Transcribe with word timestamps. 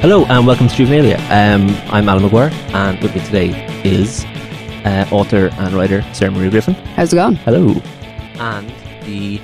Hello 0.00 0.24
and 0.26 0.46
welcome 0.46 0.68
to 0.68 0.74
Juvenalia. 0.74 1.18
Um, 1.30 1.68
I'm 1.92 2.08
Alan 2.08 2.22
McGuire, 2.28 2.52
and 2.72 3.00
with 3.02 3.14
me 3.14 3.24
today 3.24 3.82
is 3.84 4.24
uh, 4.84 5.06
author 5.10 5.48
and 5.58 5.74
writer 5.74 6.02
Sarah 6.14 6.30
Marie 6.30 6.50
Griffin. 6.50 6.74
How's 6.74 7.12
it 7.12 7.16
going? 7.16 7.34
Hello. 7.36 7.74
And 8.38 8.68
the 9.04 9.40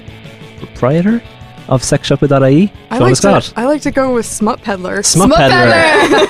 proprietor 0.59 1.23
of 1.69 1.83
sexshopper.ie, 1.83 2.73
I 2.91 2.99
like, 2.99 3.17
Scott. 3.17 3.43
to, 3.45 3.59
I 3.59 3.65
like 3.65 3.83
to 3.83 3.91
go 3.91 4.15
with 4.15 4.27
smut 4.27 4.61
peddler. 4.63 5.03
Smut 5.03 5.33
peddler. 5.33 6.23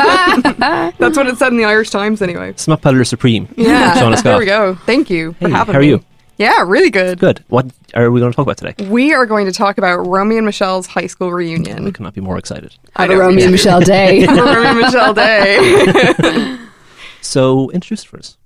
That's 0.99 1.17
what 1.17 1.27
it 1.27 1.37
said 1.37 1.49
in 1.49 1.59
the 1.59 1.65
Irish 1.67 1.91
Times, 1.91 2.23
anyway. 2.23 2.55
Smut 2.57 2.81
Peddler 2.81 3.05
Supreme. 3.05 3.53
Yeah, 3.57 3.95
Shauna 3.95 4.13
Scott. 4.15 4.25
there 4.25 4.39
we 4.39 4.47
go. 4.47 4.75
Thank 4.87 5.11
you 5.11 5.33
for 5.35 5.49
Hey, 5.49 5.55
having 5.55 5.73
how 5.75 5.79
are 5.79 5.83
me. 5.83 5.89
you? 5.89 6.05
Yeah, 6.37 6.63
really 6.67 6.91
good. 6.91 7.19
Good. 7.21 7.45
What 7.49 7.67
are 7.95 8.11
we 8.11 8.21
going 8.21 8.33
to 8.33 8.37
talk 8.37 8.45
about 8.47 8.57
today? 8.57 8.75
We 8.91 9.13
are 9.15 9.25
going 9.27 9.47
to 9.47 9.53
talk 9.53 9.79
about 9.79 9.99
Romy 10.07 10.37
and 10.37 10.45
Michelle's 10.47 10.87
high 10.87 11.07
school 11.07 11.33
reunion. 11.33 11.85
could 11.85 11.95
cannot 11.95 12.15
be 12.15 12.21
more 12.21 12.39
excited. 12.39 12.75
I 12.97 13.07
The 13.07 13.15
know, 13.15 13.21
Romy 13.21 13.43
and. 13.43 13.53
Michelle 13.53 13.81
Day. 13.97 14.27
Romy 14.27 14.67
and 14.67 14.79
Michelle 14.81 15.15
Day. 15.15 16.59
So, 17.21 17.71
introduce 17.71 18.05
it 18.05 18.09
for 18.09 18.19
us. 18.19 18.37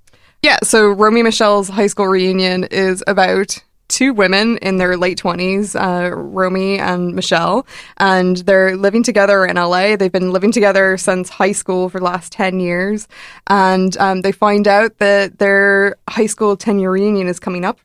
yeah, 0.41 0.57
so 0.63 0.87
Romy 0.91 1.19
and 1.19 1.27
Michelle's 1.27 1.67
high 1.67 1.87
school 1.87 2.07
reunion 2.07 2.63
is 2.65 3.03
about 3.07 3.61
two 3.89 4.13
women 4.13 4.57
in 4.59 4.77
their 4.77 4.95
late 4.95 5.17
20s, 5.17 5.75
uh, 5.75 6.15
Romy 6.15 6.79
and 6.79 7.13
Michelle, 7.13 7.67
and 7.97 8.37
they're 8.37 8.77
living 8.77 9.03
together 9.03 9.45
in 9.45 9.57
LA. 9.57 9.97
They've 9.97 10.11
been 10.11 10.31
living 10.31 10.51
together 10.51 10.95
since 10.95 11.27
high 11.27 11.51
school 11.51 11.89
for 11.89 11.99
the 11.99 12.05
last 12.05 12.31
10 12.31 12.59
years, 12.59 13.07
and 13.47 13.97
um, 13.97 14.21
they 14.21 14.31
find 14.31 14.67
out 14.67 14.97
that 14.99 15.39
their 15.39 15.97
high 16.07 16.27
school 16.27 16.55
10 16.55 16.79
year 16.79 16.91
reunion 16.91 17.27
is 17.27 17.39
coming 17.39 17.65
up, 17.65 17.79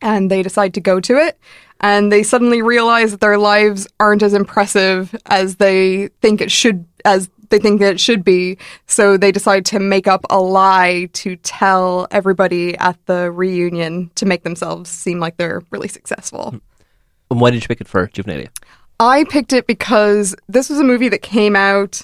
and 0.00 0.30
they 0.30 0.42
decide 0.42 0.72
to 0.74 0.80
go 0.80 1.00
to 1.00 1.16
it. 1.16 1.38
And 1.80 2.10
they 2.10 2.22
suddenly 2.22 2.62
realize 2.62 3.10
that 3.10 3.20
their 3.20 3.36
lives 3.36 3.86
aren't 4.00 4.22
as 4.22 4.32
impressive 4.32 5.14
as 5.26 5.56
they 5.56 6.08
think 6.22 6.40
it 6.40 6.50
should, 6.50 6.86
as 7.04 7.28
they 7.50 7.58
think 7.58 7.80
that 7.80 7.92
it 7.92 8.00
should 8.00 8.24
be. 8.24 8.58
So 8.86 9.16
they 9.16 9.32
decide 9.32 9.64
to 9.66 9.78
make 9.78 10.06
up 10.06 10.24
a 10.30 10.40
lie 10.40 11.08
to 11.14 11.36
tell 11.36 12.06
everybody 12.10 12.76
at 12.78 12.98
the 13.06 13.30
reunion 13.30 14.10
to 14.16 14.26
make 14.26 14.42
themselves 14.42 14.90
seem 14.90 15.20
like 15.20 15.36
they're 15.36 15.62
really 15.70 15.88
successful. 15.88 16.60
And 17.30 17.40
why 17.40 17.50
did 17.50 17.62
you 17.62 17.68
pick 17.68 17.80
it 17.80 17.88
for 17.88 18.06
Juvenalia? 18.08 18.48
I 19.00 19.24
picked 19.24 19.52
it 19.52 19.66
because 19.66 20.34
this 20.48 20.70
was 20.70 20.78
a 20.78 20.84
movie 20.84 21.08
that 21.08 21.22
came 21.22 21.56
out 21.56 22.02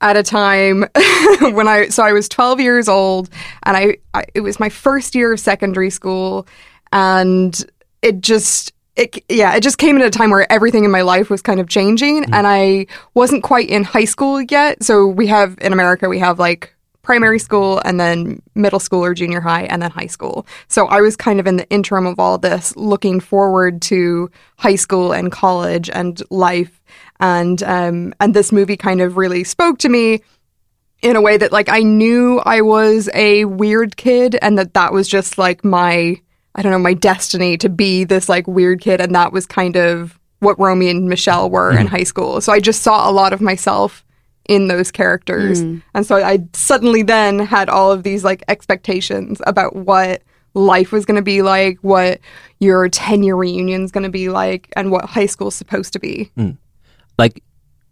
at 0.00 0.16
a 0.16 0.22
time 0.22 0.80
when 1.40 1.68
I 1.68 1.88
so 1.88 2.02
I 2.02 2.12
was 2.12 2.28
12 2.28 2.60
years 2.60 2.88
old 2.88 3.30
and 3.62 3.76
I, 3.76 3.96
I 4.12 4.26
it 4.34 4.40
was 4.40 4.60
my 4.60 4.68
first 4.68 5.14
year 5.14 5.32
of 5.32 5.40
secondary 5.40 5.88
school 5.88 6.46
and 6.92 7.64
it 8.02 8.20
just 8.20 8.72
it 8.96 9.24
yeah 9.28 9.54
it 9.54 9.62
just 9.62 9.78
came 9.78 9.96
at 9.96 10.06
a 10.06 10.10
time 10.10 10.30
where 10.30 10.50
everything 10.50 10.84
in 10.84 10.90
my 10.90 11.02
life 11.02 11.30
was 11.30 11.42
kind 11.42 11.60
of 11.60 11.68
changing 11.68 12.24
and 12.32 12.46
I 12.46 12.86
wasn't 13.14 13.42
quite 13.42 13.68
in 13.68 13.84
high 13.84 14.04
school 14.04 14.40
yet 14.40 14.82
so 14.82 15.06
we 15.06 15.26
have 15.26 15.56
in 15.60 15.72
America 15.72 16.08
we 16.08 16.18
have 16.18 16.38
like 16.38 16.76
primary 17.06 17.38
school 17.38 17.80
and 17.84 18.00
then 18.00 18.42
middle 18.56 18.80
school 18.80 19.02
or 19.02 19.14
junior 19.14 19.40
high 19.40 19.62
and 19.62 19.80
then 19.80 19.92
high 19.92 20.08
school. 20.08 20.44
So 20.66 20.86
I 20.88 21.00
was 21.00 21.14
kind 21.14 21.38
of 21.38 21.46
in 21.46 21.56
the 21.56 21.68
interim 21.70 22.04
of 22.04 22.18
all 22.18 22.36
this, 22.36 22.76
looking 22.76 23.20
forward 23.20 23.80
to 23.82 24.28
high 24.58 24.74
school 24.74 25.12
and 25.12 25.30
college 25.30 25.88
and 25.88 26.20
life. 26.30 26.82
And 27.20 27.62
um, 27.62 28.12
and 28.20 28.34
this 28.34 28.50
movie 28.50 28.76
kind 28.76 29.00
of 29.00 29.16
really 29.16 29.44
spoke 29.44 29.78
to 29.78 29.88
me 29.88 30.20
in 31.00 31.14
a 31.14 31.20
way 31.20 31.36
that 31.36 31.52
like 31.52 31.68
I 31.68 31.80
knew 31.80 32.40
I 32.44 32.62
was 32.62 33.08
a 33.14 33.44
weird 33.44 33.96
kid 33.96 34.36
and 34.42 34.58
that 34.58 34.74
that 34.74 34.92
was 34.92 35.08
just 35.08 35.38
like 35.38 35.64
my 35.64 36.20
I 36.56 36.62
don't 36.62 36.72
know 36.72 36.78
my 36.78 36.94
destiny 36.94 37.56
to 37.58 37.68
be 37.68 38.04
this 38.04 38.28
like 38.28 38.46
weird 38.46 38.80
kid 38.80 39.00
and 39.00 39.14
that 39.14 39.32
was 39.32 39.46
kind 39.46 39.76
of 39.76 40.18
what 40.40 40.58
Romy 40.58 40.88
and 40.88 41.08
Michelle 41.08 41.48
were 41.48 41.70
in 41.70 41.78
mm-hmm. 41.78 41.86
high 41.86 42.02
school. 42.02 42.40
So 42.40 42.52
I 42.52 42.60
just 42.60 42.82
saw 42.82 43.08
a 43.08 43.12
lot 43.12 43.32
of 43.32 43.40
myself 43.40 44.04
in 44.48 44.68
those 44.68 44.90
characters. 44.90 45.62
Mm. 45.62 45.82
And 45.94 46.06
so 46.06 46.16
I 46.16 46.40
suddenly 46.52 47.02
then 47.02 47.38
had 47.38 47.68
all 47.68 47.90
of 47.92 48.02
these 48.02 48.24
like 48.24 48.44
expectations 48.48 49.40
about 49.46 49.74
what 49.74 50.22
life 50.54 50.92
was 50.92 51.04
going 51.04 51.16
to 51.16 51.22
be 51.22 51.42
like, 51.42 51.78
what 51.80 52.20
your 52.60 52.88
10 52.88 53.22
year 53.22 53.36
reunion 53.36 53.82
is 53.82 53.92
going 53.92 54.04
to 54.04 54.10
be 54.10 54.28
like, 54.28 54.72
and 54.76 54.90
what 54.90 55.04
high 55.04 55.26
school 55.26 55.48
is 55.48 55.54
supposed 55.54 55.92
to 55.92 55.98
be. 55.98 56.30
Mm. 56.36 56.56
Like, 57.18 57.42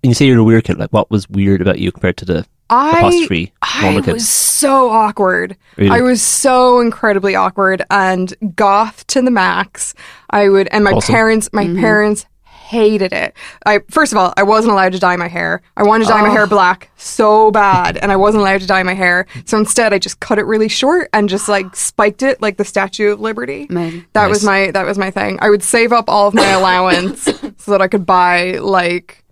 when 0.05 0.11
you 0.11 0.15
say 0.15 0.27
you're 0.27 0.39
a 0.39 0.45
weird 0.45 0.65
kid, 0.65 0.79
like, 0.79 0.93
what 0.93 1.11
was 1.11 1.31
weird 1.31 1.63
about 1.63 1.79
you 1.79 1.91
compared 1.91 2.19
to 2.19 2.27
the 2.27 2.47
I, 2.69 2.99
apostrophe 2.99 3.55
I 3.63 3.91
normal 3.91 4.13
was 4.13 4.29
so 4.29 4.91
awkward. 4.91 5.57
Really? 5.77 5.91
I 5.91 6.03
was 6.03 6.21
so 6.21 6.81
incredibly 6.81 7.35
awkward 7.35 7.83
and 7.91 8.35
goth 8.55 9.07
to 9.09 9.23
the 9.23 9.31
max. 9.31 9.95
I 10.29 10.51
would, 10.51 10.69
and 10.73 10.85
my 10.85 10.93
Awesome. 10.93 11.15
parents, 11.15 11.49
my 11.55 11.65
mm-hmm. 11.65 11.81
parents 11.81 12.27
hated 12.43 13.15
it. 13.15 13.35
I 13.65 13.81
first 13.89 14.13
of 14.13 14.19
all, 14.19 14.35
I 14.37 14.43
wasn't 14.43 14.73
allowed 14.73 14.93
to 14.93 14.99
dye 14.99 15.17
my 15.17 15.29
hair. 15.29 15.63
I 15.75 15.85
wanted 15.85 16.05
to 16.05 16.11
dye 16.11 16.21
my 16.21 16.29
hair 16.29 16.47
black 16.47 16.91
so 16.97 17.51
bad, 17.51 17.97
and 17.97 18.13
I 18.13 18.17
wasn't 18.17 18.43
allowed 18.43 18.61
to 18.61 18.67
dye 18.67 18.83
my 18.83 18.95
hair. 18.95 19.27
So 19.47 19.57
instead, 19.57 19.95
I 19.95 19.99
just 19.99 20.21
cut 20.21 20.39
it 20.39 20.45
really 20.45 20.69
short 20.69 21.09
and 21.15 21.31
just 21.31 21.49
like 21.49 21.75
spiked 21.77 22.23
it 22.23 22.43
like 22.43 22.59
the 22.59 22.65
Statue 22.65 23.13
of 23.13 23.21
Liberty. 23.21 23.69
Amazing. 23.71 24.05
That 24.13 24.29
was 24.29 24.45
my 24.45 24.71
that 24.73 24.85
was 24.85 24.99
my 24.99 25.11
thing. 25.11 25.39
I 25.41 25.49
would 25.49 25.63
save 25.63 25.93
up 25.93 26.09
all 26.09 26.29
of 26.29 26.35
my 26.35 26.49
allowance 26.51 27.23
so 27.57 27.71
that 27.71 27.81
I 27.81 27.89
could 27.89 28.05
buy 28.05 28.59
like 28.59 29.24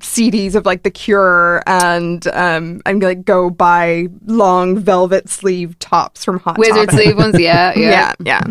CDs 0.00 0.54
of 0.54 0.66
like 0.66 0.82
The 0.82 0.90
Cure 0.90 1.62
and 1.66 2.26
um 2.28 2.82
and 2.84 3.02
like 3.02 3.24
go 3.24 3.50
buy 3.50 4.08
long 4.26 4.78
velvet 4.78 5.28
sleeve 5.28 5.78
tops 5.78 6.24
from 6.24 6.38
Hot 6.40 6.58
Wizard 6.58 6.90
Topic. 6.90 6.90
sleeve 6.90 7.16
ones, 7.16 7.38
yeah, 7.38 7.72
yeah. 7.76 7.90
Yeah, 7.90 8.14
yeah. 8.20 8.46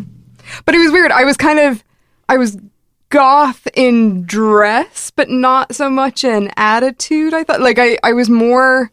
But 0.65 0.75
it 0.75 0.79
was 0.79 0.91
weird. 0.91 1.11
I 1.11 1.23
was 1.23 1.37
kind 1.37 1.59
of 1.59 1.83
I 2.27 2.37
was 2.37 2.57
goth 3.09 3.67
in 3.75 4.23
dress, 4.25 5.11
but 5.11 5.29
not 5.29 5.75
so 5.75 5.89
much 5.89 6.23
in 6.23 6.51
attitude. 6.57 7.33
I 7.33 7.43
thought 7.43 7.61
like 7.61 7.77
I 7.79 7.97
I 8.03 8.13
was 8.13 8.29
more 8.29 8.91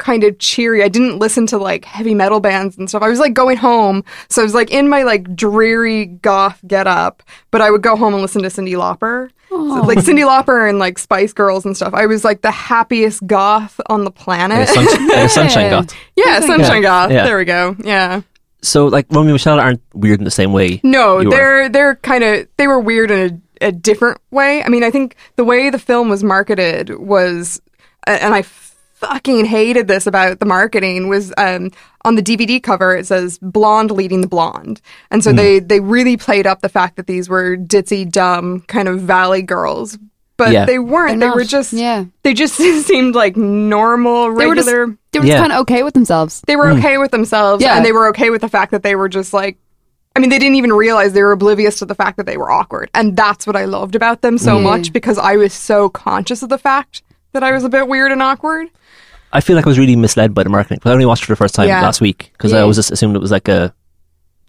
kind 0.00 0.24
of 0.24 0.36
cheery. 0.38 0.82
I 0.82 0.88
didn't 0.88 1.18
listen 1.18 1.46
to 1.48 1.58
like 1.58 1.84
heavy 1.84 2.14
metal 2.14 2.40
bands 2.40 2.76
and 2.76 2.88
stuff. 2.88 3.02
I 3.02 3.08
was 3.08 3.20
like 3.20 3.34
going 3.34 3.56
home, 3.58 4.02
so 4.28 4.42
I 4.42 4.44
was 4.44 4.54
like 4.54 4.70
in 4.72 4.88
my 4.88 5.02
like 5.04 5.36
dreary 5.36 6.06
goth 6.06 6.58
get 6.66 6.86
up, 6.88 7.22
but 7.52 7.60
I 7.60 7.70
would 7.70 7.82
go 7.82 7.94
home 7.94 8.14
and 8.14 8.22
listen 8.22 8.42
to 8.42 8.48
Cyndi 8.48 8.72
Lauper. 8.74 9.30
So, 9.50 9.56
like 9.56 9.98
Cyndi 9.98 10.24
Lauper 10.24 10.68
and 10.68 10.78
like 10.78 10.96
Spice 10.98 11.32
Girls 11.32 11.64
and 11.64 11.76
stuff. 11.76 11.92
I 11.92 12.06
was 12.06 12.24
like 12.24 12.42
the 12.42 12.50
happiest 12.52 13.26
goth 13.26 13.80
on 13.86 14.04
the 14.04 14.10
planet. 14.10 14.68
sun- 14.68 15.08
like 15.08 15.28
sunshine 15.30 15.70
goth. 15.70 15.94
yeah, 16.16 16.40
Sunshine 16.40 16.76
Yeah, 16.76 16.88
Goth. 16.88 17.10
yeah. 17.10 17.24
There 17.24 17.36
we 17.36 17.44
go. 17.44 17.76
Yeah. 17.82 18.22
So, 18.62 18.86
like, 18.86 19.06
Romy 19.10 19.28
and 19.28 19.32
Michelle 19.34 19.58
aren't 19.58 19.80
weird 19.94 20.20
in 20.20 20.24
the 20.24 20.30
same 20.30 20.52
way. 20.52 20.80
No, 20.84 21.18
you 21.18 21.28
are. 21.28 21.30
they're 21.30 21.68
they're 21.68 21.94
kind 21.96 22.22
of 22.22 22.46
they 22.58 22.66
were 22.68 22.78
weird 22.78 23.10
in 23.10 23.40
a, 23.62 23.66
a 23.68 23.72
different 23.72 24.20
way. 24.30 24.62
I 24.62 24.68
mean, 24.68 24.84
I 24.84 24.90
think 24.90 25.16
the 25.36 25.44
way 25.44 25.68
the 25.70 25.78
film 25.78 26.08
was 26.10 26.22
marketed 26.22 26.90
was, 26.98 27.60
and 28.06 28.32
I 28.34 28.42
fucking 29.00 29.46
hated 29.46 29.88
this 29.88 30.06
about 30.06 30.38
the 30.40 30.46
marketing 30.46 31.08
was 31.08 31.32
um, 31.38 31.70
on 32.04 32.14
the 32.16 32.22
DVD 32.22 32.62
cover 32.62 32.94
it 32.96 33.06
says 33.06 33.38
blonde 33.42 33.90
leading 33.90 34.20
the 34.20 34.28
blonde, 34.28 34.80
and 35.10 35.24
so 35.24 35.32
they 35.32 35.58
they 35.58 35.80
really 35.80 36.16
played 36.16 36.46
up 36.46 36.60
the 36.60 36.68
fact 36.68 36.96
that 36.96 37.06
these 37.06 37.28
were 37.28 37.56
ditzy, 37.56 38.10
dumb 38.10 38.60
kind 38.68 38.88
of 38.88 39.00
valley 39.00 39.42
girls. 39.42 39.98
But 40.36 40.52
Yeah. 40.52 40.64
they 40.64 40.78
weren't. 40.78 41.20
They're 41.20 41.30
they 41.30 41.34
were 41.36 41.44
just 41.44 41.72
Yeah. 41.74 42.04
They 42.22 42.32
just 42.32 42.54
seemed 42.86 43.14
like 43.14 43.36
normal, 43.36 44.34
They 44.34 44.46
were 44.46 44.54
just, 44.54 44.68
regular 44.68 44.96
they 45.12 45.18
were 45.18 45.26
Yeah. 45.26 45.32
just 45.34 45.40
kind 45.42 45.52
of 45.52 45.58
okay 45.60 45.82
with 45.82 45.92
themselves. 45.94 46.42
they 46.46 46.56
were 46.56 46.70
okay 46.70 46.96
with 46.98 47.10
themselves 47.10 47.62
Yeah. 47.62 47.76
and 47.76 47.84
they 47.84 47.92
were 47.92 48.08
okay 48.08 48.30
with 48.30 48.40
the 48.40 48.48
fact 48.48 48.70
that 48.72 48.82
they 48.82 48.96
were 48.96 49.08
just 49.10 49.32
like 49.34 49.58
I 50.16 50.18
mean 50.20 50.30
they 50.30 50.38
didn't 50.38 50.56
even 50.56 50.72
realize 50.72 51.12
they 51.12 51.22
were 51.22 51.32
oblivious 51.32 51.78
to 51.80 51.84
the 51.84 51.94
fact 51.94 52.16
that 52.16 52.24
they 52.26 52.38
were 52.38 52.50
awkward 52.50 52.90
and 52.94 53.16
that's 53.16 53.46
what 53.46 53.54
I 53.54 53.66
loved 53.66 53.94
about 53.94 54.22
them 54.22 54.38
so 54.38 54.58
much 54.58 54.92
because 54.94 55.18
I 55.18 55.36
was 55.36 55.52
so 55.52 55.88
conscious 55.90 56.42
of 56.42 56.48
the 56.48 56.58
fact 56.58 57.02
that 57.32 57.42
I 57.44 57.52
was 57.52 57.62
a 57.62 57.68
bit 57.68 57.86
weird 57.86 58.10
and 58.10 58.22
awkward. 58.22 58.68
I 59.32 59.40
feel 59.40 59.56
like 59.56 59.66
I 59.66 59.68
was 59.68 59.78
really 59.78 59.96
misled 59.96 60.34
by 60.34 60.42
the 60.42 60.50
marketing. 60.50 60.78
'cause 60.80 60.90
I 60.90 60.92
only 60.94 61.06
watched 61.06 61.22
it 61.22 61.26
for 61.26 61.32
the 61.32 61.36
first 61.36 61.54
time 61.54 61.68
Yeah. 61.68 61.82
last 61.82 62.00
week 62.00 62.30
because 62.32 62.52
I 62.52 62.56
Yeah. 62.56 62.62
always 62.62 62.76
just 62.76 62.90
assumed 62.90 63.14
it 63.16 63.20
was 63.22 63.30
like 63.30 63.48
a 63.48 63.72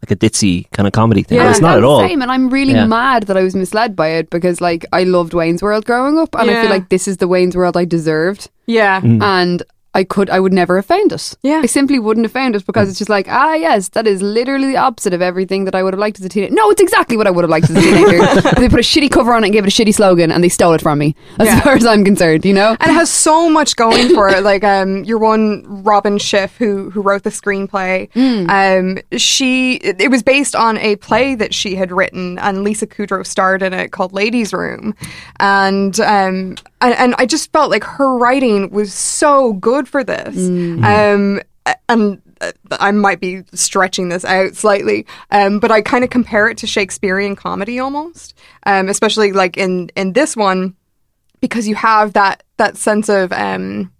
like 0.04 0.10
a 0.10 0.16
ditzy 0.16 0.66
kind 0.72 0.88
of 0.88 0.94
comedy 0.94 1.22
thing. 1.22 1.38
Yeah, 1.38 1.44
but 1.46 1.52
it's 1.52 1.62
not 1.62 1.74
I'm 1.74 1.78
at 1.78 1.82
the 1.82 1.88
all. 1.88 2.00
Same, 2.00 2.24
and 2.24 2.32
I'm 2.32 2.50
really 2.50 2.74
Yeah. 2.74 2.88
mad 2.88 3.28
that 3.28 3.38
I 3.38 3.44
was 3.44 3.54
misled 3.56 3.96
by 3.96 4.08
it 4.08 4.32
because, 4.32 4.60
like, 4.60 4.84
I 4.92 5.04
loved 5.04 5.36
Wayne's 5.36 5.62
World 5.62 5.86
growing 5.86 6.18
up, 6.18 6.34
and 6.34 6.50
I 6.50 6.54
Yeah. 6.54 6.62
feel 6.64 6.72
like 6.72 6.90
this 6.90 7.08
is 7.08 7.18
the 7.18 7.28
Wayne's 7.28 7.56
World 7.56 7.78
I 7.78 7.86
deserved, 7.86 8.50
Yeah. 8.66 9.00
Mm. 9.02 9.22
and 9.22 9.62
I 9.94 10.04
could, 10.06 10.30
I 10.30 10.40
would 10.40 10.54
never 10.54 10.78
have 10.78 10.86
found 10.86 11.12
it. 11.12 11.36
Yeah. 11.44 11.60
I 11.62 11.66
simply 11.66 12.00
wouldn't 12.00 12.24
have 12.26 12.32
found 12.32 12.56
it 12.56 12.66
because 12.66 12.88
it's 12.90 12.98
just 12.98 13.10
like, 13.10 13.28
ah, 13.30 13.54
yes, 13.56 13.90
that 13.90 14.08
is 14.08 14.22
literally 14.22 14.68
the 14.68 14.78
opposite 14.78 15.14
of 15.14 15.22
everything 15.22 15.66
that 15.66 15.76
I 15.76 15.84
would 15.84 15.94
have 15.94 16.00
liked 16.00 16.18
as 16.20 16.26
a 16.26 16.30
teenager. 16.30 16.54
No, 16.54 16.70
it's 16.72 16.80
exactly 16.82 17.18
what 17.18 17.28
I 17.28 17.30
would 17.30 17.44
have 17.44 17.50
liked 17.50 17.70
as 17.70 17.76
a 17.76 17.82
teenager. 17.82 18.20
they 18.60 18.70
put 18.70 18.80
a 18.80 18.84
shitty 18.84 19.12
cover 19.12 19.34
on 19.34 19.44
it 19.44 19.48
and 19.48 19.54
gave 19.54 19.66
it 19.66 19.68
a 19.68 19.84
shitty 19.84 19.94
slogan, 19.94 20.32
and 20.32 20.42
they 20.44 20.48
stole 20.50 20.74
it 20.74 20.82
from 20.82 21.00
me. 21.00 21.14
As 21.40 21.48
Yeah. 21.48 21.60
far 21.60 21.74
as 21.74 21.86
I'm 21.86 22.06
concerned, 22.06 22.46
you 22.46 22.54
know. 22.54 22.78
And 22.80 22.90
it 22.90 22.94
has 22.94 23.10
so 23.10 23.50
much 23.50 23.76
going 23.76 24.14
for 24.16 24.30
it. 24.30 24.42
Like 24.52 24.64
um, 24.64 25.04
your 25.04 25.18
one 25.20 25.64
Robin 25.84 26.18
Schiff, 26.18 26.56
who 26.58 26.90
who 26.90 27.02
wrote 27.02 27.24
the 27.24 27.30
screenplay. 27.30 28.10
Um, 28.50 28.98
she 29.18 29.76
it, 29.76 30.02
it 30.02 30.10
was 30.10 30.24
based 30.24 30.56
on 30.56 30.78
a 30.80 30.96
play 30.96 31.36
that 31.36 31.54
she 31.54 31.76
had 31.76 31.92
written, 31.92 32.40
and 32.40 32.64
Lisa 32.64 32.88
Kudrow 32.88 33.26
starred 33.26 33.62
in 33.62 33.74
it 33.74 33.92
called 33.92 34.14
Ladies' 34.14 34.52
Room. 34.54 34.96
And 35.40 36.00
um, 36.00 36.56
and, 36.82 36.94
and 36.96 37.16
I 37.18 37.26
just 37.26 37.52
felt 37.52 37.72
like 37.72 37.84
her 37.84 38.18
writing 38.18 38.72
was 38.72 38.94
so 38.94 39.54
good 39.54 39.88
for 39.88 40.04
this. 40.04 40.36
Um, 40.84 41.42
and 41.88 42.22
uh, 42.42 42.52
I 42.72 42.92
might 42.92 43.20
be 43.20 43.44
stretching 43.54 44.10
this 44.10 44.26
out 44.26 44.56
slightly, 44.56 45.06
um, 45.30 45.60
but 45.60 45.72
I 45.72 45.82
kind 45.82 46.04
of 46.04 46.10
compare 46.10 46.50
it 46.50 46.58
to 46.60 46.68
Shakespearean 46.68 47.36
comedy 47.36 47.80
almost, 47.80 48.34
um, 48.66 48.90
especially 48.90 49.32
like 49.32 49.58
in 49.58 49.90
in 49.96 50.14
this 50.14 50.36
one 50.36 50.76
because 51.40 51.68
you 51.68 51.76
have 51.76 52.14
that 52.14 52.44
that 52.58 52.78
sense 52.78 53.10
of 53.10 53.32
um, 53.32 53.92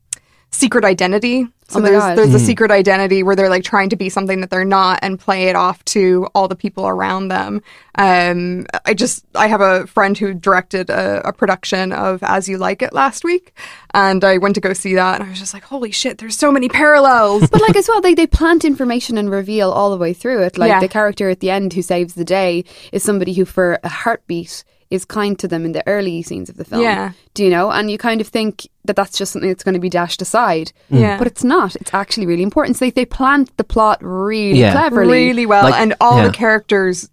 secret 0.52 0.84
identity. 0.86 1.48
So 1.70 1.80
Oh 1.80 1.82
my 1.84 1.90
there's 1.90 2.04
God. 2.04 2.18
there's 2.18 2.34
a 2.34 2.40
secret 2.40 2.70
identity 2.70 3.24
where 3.24 3.34
they're 3.38 3.48
like 3.50 3.64
trying 3.64 3.90
to 3.92 3.96
be 3.96 4.10
something 4.10 4.42
that 4.42 4.50
they're 4.50 4.66
not 4.66 5.00
and 5.02 5.18
play 5.18 5.46
it 5.48 5.56
off 5.56 5.84
to 5.86 6.28
all 6.36 6.50
the 6.50 6.56
people 6.56 6.86
around 6.86 7.30
them. 7.30 7.62
Um, 7.96 8.66
I 8.86 8.94
just 8.94 9.24
I 9.36 9.48
have 9.48 9.62
a 9.62 9.88
friend 9.88 10.18
who 10.18 10.34
directed 10.34 10.90
a, 10.90 11.26
a 11.30 11.32
production 11.32 11.94
of 11.94 12.22
As 12.24 12.50
You 12.50 12.58
Like 12.58 12.82
It 12.82 12.92
last 12.92 13.24
week, 13.24 13.58
and 13.94 14.22
I 14.26 14.38
went 14.38 14.56
to 14.56 14.62
go 14.62 14.74
see 14.74 14.96
that, 14.96 15.16
and 15.22 15.24
I 15.24 15.30
was 15.30 15.40
just 15.40 15.54
like, 15.54 15.64
holy 15.64 15.92
shit, 15.92 16.18
there's 16.18 16.38
so 16.38 16.52
many 16.52 16.68
parallels. 16.68 17.50
But 17.50 17.62
like 17.62 17.76
as 17.78 17.88
well, 17.88 18.02
they, 18.02 18.14
they 18.14 18.28
plant 18.28 18.66
information 18.66 19.18
and 19.18 19.32
reveal 19.32 19.72
all 19.72 19.92
the 19.92 19.98
way 19.98 20.14
through 20.14 20.44
it. 20.44 20.58
Like 20.58 20.68
Yeah. 20.70 20.82
the 20.82 20.90
character 20.90 21.30
at 21.30 21.40
the 21.40 21.52
end 21.52 21.72
who 21.72 21.82
saves 21.82 22.16
the 22.16 22.26
day 22.26 22.66
is 22.92 23.02
somebody 23.02 23.32
who, 23.34 23.46
for 23.46 23.80
a 23.84 23.90
heartbeat, 23.90 24.66
is 24.92 25.06
kind 25.06 25.40
to 25.40 25.48
them 25.48 25.66
in 25.66 25.72
the 25.72 25.88
early 25.88 26.22
scenes 26.22 26.50
of 26.50 26.58
the 26.58 26.66
film. 26.66 26.84
Yeah. 26.84 27.14
Do 27.34 27.44
you 27.44 27.50
know? 27.50 27.72
And 27.72 27.90
you 27.90 27.98
kind 27.98 28.22
of 28.22 28.28
think 28.28 28.68
that 28.86 28.96
that's 28.96 29.18
just 29.18 29.32
something 29.32 29.50
that's 29.50 29.64
going 29.64 29.74
to 29.74 29.80
be 29.80 29.90
dashed 29.90 30.22
aside. 30.22 30.74
Mm. 30.92 31.00
Yeah. 31.00 31.18
But 31.18 31.28
it's 31.28 31.44
not. 31.44 31.76
It's 31.78 31.94
actually 31.94 32.26
really 32.28 32.44
important. 32.44 32.78
So 32.78 32.86
they, 32.86 32.92
they 32.92 33.06
plant 33.06 33.56
the 33.58 33.64
plot 33.64 33.98
really 34.02 34.60
Yeah. 34.60 34.74
cleverly. 34.74 35.28
really 35.28 35.46
well 35.46 35.64
Like- 35.64 35.82
and 35.82 35.96
all 36.02 36.18
yeah. 36.18 36.28
the 36.28 36.34
characters 36.34 37.10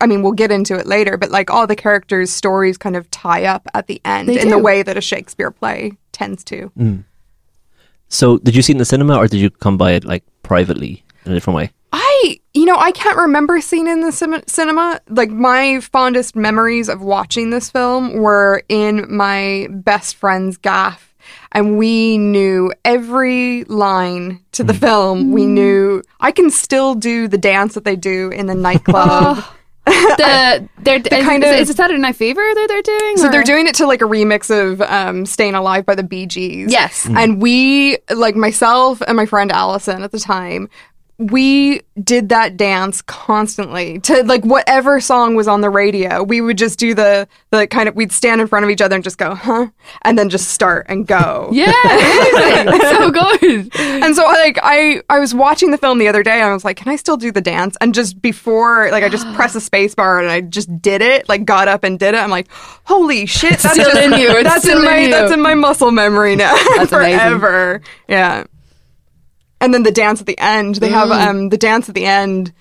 i 0.00 0.06
mean 0.06 0.20
we'll 0.20 0.32
get 0.32 0.50
into 0.50 0.74
it 0.76 0.84
later 0.84 1.16
but 1.16 1.30
like 1.30 1.48
all 1.48 1.64
the 1.64 1.76
characters 1.76 2.28
stories 2.32 2.76
kind 2.76 2.96
of 2.96 3.08
tie 3.12 3.44
up 3.44 3.68
at 3.72 3.86
the 3.86 4.00
end 4.04 4.28
They 4.28 4.40
in 4.40 4.50
the 4.50 4.58
way 4.58 4.82
that 4.82 4.96
a 4.96 5.00
shakespeare 5.00 5.52
play 5.52 5.92
tends 6.10 6.42
to 6.44 6.72
mm. 6.76 7.04
So, 8.08 8.36
did 8.38 8.54
you 8.54 8.60
see 8.60 8.72
it 8.72 8.74
in 8.74 8.78
the 8.78 8.84
cinema, 8.84 9.16
or 9.16 9.26
did 9.26 9.40
you 9.40 9.48
come 9.48 9.78
by 9.78 9.92
it 9.92 10.04
like 10.04 10.22
privately 10.42 11.02
in 11.24 11.32
a 11.32 11.34
different 11.34 11.56
way? 11.56 11.70
i 11.92 12.40
you 12.54 12.64
know 12.64 12.76
i 12.76 12.90
can't 12.92 13.16
remember 13.16 13.60
seeing 13.60 13.86
it 13.86 13.92
in 13.92 14.00
the 14.00 14.12
cin- 14.12 14.46
cinema 14.46 15.00
like 15.08 15.30
my 15.30 15.78
fondest 15.80 16.34
memories 16.34 16.88
of 16.88 17.02
watching 17.02 17.50
this 17.50 17.70
film 17.70 18.14
were 18.14 18.62
in 18.68 19.04
my 19.14 19.68
best 19.70 20.16
friend's 20.16 20.56
gaff 20.56 21.14
and 21.52 21.78
we 21.78 22.18
knew 22.18 22.72
every 22.84 23.64
line 23.64 24.40
to 24.52 24.64
the 24.64 24.72
hmm. 24.72 24.80
film 24.80 25.32
we 25.32 25.44
hmm. 25.44 25.54
knew 25.54 26.02
i 26.20 26.32
can 26.32 26.50
still 26.50 26.94
do 26.94 27.28
the 27.28 27.38
dance 27.38 27.74
that 27.74 27.84
they 27.84 27.96
do 27.96 28.30
in 28.30 28.46
the 28.46 28.54
nightclub 28.54 29.38
oh. 29.38 29.56
The, 29.84 30.68
they're, 30.78 30.98
is, 30.98 31.24
kind 31.24 31.42
is, 31.42 31.50
of- 31.50 31.56
is 31.56 31.70
it 31.70 31.76
Saturday 31.76 31.98
Night 31.98 32.14
Fever 32.14 32.40
that 32.40 32.66
they're 32.68 32.82
doing? 32.82 33.16
So 33.16 33.26
or- 33.26 33.32
they're 33.32 33.42
doing 33.42 33.66
it 33.66 33.74
to 33.76 33.86
like 33.86 34.00
a 34.00 34.04
remix 34.04 34.48
of 34.48 34.80
um, 34.82 35.26
"Staying 35.26 35.54
Alive" 35.54 35.84
by 35.84 35.96
the 35.96 36.04
Bee 36.04 36.26
Gees. 36.26 36.70
Yes. 36.70 37.04
Hmm. 37.04 37.16
and 37.16 37.42
we, 37.42 37.98
like 38.14 38.36
myself 38.36 39.02
and 39.04 39.16
my 39.16 39.26
friend 39.26 39.50
Allison 39.50 40.04
at 40.04 40.12
the 40.12 40.20
time, 40.20 40.68
we 41.18 41.82
did 42.02 42.30
that 42.30 42.56
dance 42.56 43.02
constantly 43.02 44.00
to 44.00 44.24
like 44.24 44.44
whatever 44.44 45.00
song 45.00 45.34
was 45.34 45.46
on 45.46 45.60
the 45.60 45.70
radio. 45.70 46.22
We 46.22 46.40
would 46.40 46.58
just 46.58 46.78
do 46.78 46.94
the 46.94 47.28
the 47.50 47.66
kind 47.66 47.88
of 47.88 47.94
we'd 47.94 48.12
stand 48.12 48.40
in 48.40 48.46
front 48.46 48.64
of 48.64 48.70
each 48.70 48.80
other 48.80 48.94
and 48.94 49.04
just 49.04 49.18
go, 49.18 49.34
huh, 49.34 49.68
and 50.02 50.18
then 50.18 50.28
just 50.28 50.48
start 50.48 50.86
and 50.88 51.06
go. 51.06 51.50
Yeah, 51.62 51.72
so 52.90 53.10
good. 53.10 53.70
And 54.02 54.16
so 54.16 54.24
like 54.24 54.58
I 54.62 55.02
I 55.08 55.18
was 55.18 55.34
watching 55.34 55.70
the 55.70 55.78
film 55.78 55.98
the 55.98 56.08
other 56.08 56.22
day 56.22 56.40
and 56.40 56.44
I 56.44 56.52
was 56.52 56.64
like, 56.64 56.76
can 56.76 56.88
I 56.88 56.96
still 56.96 57.16
do 57.16 57.30
the 57.30 57.40
dance? 57.40 57.76
And 57.80 57.94
just 57.94 58.20
before 58.20 58.90
like 58.90 59.04
I 59.04 59.08
just 59.08 59.26
pressed 59.34 59.54
the 59.54 59.60
space 59.60 59.94
bar 59.94 60.18
and 60.18 60.30
I 60.30 60.40
just 60.40 60.82
did 60.82 61.02
it, 61.02 61.28
like 61.28 61.44
got 61.44 61.68
up 61.68 61.84
and 61.84 61.98
did 61.98 62.14
it. 62.14 62.18
I'm 62.18 62.30
like, 62.30 62.48
holy 62.84 63.26
shit, 63.26 63.58
that's 63.60 63.74
still 63.74 63.90
just, 63.90 63.98
in 63.98 64.12
you. 64.18 64.30
It's 64.30 64.42
that's 64.48 64.66
in 64.66 64.78
in 64.78 64.84
my 64.84 64.98
you. 64.98 65.10
that's 65.10 65.32
in 65.32 65.40
my 65.40 65.54
muscle 65.54 65.90
memory 65.92 66.34
now 66.36 66.54
That's 66.76 66.92
amazing. 66.92 67.18
forever. 67.18 67.80
Yeah. 68.08 68.44
And 69.62 69.72
then 69.72 69.82
the 69.84 69.90
dance 69.92 70.20
at 70.20 70.26
the 70.26 70.38
end. 70.38 70.76
They 70.76 70.90
have 70.90 71.08
Mm. 71.08 71.26
um 71.26 71.48
the 71.48 71.56
dance 71.56 71.88
at 71.88 71.94
the 71.94 72.04
end 72.04 72.52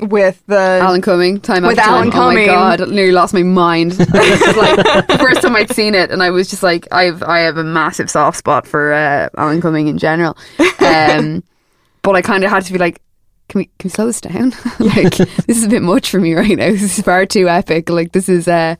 with 0.00 0.42
the 0.46 0.58
Alan 0.82 1.00
Cumming, 1.00 1.40
time 1.40 1.62
With 1.62 1.78
after 1.78 1.90
Alan 1.90 2.10
time. 2.10 2.20
Oh 2.22 2.32
my 2.34 2.44
god, 2.46 2.80
I 2.82 2.84
nearly 2.86 3.12
lost 3.12 3.32
my 3.32 3.42
mind. 3.42 3.90
Was 3.98 4.08
like 4.08 4.76
the 5.06 5.16
first 5.18 5.42
time 5.42 5.56
I'd 5.56 5.70
seen 5.74 5.94
it, 5.94 6.10
and 6.10 6.22
I 6.22 6.30
was 6.30 6.48
just 6.50 6.62
like, 6.62 6.86
I've 6.92 7.22
I 7.22 7.40
have 7.40 7.56
a 7.56 7.64
massive 7.64 8.10
soft 8.10 8.36
spot 8.38 8.66
for 8.66 8.92
uh, 8.92 9.28
Alan 9.38 9.60
Cumming 9.60 9.88
in 9.88 9.96
general. 9.98 10.36
Um, 10.80 11.42
but 12.02 12.14
I 12.16 12.22
kind 12.22 12.44
of 12.44 12.50
had 12.50 12.64
to 12.66 12.72
be 12.72 12.78
like, 12.78 13.00
can 13.48 13.60
we 13.60 13.64
can 13.78 13.88
we 13.88 13.90
slow 13.90 14.06
this 14.06 14.20
down? 14.20 14.50
like 14.78 15.14
this 15.16 15.56
is 15.56 15.64
a 15.64 15.68
bit 15.68 15.82
much 15.82 16.10
for 16.10 16.20
me 16.20 16.34
right 16.34 16.56
now. 16.56 16.70
This 16.70 16.98
is 16.98 17.04
far 17.04 17.24
too 17.26 17.48
epic. 17.48 17.88
Like 17.88 18.12
this 18.12 18.28
is 18.28 18.48
uh, 18.48 18.76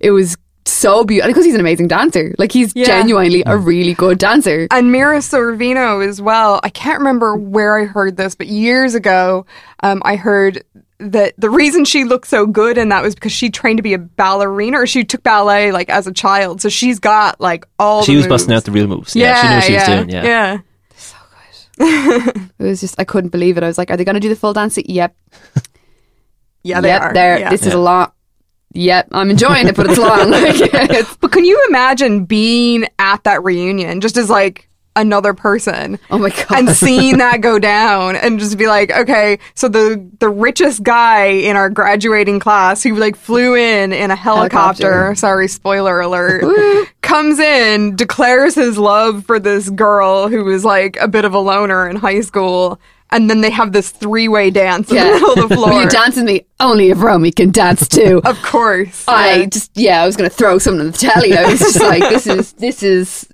it 0.00 0.10
was 0.12 0.36
so 0.64 1.04
beautiful 1.04 1.30
because 1.30 1.44
he's 1.44 1.54
an 1.54 1.60
amazing 1.60 1.88
dancer. 1.88 2.34
Like 2.38 2.52
he's 2.52 2.72
Yeah. 2.74 2.86
genuinely 2.86 3.42
a 3.46 3.56
really 3.56 3.94
good 3.94 4.18
dancer. 4.18 4.66
and 4.70 4.92
Mira 4.92 5.18
Sorvino 5.18 6.06
as 6.06 6.20
well. 6.22 6.60
I 6.62 6.68
can't 6.68 6.98
remember 6.98 7.36
where 7.36 7.78
I 7.78 7.84
heard 7.84 8.16
this, 8.16 8.34
but 8.34 8.46
years 8.46 8.94
ago, 8.94 9.44
um, 9.82 10.00
I 10.04 10.16
heard 10.16 10.62
that 10.98 11.34
the 11.36 11.50
reason 11.50 11.84
she 11.84 12.04
looked 12.04 12.28
so 12.28 12.46
good 12.46 12.78
in 12.78 12.90
that 12.90 13.02
was 13.02 13.14
because 13.16 13.32
she 13.32 13.50
trained 13.50 13.78
to 13.78 13.82
be 13.82 13.92
a 13.94 13.98
ballerina, 13.98 14.78
or 14.78 14.86
she 14.86 15.02
took 15.02 15.22
ballet 15.24 15.72
like 15.72 15.88
as 15.90 16.06
a 16.06 16.12
child. 16.12 16.60
So 16.60 16.68
she's 16.68 17.00
got 17.00 17.40
like 17.40 17.64
all. 17.80 18.04
She 18.04 18.12
the 18.12 18.18
was 18.18 18.26
busting 18.28 18.54
out 18.54 18.64
the 18.64 18.70
real 18.70 18.86
moves. 18.86 19.16
Yeah, 19.16 19.40
she 19.40 19.48
knew 19.48 19.54
what 19.54 19.64
she 19.64 19.74
was 19.74 19.84
doing. 19.84 20.10
Yeah. 20.10 20.24
yeah. 20.24 20.58
So 20.96 21.16
good. 21.78 22.50
it 22.60 22.62
was 22.62 22.80
just 22.80 23.00
I 23.00 23.04
couldn't 23.04 23.30
believe 23.30 23.56
it. 23.56 23.64
I 23.64 23.66
was 23.66 23.78
like, 23.78 23.90
are 23.90 23.96
they 23.96 24.04
going 24.04 24.14
to 24.14 24.20
do 24.20 24.28
the 24.28 24.36
full 24.36 24.52
dance? 24.52 24.78
Yep, 24.78 25.16
Yeah, 26.62 26.80
they 26.80 26.88
yep, 26.88 27.02
are. 27.02 27.12
there. 27.12 27.38
Yeah. 27.40 27.50
This 27.50 27.66
is 27.66 27.72
a 27.74 27.78
lot. 27.78 28.14
Yep, 28.74 29.08
I'm 29.12 29.30
enjoying 29.30 29.68
it, 29.68 29.76
but 29.76 29.86
it's 29.90 29.98
long. 29.98 30.30
Like, 30.30 30.60
it's- 30.60 31.16
But 31.20 31.32
can 31.32 31.44
you 31.44 31.62
imagine 31.68 32.24
being 32.24 32.86
at 32.98 33.24
that 33.24 33.42
reunion 33.44 34.00
just 34.00 34.16
as 34.16 34.30
like 34.30 34.68
another 34.96 35.32
person? 35.34 35.98
oh 36.10 36.18
my 36.18 36.28
god! 36.30 36.46
and 36.52 36.68
seeing 36.70 37.18
that 37.18 37.40
go 37.40 37.58
down 37.58 38.16
and 38.16 38.38
just 38.38 38.56
be 38.58 38.66
like, 38.66 38.90
okay, 38.90 39.38
so 39.54 39.68
the 39.68 40.06
the 40.20 40.28
richest 40.28 40.82
guy 40.82 41.24
in 41.26 41.56
our 41.56 41.68
graduating 41.70 42.40
class 42.40 42.82
who 42.82 42.94
like 42.94 43.16
flew 43.16 43.54
in 43.54 43.92
in 43.92 44.10
a 44.10 44.16
helicopter, 44.16 44.90
Helicopter. 44.90 45.14
sorry, 45.16 45.48
spoiler 45.48 46.00
alert, 46.00 46.44
comes 47.02 47.38
in, 47.38 47.94
declares 47.96 48.54
his 48.54 48.78
love 48.78 49.24
for 49.26 49.38
this 49.38 49.68
girl 49.70 50.28
who 50.28 50.44
was 50.44 50.64
like 50.64 50.96
a 51.00 51.08
bit 51.08 51.24
of 51.24 51.34
a 51.34 51.38
loner 51.38 51.88
in 51.88 51.96
high 51.96 52.20
school. 52.22 52.80
And 53.12 53.28
then 53.30 53.40
they 53.42 53.50
have 53.50 53.72
this 53.72 53.90
three-way 53.90 54.50
dance 54.50 54.90
in 54.90 54.96
the 54.96 55.04
middle 55.04 55.32
of 55.44 55.48
the 55.48 55.54
floor. 55.56 55.72
you 55.82 55.88
dance 55.88 56.16
with 56.16 56.24
me? 56.24 56.46
Only 56.58 56.90
if 56.90 57.00
Romy 57.02 57.30
can 57.30 57.50
dance 57.50 57.86
too. 57.86 58.20
Of 58.24 58.40
course. 58.42 59.04
I 59.06 59.34
Yeah. 59.40 59.46
just 59.46 59.70
yeah, 59.74 60.02
I 60.02 60.06
was 60.06 60.16
gonna 60.16 60.30
throw 60.30 60.58
something 60.58 60.80
on 60.80 60.90
the 60.92 60.98
telly. 60.98 61.36
I 61.36 61.44
was 61.44 61.60
just 61.60 61.80
like, 61.80 62.02
this 62.08 62.26
is 62.26 62.52
this 62.54 62.82
is 62.82 63.28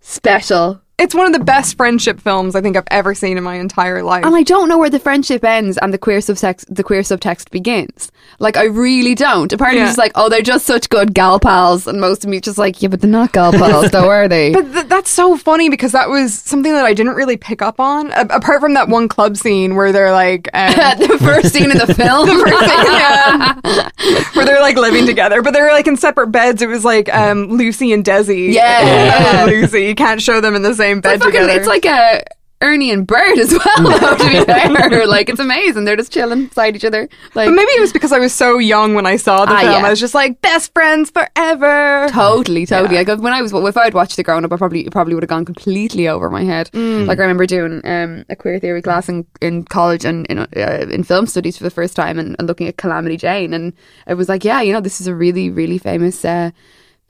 special. 0.00 0.80
It's 0.96 1.12
one 1.14 1.26
of 1.26 1.32
the 1.32 1.44
best 1.44 1.76
friendship 1.76 2.20
films 2.20 2.54
I 2.54 2.60
think 2.60 2.76
I've 2.76 2.84
ever 2.90 3.14
seen 3.14 3.36
in 3.36 3.42
my 3.42 3.56
entire 3.56 4.02
life. 4.04 4.24
And 4.24 4.34
I 4.36 4.44
don't 4.44 4.68
know 4.68 4.78
where 4.78 4.90
the 4.90 5.00
friendship 5.00 5.42
ends 5.44 5.76
and 5.78 5.92
the 5.92 5.98
queer 5.98 6.18
subtext 6.20 6.66
the 6.72 6.84
queer 6.84 7.00
subtext 7.00 7.50
begins. 7.50 8.12
Like 8.38 8.56
I 8.56 8.64
really 8.66 9.16
don't. 9.16 9.52
Apparently 9.52 9.64
part 9.64 9.70
of 9.70 9.74
me 9.74 9.80
Yeah. 9.80 9.86
just 9.86 9.98
like, 9.98 10.12
oh, 10.14 10.28
they're 10.28 10.40
just 10.42 10.66
such 10.66 10.88
good 10.90 11.12
gal 11.14 11.40
pals, 11.40 11.86
and 11.88 12.00
most 12.00 12.22
of 12.24 12.30
me 12.30 12.40
just 12.40 12.58
like, 12.58 12.80
yeah, 12.80 12.88
but 12.88 13.00
they're 13.00 13.10
not 13.10 13.32
gal 13.32 13.52
pals, 13.52 13.90
though, 13.90 14.08
are 14.08 14.28
they? 14.28 14.52
But 14.52 14.72
th- 14.72 14.86
that's 14.86 15.10
so 15.10 15.36
funny 15.36 15.68
because 15.68 15.92
that 15.92 16.08
was 16.08 16.32
something 16.34 16.72
that 16.72 16.84
I 16.84 16.94
didn't 16.94 17.14
really 17.14 17.36
pick 17.36 17.60
up 17.60 17.80
on. 17.80 18.10
A- 18.12 18.20
apart 18.30 18.60
from 18.60 18.74
that 18.74 18.88
one 18.88 19.08
club 19.08 19.36
scene 19.36 19.74
where 19.74 19.92
they're 19.92 20.12
like, 20.12 20.48
um, 20.54 20.74
the 20.98 21.18
first 21.20 21.52
scene 21.52 21.70
in 21.70 21.78
the 21.78 21.92
film. 21.94 22.28
yeah, 22.28 23.90
where 24.34 24.46
they're 24.46 24.60
like 24.60 24.76
living 24.76 25.06
together, 25.06 25.42
but 25.42 25.52
they 25.52 25.60
were 25.60 25.72
like 25.72 25.86
in 25.86 25.96
separate 25.96 26.28
beds. 26.28 26.62
It 26.62 26.68
was 26.68 26.84
like 26.84 27.12
um, 27.14 27.48
Lucy 27.48 27.92
and 27.92 28.04
Desi. 28.04 28.52
Yeah. 28.52 29.20
I 29.34 29.40
love 29.40 29.48
Lucy. 29.48 29.84
You 29.86 29.94
can't 29.94 30.22
show 30.22 30.40
them 30.40 30.54
in 30.54 30.62
the 30.62 30.74
same 30.74 30.83
bed 30.92 31.20
Fucking- 31.20 31.32
together. 31.32 31.52
it's 31.52 31.68
like 31.68 31.84
a 31.84 32.22
Ernie 32.62 32.90
and 32.92 33.06
Bert 33.06 33.36
as 33.38 33.52
well. 33.52 33.98
though, 34.00 34.16
to 34.24 34.24
be 34.30 34.42
fair, 34.46 35.06
like 35.06 35.28
it's 35.28 35.40
amazing. 35.40 35.84
They're 35.84 35.96
just 35.96 36.12
chilling 36.12 36.46
beside 36.46 36.74
each 36.76 36.84
other. 36.84 37.02
Like 37.34 37.48
but 37.48 37.52
maybe 37.54 37.70
it 37.72 37.80
was 37.80 37.92
because 37.92 38.10
I 38.10 38.18
was 38.18 38.32
so 38.32 38.56
young 38.58 38.94
when 38.94 39.04
I 39.04 39.16
saw 39.16 39.44
the 39.44 39.52
Ah, 39.52 39.60
film. 39.60 39.72
yeah. 39.72 39.86
I 39.86 39.90
was 39.90 40.00
just 40.00 40.14
like 40.14 40.40
best 40.40 40.72
friends 40.72 41.10
forever. 41.10 42.08
Totally, 42.10 42.64
totally. 42.64 42.94
Yeah. 42.96 43.02
Like 43.06 43.20
when 43.20 43.34
I 43.34 43.42
was, 43.42 43.52
if 43.52 43.76
I'd 43.76 43.92
watched 43.92 44.18
it 44.18 44.22
growing 44.22 44.46
up, 44.46 44.52
I 44.52 44.56
probably 44.56 44.88
probably 44.88 45.12
would 45.12 45.22
have 45.22 45.28
gone 45.28 45.44
completely 45.44 46.08
over 46.08 46.30
my 46.30 46.42
head. 46.44 46.70
Mm. 46.72 47.06
Like 47.06 47.18
I 47.18 47.22
remember 47.22 47.44
doing 47.44 47.82
um, 47.84 48.24
a 48.30 48.36
queer 48.36 48.58
theory 48.58 48.80
class 48.80 49.10
in, 49.10 49.26
in 49.42 49.64
college 49.64 50.06
and 50.06 50.24
in, 50.28 50.38
uh, 50.38 50.46
in 50.90 51.02
film 51.02 51.26
studies 51.26 51.58
for 51.58 51.64
the 51.64 51.70
first 51.70 51.94
time, 51.94 52.18
and, 52.18 52.34
and 52.38 52.48
looking 52.48 52.66
at 52.68 52.78
Calamity 52.78 53.18
Jane, 53.18 53.52
and 53.52 53.74
it 54.06 54.14
was 54.14 54.28
like, 54.30 54.42
yeah, 54.42 54.62
you 54.62 54.72
know, 54.72 54.80
this 54.80 55.02
is 55.02 55.06
a 55.06 55.14
really, 55.14 55.50
really 55.50 55.76
famous. 55.76 56.24
Uh, 56.24 56.50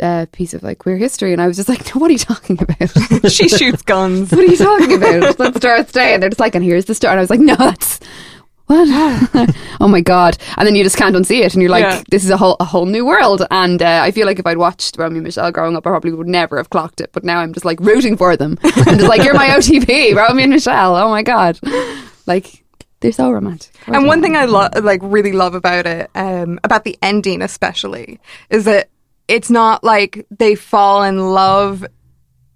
uh, 0.00 0.26
piece 0.32 0.54
of 0.54 0.62
like 0.62 0.78
queer 0.78 0.96
history, 0.96 1.32
and 1.32 1.40
I 1.40 1.46
was 1.46 1.56
just 1.56 1.68
like, 1.68 1.94
no, 1.94 1.98
"What 2.00 2.08
are 2.10 2.12
you 2.12 2.18
talking 2.18 2.58
about? 2.60 3.30
she 3.32 3.48
shoots 3.48 3.82
guns. 3.82 4.30
what 4.30 4.40
are 4.40 4.44
you 4.44 4.56
talking 4.56 4.92
about?" 4.94 5.38
Let's 5.38 5.56
start 5.56 5.88
stay, 5.88 6.14
and 6.14 6.22
they're 6.22 6.30
just 6.30 6.40
like, 6.40 6.54
"And 6.54 6.64
here's 6.64 6.86
the 6.86 6.94
story." 6.94 7.12
And 7.12 7.20
I 7.20 7.22
was 7.22 7.30
like, 7.30 7.40
"No, 7.40 7.54
that's 7.56 8.00
what? 8.66 9.54
oh 9.80 9.88
my 9.88 10.00
god!" 10.00 10.38
And 10.56 10.66
then 10.66 10.74
you 10.74 10.82
just 10.82 10.96
can't 10.96 11.14
unsee 11.14 11.44
it, 11.44 11.52
and 11.54 11.62
you're 11.62 11.70
like, 11.70 11.84
Yeah. 11.84 12.02
"This 12.10 12.24
is 12.24 12.30
a 12.30 12.36
whole 12.36 12.56
a 12.60 12.64
whole 12.64 12.86
new 12.86 13.04
world." 13.06 13.46
And 13.50 13.82
uh, 13.82 14.00
I 14.02 14.10
feel 14.10 14.26
like 14.26 14.38
if 14.38 14.46
I'd 14.46 14.56
watched 14.58 14.96
Romy 14.98 15.16
and 15.16 15.24
Michelle 15.24 15.52
growing 15.52 15.76
up, 15.76 15.86
I 15.86 15.90
probably 15.90 16.12
would 16.12 16.26
never 16.26 16.56
have 16.56 16.70
clocked 16.70 17.00
it. 17.00 17.10
But 17.12 17.24
now 17.24 17.38
I'm 17.40 17.52
just 17.52 17.64
like 17.66 17.78
rooting 17.80 18.16
for 18.16 18.36
them, 18.36 18.58
and 18.62 18.98
just 18.98 19.08
like, 19.08 19.22
"You're 19.22 19.34
my 19.34 19.48
OTP, 19.48 20.14
Romy 20.16 20.44
and 20.44 20.52
Michelle." 20.52 20.96
Oh 20.96 21.08
my 21.10 21.22
god! 21.22 21.60
Like 22.26 22.64
they're 23.00 23.12
so 23.12 23.30
romantic. 23.30 23.70
And 23.86 24.06
one 24.06 24.22
thing 24.22 24.34
I 24.34 24.46
lo- 24.46 24.70
like 24.82 25.00
really 25.02 25.32
love 25.32 25.54
about 25.54 25.86
it, 25.86 26.10
um, 26.14 26.58
about 26.64 26.84
the 26.84 26.96
ending 27.02 27.42
especially, 27.42 28.18
is 28.48 28.64
that 28.64 28.88
it's 29.28 29.50
not 29.50 29.84
like 29.84 30.26
they 30.30 30.54
fall 30.54 31.02
in 31.02 31.18
love 31.18 31.84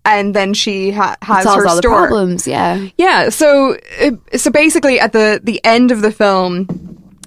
and 0.05 0.35
then 0.35 0.55
she 0.55 0.91
ha- 0.91 1.17
has 1.23 1.45
her 1.45 1.67
all 1.67 1.77
the 1.77 1.83
problems. 1.83 2.47
Yeah, 2.47 2.89
Yeah, 2.97 3.29
so 3.29 3.77
so 4.37 4.51
basically 4.51 4.99
at 5.01 5.13
the 5.13 5.41
the 5.43 5.63
end 5.65 5.91
of 5.91 6.01
the 6.01 6.11
film, 6.11 6.67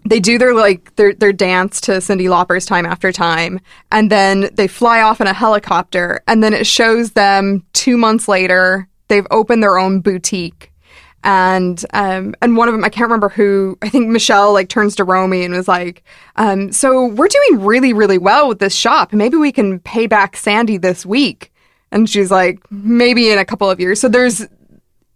they 0.05 0.19
do 0.19 0.37
their 0.37 0.53
like 0.53 0.95
their 0.95 1.13
their 1.13 1.33
dance 1.33 1.81
to 1.81 1.93
Cyndi 1.93 2.27
Lauper's 2.29 2.65
time 2.65 2.85
after 2.85 3.11
time 3.11 3.59
and 3.91 4.09
then 4.11 4.49
they 4.53 4.67
fly 4.67 5.01
off 5.01 5.21
in 5.21 5.27
a 5.27 5.33
helicopter 5.33 6.21
and 6.27 6.43
then 6.43 6.53
it 6.53 6.65
shows 6.65 7.11
them 7.11 7.63
2 7.73 7.97
months 7.97 8.27
later 8.27 8.87
they've 9.07 9.27
opened 9.31 9.61
their 9.61 9.77
own 9.77 10.01
boutique 10.01 10.70
and 11.23 11.85
um 11.93 12.33
and 12.41 12.57
one 12.57 12.67
of 12.67 12.73
them 12.73 12.83
I 12.83 12.89
can't 12.89 13.03
remember 13.03 13.29
who 13.29 13.77
I 13.81 13.89
think 13.89 14.09
Michelle 14.09 14.53
like 14.53 14.69
turns 14.69 14.95
to 14.95 15.03
Romy 15.03 15.43
and 15.43 15.53
was 15.53 15.67
like 15.67 16.03
um 16.35 16.71
so 16.71 17.05
we're 17.07 17.27
doing 17.27 17.63
really 17.65 17.93
really 17.93 18.17
well 18.17 18.47
with 18.47 18.59
this 18.59 18.75
shop 18.75 19.13
maybe 19.13 19.37
we 19.37 19.51
can 19.51 19.79
pay 19.79 20.07
back 20.07 20.35
Sandy 20.35 20.77
this 20.77 21.05
week 21.05 21.51
and 21.91 22.09
she's 22.09 22.31
like 22.31 22.59
maybe 22.71 23.29
in 23.31 23.37
a 23.39 23.45
couple 23.45 23.69
of 23.69 23.79
years 23.79 23.99
so 23.99 24.07
there's 24.09 24.45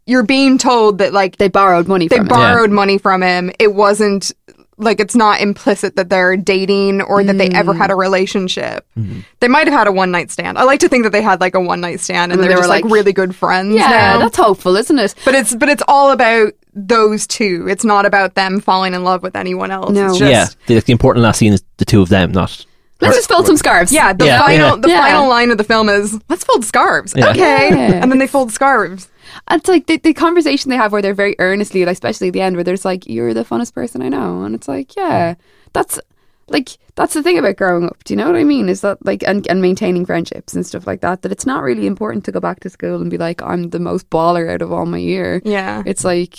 you're 0.08 0.22
being 0.24 0.60
told 0.60 1.00
that 1.00 1.14
like 1.14 1.38
They 1.38 1.48
borrowed 1.50 1.88
money 1.88 2.08
they 2.08 2.18
from 2.18 2.28
it. 2.28 2.30
borrowed 2.30 2.70
money 2.70 3.00
from 3.00 3.24
him. 3.24 3.52
It 3.58 3.74
wasn't 3.74 4.32
like 4.78 5.00
it's 5.00 5.16
not 5.16 5.40
implicit 5.42 5.96
that 5.96 6.10
they're 6.10 6.36
dating 6.36 7.02
or 7.02 7.24
that 7.24 7.38
they 7.38 7.48
ever 7.50 7.74
Mm. 7.74 7.78
had 7.78 7.92
a 7.92 7.96
relationship. 7.96 8.86
Mm-hmm. 8.98 9.22
They 9.40 9.48
might 9.48 9.68
have 9.68 9.74
had 9.74 9.88
a 9.88 9.92
one 9.92 10.12
night 10.12 10.32
stand. 10.32 10.58
I 10.58 10.64
like 10.64 10.82
to 10.82 10.90
think 10.90 11.04
that 11.04 11.12
they 11.12 11.22
had 11.22 11.40
like 11.40 11.56
a 11.56 11.60
one 11.62 11.80
night 11.82 12.00
stand 12.02 12.32
and 12.32 12.34
And 12.34 12.42
they're 12.42 12.50
they 12.50 12.56
were 12.56 12.62
just 12.62 12.70
like, 12.70 12.84
like- 12.84 12.94
really 12.94 13.14
good 13.14 13.34
friends 13.36 13.76
Yeah, 13.76 13.88
now. 13.90 14.20
that's 14.20 14.38
hopeful, 14.38 14.76
isn't 14.76 15.00
it? 15.00 15.16
but 15.24 15.34
it's 15.36 15.56
but 15.56 15.70
it's 15.70 15.84
all 15.88 16.12
about 16.12 16.54
those 16.74 17.26
two. 17.26 17.68
It's 17.70 17.86
not 17.86 18.06
about 18.06 18.36
them 18.36 18.60
falling 18.60 18.94
in 18.94 19.04
love 19.06 19.24
with 19.24 19.36
anyone 19.38 19.72
else. 19.72 19.92
No. 19.92 20.08
It's 20.10 20.18
just 20.20 20.30
yeah, 20.32 20.48
the, 20.76 20.82
the 20.82 20.92
important 20.92 21.24
last 21.24 21.38
scene 21.38 21.54
is 21.54 21.64
the 21.78 21.86
two 21.86 22.02
of 22.02 22.10
them, 22.10 22.32
not. 22.34 22.66
Let's 23.02 23.16
just 23.18 23.30
fold 23.30 23.46
some 23.46 23.58
scarves. 23.58 23.92
yeah, 23.92 24.14
the 24.14 24.26
Yeah, 24.26 24.40
final 24.40 24.70
yeah. 24.70 24.76
the 24.78 24.90
Yeah. 24.90 25.02
final 25.02 25.28
line 25.28 25.52
of 25.52 25.58
the 25.58 25.64
film 25.66 25.90
is 25.90 26.18
let's 26.30 26.44
fold 26.46 26.64
scarves. 26.64 27.14
Yeah. 27.16 27.30
Okay. 27.32 27.70
Yeah. 27.70 28.00
And 28.02 28.12
then 28.12 28.20
they 28.20 28.28
fold 28.28 28.52
scarves. 28.52 29.10
It's 29.52 29.68
like 29.68 29.88
the, 29.88 29.98
the 29.98 30.14
conversation 30.14 30.70
they 30.70 30.78
have 30.78 30.92
where 30.94 31.02
they're 31.02 31.14
very 31.14 31.36
earnestly, 31.40 31.84
like, 31.86 31.94
especially 31.94 32.28
at 32.28 32.34
the 32.34 32.42
end, 32.42 32.56
where 32.56 32.64
there's 32.64 32.86
like, 32.86 33.06
"You're 33.08 33.34
the 33.34 33.44
funnest 33.44 33.74
person 33.74 34.02
I 34.02 34.08
know," 34.10 34.44
and 34.44 34.56
it's 34.56 34.68
like, 34.68 34.96
yeah, 34.96 35.36
that's 35.74 36.00
like 36.48 36.70
that's 36.96 37.14
the 37.16 37.22
thing 37.24 37.38
about 37.38 37.58
growing 37.58 37.86
up. 37.86 38.02
Do 38.06 38.14
you 38.14 38.18
know 38.18 38.28
what 38.28 38.38
I 38.40 38.44
mean? 38.46 38.70
Is 38.70 38.80
that 38.82 39.04
like 39.06 39.24
and, 39.28 39.46
and 39.50 39.62
maintaining 39.62 40.06
friendships 40.06 40.54
and 40.54 40.66
stuff 40.66 40.88
like 40.88 41.02
that? 41.02 41.22
That 41.24 41.32
it's 41.34 41.46
not 41.46 41.64
really 41.64 41.88
important 41.88 42.24
to 42.26 42.32
go 42.32 42.40
back 42.40 42.62
to 42.62 42.70
school 42.70 43.02
and 43.02 43.10
be 43.12 43.18
like, 43.18 43.42
"I'm 43.42 43.72
the 43.72 43.80
most 43.80 44.10
baller 44.10 44.50
out 44.50 44.62
of 44.62 44.72
all 44.72 44.86
my 44.86 45.00
year." 45.00 45.42
Yeah. 45.44 45.84
It's 45.86 46.06
like, 46.06 46.38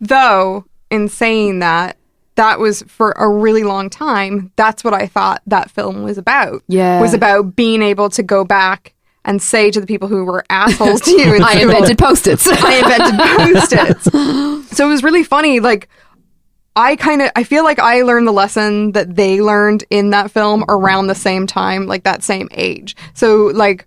Though, 0.00 0.64
in 0.90 1.08
saying 1.08 1.58
that, 1.60 1.96
that 2.42 2.58
was 2.58 2.82
for 2.88 3.12
a 3.12 3.28
really 3.28 3.62
long 3.62 3.88
time. 3.88 4.50
That's 4.56 4.82
what 4.82 4.92
I 4.92 5.06
thought 5.06 5.42
that 5.46 5.70
film 5.70 6.02
was 6.02 6.18
about. 6.18 6.64
Yeah. 6.66 7.00
Was 7.00 7.14
about 7.14 7.54
being 7.54 7.82
able 7.82 8.10
to 8.10 8.22
go 8.24 8.44
back 8.44 8.94
and 9.24 9.40
say 9.40 9.70
to 9.70 9.80
the 9.80 9.86
people 9.86 10.08
who 10.08 10.24
were 10.24 10.44
assholes 10.50 11.02
to 11.02 11.12
you 11.12 11.36
I 11.44 11.60
invented 11.60 11.98
post-its. 11.98 12.48
I 12.48 12.78
invented 12.78 13.62
post-its. 13.70 14.76
so 14.76 14.86
it 14.86 14.90
was 14.90 15.04
really 15.04 15.22
funny. 15.22 15.60
Like, 15.60 15.88
I 16.74 16.96
kind 16.96 17.22
of, 17.22 17.30
I 17.36 17.44
feel 17.44 17.62
like 17.62 17.78
I 17.78 18.02
learned 18.02 18.26
the 18.26 18.32
lesson 18.32 18.90
that 18.90 19.14
they 19.14 19.40
learned 19.40 19.84
in 19.88 20.10
that 20.10 20.32
film 20.32 20.64
around 20.68 21.06
the 21.06 21.14
same 21.14 21.46
time, 21.46 21.86
like 21.86 22.02
that 22.02 22.24
same 22.24 22.48
age. 22.50 22.96
So, 23.14 23.52
like, 23.54 23.86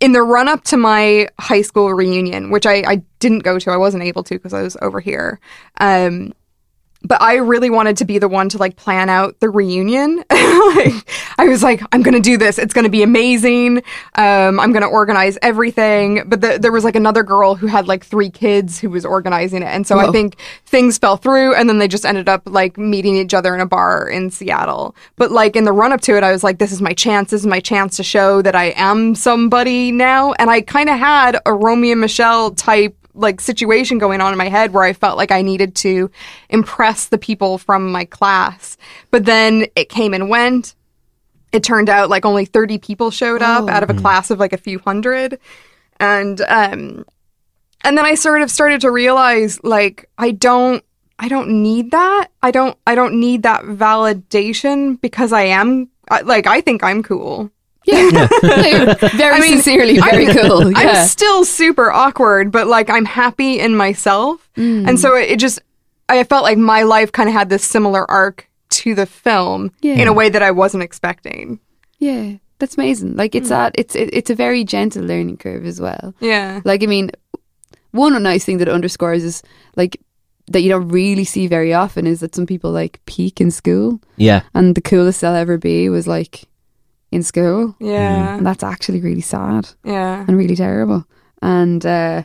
in 0.00 0.12
the 0.12 0.20
run 0.20 0.46
up 0.46 0.62
to 0.64 0.76
my 0.76 1.28
high 1.38 1.62
school 1.62 1.94
reunion, 1.94 2.50
which 2.50 2.66
I, 2.66 2.82
I 2.86 3.02
didn't 3.18 3.44
go 3.44 3.58
to, 3.58 3.70
I 3.70 3.78
wasn't 3.78 4.02
able 4.02 4.24
to 4.24 4.34
because 4.34 4.52
I 4.52 4.60
was 4.60 4.76
over 4.82 5.00
here. 5.00 5.40
Um, 5.78 6.34
but 7.02 7.20
I 7.22 7.36
really 7.36 7.70
wanted 7.70 7.96
to 7.98 8.04
be 8.04 8.18
the 8.18 8.28
one 8.28 8.48
to 8.50 8.58
like 8.58 8.76
plan 8.76 9.08
out 9.08 9.40
the 9.40 9.48
reunion. 9.48 10.18
like, 10.30 11.10
I 11.38 11.46
was 11.48 11.62
like, 11.62 11.82
I'm 11.92 12.02
gonna 12.02 12.20
do 12.20 12.36
this. 12.36 12.58
It's 12.58 12.74
gonna 12.74 12.90
be 12.90 13.02
amazing. 13.02 13.78
Um, 14.16 14.60
I'm 14.60 14.72
gonna 14.72 14.88
organize 14.88 15.38
everything. 15.40 16.22
But 16.26 16.40
the, 16.40 16.58
there 16.58 16.72
was 16.72 16.84
like 16.84 16.96
another 16.96 17.22
girl 17.22 17.54
who 17.54 17.66
had 17.66 17.88
like 17.88 18.04
three 18.04 18.30
kids 18.30 18.78
who 18.78 18.90
was 18.90 19.04
organizing 19.04 19.62
it, 19.62 19.68
and 19.68 19.86
so 19.86 19.98
I 19.98 20.10
think 20.10 20.36
things 20.66 20.98
fell 20.98 21.16
through, 21.16 21.54
and 21.54 21.68
then 21.68 21.78
they 21.78 21.88
just 21.88 22.04
ended 22.04 22.28
up 22.28 22.42
like 22.44 22.76
meeting 22.76 23.16
each 23.16 23.34
other 23.34 23.54
in 23.54 23.60
a 23.60 23.66
bar 23.66 24.08
in 24.08 24.30
Seattle. 24.30 24.94
But 25.16 25.30
like 25.30 25.56
in 25.56 25.64
the 25.64 25.72
run 25.72 25.92
up 25.92 26.02
to 26.02 26.16
it, 26.16 26.22
I 26.22 26.32
was 26.32 26.44
like, 26.44 26.58
this 26.58 26.72
is 26.72 26.82
my 26.82 26.92
chance. 26.92 27.30
This 27.30 27.40
is 27.40 27.46
my 27.46 27.60
chance 27.60 27.96
to 27.96 28.02
show 28.02 28.42
that 28.42 28.54
I 28.54 28.74
am 28.76 29.14
somebody 29.14 29.90
now. 29.90 30.32
And 30.34 30.50
I 30.50 30.60
kind 30.60 30.88
of 30.88 30.98
had 30.98 31.38
a 31.46 31.54
Romy 31.54 31.92
and 31.92 32.00
Michelle 32.00 32.50
type 32.50 32.96
like 33.14 33.40
situation 33.40 33.98
going 33.98 34.20
on 34.20 34.32
in 34.32 34.38
my 34.38 34.48
head 34.48 34.72
where 34.72 34.84
I 34.84 34.92
felt 34.92 35.16
like 35.16 35.30
I 35.30 35.42
needed 35.42 35.74
to 35.76 36.10
impress 36.48 37.08
the 37.08 37.18
people 37.18 37.58
from 37.58 37.90
my 37.90 38.04
class. 38.04 38.76
But 39.10 39.24
then 39.24 39.66
it 39.76 39.88
came 39.88 40.14
and 40.14 40.28
went. 40.28 40.74
It 41.52 41.64
turned 41.64 41.88
out 41.88 42.10
like 42.10 42.24
only 42.24 42.44
30 42.44 42.78
people 42.78 43.10
showed 43.10 43.42
up 43.42 43.68
out 43.68 43.82
of 43.82 43.90
a 43.90 43.94
class 43.94 44.30
of 44.30 44.38
like 44.38 44.52
a 44.52 44.58
few 44.58 44.78
hundred. 44.78 45.38
And 45.98 46.40
um 46.42 47.04
and 47.82 47.96
then 47.96 48.04
I 48.04 48.14
sort 48.14 48.42
of 48.42 48.50
started 48.50 48.82
to 48.82 48.90
realize 48.90 49.62
like 49.64 50.08
I 50.18 50.30
don't 50.30 50.84
I 51.18 51.28
don't 51.28 51.62
need 51.62 51.90
that. 51.90 52.28
I 52.42 52.50
don't 52.50 52.78
I 52.86 52.94
don't 52.94 53.18
need 53.18 53.42
that 53.42 53.62
validation 53.64 55.00
because 55.00 55.32
I 55.32 55.42
am 55.42 55.88
like 56.24 56.46
I 56.46 56.60
think 56.60 56.82
I'm 56.82 57.02
cool. 57.02 57.50
Yeah, 57.84 58.26
very 59.16 59.36
I 59.36 59.40
mean, 59.40 59.52
sincerely, 59.54 59.98
very 59.98 60.26
cool. 60.26 60.70
Yeah. 60.70 60.78
I'm 60.78 61.06
still 61.06 61.44
super 61.44 61.90
awkward, 61.90 62.52
but 62.52 62.66
like 62.66 62.90
I'm 62.90 63.04
happy 63.04 63.58
in 63.58 63.74
myself. 63.74 64.48
Mm. 64.56 64.88
And 64.88 65.00
so 65.00 65.16
it, 65.16 65.30
it 65.30 65.38
just, 65.38 65.60
I 66.08 66.22
felt 66.24 66.42
like 66.42 66.58
my 66.58 66.82
life 66.82 67.12
kind 67.12 67.28
of 67.28 67.32
had 67.34 67.48
this 67.48 67.64
similar 67.64 68.08
arc 68.10 68.48
to 68.70 68.94
the 68.94 69.06
film 69.06 69.72
Yeah. 69.80 69.94
in 69.94 70.08
a 70.08 70.12
way 70.12 70.28
that 70.28 70.42
I 70.42 70.50
wasn't 70.50 70.82
expecting. 70.82 71.58
Yeah, 71.98 72.34
that's 72.58 72.76
amazing. 72.76 73.16
Like 73.16 73.34
it's 73.34 73.46
mm. 73.46 73.50
that 73.50 73.74
it's 73.76 73.94
it, 73.94 74.10
it's 74.12 74.30
a 74.30 74.34
very 74.34 74.64
gentle 74.64 75.04
learning 75.04 75.38
curve 75.38 75.66
as 75.66 75.80
well. 75.80 76.14
Yeah. 76.20 76.60
Like 76.64 76.82
I 76.82 76.86
mean, 76.86 77.10
one 77.90 78.20
nice 78.22 78.44
thing 78.44 78.58
that 78.58 78.68
it 78.68 78.74
underscores 78.74 79.24
is 79.24 79.42
like 79.76 80.00
that 80.48 80.60
you 80.62 80.68
don't 80.68 80.88
really 80.88 81.24
see 81.24 81.46
very 81.46 81.72
often 81.72 82.06
is 82.06 82.20
that 82.20 82.34
some 82.34 82.46
people 82.46 82.70
like 82.72 83.00
peak 83.06 83.40
in 83.40 83.50
school, 83.50 84.00
Yeah, 84.16 84.42
and 84.54 84.74
the 84.74 84.80
coolest 84.80 85.20
they'll 85.20 85.34
ever 85.34 85.58
be 85.58 85.88
was 85.88 86.06
like 86.08 86.48
in 87.12 87.22
school, 87.22 87.74
Yeah. 87.80 88.36
and 88.36 88.46
that's 88.46 88.62
actually 88.62 89.00
really 89.00 89.20
sad 89.20 89.68
Yeah. 89.84 90.24
and 90.26 90.36
really 90.36 90.56
terrible. 90.56 91.04
And 91.42 91.84
uh, 91.84 92.22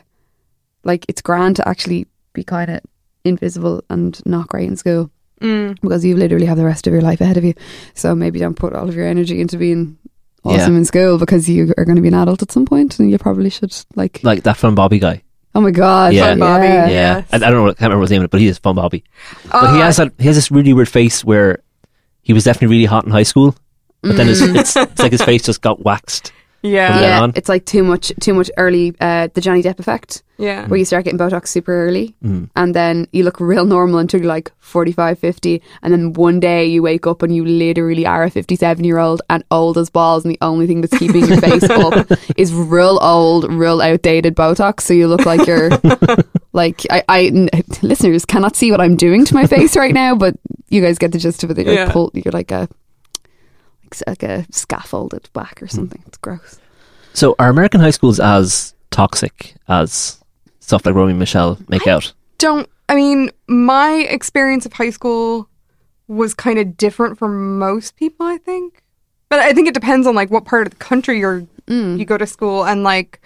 like 0.84 1.04
it's 1.08 1.22
grand 1.22 1.56
to 1.56 1.68
actually 1.68 2.06
be 2.32 2.44
kind 2.44 2.70
of 2.70 2.80
invisible 3.24 3.82
and 3.90 4.20
not 4.26 4.48
great 4.48 4.68
in 4.68 4.76
school 4.76 5.10
Mm. 5.42 5.78
because 5.82 6.02
you 6.04 6.16
literally 6.16 6.46
have 6.46 6.56
the 6.56 6.64
rest 6.64 6.86
of 6.86 6.92
your 6.94 7.02
life 7.02 7.20
ahead 7.20 7.36
of 7.36 7.44
you. 7.44 7.52
So 7.94 8.14
maybe 8.14 8.38
don't 8.38 8.54
put 8.54 8.72
all 8.72 8.88
of 8.88 8.94
your 8.94 9.06
energy 9.06 9.38
into 9.40 9.58
being 9.58 9.98
awesome 10.44 10.72
Yeah. 10.72 10.78
in 10.78 10.84
school 10.86 11.18
because 11.18 11.46
you 11.48 11.74
are 11.76 11.84
going 11.84 11.96
to 11.96 12.02
be 12.02 12.08
an 12.08 12.14
adult 12.14 12.40
at 12.42 12.52
some 12.52 12.64
point 12.64 12.98
and 12.98 13.10
you 13.10 13.18
probably 13.18 13.50
should 13.50 13.74
like. 13.96 14.20
like 14.22 14.44
that 14.44 14.56
Fun 14.56 14.74
Bobby 14.74 14.98
guy. 14.98 15.22
Oh 15.54 15.60
my 15.60 15.70
god! 15.72 16.12
Yeah. 16.14 16.28
Fun 16.30 16.38
Bobby. 16.38 16.66
Yeah, 16.66 16.88
Yes. 16.88 17.26
I, 17.32 17.36
I 17.36 17.38
don't 17.50 17.52
know, 17.64 17.66
I 17.70 17.74
can't 17.74 17.90
remember 17.90 18.02
his 18.02 18.10
name, 18.12 18.26
but 18.30 18.40
he 18.40 18.46
is 18.46 18.58
Fun 18.58 18.76
Bobby. 18.76 19.04
But 19.50 19.72
he 19.74 19.78
Oh, 19.80 19.82
has 19.82 19.96
that, 19.96 20.12
he 20.18 20.26
has 20.26 20.36
this 20.36 20.50
really 20.50 20.72
weird 20.72 20.88
face 20.88 21.24
where 21.24 21.62
he 22.22 22.32
was 22.32 22.44
definitely 22.44 22.74
really 22.76 22.84
hot 22.86 23.04
in 23.04 23.10
high 23.10 23.22
school, 23.24 23.54
but 24.06 24.16
then 24.16 24.26
his, 24.28 24.42
it's, 24.42 24.76
it's 24.76 25.00
like 25.00 25.12
his 25.12 25.22
face 25.22 25.42
just 25.42 25.60
got 25.62 25.84
waxed. 25.84 26.32
Yeah. 26.62 26.94
From 26.94 27.02
Yeah, 27.02 27.20
on. 27.22 27.32
it's 27.36 27.48
like 27.48 27.64
too 27.64 27.84
much, 27.84 28.10
too 28.20 28.34
much 28.34 28.50
early. 28.56 28.92
Uh, 29.00 29.28
the 29.34 29.40
Johnny 29.40 29.62
Depp 29.62 29.78
effect, 29.78 30.24
Yeah. 30.36 30.66
where 30.66 30.78
you 30.78 30.84
start 30.84 31.04
getting 31.04 31.18
Botox 31.18 31.46
super 31.48 31.72
early, 31.86 32.16
Mm. 32.24 32.48
and 32.56 32.74
then 32.74 33.06
you 33.12 33.22
look 33.22 33.38
real 33.38 33.64
normal 33.66 33.98
until 34.00 34.18
you're 34.20 34.28
like 34.28 34.50
45, 34.58 35.16
50, 35.16 35.62
and 35.82 35.92
then 35.92 36.12
one 36.14 36.40
day 36.40 36.66
you 36.66 36.82
wake 36.82 37.06
up 37.06 37.22
and 37.22 37.36
you 37.36 37.44
literally 37.44 38.04
are 38.04 38.24
a 38.24 38.30
57 38.30 38.82
year 38.84 38.98
old 38.98 39.22
and 39.30 39.44
old 39.52 39.78
as 39.78 39.90
balls, 39.90 40.24
and 40.24 40.32
the 40.34 40.38
only 40.40 40.66
thing 40.66 40.80
that's 40.80 40.98
keeping 40.98 41.26
your 41.26 41.40
face 41.40 41.62
up 41.70 42.10
is 42.36 42.52
real 42.52 42.98
old, 43.00 43.52
real 43.52 43.80
outdated 43.80 44.34
Botox. 44.34 44.80
So 44.80 44.92
you 44.94 45.06
look 45.06 45.24
like 45.24 45.46
you're 45.46 45.70
like 46.52 46.82
I, 46.90 47.04
I 47.08 47.24
n- 47.26 47.50
listeners 47.82 48.24
cannot 48.24 48.56
see 48.56 48.72
what 48.72 48.80
I'm 48.80 48.96
doing 48.96 49.24
to 49.26 49.34
my 49.34 49.46
face 49.46 49.76
right 49.76 49.94
now, 49.94 50.16
but 50.16 50.34
you 50.68 50.80
guys 50.82 50.98
get 50.98 51.12
the 51.12 51.18
gist 51.18 51.44
of 51.44 51.50
it. 51.50 51.58
You're, 51.58 51.74
Yeah. 51.74 51.84
like, 51.84 51.92
pull, 51.92 52.10
you're 52.14 52.32
like 52.32 52.50
a 52.50 52.68
like 54.06 54.22
a 54.22 54.46
scaffolded 54.50 55.28
back 55.32 55.62
or 55.62 55.66
hmm. 55.66 55.76
something. 55.76 56.02
It's 56.06 56.18
gross. 56.18 56.58
So 57.12 57.34
are 57.38 57.48
American 57.48 57.80
high 57.80 57.90
schools 57.90 58.20
as 58.20 58.74
toxic 58.90 59.54
as 59.68 60.22
stuff 60.60 60.84
like 60.84 60.94
Romy 60.94 61.12
and 61.12 61.18
Michelle 61.18 61.58
make 61.68 61.86
out? 61.86 62.12
don't 62.38 62.68
I 62.88 62.94
mean, 62.94 63.30
my 63.48 64.06
experience 64.08 64.64
of 64.64 64.72
high 64.72 64.90
school 64.90 65.48
was 66.06 66.34
kind 66.34 66.58
of 66.58 66.76
different 66.76 67.18
from 67.18 67.58
most 67.58 67.96
people, 67.96 68.26
I 68.26 68.38
think. 68.38 68.82
But 69.28 69.40
I 69.40 69.52
think 69.52 69.66
it 69.66 69.74
depends 69.74 70.06
on 70.06 70.14
like 70.14 70.30
what 70.30 70.44
part 70.44 70.68
of 70.68 70.70
the 70.70 70.78
country 70.78 71.18
you're 71.18 71.44
mm. 71.66 71.98
you 71.98 72.04
go 72.04 72.16
to 72.16 72.26
school 72.26 72.64
and 72.64 72.82
like 72.82 73.20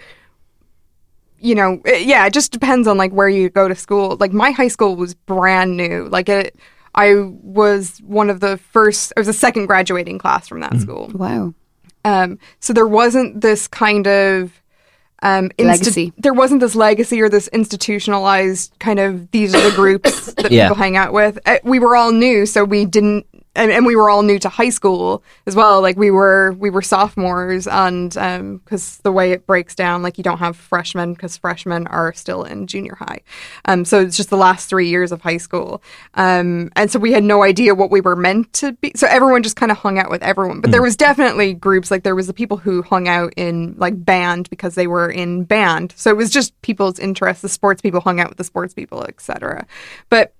you 1.43 1.55
know, 1.55 1.81
it- 1.85 2.05
yeah, 2.05 2.25
it 2.25 2.33
just 2.33 2.51
depends 2.51 2.87
on 2.87 2.97
like 2.97 3.11
where 3.11 3.29
you 3.29 3.49
go 3.49 3.67
to 3.67 3.75
school. 3.75 4.17
Like 4.19 4.31
my 4.31 4.51
high 4.51 4.67
school 4.67 4.95
was 4.95 5.13
brand 5.13 5.77
new. 5.77 6.07
Like 6.09 6.29
it 6.29 6.55
I 6.93 7.15
was 7.15 7.99
one 7.99 8.29
of 8.29 8.39
the 8.39 8.57
first 8.57 9.13
I 9.15 9.19
was 9.19 9.27
the 9.27 9.33
second 9.33 9.67
graduating 9.67 10.17
class 10.19 10.47
from 10.47 10.59
that 10.61 10.77
school. 10.79 11.09
Wow. 11.13 11.53
Um, 12.03 12.39
so 12.59 12.73
there 12.73 12.87
wasn't 12.87 13.41
this 13.41 13.67
kind 13.67 14.07
of 14.07 14.51
um, 15.23 15.49
insti- 15.59 15.65
Legacy. 15.67 16.13
There 16.17 16.33
wasn't 16.33 16.61
this 16.61 16.73
legacy 16.75 17.21
or 17.21 17.29
this 17.29 17.47
institutionalized 17.49 18.73
kind 18.79 18.99
of 18.99 19.29
these 19.31 19.53
are 19.53 19.61
the 19.69 19.75
groups 19.75 20.33
that 20.37 20.51
Yeah. 20.51 20.67
people 20.69 20.77
hang 20.77 20.97
out 20.97 21.13
with. 21.13 21.37
Uh, 21.45 21.57
we 21.63 21.77
were 21.79 21.95
all 21.95 22.11
new, 22.11 22.45
so 22.45 22.63
we 22.63 22.85
didn't 22.85 23.27
and, 23.55 23.71
and 23.71 23.85
we 23.85 23.95
were 23.95 24.09
all 24.09 24.21
new 24.23 24.39
to 24.39 24.49
high 24.49 24.69
school 24.69 25.23
as 25.45 25.55
well. 25.55 25.81
Like 25.81 25.97
we 25.97 26.09
were 26.09 26.53
we 26.53 26.69
were 26.69 26.81
sophomores, 26.81 27.67
and 27.67 28.11
because 28.63 28.97
the 28.99 29.11
way 29.11 29.31
it 29.31 29.45
breaks 29.45 29.75
down, 29.75 30.03
like 30.03 30.17
you 30.17 30.23
don't 30.23 30.37
have 30.37 30.55
freshmen 30.55 31.13
because 31.13 31.37
freshmen 31.37 31.87
are 31.87 32.13
still 32.13 32.43
in 32.43 32.67
junior 32.67 32.95
high. 32.95 33.21
Um, 33.65 33.83
so 33.83 33.99
it's 33.99 34.15
just 34.15 34.29
the 34.29 34.37
last 34.37 34.69
three 34.69 34.87
years 34.87 35.11
of 35.11 35.21
high 35.21 35.37
school. 35.37 35.83
Um, 36.13 36.71
and 36.75 36.89
so 36.89 36.99
we 36.99 37.11
had 37.11 37.23
no 37.23 37.43
idea 37.43 37.75
what 37.75 37.91
we 37.91 38.01
were 38.01 38.15
meant 38.15 38.53
to 38.53 38.73
be. 38.73 38.93
So 38.95 39.07
everyone 39.07 39.43
just 39.43 39.57
kind 39.57 39.71
of 39.71 39.77
hung 39.77 39.99
out 39.99 40.09
with 40.09 40.23
everyone. 40.23 40.61
But 40.61 40.71
there 40.71 40.81
was 40.81 40.95
definitely 40.95 41.53
groups 41.53 41.91
like 41.91 42.03
there 42.03 42.15
was 42.15 42.27
the 42.27 42.33
people 42.33 42.57
who 42.57 42.81
hung 42.81 43.07
out 43.07 43.33
in 43.35 43.75
like 43.77 44.03
band 44.03 44.49
because 44.49 44.75
they 44.75 44.87
were 44.87 45.09
in 45.09 45.43
band. 45.43 45.93
So 45.97 46.09
it 46.09 46.17
was 46.17 46.29
just 46.29 46.59
people's 46.61 46.99
interests. 46.99 47.41
The 47.41 47.49
sports 47.49 47.81
people 47.81 47.99
hung 47.99 48.19
out 48.19 48.29
with 48.29 48.37
the 48.37 48.43
sports 48.43 48.73
people, 48.73 49.03
etc. 49.03 49.65
But 50.09 50.33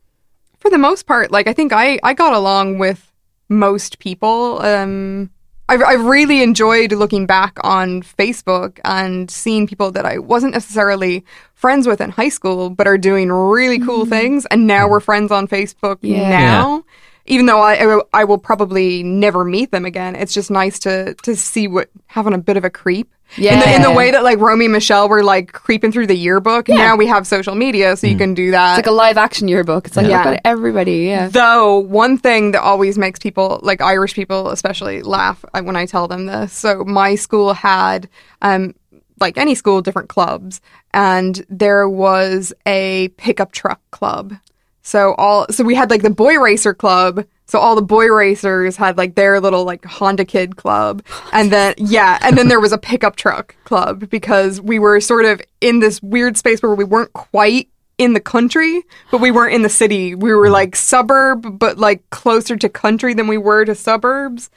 for 0.62 0.70
the 0.70 0.78
most 0.78 1.06
part, 1.06 1.32
like 1.32 1.48
I 1.48 1.54
think 1.54 1.74
I 1.74 2.00
I 2.04 2.14
got 2.14 2.34
along 2.34 2.78
with 2.80 3.12
most 3.50 4.00
people. 4.00 4.62
Um, 4.62 5.30
I've 5.68 5.82
I've 5.84 6.06
really 6.06 6.42
enjoyed 6.42 6.92
looking 6.94 7.26
back 7.26 7.58
on 7.64 8.02
Facebook 8.04 8.80
and 8.86 9.30
seeing 9.30 9.68
people 9.68 9.92
that 9.92 10.06
I 10.06 10.18
wasn't 10.20 10.54
necessarily 10.54 11.26
friends 11.54 11.88
with 11.88 12.00
in 12.02 12.10
high 12.12 12.30
school, 12.30 12.70
but 12.70 12.88
are 12.88 12.98
doing 12.98 13.30
really 13.32 13.80
cool 13.80 14.06
things, 14.06 14.46
and 14.48 14.68
now 14.68 14.88
we're 14.88 15.00
friends 15.02 15.32
on 15.32 15.48
Facebook 15.48 15.98
Yeah. 16.02 16.30
now. 16.30 16.84
Even 17.28 17.46
though 17.46 17.62
I, 17.62 17.76
I 17.76 17.86
will- 17.86 18.10
I 18.14 18.24
will 18.24 18.40
probably 18.40 19.04
never 19.04 19.46
meet 19.46 19.72
them 19.72 19.86
again, 19.86 20.16
it's 20.16 20.34
just 20.34 20.50
nice 20.52 20.80
to 20.80 21.14
to 21.24 21.36
see 21.36 21.68
what 21.68 21.90
having 22.08 22.34
a 22.34 22.38
bit 22.40 22.58
of 22.58 22.64
a 22.66 22.70
creep. 22.70 23.14
In 23.38 23.60
the, 23.60 23.76
in 23.76 23.82
the 23.82 23.92
way 23.92 24.12
that 24.12 24.24
like 24.24 24.40
Romy 24.40 24.66
and 24.66 24.74
Michelle 24.74 25.08
were 25.08 25.24
like 25.24 25.52
creeping 25.54 25.92
through 25.92 26.08
the 26.08 26.16
yearbook. 26.16 26.68
Now 26.68 26.96
we 26.96 27.08
have 27.08 27.26
social 27.26 27.56
media, 27.56 27.96
so 27.96 28.08
you 28.08 28.18
can 28.18 28.34
do 28.34 28.52
that. 28.52 28.78
It's 28.78 28.88
like 28.88 28.92
a 28.92 28.96
live 28.96 29.18
action 29.18 29.48
yearbook. 29.48 29.88
It's 29.88 29.96
like 29.96 30.08
Yeah. 30.08 30.24
look 30.24 30.36
at 30.36 30.42
everybody. 30.46 31.04
Yeah. 31.06 31.30
Though 31.30 31.78
one 31.80 32.18
thing 32.18 32.52
that 32.52 32.62
always 32.62 32.98
makes 32.98 33.20
people, 33.20 33.60
like 33.64 33.82
Irish 33.82 34.14
people 34.14 34.50
especially, 34.50 35.02
laugh 35.02 35.44
uh, 35.54 35.62
when 35.62 35.76
I 35.76 35.86
tell 35.86 36.08
them 36.08 36.26
this. 36.26 36.52
So 36.54 36.84
my 36.84 37.16
school 37.16 37.54
had, 37.54 38.10
um, 38.42 38.76
like 39.20 39.38
any 39.38 39.56
school, 39.56 39.82
different 39.82 40.10
clubs, 40.10 40.60
and 40.94 41.46
there 41.50 41.88
was 41.88 42.54
a 42.66 43.10
pickup 43.18 43.52
truck 43.52 43.80
club. 43.92 44.34
So 44.82 45.14
all, 45.14 45.46
so 45.52 45.64
we 45.64 45.76
had 45.76 45.90
like 45.92 46.02
the 46.02 46.10
boy 46.10 46.38
racer 46.40 46.74
club. 46.74 47.24
So 47.52 47.60
all 47.60 47.76
the 47.76 47.82
boy 47.82 48.06
racers 48.06 48.78
had 48.78 48.98
like 48.98 49.16
their 49.16 49.42
little 49.42 49.66
like 49.66 49.84
Honda 49.84 50.24
Kid 50.24 50.56
club, 50.56 51.04
and 51.34 51.52
then 51.52 51.74
yeah, 51.76 52.18
and 52.22 52.38
then 52.38 52.48
there 52.48 52.62
was 52.62 52.72
a 52.72 52.78
pickup 52.78 53.18
truck 53.18 53.58
club 53.66 54.10
because 54.10 54.62
we 54.62 54.80
were 54.80 55.02
sort 55.02 55.26
of 55.26 55.42
in 55.60 55.82
this 55.82 56.02
weird 56.02 56.38
space 56.38 56.64
where 56.64 56.74
we 56.74 56.86
weren't 56.86 57.12
quite 57.12 57.68
in 57.98 58.14
the 58.14 58.22
country, 58.22 58.84
but 59.12 59.20
we 59.20 59.32
weren't 59.32 59.54
in 59.54 59.64
the 59.64 59.70
city. 59.70 60.16
We 60.16 60.34
were 60.34 60.50
like 60.50 60.78
suburb, 60.78 61.60
but 61.60 61.78
like 61.78 62.10
closer 62.10 62.56
to 62.56 62.70
country 62.70 63.14
than 63.14 63.28
we 63.28 63.38
were 63.38 63.66
to 63.66 63.76
suburbs. 63.76 64.50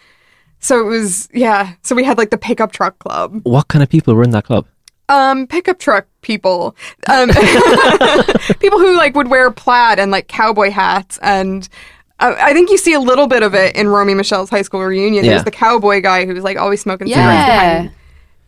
So 0.61 0.79
it 0.79 0.89
was 0.89 1.29
yeah. 1.35 1.73
So 1.83 1.97
we 1.97 2.05
had 2.05 2.17
like 2.17 2.31
the 2.31 2.39
pickup 2.39 2.71
truck 2.71 3.01
club. 3.01 3.41
What 3.43 3.67
kind 3.67 3.83
of 3.83 3.89
people 3.89 4.15
were 4.15 4.23
in 4.23 4.31
that 4.31 4.45
club? 4.45 4.69
Um, 5.09 5.49
pickup 5.49 5.81
truck 5.81 6.07
people. 6.23 6.77
Um, 7.09 7.29
people 8.61 8.79
who 8.79 8.97
like 8.97 9.17
would 9.17 9.31
wear 9.31 9.51
plaid 9.51 9.99
and 9.99 10.13
like 10.13 10.29
cowboy 10.29 10.71
hats 10.71 11.19
and. 11.23 11.69
Uh, 12.21 12.35
I 12.39 12.53
think 12.53 12.71
you 12.71 12.79
see 12.79 12.93
a 12.95 13.01
little 13.01 13.27
bit 13.27 13.43
of 13.43 13.55
it 13.55 13.75
in 13.77 13.89
Romy 13.89 14.15
Michelle's 14.15 14.49
high 14.51 14.63
school 14.63 14.81
reunion. 14.83 15.25
Yeah. 15.25 15.33
There's 15.33 15.45
the 15.45 15.51
cowboy 15.51 16.01
guy 16.01 16.27
who's 16.27 16.43
like 16.45 16.57
always 16.57 16.81
smoking 16.81 17.09
cigarettes 17.09 17.27
Yeah. 17.49 17.73
behind 17.83 17.95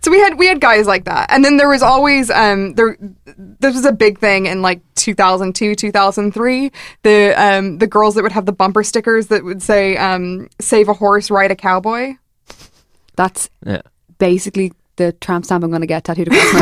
so 0.03 0.11
we 0.13 0.21
had 0.21 0.39
we 0.39 0.47
had 0.47 0.61
guys 0.61 0.87
like 0.87 1.05
that, 1.07 1.33
and 1.33 1.45
then 1.45 1.57
there 1.57 1.69
was 1.69 1.83
always 1.83 2.31
um 2.31 2.75
there 2.75 2.97
this 3.37 3.75
was 3.75 3.85
a 3.85 3.91
big 3.93 4.21
thing 4.21 4.47
in 4.47 4.63
like 4.63 4.81
2002 4.95 5.75
2003 5.75 6.71
the 7.03 7.33
um 7.37 7.79
the 7.79 7.89
girls 7.89 8.15
that 8.15 8.23
would 8.23 8.31
have 8.31 8.47
the 8.47 8.53
bumper 8.53 8.85
stickers 8.85 9.29
that 9.29 9.43
would 9.43 9.61
say 9.63 9.97
um 9.97 10.49
save 10.61 10.89
a 10.89 10.93
horse 10.93 11.29
ride 11.29 11.51
a 11.51 11.57
cowboy 11.57 12.13
That's 13.17 13.51
Yeah. 13.67 13.83
basically 14.19 14.73
the 14.97 15.13
tramp 15.13 15.45
stamp 15.45 15.65
I'm 15.65 15.71
going 15.71 15.81
to 15.81 15.87
get 15.87 16.05
tattooed 16.05 16.29
across 16.29 16.53
my 16.55 16.61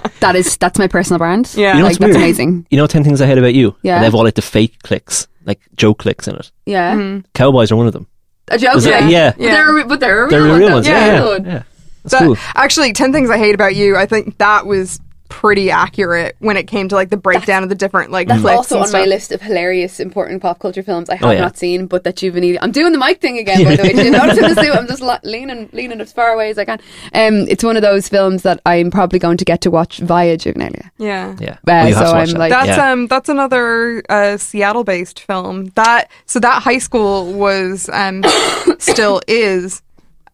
arm. 0.00 0.10
that 0.20 0.36
is 0.36 0.56
that's 0.58 0.78
my 0.78 0.86
personal 0.86 1.18
brand. 1.18 1.52
Yeah. 1.56 1.72
You 1.72 1.78
know 1.80 1.84
like 1.88 1.98
that's 1.98 2.08
weird? 2.10 2.16
amazing. 2.16 2.66
You 2.70 2.76
know 2.78 2.86
10 2.86 3.02
things 3.04 3.20
I 3.20 3.26
hate 3.26 3.38
about 3.38 3.54
you? 3.54 3.74
Yeah. 3.82 3.94
And 3.96 4.02
they 4.02 4.06
have 4.06 4.14
all 4.14 4.24
like 4.24 4.34
the 4.34 4.42
fake 4.42 4.76
clicks, 4.82 5.26
like 5.44 5.60
joke 5.76 5.98
clicks 5.98 6.28
in 6.28 6.36
it. 6.36 6.50
Yeah, 6.66 6.94
mm-hmm. 6.94 7.26
Cowboys 7.34 7.70
are 7.72 7.76
one 7.76 7.86
of 7.86 7.92
them. 7.92 8.06
a 8.48 8.58
joke. 8.58 8.76
Is 8.76 8.86
it- 8.86 8.90
yeah, 8.90 9.06
yeah. 9.08 9.30
But 9.30 9.38
they're 9.38 9.84
but 9.86 10.00
they're 10.00 10.26
a 10.26 10.30
They're 10.30 10.42
real 10.42 10.54
the 10.54 10.58
real 10.58 10.82
though. 10.82 10.88
Yeah. 10.88 11.06
Yeah. 11.06 11.14
Yeah. 11.14 11.38
Yeah. 11.52 11.62
That's 12.04 12.12
That- 12.12 12.20
cool. 12.22 12.36
actually 12.56 12.92
10 12.92 13.12
things 13.12 13.30
i 13.30 13.38
hate 13.38 13.54
about 13.54 13.76
you 13.76 13.96
i 13.96 14.06
think 14.06 14.36
that 14.38 14.66
was 14.66 14.98
pretty 15.40 15.70
accurate 15.70 16.36
when 16.40 16.56
it 16.58 16.64
came 16.66 16.88
to 16.88 16.94
like 16.94 17.08
the 17.08 17.16
breakdown 17.16 17.62
of 17.62 17.68
the 17.70 17.74
different 17.74 18.10
like 18.10 18.28
That's 18.28 18.42
flicks 18.42 18.56
also 18.56 18.76
and 18.76 18.86
on 18.86 18.92
my 18.92 19.04
list 19.06 19.32
of 19.32 19.40
hilarious, 19.40 19.98
important 19.98 20.42
pop 20.42 20.58
culture 20.58 20.82
films 20.82 21.08
I 21.08 21.16
have 21.16 21.28
Oh, 21.28 21.32
yeah. 21.32 21.40
not 21.40 21.56
seen, 21.56 21.86
but 21.86 22.04
that 22.04 22.16
Juvenile. 22.16 22.58
I'm 22.60 22.70
doing 22.72 22.92
the 22.92 22.98
mic 22.98 23.20
thing 23.20 23.38
again, 23.38 23.64
by 23.64 23.76
the 23.76 23.82
way. 23.82 23.94
You 24.04 24.10
notice 24.20 24.36
in 24.38 24.54
the 24.54 24.62
suit? 24.62 24.74
I'm 24.74 24.86
just 24.86 25.00
lo- 25.02 25.18
leaning, 25.24 25.70
leaning 25.72 26.00
as 26.00 26.12
far 26.12 26.28
away 26.34 26.50
as 26.50 26.58
I 26.58 26.64
can. 26.66 26.78
Um, 27.14 27.46
it's 27.48 27.64
one 27.64 27.76
of 27.76 27.82
those 27.82 28.08
films 28.08 28.42
that 28.42 28.60
I'm 28.66 28.90
probably 28.90 29.18
going 29.18 29.38
to 29.38 29.44
get 29.44 29.62
to 29.62 29.70
watch 29.70 29.98
via 29.98 30.36
Juvenilia. 30.36 30.90
yeah 30.98 31.34
Yeah. 31.40 31.52
Uh, 31.54 31.56
Well, 31.64 31.88
you 31.88 31.94
so 31.94 32.00
I'm 32.04 32.26
that. 32.28 32.38
like- 32.38 32.50
That's 32.50 32.76
yeah. 32.76 32.92
um 32.92 33.06
that's 33.06 33.28
another 33.30 34.02
uh, 34.08 34.36
Seattle 34.36 34.84
based 34.84 35.20
film. 35.20 35.66
That 35.76 36.10
so 36.26 36.38
that 36.40 36.62
high 36.62 36.78
school 36.78 37.32
was 37.32 37.88
um 37.92 38.22
still 38.78 39.20
is 39.26 39.82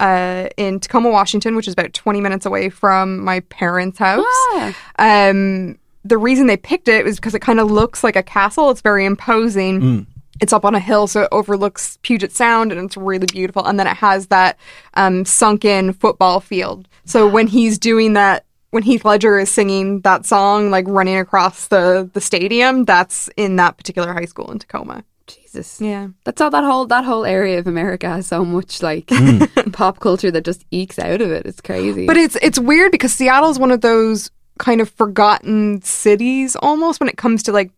uh 0.00 0.48
in 0.56 0.80
Tacoma, 0.80 1.10
Washington, 1.10 1.56
which 1.56 1.66
is 1.68 1.72
about 1.74 1.92
20 1.92 2.20
minutes 2.20 2.46
away 2.46 2.68
from 2.70 3.22
my 3.24 3.40
parents' 3.40 3.98
house. 3.98 4.24
Ah. 4.26 4.74
Um 4.98 5.78
the 6.04 6.18
reason 6.18 6.46
they 6.46 6.56
picked 6.56 6.88
it 6.88 7.04
was 7.04 7.16
because 7.16 7.34
it 7.34 7.40
kind 7.40 7.60
of 7.60 7.70
looks 7.70 8.02
like 8.02 8.16
a 8.16 8.22
castle. 8.22 8.70
It's 8.70 8.80
very 8.80 9.04
imposing. 9.04 10.06
It's 10.40 10.52
up 10.52 10.64
on 10.64 10.74
a 10.76 10.80
hill, 10.80 11.08
so 11.08 11.22
it 11.22 11.28
overlooks 11.32 11.98
Puget 12.02 12.30
Sound, 12.32 12.70
and 12.70 12.80
it's 12.80 12.96
really 12.96 13.26
beautiful. 13.26 13.66
And 13.66 13.78
then 13.78 13.88
it 13.88 13.96
has 13.96 14.28
that 14.28 14.56
um, 14.94 15.24
sunken 15.24 15.92
football 15.92 16.38
field. 16.40 16.86
So 17.04 17.26
when 17.26 17.48
he's 17.48 17.76
doing 17.76 18.12
that, 18.12 18.44
when 18.70 18.84
Heath 18.84 19.04
Ledger 19.04 19.38
is 19.38 19.50
singing 19.50 20.00
that 20.02 20.24
song, 20.26 20.70
like 20.70 20.84
running 20.86 21.16
across 21.16 21.66
the 21.68 22.08
the 22.12 22.20
stadium, 22.20 22.84
that's 22.84 23.28
in 23.36 23.56
that 23.56 23.76
particular 23.78 24.12
high 24.12 24.26
school 24.26 24.50
in 24.52 24.60
Tacoma. 24.60 25.04
Jesus. 25.28 25.80
Yeah, 25.80 26.08
That's 26.24 26.40
all 26.40 26.50
that 26.50 26.64
whole 26.64 26.86
that 26.86 27.04
whole 27.04 27.24
area 27.24 27.58
of 27.58 27.66
America 27.66 28.08
has 28.08 28.26
so 28.26 28.44
much 28.44 28.82
like 28.82 29.04
hmm. 29.08 29.44
pop 29.72 30.00
culture 30.00 30.30
that 30.30 30.44
just 30.44 30.64
ekes 30.70 30.98
out 30.98 31.20
of 31.20 31.30
it. 31.30 31.46
It's 31.46 31.60
crazy. 31.60 32.06
but 32.06 32.16
it's 32.16 32.36
it's 32.42 32.58
weird 32.58 32.92
because 32.92 33.12
Seattle's 33.12 33.58
one 33.58 33.70
of 33.70 33.80
those 33.80 34.30
kind 34.58 34.80
of 34.80 34.90
forgotten 34.90 35.80
cities 35.82 36.56
almost 36.56 37.00
when 37.00 37.08
it 37.08 37.16
comes 37.16 37.44
to 37.44 37.52
like 37.52 37.70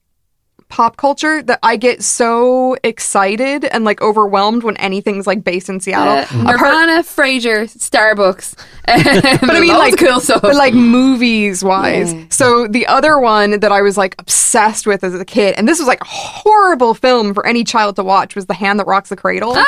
pop 0.70 0.96
culture 0.96 1.42
that 1.42 1.59
I 1.62 1.76
get 1.76 2.02
so 2.02 2.76
excited 2.83 3.64
and 3.64 3.85
like 3.85 4.00
overwhelmed 4.00 4.62
when 4.62 4.76
anything's 4.78 5.26
like 5.26 5.44
based 5.44 5.68
in 5.68 5.80
Seattle. 5.80 6.14
uh, 6.14 6.42
Apart- 6.42 6.61
Nirvana, 6.61 7.02
Frasier, 7.02 7.64
Starbucks. 7.68 8.56
but 9.40 9.50
I 9.50 9.61
mean, 9.61 9.68
like, 9.68 9.98
cool 9.98 10.20
stuff. 10.20 10.42
but 10.42 10.54
like 10.54 10.72
movies 10.74 11.62
wise. 11.62 12.12
Yeah. 12.14 12.24
So 12.30 12.66
the 12.66 12.87
other 12.87 13.18
one 13.18 13.61
that 13.61 13.70
I 13.72 13.83
was 13.83 13.96
like 13.98 14.14
obsessed 14.18 14.87
with 14.87 15.04
as 15.04 15.14
a 15.14 15.24
kid, 15.24 15.54
and 15.56 15.68
this 15.68 15.78
was 15.78 15.87
like 15.87 16.00
a 16.00 16.06
horrible 16.06 16.94
film 16.94 17.35
for 17.35 17.46
any 17.46 17.62
child 17.64 17.96
to 17.96 18.04
watch, 18.04 18.35
was 18.35 18.46
The 18.46 18.54
Hand 18.54 18.80
That 18.80 18.87
Rocks 18.87 19.11
the 19.11 19.16
Cradle. 19.16 19.54
and 19.56 19.64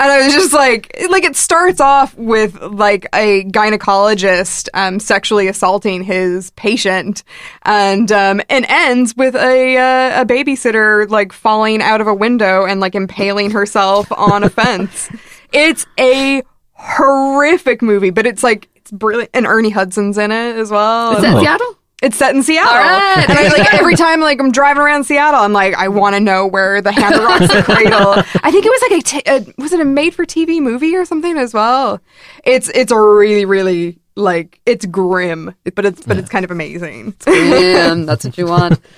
I 0.00 0.22
was 0.24 0.32
just 0.32 0.52
like, 0.52 0.96
like 1.10 1.24
it 1.24 1.36
starts 1.36 1.80
off 1.80 2.14
with 2.16 2.60
like 2.62 3.06
a 3.14 3.44
gynecologist 3.44 4.68
um, 4.74 4.98
sexually 5.00 5.48
assaulting 5.48 6.02
his 6.02 6.50
patient, 6.52 7.22
and 7.62 8.10
um, 8.12 8.40
and 8.48 8.64
ends 8.68 9.16
with 9.16 9.34
a 9.34 9.55
uh, 9.76 10.22
a 10.22 10.26
babysitter 10.26 11.08
like 11.08 11.32
falling 11.32 11.82
out 11.82 12.00
of 12.00 12.06
a 12.06 12.14
window 12.14 12.64
and 12.66 12.80
like 12.80 12.94
impaling 12.94 13.50
herself 13.52 14.10
on 14.12 14.44
a 14.44 14.50
fence. 14.50 15.08
It's 15.52 15.86
a 15.98 16.42
horrific 16.72 17.80
movie, 17.82 18.10
but 18.10 18.26
it's 18.26 18.42
like 18.42 18.68
it's 18.74 18.90
brilliant, 18.90 19.30
and 19.32 19.46
Ernie 19.46 19.70
Hudson's 19.70 20.18
in 20.18 20.30
it 20.32 20.56
as 20.56 20.70
well. 20.70 21.16
Is 21.16 21.22
that 21.22 21.36
Oh. 21.36 21.40
Seattle? 21.40 21.78
it's 22.02 22.16
set 22.18 22.34
in 22.34 22.42
Seattle, 22.42 22.68
All 22.68 22.76
right. 22.76 23.24
and 23.30 23.38
I 23.38 23.48
like 23.48 23.72
every 23.72 23.94
time 23.96 24.20
like 24.20 24.38
I'm 24.40 24.50
driving 24.52 24.82
around 24.82 25.04
Seattle, 25.04 25.40
I'm 25.40 25.52
like 25.52 25.74
I 25.74 25.88
want 25.88 26.14
to 26.14 26.20
know 26.20 26.46
where 26.46 26.82
the 26.82 26.92
hammer 26.92 27.16
that 27.18 27.24
rocks 27.40 27.54
the 27.54 27.62
cradle. 27.62 28.14
I 28.42 28.50
think 28.50 28.66
it 28.66 28.70
was 28.70 28.82
like 28.90 29.00
a, 29.00 29.02
t- 29.02 29.22
a 29.56 29.62
was 29.62 29.72
it 29.72 29.80
a 29.80 29.84
made 29.84 30.14
for 30.14 30.26
TV 30.26 30.60
movie 30.60 30.94
or 30.96 31.04
something 31.06 31.38
as 31.38 31.54
well. 31.54 32.00
It's 32.44 32.68
it's 32.70 32.90
a 32.92 33.00
really 33.00 33.44
really 33.46 33.98
like 34.16 34.60
it's 34.66 34.84
grim, 34.84 35.54
but 35.74 35.86
it's 35.86 36.02
but 36.04 36.18
it's 36.18 36.28
kind 36.28 36.44
of 36.44 36.50
amazing. 36.50 37.14
Damn, 37.20 38.04
that's 38.04 38.24
what 38.24 38.36
you 38.36 38.46
want. 38.46 38.80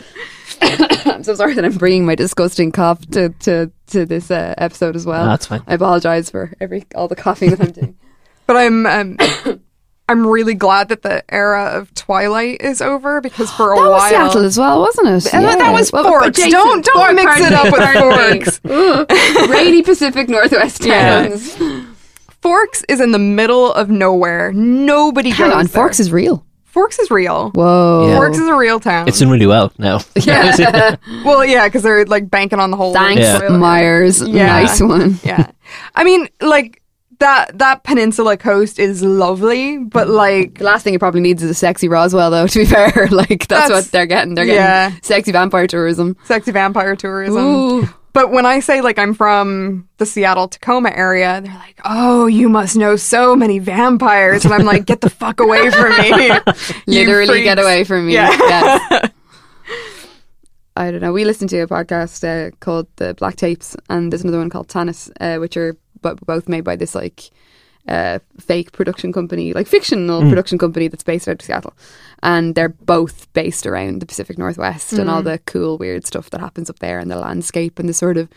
I'm 1.07 1.23
so 1.25 1.35
sorry 1.35 1.55
that 1.55 1.64
I'm 1.64 1.77
bringing 1.77 2.05
my 2.07 2.14
disgusting 2.14 2.73
cough 2.73 3.05
to 3.11 3.31
to, 3.31 3.71
to 3.88 4.07
this 4.07 4.31
uh, 4.31 4.55
episode 4.59 4.97
as 4.97 5.07
well. 5.07 5.25
No, 5.25 5.31
that's 5.31 5.47
fine. 5.47 5.62
I 5.66 5.75
apologize 5.75 6.31
for 6.31 6.53
every 6.61 6.85
all 6.94 7.09
the 7.09 7.16
coughing 7.16 7.51
that 7.51 7.61
I'm 7.61 7.73
doing. 7.73 7.97
But 8.47 8.57
I'm 8.57 8.87
um, 8.87 9.18
I'm 10.09 10.27
really 10.27 10.55
glad 10.55 10.88
that 10.88 11.03
the 11.03 11.23
era 11.31 11.64
of 11.79 11.92
Twilight 11.94 12.62
is 12.62 12.81
over 12.81 13.21
because 13.21 13.53
for 13.53 13.73
a 13.73 13.77
That 13.77 13.81
while 13.83 13.90
was 13.90 14.09
Seattle 14.09 14.42
as 14.44 14.59
well, 14.59 14.81
wasn't 14.81 15.09
it? 15.09 15.35
Uh, 15.35 15.40
that 15.42 15.71
was 15.73 15.92
Well, 15.92 16.05
Forks. 16.05 16.29
adjacent- 16.29 16.53
Don't- 16.53 16.83
don't 16.83 16.97
Fork- 16.97 17.14
mix 17.14 17.40
it 17.42 17.53
up 17.53 17.64
with 17.66 17.83
pardon. 17.83 18.40
Forks. 18.40 19.51
Rainy 19.51 19.83
Pacific 19.83 20.31
Northwest 20.31 20.83
Yeah. 20.87 21.29
towns. 21.29 21.59
Forks 22.40 22.85
is 22.88 23.03
in 23.03 23.12
the 23.12 23.18
middle 23.18 23.71
of 23.71 23.90
nowhere. 23.90 24.51
Nobody 24.55 25.29
Hang 25.29 25.49
goes 25.51 25.55
on, 25.57 25.64
there. 25.66 25.68
Forks 25.75 26.01
is 26.01 26.11
real. 26.11 26.42
Forks 26.68 26.98
is 26.98 27.11
real. 27.11 27.50
Whoa. 27.50 28.09
Yeah. 28.09 28.16
Forks 28.16 28.38
is 28.38 28.46
a 28.46 28.54
real 28.54 28.78
town. 28.78 29.09
It's 29.09 29.18
doing 29.18 29.31
really 29.31 29.46
well 29.46 29.72
now. 29.78 30.00
Yeah. 30.24 30.96
well, 31.24 31.44
yeah, 31.44 31.66
because 31.66 31.83
they're 31.83 32.04
like 32.04 32.28
banking 32.31 32.61
on 32.61 32.70
the 32.70 32.76
whole. 32.76 32.92
Thanks, 32.92 33.22
Yeah. 33.22 33.48
Myers. 33.48 34.20
Yeah. 34.20 34.46
Nice 34.46 34.81
one. 34.81 35.18
yeah. 35.24 35.50
I 35.94 36.04
mean, 36.04 36.28
like 36.40 36.83
that 37.18 37.59
that 37.59 37.83
peninsula 37.85 38.37
coast 38.37 38.78
is 38.78 39.02
lovely, 39.02 39.78
but 39.78 40.09
mm. 40.09 40.14
like 40.14 40.59
The 40.59 40.64
last 40.64 40.83
thing 40.85 40.94
it 40.94 41.00
probably 41.00 41.20
needs 41.20 41.42
is 41.42 41.50
a 41.50 41.54
sexy 41.54 41.88
Roswell, 41.88 42.31
though. 42.31 42.46
To 42.46 42.59
be 42.59 42.64
fair, 42.66 43.09
like 43.11 43.46
that's, 43.48 43.48
That's- 43.48 43.70
what 43.70 43.85
they're 43.90 44.07
getting. 44.07 44.35
They're 44.35 44.46
getting 44.46 44.61
yeah. 44.61 44.92
sexy 45.02 45.33
vampire 45.33 45.66
tourism. 45.66 46.16
sexy 46.24 46.52
vampire 46.52 46.96
tourism. 46.96 47.42
Ooh. 47.42 47.88
But 48.18 48.33
when 48.33 48.46
I 48.46 48.59
say 48.59 48.81
like 48.81 48.98
I'm 48.98 49.14
from 49.14 49.88
the 49.98 50.04
Seattle 50.04 50.48
Tacoma 50.48 50.90
area, 50.90 51.40
they're 51.40 51.54
like, 51.54 51.81
"Oh, 51.85 52.26
you 52.26 52.48
must 52.48 52.74
know 52.74 52.96
so 52.96 53.37
many 53.37 53.61
vampires," 53.61 54.44
and 54.44 54.52
I'm 54.52 54.64
like, 54.64 54.87
"Get 54.87 55.02
the 55.02 55.09
fuck 55.09 55.38
away 55.38 55.70
from 55.70 55.96
me!" 55.98 56.33
Literally 56.88 57.44
get 57.44 57.61
away 57.61 57.85
from 57.85 58.09
me. 58.09 58.14
Yeah. 58.14 58.31
Yes. 58.33 59.11
I 60.76 60.90
don't 60.90 61.00
know. 61.00 61.12
We 61.12 61.24
listened 61.24 61.50
to 61.50 61.61
a 61.61 61.68
podcast 61.68 62.24
uh, 62.26 62.50
called 62.59 62.88
the 62.96 63.14
Black 63.14 63.37
Tapes, 63.37 63.76
and 63.88 64.12
there's 64.12 64.22
another 64.24 64.38
one 64.38 64.50
called 64.50 64.66
Tanis, 64.66 65.12
uh, 65.20 65.38
which 65.38 65.57
are 65.57 65.76
bo- 66.02 66.16
both 66.26 66.48
made 66.48 66.64
by 66.64 66.74
this 66.74 66.96
like 66.96 67.31
uh, 67.88 68.18
fake 68.38 68.72
production 68.72 69.12
company, 69.12 69.53
like 69.53 69.66
fictional 69.66 70.20
production 70.29 70.59
company 70.59 70.88
that's 70.88 71.03
based 71.03 71.27
out 71.27 71.40
of 71.40 71.42
Seattle, 71.42 71.74
and 72.22 72.55
they're 72.55 72.68
both 72.68 73.33
based 73.33 73.66
around 73.66 74.01
the 74.01 74.07
Pacific 74.07 74.38
Northwest 74.38 74.92
and 74.92 75.09
all 75.11 75.22
the 75.22 75.38
cool, 75.46 75.79
weird 75.79 76.07
stuff 76.07 76.31
that 76.31 76.40
happens 76.40 76.68
up 76.68 76.79
there, 76.81 76.98
and 76.98 77.11
the 77.11 77.18
landscape 77.18 77.79
and 77.79 77.88
the 77.88 77.94
sort 77.94 78.16
of 78.16 78.29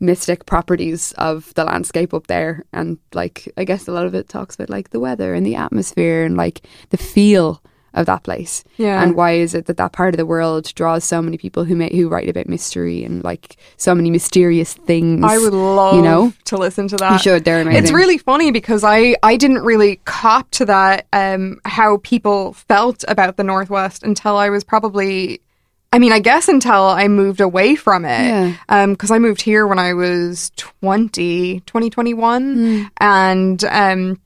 mystic 0.00 0.46
properties 0.46 1.12
of 1.12 1.52
the 1.54 1.64
landscape 1.64 2.12
up 2.12 2.26
there, 2.26 2.64
and 2.72 2.98
like 3.14 3.50
I 3.56 3.64
guess 3.64 3.88
a 3.88 3.92
lot 3.92 4.06
of 4.06 4.14
it 4.14 4.28
talks 4.28 4.54
about 4.54 4.70
like 4.70 4.90
the 4.90 5.00
weather 5.00 5.34
and 5.34 5.46
the 5.46 5.56
atmosphere 5.56 6.24
and 6.24 6.36
like 6.36 6.62
the 6.90 6.98
feel 6.98 7.62
of 7.94 8.06
that 8.06 8.22
place. 8.22 8.64
Yeah. 8.76 9.02
And 9.02 9.14
why 9.16 9.32
is 9.32 9.54
it 9.54 9.66
that 9.66 9.76
that 9.78 9.92
part 9.92 10.14
of 10.14 10.18
the 10.18 10.26
world 10.26 10.72
draws 10.74 11.04
so 11.04 11.20
many 11.22 11.38
people 11.38 11.64
who 11.64 11.74
may, 11.74 11.88
who 11.94 12.08
write 12.08 12.28
about 12.28 12.46
mystery 12.48 13.02
and 13.02 13.24
like 13.24 13.56
so 13.76 13.94
many 13.94 14.10
mysterious 14.10 14.74
things? 14.74 15.24
I 15.24 15.38
would 15.38 15.52
love 15.54 15.96
you 15.96 16.02
know 16.02 16.32
to 16.44 16.56
listen 16.56 16.86
to 16.88 16.96
that. 16.96 17.12
you 17.12 17.18
should. 17.18 17.44
They're 17.44 17.60
amazing. 17.62 17.82
It's 17.82 17.92
really 17.92 18.18
funny 18.18 18.50
because 18.50 18.84
I, 18.84 19.16
I 19.22 19.36
didn't 19.36 19.62
really 19.64 20.00
cop 20.04 20.50
to 20.52 20.64
that 20.66 21.06
um, 21.12 21.60
how 21.64 21.96
people 21.98 22.52
felt 22.52 23.04
about 23.08 23.36
the 23.36 23.44
Northwest 23.44 24.02
until 24.02 24.36
I 24.36 24.50
was 24.50 24.64
probably 24.64 25.40
I 25.90 25.98
mean 25.98 26.12
I 26.12 26.18
guess 26.18 26.48
until 26.48 26.82
I 26.84 27.08
moved 27.08 27.40
away 27.40 27.74
from 27.74 28.04
it 28.04 28.54
Yeah. 28.68 28.86
because 28.88 29.10
I 29.10 29.18
moved 29.18 29.40
here 29.40 29.66
when 29.66 29.78
I 29.78 29.94
was 29.94 30.52
20 30.56 31.60
2021 31.60 32.54
Hmm. 32.54 32.82
and 32.98 33.64
um 33.64 34.20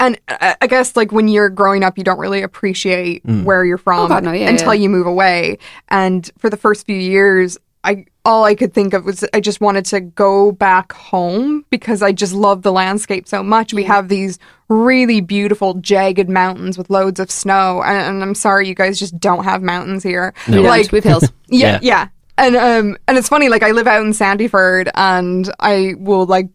and 0.00 0.18
I 0.28 0.56
I 0.60 0.66
guess 0.66 0.96
like 0.96 1.12
when 1.12 1.28
you're 1.28 1.48
growing 1.50 1.82
up 1.84 1.98
you 1.98 2.04
don't 2.04 2.18
really 2.18 2.42
appreciate 2.42 3.22
where 3.24 3.64
you're 3.64 3.78
from 3.78 4.00
Oh, 4.00 4.08
God, 4.08 4.24
no, 4.24 4.32
yeah, 4.32 4.48
until 4.48 4.74
yeah. 4.74 4.82
you 4.82 4.88
move 4.88 5.06
away 5.06 5.58
and 5.88 6.30
for 6.38 6.48
the 6.50 6.56
first 6.56 6.86
few 6.86 6.96
years 6.96 7.58
I 7.84 8.06
all 8.24 8.44
I 8.44 8.54
could 8.56 8.74
think 8.74 8.92
of 8.92 9.04
was 9.04 9.24
I 9.32 9.40
just 9.40 9.60
wanted 9.60 9.84
to 9.86 10.00
go 10.00 10.50
back 10.52 10.92
home 10.92 11.64
because 11.70 12.02
I 12.02 12.12
just 12.12 12.34
love 12.34 12.62
the 12.62 12.72
landscape 12.72 13.26
so 13.28 13.42
much. 13.42 13.72
We 13.72 13.84
have 13.84 14.08
these 14.08 14.38
really 14.68 15.20
beautiful 15.22 15.74
jagged 15.74 16.28
mountains 16.28 16.76
with 16.76 16.90
loads 16.90 17.20
of 17.20 17.30
snow, 17.30 17.82
and, 17.82 17.96
and 18.16 18.22
I'm 18.22 18.34
sorry 18.34 18.68
you 18.68 18.74
guys 18.74 18.98
just 18.98 19.18
don't 19.18 19.44
have 19.44 19.62
mountains 19.62 20.02
here. 20.02 20.34
We 20.48 20.54
don't. 20.54 20.64
Like 20.64 20.92
we've 20.92 21.04
hills. 21.04 21.24
yeah, 21.48 21.74
Yeah. 21.74 21.78
yeah. 21.82 22.08
And 22.36 22.56
um 22.56 22.98
and 23.06 23.16
it's 23.16 23.28
funny, 23.28 23.48
like 23.48 23.62
I 23.62 23.70
live 23.70 23.86
out 23.86 24.04
in 24.04 24.10
Sandyford 24.12 24.90
and 24.94 25.50
I 25.60 25.94
will 25.98 26.26
like 26.26 26.48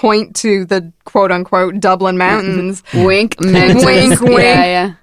point 0.00 0.36
to 0.36 0.64
the 0.66 0.92
quote 1.04 1.32
unquote 1.32 1.80
Dublin 1.80 2.18
mountains 2.18 2.82
wink, 2.94 3.40
mountains. 3.40 3.84
Wink, 3.84 4.20
wink. 4.20 4.38
Yeah, 4.40 4.64
yeah. 4.64 4.94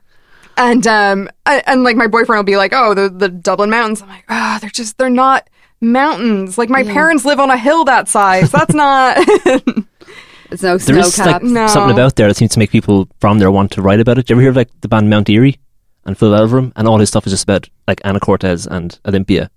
and 0.57 0.85
um 0.87 1.29
and, 1.45 1.63
and, 1.65 1.83
like 1.83 1.95
my 1.95 2.07
boyfriend 2.07 2.37
will 2.39 2.43
be 2.43 2.57
like, 2.57 2.73
Oh, 2.73 2.93
the 2.93 3.09
the 3.09 3.29
Dublin 3.29 3.69
mountains. 3.69 4.01
I'm 4.01 4.09
like, 4.09 4.25
ah, 4.29 4.57
they're 4.61 4.69
just 4.69 4.97
they're 4.97 5.09
not 5.09 5.49
mountains. 5.81 6.57
Like 6.57 6.69
my 6.69 6.83
parents 6.83 7.25
live 7.25 7.39
on 7.39 7.49
a 7.49 7.57
hill 7.57 7.85
that 7.85 8.07
size. 8.07 8.51
That's 8.51 8.73
not 8.73 9.17
It's 10.51 10.61
no 10.61 10.77
There 10.77 10.79
snow 10.79 10.99
is 10.99 11.17
like. 11.17 11.41
No. 11.43 11.67
something 11.67 11.93
about 11.93 12.15
there 12.15 12.27
that 12.27 12.35
seems 12.37 12.51
to 12.51 12.59
make 12.59 12.69
people 12.69 13.07
from 13.19 13.39
there 13.39 13.49
want 13.49 13.71
to 13.71 13.81
write 13.81 13.99
about 13.99 14.17
it. 14.19 14.27
Do 14.27 14.33
you 14.33 14.35
ever 14.35 14.41
hear 14.41 14.49
of 14.51 14.55
like 14.55 14.69
the 14.81 14.87
band 14.87 15.09
Mount 15.09 15.27
Eerie 15.29 15.57
and 16.05 16.15
Phil 16.17 16.29
Elverum? 16.31 16.71
And 16.75 16.87
all 16.87 16.99
his 16.99 17.09
stuff 17.09 17.25
is 17.25 17.33
just 17.33 17.43
about 17.43 17.67
like 17.87 17.99
Anacortes 18.03 18.67
and 18.67 18.99
Olympia 19.07 19.49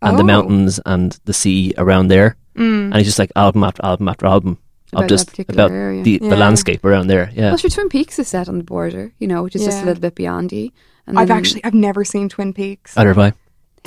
and 0.00 0.16
the 0.18 0.22
Oh. 0.22 0.26
mountains 0.26 0.80
and 0.86 1.18
the 1.26 1.34
sea 1.34 1.74
around 1.76 2.08
there. 2.08 2.36
Mm. 2.56 2.86
And 2.86 2.94
it's 2.96 3.04
just 3.04 3.18
like 3.18 3.30
album 3.36 3.62
after 3.62 3.84
album 3.84 4.08
after 4.08 4.24
album 4.26 4.58
About 4.92 5.02
of 5.04 5.08
that 5.08 5.14
just 5.14 5.28
particular 5.30 5.64
about 5.66 5.70
area. 5.74 6.02
the, 6.02 6.18
the 6.18 6.36
landscape 6.36 6.84
around 6.84 7.08
there. 7.08 7.30
Yeah. 7.34 7.48
Well, 7.48 7.56
sure, 7.58 7.68
Twin 7.70 7.88
Peaks 7.88 8.18
is 8.18 8.28
set 8.28 8.48
on 8.48 8.58
the 8.58 8.64
border, 8.64 9.12
you 9.18 9.26
know, 9.26 9.42
which 9.42 9.54
is 9.56 9.64
just 9.64 9.82
a 9.82 9.84
little 9.84 10.00
bit 10.00 10.14
beyond 10.14 10.50
you. 10.52 10.70
And 11.06 11.18
I've 11.18 11.30
actually 11.30 11.62
I've 11.64 11.74
never 11.74 12.04
seen 12.04 12.28
Twin 12.28 12.52
Peaks. 12.54 12.96
Either 12.96 13.08
have 13.08 13.18
I. 13.18 13.32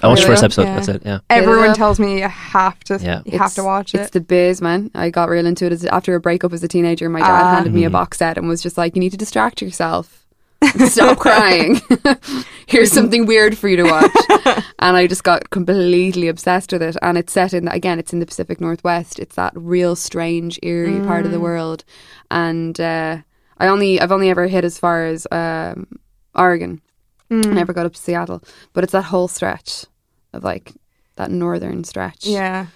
I 0.03 0.07
watched 0.07 0.21
the 0.21 0.27
first 0.29 0.43
episode. 0.43 0.63
Yeah. 0.63 0.75
That's 0.75 0.87
it. 0.87 1.01
Yeah. 1.05 1.19
Everyone 1.29 1.69
up. 1.69 1.77
tells 1.77 1.99
me 1.99 2.19
you 2.21 2.27
have 2.27 2.79
to 2.85 2.97
Yeah. 3.01 3.21
you 3.25 3.37
have 3.37 3.53
to 3.55 3.63
watch 3.63 3.93
it. 3.93 4.01
It's 4.01 4.09
the 4.11 4.21
biz, 4.21 4.59
man. 4.61 4.89
I 4.95 5.09
got 5.11 5.29
real 5.29 5.45
into 5.45 5.65
it 5.65 5.71
as, 5.71 5.85
after 5.85 6.15
a 6.15 6.19
breakup 6.19 6.53
as 6.53 6.63
a 6.63 6.67
teenager. 6.67 7.07
My 7.09 7.19
dad 7.19 7.29
Ah. 7.43 7.55
handed 7.55 7.73
me 7.73 7.83
a 7.83 7.89
box 7.91 8.17
set 8.17 8.37
and 8.37 8.47
was 8.47 8.63
just 8.63 8.77
like, 8.77 8.95
"You 8.95 8.99
need 8.99 9.11
to 9.11 9.17
distract 9.17 9.61
yourself. 9.61 10.25
Stop 10.85 11.17
crying. 11.19 11.81
Here's 12.67 12.91
something 12.91 13.25
weird 13.25 13.57
for 13.57 13.67
you 13.67 13.77
to 13.77 13.83
watch." 13.83 14.11
and 14.79 14.97
I 14.97 15.07
just 15.07 15.23
got 15.23 15.49
completely 15.49 16.27
obsessed 16.27 16.71
with 16.71 16.81
it. 16.81 16.97
And 17.01 17.17
it's 17.17 17.33
set 17.33 17.53
in 17.53 17.67
again. 17.67 17.99
It's 17.99 18.13
in 18.13 18.19
the 18.19 18.25
Pacific 18.25 18.59
Northwest. 18.61 19.19
It's 19.19 19.35
that 19.35 19.53
real 19.55 19.95
strange, 19.95 20.59
eerie 20.63 20.99
part 21.01 21.25
of 21.25 21.31
the 21.31 21.39
world. 21.39 21.83
And 22.29 22.79
uh, 22.79 23.17
I 23.57 23.67
only 23.67 23.99
I've 23.99 24.11
only 24.11 24.29
ever 24.29 24.47
hit 24.47 24.63
as 24.63 24.77
far 24.77 25.05
as 25.05 25.27
um, 25.31 25.87
Oregon. 26.35 26.81
I 27.29 27.35
never 27.35 27.71
got 27.73 27.85
up 27.85 27.93
to 27.93 28.01
Seattle, 28.01 28.43
but 28.73 28.83
it's 28.83 28.91
that 28.93 29.03
whole 29.03 29.27
stretch 29.29 29.85
of 30.33 30.43
like 30.43 30.73
that 31.15 31.31
northern 31.31 31.83
stretch. 31.83 32.25
yeah. 32.25 32.67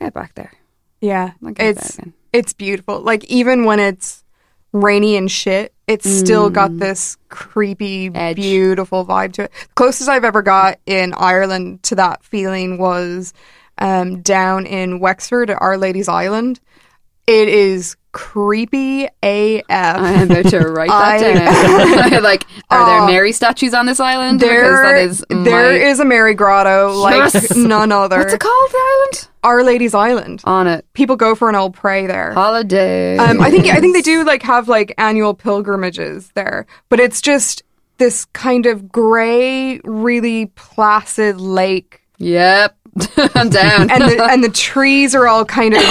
I 0.00 0.06
get 0.06 0.14
back 0.14 0.34
there. 0.34 0.52
Yeah. 1.00 1.32
I'll 1.44 1.52
get 1.52 1.66
It's 1.76 1.96
there 1.96 2.02
again. 2.04 2.14
it's 2.32 2.52
beautiful. 2.52 3.00
Like 3.00 3.24
even 3.26 3.64
when 3.64 3.78
it's 3.78 4.23
rainy 4.74 5.16
and 5.16 5.30
shit, 5.30 5.72
it's 5.86 6.06
still 6.08 6.50
got 6.50 6.76
this 6.78 7.16
creepy, 7.30 8.10
Mm. 8.10 8.16
Edge. 8.16 8.36
beautiful 8.36 9.06
vibe 9.06 9.32
to 9.34 9.44
it. 9.44 9.52
Closest 9.76 10.08
I've 10.10 10.24
ever 10.24 10.42
got 10.42 10.78
in 10.84 11.14
Ireland 11.16 11.82
to 11.84 11.94
that 11.94 12.22
feeling 12.24 12.76
was 12.76 13.32
um, 13.78 14.20
down 14.20 14.66
in 14.66 15.00
Wexford 15.00 15.48
at 15.50 15.60
Our 15.62 15.78
Lady's 15.78 16.08
Island. 16.08 16.60
It 17.26 17.48
is 17.48 17.96
creepy 18.12 19.04
AF. 19.04 19.64
I 19.70 20.12
am 20.12 20.30
about 20.30 20.46
to 20.50 20.58
write 20.60 20.88
that 20.88 21.22
I- 21.22 22.10
down. 22.10 22.22
like, 22.22 22.44
are 22.70 22.86
there 22.86 23.00
Oh. 23.00 23.06
Mary 23.06 23.32
statues 23.32 23.74
on 23.74 23.86
this 23.86 23.98
island? 23.98 24.40
there, 24.40 24.60
because 24.62 25.18
that 25.20 25.34
is 25.40 25.44
there 25.44 25.70
my- 25.72 25.84
is 25.86 26.00
a 26.00 26.04
Mary 26.04 26.34
Grotto 26.34 26.92
like 26.92 27.32
Yes! 27.34 27.56
none 27.56 27.90
other. 27.92 28.18
What's 28.18 28.34
it 28.34 28.40
called? 28.40 28.70
The 28.70 28.76
island 28.78 29.28
Our 29.42 29.64
Lady's 29.64 29.94
Island. 29.94 30.42
on 30.44 30.66
it. 30.66 30.84
People 30.92 31.16
go 31.16 31.34
for 31.34 31.48
an 31.48 31.54
old 31.56 31.74
pray 31.74 32.06
there. 32.06 32.32
Holiday. 32.32 33.16
Um, 33.16 33.40
I 33.40 33.50
think 33.50 33.66
I 33.66 33.80
think 33.80 33.94
they 33.96 34.02
do 34.02 34.24
like 34.24 34.42
have 34.42 34.68
like 34.68 34.94
annual 34.98 35.34
pilgrimages 35.34 36.30
there, 36.34 36.66
but 36.90 37.00
it's 37.00 37.20
just 37.20 37.62
this 37.98 38.24
kind 38.26 38.66
of 38.66 38.90
gray, 38.92 39.80
really 39.84 40.46
placid 40.56 41.40
lake, 41.40 42.02
Yep, 42.18 42.76
I'm 43.34 43.48
down. 43.50 43.90
and 43.90 44.02
the 44.04 44.24
and 44.30 44.44
the 44.44 44.48
trees 44.50 45.14
are 45.14 45.26
all 45.28 45.44
kind 45.44 45.74
of 45.74 45.82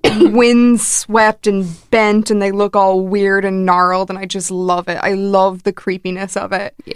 windswept 0.31 1.47
and 1.47 1.67
bent, 1.91 2.29
and 2.31 2.41
they 2.41 2.51
look 2.51 2.75
all 2.75 3.01
weird 3.01 3.45
and 3.45 3.65
gnarled, 3.65 4.09
and 4.09 4.19
I 4.19 4.25
just 4.25 4.51
love 4.51 4.87
it. 4.87 4.97
I 5.01 5.13
love 5.13 5.63
the 5.63 5.73
creepiness 5.73 6.37
of 6.37 6.51
it. 6.51 6.73
yeah. 6.85 6.95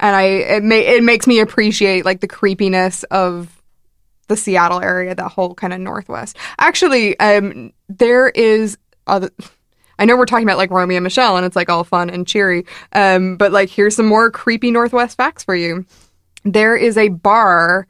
and 0.00 0.16
I 0.16 0.22
it 0.22 0.62
ma- 0.62 0.74
it 0.74 1.02
makes 1.02 1.26
me 1.26 1.40
appreciate 1.40 2.04
like 2.04 2.20
the 2.20 2.28
creepiness 2.28 3.02
of 3.04 3.60
the 4.28 4.36
Seattle 4.36 4.80
area, 4.80 5.14
that 5.14 5.28
whole 5.32 5.54
kind 5.54 5.72
of 5.72 5.80
northwest. 5.80 6.36
Actually, 6.58 7.18
um, 7.20 7.72
there 7.88 8.28
is 8.28 8.78
other. 9.06 9.30
I 9.98 10.06
know 10.06 10.16
we're 10.16 10.26
talking 10.26 10.46
about 10.46 10.58
like 10.58 10.72
Romy 10.72 10.96
and 10.96 11.04
Michelle, 11.04 11.36
and 11.36 11.46
it's 11.46 11.54
like 11.54 11.68
all 11.68 11.84
fun 11.84 12.10
and 12.10 12.26
cheery. 12.26 12.66
Um, 12.92 13.36
but 13.36 13.52
like 13.52 13.70
here's 13.70 13.94
some 13.94 14.06
more 14.06 14.30
creepy 14.30 14.72
northwest 14.72 15.16
facts 15.16 15.44
for 15.44 15.54
you. 15.54 15.86
There 16.44 16.76
is 16.76 16.96
a 16.98 17.08
bar 17.10 17.86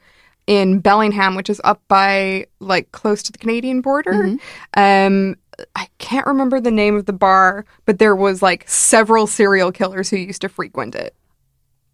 in 0.46 0.80
Bellingham, 0.80 1.34
which 1.36 1.48
is 1.48 1.60
up 1.64 1.80
by 1.88 2.46
like 2.60 2.92
close 2.92 3.22
to 3.24 3.32
the 3.32 3.38
Canadian 3.38 3.80
border. 3.80 4.36
Um, 4.74 5.36
I 5.76 5.88
can't 5.98 6.26
remember 6.26 6.60
the 6.60 6.70
name 6.70 6.96
of 6.96 7.06
the 7.06 7.12
bar, 7.12 7.64
but 7.86 7.98
there 7.98 8.16
was 8.16 8.42
like 8.42 8.68
several 8.68 9.26
serial 9.26 9.72
killers 9.72 10.10
who 10.10 10.16
used 10.16 10.40
to 10.42 10.48
frequent 10.48 10.94
it 10.96 11.14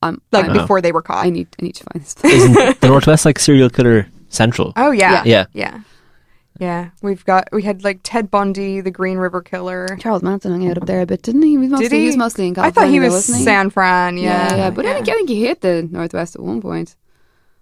Um, 0.02 0.22
like 0.32 0.48
I, 0.48 0.52
before 0.52 0.80
they 0.80 0.92
were 0.92 1.02
caught. 1.02 1.24
I 1.26 1.30
need, 1.30 1.48
I 1.60 1.64
need 1.64 1.74
to 1.76 1.84
find 1.92 2.02
this. 2.04 2.14
place. 2.14 2.32
Isn't 2.34 2.54
the 2.80 2.88
Northwest 2.88 3.24
like 3.24 3.38
serial 3.38 3.68
killer 3.70 4.06
central? 4.28 4.72
oh 4.76 4.90
yeah. 4.92 5.22
Yeah. 5.26 5.44
yeah, 5.52 5.80
yeah. 6.58 6.90
We've 7.02 7.24
got 7.24 7.48
we 7.52 7.62
had 7.62 7.84
like 7.84 8.00
Ted 8.02 8.30
Bundy, 8.30 8.80
the 8.80 8.90
Green 8.90 9.18
River 9.18 9.42
Killer. 9.42 9.96
Charles 10.00 10.22
Manson 10.22 10.52
hung 10.52 10.68
out 10.70 10.78
up 10.78 10.86
there 10.86 11.02
a 11.02 11.06
bit, 11.06 11.20
didn't 11.22 11.42
he? 11.42 11.50
He 11.50 11.58
was 11.58 11.68
mostly, 11.68 11.88
Did 11.88 11.94
he? 11.94 12.00
he 12.00 12.06
was 12.06 12.16
mostly 12.16 12.48
in 12.48 12.54
California. 12.54 12.80
I 12.80 12.84
thought 12.86 12.92
he 12.92 13.00
was 13.00 13.12
wasn't 13.12 13.38
he? 13.38 13.44
San 13.44 13.70
Fran. 13.70 14.16
Yeah, 14.16 14.22
Yeah, 14.22 14.56
yeah, 14.56 14.70
But 14.70 14.86
I 14.86 14.94
think 14.94 15.08
I 15.08 15.12
think 15.12 15.28
he 15.28 15.44
hit 15.44 15.60
the 15.60 15.82
northwest 15.82 16.34
at 16.34 16.40
one 16.42 16.60
point. 16.62 16.96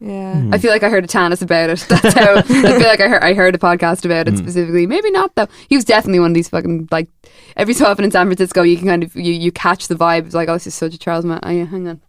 Yeah. 0.01 0.51
I 0.53 0.59
feel 0.59 0.71
like 0.71 0.85
I 0.85 0.91
heard 0.91 1.05
a 1.05 1.09
Tanis 1.09 1.43
about 1.43 1.71
it. 1.71 1.81
That's 1.89 2.15
how 2.15 2.37
I 2.37 2.43
feel 2.43 2.89
like 2.89 3.01
I 3.01 3.09
heard 3.09 3.23
I 3.23 3.35
heard 3.35 3.55
a 3.55 3.59
podcast 3.59 4.05
about 4.05 4.29
it 4.29 4.39
specifically. 4.39 4.87
Maybe 4.87 5.11
not 5.11 5.35
though. 5.35 5.49
He 5.69 5.77
was 5.77 5.85
definitely 5.85 6.21
one 6.21 6.31
of 6.31 6.35
these 6.35 6.49
fucking 6.49 6.89
like 6.93 7.09
every 7.57 7.75
so 7.75 7.87
often 7.87 8.05
in 8.05 8.11
San 8.11 8.27
Francisco 8.27 8.63
you 8.63 8.77
can 8.77 8.87
kind 8.87 9.03
of 9.03 9.15
you, 9.17 9.33
you 9.33 9.51
catch 9.51 9.89
the 9.89 9.97
vibe. 9.97 10.27
It's 10.27 10.35
like, 10.35 10.49
oh 10.49 10.55
this 10.55 10.69
is 10.69 10.75
such 10.75 10.95
a 10.95 10.99
Charles 10.99 11.25
man. 11.25 11.41
Oh, 11.43 11.51
yeah, 11.51 11.65
hang 11.65 11.89
on. 11.89 12.01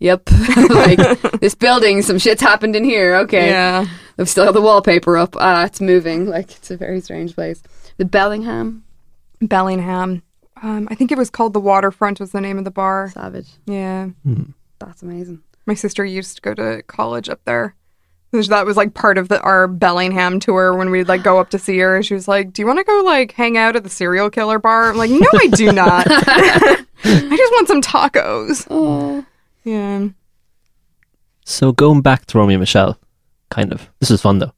Yep. 0.00 0.28
like 0.70 0.98
this 1.40 1.54
building, 1.54 2.02
some 2.02 2.18
shit's 2.18 2.40
happened 2.42 2.74
in 2.74 2.84
here. 2.84 3.14
Okay. 3.16 3.48
Yeah. 3.48 3.86
They've 4.16 4.28
still 4.28 4.46
got 4.46 4.54
the 4.54 4.60
wallpaper 4.60 5.16
up. 5.16 5.36
Ah, 5.38 5.64
it's 5.66 5.80
moving. 5.80 6.26
Like 6.26 6.50
it's 6.50 6.70
a 6.70 6.76
very 6.76 7.00
strange 7.00 7.34
place. 7.34 7.62
The 7.98 8.04
Bellingham 8.06 8.82
Bellingham. 9.40 10.22
Um, 10.62 10.88
I 10.90 10.94
think 10.94 11.10
it 11.10 11.16
was 11.16 11.30
called 11.30 11.52
the 11.54 11.60
Waterfront 11.60 12.20
was 12.20 12.32
the 12.32 12.40
name 12.40 12.58
of 12.58 12.64
the 12.64 12.70
bar. 12.70 13.10
Savage. 13.14 13.48
Yeah. 13.66 14.10
That's 14.78 15.02
amazing. 15.02 15.42
My 15.70 15.74
sister 15.74 16.04
used 16.04 16.34
to 16.34 16.42
go 16.42 16.52
to 16.54 16.82
college 16.88 17.28
up 17.28 17.38
there. 17.44 17.76
That 18.32 18.66
was 18.66 18.76
like 18.76 18.92
part 18.92 19.18
of 19.18 19.28
the 19.28 19.40
our 19.42 19.68
Bellingham 19.68 20.40
tour 20.40 20.76
when 20.76 20.90
we'd 20.90 21.06
like 21.06 21.22
go 21.22 21.38
up 21.38 21.50
to 21.50 21.60
see 21.60 21.78
her. 21.78 22.02
She 22.02 22.12
was 22.12 22.26
like, 22.26 22.52
"Do 22.52 22.60
you 22.60 22.66
want 22.66 22.80
to 22.80 22.84
go 22.84 23.02
like 23.04 23.30
hang 23.30 23.56
out 23.56 23.76
at 23.76 23.84
the 23.84 23.88
serial 23.88 24.30
killer 24.30 24.58
bar?" 24.58 24.90
I'm 24.90 24.96
like, 24.96 25.12
"No, 25.12 25.28
I 25.32 25.46
do 25.46 25.70
not. 25.70 26.06
I 26.10 26.84
just 27.36 27.52
want 27.52 27.68
some 27.68 27.80
tacos." 27.82 28.66
Oh. 28.68 29.24
Yeah. 29.62 30.08
So 31.44 31.70
going 31.70 32.00
back 32.02 32.26
to 32.26 32.38
Romy 32.38 32.54
and 32.54 32.60
Michelle, 32.60 32.98
kind 33.50 33.72
of. 33.72 33.88
This 34.00 34.10
is 34.10 34.20
fun 34.20 34.38
though. 34.40 34.52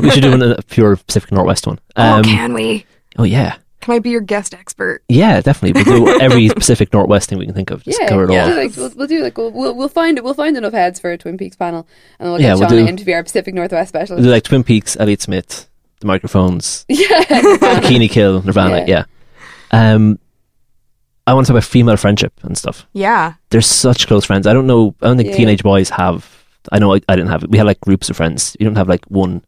We 0.00 0.08
should 0.10 0.22
do 0.22 0.32
an- 0.32 0.40
a 0.42 0.62
pure 0.62 0.96
Pacific 0.96 1.30
Northwest 1.30 1.66
one. 1.66 1.78
oh, 1.96 2.02
Um, 2.18 2.24
can 2.24 2.54
we? 2.54 2.86
oh 3.18 3.24
yeah, 3.24 3.56
I 3.90 3.98
be 3.98 4.10
your 4.10 4.20
guest 4.20 4.54
expert? 4.54 5.02
yeah, 5.08 5.40
definitely. 5.40 5.82
We'll 5.82 6.06
do 6.06 6.20
every 6.20 6.48
Pacific 6.48 6.92
Northwest 6.92 7.28
thing 7.28 7.38
we 7.38 7.46
can 7.46 7.54
think 7.54 7.70
of. 7.70 7.82
Just 7.84 8.00
Yeah, 8.00 8.08
cover 8.08 8.24
it 8.24 8.30
we'll 8.30 8.40
all. 8.40 8.48
do 8.48 8.54
like 8.56 8.76
we'll, 8.76 8.90
we'll 8.96 9.06
do 9.06 9.22
like 9.22 9.36
we'll, 9.38 9.50
we'll 9.50 9.74
we'll 9.74 9.88
find 9.88 10.18
we'll 10.22 10.34
find 10.34 10.56
enough 10.56 10.72
heads 10.72 10.98
for 11.00 11.10
a 11.12 11.18
Twin 11.18 11.36
Peaks 11.38 11.56
panel, 11.56 11.86
and 12.18 12.30
we'll 12.30 12.40
Yeah, 12.40 12.48
get 12.54 12.58
we'll 12.60 12.68
Sean 12.68 12.78
do- 12.78 12.84
to 12.84 12.88
interview 12.88 13.14
our 13.14 13.22
Pacific 13.22 13.54
Northwest 13.54 13.92
We'll 13.94 14.00
specialist. 14.02 14.24
do 14.24 14.30
like 14.30 14.42
Twin 14.44 14.64
Peaks, 14.64 14.96
Elliott 14.98 15.22
Smith, 15.22 15.68
the 16.00 16.06
microphones, 16.06 16.84
yeah, 16.88 17.22
Bikini 17.24 18.10
Kill, 18.10 18.42
Nirvana. 18.42 18.84
Yeah. 18.86 19.04
Um, 19.70 20.18
I 21.26 21.34
want 21.34 21.46
to 21.46 21.52
talk 21.52 21.58
about 21.58 21.68
female 21.68 21.96
friendship 21.98 22.32
and 22.42 22.56
stuff. 22.56 22.86
Yeah. 22.94 23.34
They're 23.50 23.60
such 23.60 24.06
close 24.06 24.24
friends. 24.24 24.46
I 24.46 24.54
don't 24.54 24.66
know. 24.66 24.94
I 25.02 25.08
don't 25.08 25.18
think 25.18 25.28
Yeah. 25.30 25.36
teenage 25.36 25.62
boys 25.62 25.90
have. 25.90 26.26
I 26.72 26.78
know 26.78 26.94
I, 26.94 27.00
I 27.08 27.16
didn't 27.16 27.28
have 27.30 27.44
it. 27.44 27.50
We 27.50 27.58
had 27.58 27.66
like 27.66 27.80
groups 27.82 28.08
of 28.08 28.16
friends. 28.16 28.56
You 28.58 28.64
don't 28.64 28.76
have 28.76 28.88
like 28.88 29.04
one 29.06 29.44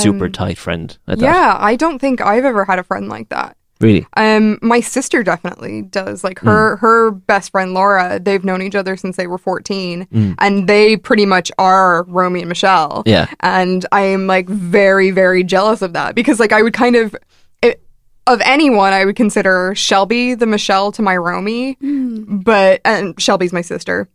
super 0.00 0.26
Um, 0.26 0.32
tight 0.32 0.58
friend. 0.58 0.96
Like 1.08 1.18
that. 1.18 1.24
Yeah, 1.24 1.56
I 1.58 1.74
don't 1.74 1.98
think 1.98 2.20
I've 2.20 2.44
ever 2.44 2.64
had 2.66 2.78
a 2.78 2.84
friend 2.84 3.08
like 3.08 3.30
that. 3.30 3.56
Really. 3.80 4.06
Um, 4.16 4.58
my 4.60 4.80
sister 4.80 5.22
definitely 5.22 5.82
does. 5.82 6.24
Like 6.24 6.40
her, 6.40 6.76
Mm. 6.76 6.80
her 6.80 7.10
best 7.12 7.52
friend 7.52 7.74
Laura. 7.74 8.18
They've 8.20 8.44
known 8.44 8.60
each 8.62 8.74
other 8.74 8.96
since 8.96 9.16
they 9.16 9.26
were 9.28 9.38
fourteen, 9.38 10.06
Mm. 10.12 10.34
and 10.38 10.68
they 10.68 10.96
pretty 10.96 11.26
much 11.26 11.52
are 11.58 12.02
Romy 12.08 12.40
and 12.40 12.48
Michelle. 12.48 13.02
Yeah. 13.06 13.26
and 13.40 13.86
I 13.92 14.00
am 14.02 14.26
like 14.26 14.48
very, 14.48 15.10
very 15.12 15.44
jealous 15.44 15.80
of 15.82 15.92
that 15.92 16.14
because 16.14 16.40
like 16.40 16.52
I 16.52 16.62
would 16.62 16.72
kind 16.74 16.96
of. 16.96 17.14
It, 17.62 17.80
of 18.26 18.40
anyone, 18.44 18.92
I 18.92 19.04
would 19.04 19.16
consider 19.16 19.74
Shelby 19.74 20.34
the 20.34 20.44
Michelle 20.46 20.92
to 20.92 21.00
my 21.02 21.16
Romy, 21.16 21.76
but 21.80 22.80
and 22.84 23.18
Shelby's 23.20 23.52
my 23.52 23.62
sister. 23.62 24.08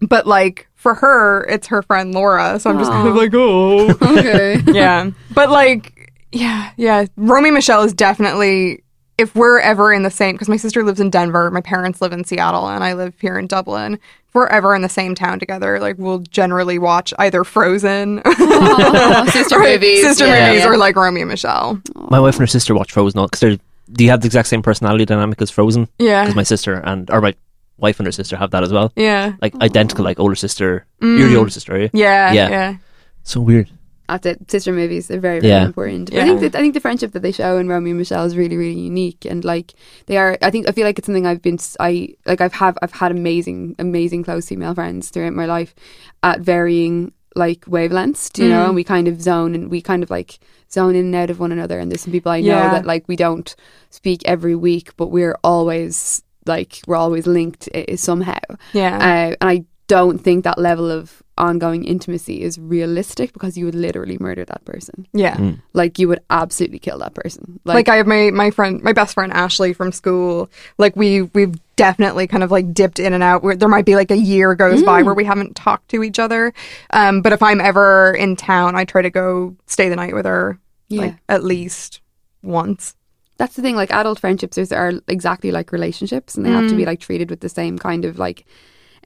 But 0.00 0.26
like 0.26 0.68
for 0.74 0.94
her, 0.94 1.44
it's 1.48 1.66
her 1.68 1.82
friend 1.82 2.12
Laura, 2.14 2.60
so 2.60 2.68
I'm 2.70 2.78
just 2.78 2.90
kind 2.90 3.08
of 3.08 3.16
like, 3.16 3.32
oh, 3.34 3.90
okay. 4.18 4.60
yeah. 4.66 5.10
But 5.34 5.50
like, 5.50 6.12
yeah, 6.30 6.70
yeah. 6.76 7.06
Romy 7.16 7.50
Michelle 7.50 7.82
is 7.84 7.92
definitely 7.94 8.82
if 9.18 9.34
we're 9.34 9.58
ever 9.58 9.92
in 9.92 10.02
the 10.04 10.10
same 10.10 10.34
because 10.34 10.48
my 10.48 10.56
sister 10.56 10.82
lives 10.84 11.00
in 11.00 11.10
Denver, 11.10 11.50
my 11.50 11.60
parents 11.60 12.00
live 12.00 12.12
in 12.12 12.24
Seattle, 12.24 12.68
and 12.68 12.82
I 12.84 12.94
live 12.94 13.14
here 13.20 13.38
in 13.38 13.46
Dublin. 13.46 13.94
If 13.94 14.34
we're 14.34 14.46
ever 14.46 14.74
in 14.74 14.82
the 14.82 14.88
same 14.88 15.14
town 15.14 15.38
together, 15.38 15.80
like 15.80 15.96
we'll 15.98 16.18
generally 16.20 16.78
watch 16.78 17.12
either 17.18 17.44
Frozen, 17.44 18.20
Aw, 18.24 19.30
sister 19.32 19.56
or 19.56 19.62
movies, 19.62 20.02
sister 20.02 20.26
yeah, 20.26 20.48
movies, 20.48 20.62
yeah. 20.64 20.68
or 20.70 20.76
like 20.76 20.96
Romy 20.96 21.20
and 21.22 21.30
Michelle. 21.30 21.80
My 22.10 22.20
wife 22.20 22.34
and 22.34 22.40
her 22.40 22.46
sister 22.46 22.74
watch 22.74 22.92
Frozen 22.92 23.22
because 23.24 23.40
they're. 23.40 23.56
Do 23.90 24.04
you 24.04 24.10
have 24.10 24.20
the 24.20 24.26
exact 24.26 24.48
same 24.48 24.60
personality 24.60 25.06
dynamic 25.06 25.40
as 25.40 25.50
Frozen? 25.50 25.88
Yeah, 25.98 26.22
Because 26.24 26.36
my 26.36 26.42
sister 26.42 26.74
and 26.74 27.10
or 27.10 27.22
my 27.22 27.34
wife 27.78 27.98
and 27.98 28.06
her 28.06 28.12
sister 28.12 28.36
have 28.36 28.50
that 28.50 28.62
as 28.62 28.70
well. 28.70 28.92
yeah, 28.96 29.32
Like 29.40 29.54
identical, 29.62 30.04
like 30.04 30.20
older 30.20 30.34
sister. 30.34 30.84
Mm. 31.00 31.18
You're 31.18 31.28
the 31.30 31.36
older 31.36 31.48
sister, 31.50 31.74
are 31.74 31.80
you? 31.80 31.90
yeah, 31.94 32.32
Yeah. 32.32 32.48
yeah, 32.50 32.76
So 33.22 33.40
weird. 33.40 33.70
That's 34.08 34.26
it. 34.26 34.50
Sister 34.50 34.72
movies, 34.72 35.08
they're 35.08 35.20
very, 35.20 35.40
very 35.40 35.52
Yeah. 35.52 35.66
important. 35.66 36.10
Yeah. 36.12 36.22
I 36.22 36.24
think 36.26 36.40
that 36.40 36.54
I 36.54 36.60
think 36.60 36.74
the 36.74 36.80
friendship 36.80 37.12
that 37.12 37.20
they 37.22 37.32
show 37.32 37.58
in 37.58 37.68
Romy 37.68 37.90
and 37.90 37.98
Michelle 37.98 38.24
is 38.24 38.36
really, 38.36 38.56
really 38.56 38.78
unique, 38.80 39.24
and 39.24 39.44
like 39.44 39.74
they 40.06 40.16
are. 40.16 40.38
I 40.42 40.50
think 40.50 40.68
I 40.68 40.72
feel 40.72 40.84
like 40.86 40.98
it's 40.98 41.06
something 41.06 41.26
I've 41.26 41.42
been. 41.42 41.58
i 41.80 42.08
like 42.26 42.40
I've 42.40 42.54
have 42.54 42.78
I've 42.82 42.92
had 42.92 43.12
amazing, 43.12 43.76
amazing 43.78 44.24
close 44.24 44.48
female 44.48 44.74
friends 44.74 45.10
throughout 45.10 45.34
my 45.34 45.46
life, 45.46 45.74
at 46.22 46.40
varying 46.40 47.12
like 47.36 47.60
wavelengths. 47.66 48.32
Do 48.32 48.44
you 48.44 48.48
know? 48.48 48.64
Mm. 48.64 48.66
And 48.68 48.74
we 48.74 48.84
kind 48.84 49.08
of 49.08 49.20
zone 49.22 49.54
and 49.54 49.70
we 49.70 49.80
kind 49.82 50.02
of 50.02 50.10
like 50.10 50.38
zone 50.72 50.94
in 50.96 51.06
and 51.06 51.14
out 51.14 51.30
of 51.30 51.38
one 51.38 51.52
another. 51.52 51.78
And 51.78 51.90
there's 51.90 52.00
some 52.00 52.12
people 52.12 52.32
I 52.32 52.40
know 52.40 52.46
Yeah. 52.48 52.70
that 52.72 52.86
like 52.86 53.06
we 53.08 53.14
don't 53.16 53.54
speak 53.90 54.22
every 54.24 54.56
week, 54.56 54.96
but 54.96 55.08
we're 55.08 55.36
always 55.44 56.22
like 56.46 56.80
we're 56.86 56.96
always 56.96 57.26
linked 57.26 57.68
uh, 57.74 57.96
somehow. 57.96 58.40
yeah. 58.72 58.96
Uh, 58.96 59.36
and 59.40 59.50
I 59.50 59.64
don't 59.88 60.18
think 60.18 60.44
that 60.44 60.58
level 60.58 60.90
of 60.90 61.22
ongoing 61.36 61.84
intimacy 61.84 62.42
is 62.42 62.58
realistic 62.58 63.32
because 63.32 63.56
you 63.56 63.64
would 63.64 63.74
literally 63.74 64.16
murder 64.20 64.44
that 64.44 64.64
person. 64.64 65.06
yeah. 65.12 65.36
Mm. 65.36 65.60
Like 65.72 65.98
you 65.98 66.08
would 66.08 66.20
absolutely 66.30 66.78
kill 66.78 66.98
that 66.98 67.14
person. 67.14 67.58
like, 67.64 67.74
Like, 67.74 67.88
I 67.88 67.96
have 67.96 68.06
my 68.06 68.30
my 68.30 68.50
friend, 68.50 68.82
my 68.82 68.92
best 68.92 69.14
friend 69.14 69.32
Ashley 69.32 69.72
from 69.72 69.90
school. 69.92 70.50
Like 70.78 70.94
we 70.96 71.22
we've 71.22 71.54
definitely 71.76 72.26
kind 72.26 72.42
of 72.42 72.50
like 72.50 72.74
dipped 72.74 72.98
in 72.98 73.12
and 73.12 73.22
out. 73.22 73.42
Where 73.42 73.56
there 73.56 73.68
might 73.68 73.84
be 73.84 73.94
like 73.96 74.10
a 74.10 74.16
year 74.18 74.54
goes 74.54 74.82
Mm. 74.82 74.86
by 74.86 75.02
where 75.02 75.14
we 75.14 75.24
haven't 75.24 75.54
talked 75.56 75.88
to 75.90 76.02
each 76.02 76.18
other. 76.18 76.52
Um, 76.90 77.22
but 77.22 77.32
if 77.32 77.42
I'm 77.42 77.60
ever 77.60 78.12
in 78.14 78.36
town, 78.36 78.74
I 78.76 78.84
try 78.84 79.02
to 79.02 79.10
go 79.10 79.56
stay 79.66 79.88
the 79.88 79.96
night 79.96 80.14
with 80.14 80.26
her. 80.26 80.58
yeah, 80.88 81.00
Like 81.02 81.16
at 81.28 81.44
least 81.44 82.00
once. 82.42 82.94
that's 83.38 83.54
the 83.54 83.62
thing. 83.62 83.76
Like 83.76 83.92
adult 83.92 84.18
friendships 84.18 84.58
is, 84.58 84.72
are 84.72 84.92
exactly 85.06 85.52
like 85.52 85.70
relationships, 85.70 86.34
and 86.34 86.44
they 86.44 86.50
have 86.50 86.66
to 86.68 86.74
Mm. 86.74 86.78
be 86.78 86.84
like 86.86 86.98
treated 87.00 87.30
with 87.30 87.40
the 87.40 87.48
same 87.48 87.78
kind 87.78 88.04
of 88.04 88.18
like 88.18 88.44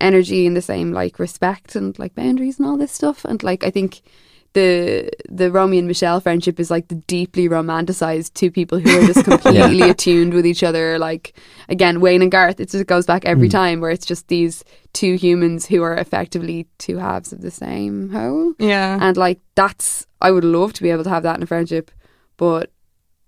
energy 0.03 0.47
and 0.47 0.57
the 0.57 0.63
same 0.63 0.93
like 0.93 1.19
respect 1.19 1.77
and 1.77 1.99
like 1.99 2.15
boundaries 2.15 2.59
and 2.59 2.69
all 2.69 2.77
this 2.77 2.93
stuff. 2.93 3.25
And 3.25 3.43
like 3.43 3.65
I 3.65 3.71
think 3.71 4.03
the 4.55 5.11
the 5.29 5.51
Romy 5.51 5.79
and 5.79 5.89
Michelle 5.89 6.21
friendship 6.21 6.61
is 6.61 6.71
like 6.71 6.89
the 6.89 6.97
deeply 6.97 7.49
romanticized 7.49 8.35
two 8.35 8.51
people 8.51 8.79
who 8.79 8.99
are 8.99 9.07
just 9.07 9.25
completely 9.31 9.81
attuned 9.83 10.35
with 10.35 10.45
each 10.45 10.63
other. 10.63 10.99
Like 10.99 11.35
again, 11.69 12.01
Wayne 12.01 12.23
and 12.23 12.31
Garth, 12.31 12.61
it 12.61 12.69
just 12.69 12.87
goes 12.87 13.07
back 13.07 13.25
every 13.25 13.49
hmm. 13.49 13.53
time 13.53 13.81
where 13.81 13.91
it's 13.91 14.07
just 14.07 14.29
these 14.29 14.65
two 14.93 15.15
humans 15.15 15.67
who 15.67 15.83
are 15.83 15.97
effectively 15.97 16.67
two 16.79 16.99
halves 16.99 17.33
of 17.33 17.41
the 17.41 17.51
same 17.51 18.11
whole. 18.11 18.55
Yeah. 18.59 18.99
And 19.01 19.17
like 19.17 19.41
that's 19.55 20.07
I 20.21 20.31
would 20.31 20.45
love 20.45 20.73
to 20.75 20.83
be 20.83 20.91
able 20.91 21.05
to 21.05 21.11
have 21.11 21.23
that 21.23 21.37
in 21.37 21.43
a 21.43 21.47
friendship, 21.47 21.91
but 22.37 22.71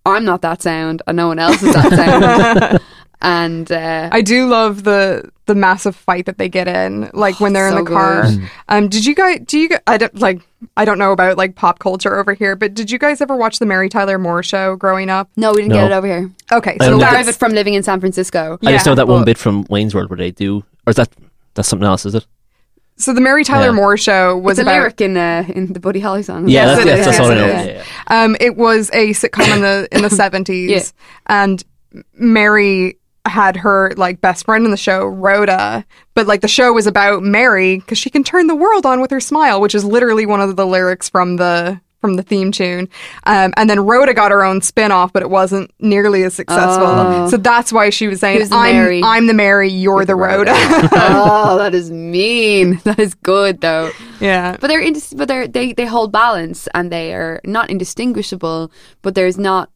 I'm 0.05 0.25
not 0.25 0.43
that 0.43 0.61
sound 0.61 1.01
and 1.07 1.17
no 1.17 1.29
one 1.29 1.39
else 1.39 1.63
is 1.63 1.75
that 1.75 2.71
sound. 2.71 2.81
And 3.22 3.70
uh 3.72 4.09
I 4.12 4.20
do 4.22 4.46
love 4.46 4.85
the 4.85 5.31
the 5.46 5.55
massive 5.55 5.94
fight 5.94 6.24
that 6.27 6.38
they 6.38 6.48
get 6.48 6.66
in, 6.68 7.11
like 7.12 7.38
when 7.38 7.53
they're 7.53 7.68
in 7.68 7.74
the 7.74 7.90
car. 7.90 8.22
good. 8.22 8.50
Um, 8.68 8.88
did 8.88 9.05
you 9.05 9.14
guys? 9.14 9.40
Do 9.44 9.59
you? 9.59 9.68
gu- 9.68 9.79
I 9.87 9.98
don't 9.98 10.18
like. 10.18 10.40
I 10.77 10.85
don't 10.87 10.98
know 10.98 11.12
about 11.12 11.37
like 11.37 11.55
pop 11.55 11.79
culture 11.79 12.16
over 12.18 12.33
here, 12.33 12.57
but 12.57 12.72
did 12.72 12.90
you 12.90 12.98
guys 12.98 13.20
ever 13.20 13.37
watch 13.37 13.59
the 13.59 13.66
Mary 13.66 13.88
Tyler 13.90 14.18
Moore 14.18 14.42
show 14.42 14.77
growing 14.77 15.11
up? 15.11 15.29
no, 15.37 15.50
we 15.50 15.57
didn't 15.62 15.70
No. 15.72 15.77
get 15.83 15.92
it 15.92 15.94
over 15.94 16.07
here. 16.07 16.31
Okay, 16.50 16.77
so 16.81 16.90
don't 16.90 17.00
Part 17.00 17.12
think 17.12 17.22
of 17.22 17.29
it 17.29 17.38
from 17.38 17.53
living 17.53 17.74
in 17.74 17.83
San 17.83 18.00
Francisco. 18.00 18.59
I 18.64 18.72
just 18.72 18.87
know 18.87 18.94
that 18.94 19.07
one 19.07 19.20
but- 19.20 19.27
bit 19.27 19.38
from 19.38 19.66
Wayne's 19.68 19.94
World 19.94 20.09
where 20.09 20.16
they 20.16 20.31
do, 20.31 20.64
or 20.87 20.90
is 20.90 20.96
that 20.96 21.11
that's 21.55 21.68
something 21.68 21.87
else? 21.87 22.07
Is 22.07 22.14
it? 22.14 22.27
So 22.96 23.12
the 23.12 23.20
Mary 23.20 23.44
Tyler 23.44 23.66
Yeah. 23.66 23.72
Moore 23.72 23.96
show 23.98 24.38
was 24.38 24.59
It's 24.59 24.66
a 24.66 24.70
about. 24.70 24.79
lyric 24.79 25.00
in 25.03 25.16
uh, 25.18 25.44
in 25.55 25.72
the 25.74 25.81
Buddy 25.81 26.00
Holly 26.00 26.22
song. 26.22 26.48
Yeah, 26.48 26.64
Yes, 26.64 26.77
that's, 26.77 26.81
it 26.81 26.85
that's, 26.88 27.00
is, 27.00 27.07
that's 27.07 27.20
all 27.20 27.31
I 27.33 27.35
know. 27.35 27.46
it 27.46 27.66
Yeah, 27.66 27.85
yeah. 28.11 28.24
Um, 28.24 28.37
it 28.40 28.57
was 28.57 28.88
a 28.94 29.11
sitcom 29.11 29.55
in 29.55 29.61
the 29.61 29.88
in 29.92 30.00
the 30.03 30.11
seventies, 30.22 30.70
Yeah. 30.70 30.83
and 31.42 31.62
Mary 32.14 32.98
had 33.27 33.57
her 33.57 33.93
like 33.97 34.21
best 34.21 34.45
friend 34.45 34.65
in 34.65 34.71
the 34.71 34.77
show, 34.77 35.07
Rhoda. 35.07 35.85
But 36.15 36.27
like 36.27 36.41
the 36.41 36.49
show 36.49 36.73
was 36.73 36.87
about 36.87 37.23
Mary 37.23 37.79
because 37.79 37.99
she 37.99 38.11
can 38.11 38.25
turn 38.25 38.47
the 38.47 38.55
world 38.55 38.87
on 38.87 39.01
with 39.01 39.11
her 39.11 39.21
smile, 39.21 39.61
which 39.61 39.75
is 39.75 39.85
literally 39.85 40.27
one 40.27 40.41
of 40.41 40.57
the 40.57 40.67
lyrics 40.67 41.09
from 41.09 41.37
the 41.37 41.81
from 42.05 42.17
the 42.17 42.23
theme 42.23 42.53
tune. 42.53 42.87
Um, 43.25 43.55
and 43.57 43.71
then 43.71 43.81
Rhoda 43.81 44.13
got 44.13 44.31
her 44.31 44.45
own 44.45 44.61
spin 44.61 44.93
off, 44.93 45.11
but 45.15 45.23
it 45.23 45.31
wasn't 45.31 45.71
nearly 45.81 46.23
as 46.25 46.35
successful. 46.35 46.85
Oh. 46.87 47.31
So 47.31 47.39
that's 47.39 47.73
why 47.73 47.89
she 47.89 48.09
was 48.09 48.21
saying, 48.21 48.47
"I'm 48.53 48.75
Mary? 48.77 49.01
I'm 49.03 49.27
the 49.27 49.33
Mary, 49.33 49.71
you're 49.71 50.05
the 50.05 50.15
Rhoda." 50.15 50.53
oh, 50.55 51.57
that 51.57 51.75
is 51.75 51.91
mean. 51.91 52.75
That 52.85 52.99
is 52.99 53.15
good 53.15 53.63
though. 53.63 53.91
yeah. 54.21 54.59
But 54.61 54.69
they're 54.69 54.83
indis- 54.83 55.17
but 55.17 55.29
they're, 55.29 55.49
they 55.49 55.73
they 55.73 55.87
hold 55.87 56.13
balance 56.13 56.69
and 56.75 56.93
they 56.93 57.15
are 57.15 57.41
not 57.45 57.71
indistinguishable. 57.71 58.71
But 59.01 59.15
there's 59.15 59.39
not 59.39 59.71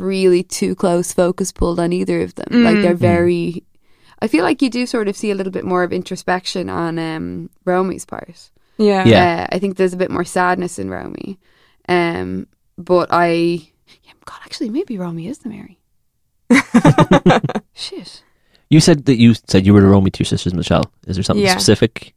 really 0.00 0.42
too 0.42 0.74
close 0.74 1.12
focus 1.12 1.52
pulled 1.52 1.78
on 1.80 1.92
either 1.92 2.20
of 2.22 2.34
them. 2.34 2.64
Like 2.64 2.76
they're 2.76 2.94
very. 2.94 3.64
I 4.20 4.28
feel 4.28 4.44
like 4.44 4.62
you 4.62 4.70
do 4.70 4.86
sort 4.86 5.08
of 5.08 5.16
see 5.16 5.30
a 5.30 5.34
little 5.34 5.50
bit 5.52 5.64
more 5.64 5.82
of 5.82 5.92
introspection 5.92 6.70
on 6.70 6.98
um, 6.98 7.50
Romy's 7.64 8.04
part. 8.04 8.50
Yeah. 8.78 9.04
Yeah. 9.04 9.46
Uh, 9.50 9.56
I 9.56 9.58
think 9.58 9.76
there's 9.76 9.92
a 9.94 9.96
bit 9.96 10.10
more 10.10 10.24
sadness 10.24 10.78
in 10.78 10.88
Romy. 10.90 11.38
Um, 11.88 12.46
but 12.78 13.08
I, 13.10 13.28
yeah, 14.04 14.12
God, 14.24 14.38
actually, 14.44 14.70
maybe 14.70 14.96
Romy 14.96 15.26
is 15.26 15.38
the 15.38 15.48
Mary. 15.48 15.78
Shit. 17.74 18.22
You 18.70 18.80
said 18.80 19.04
that 19.06 19.16
you 19.18 19.34
said 19.34 19.66
you 19.66 19.74
were 19.74 19.80
the 19.80 19.88
Romy 19.88 20.10
to 20.10 20.20
your 20.20 20.26
sisters, 20.26 20.54
Michelle. 20.54 20.90
Is 21.06 21.16
there 21.16 21.22
something 21.22 21.44
Yeah. 21.44 21.52
specific? 21.52 22.14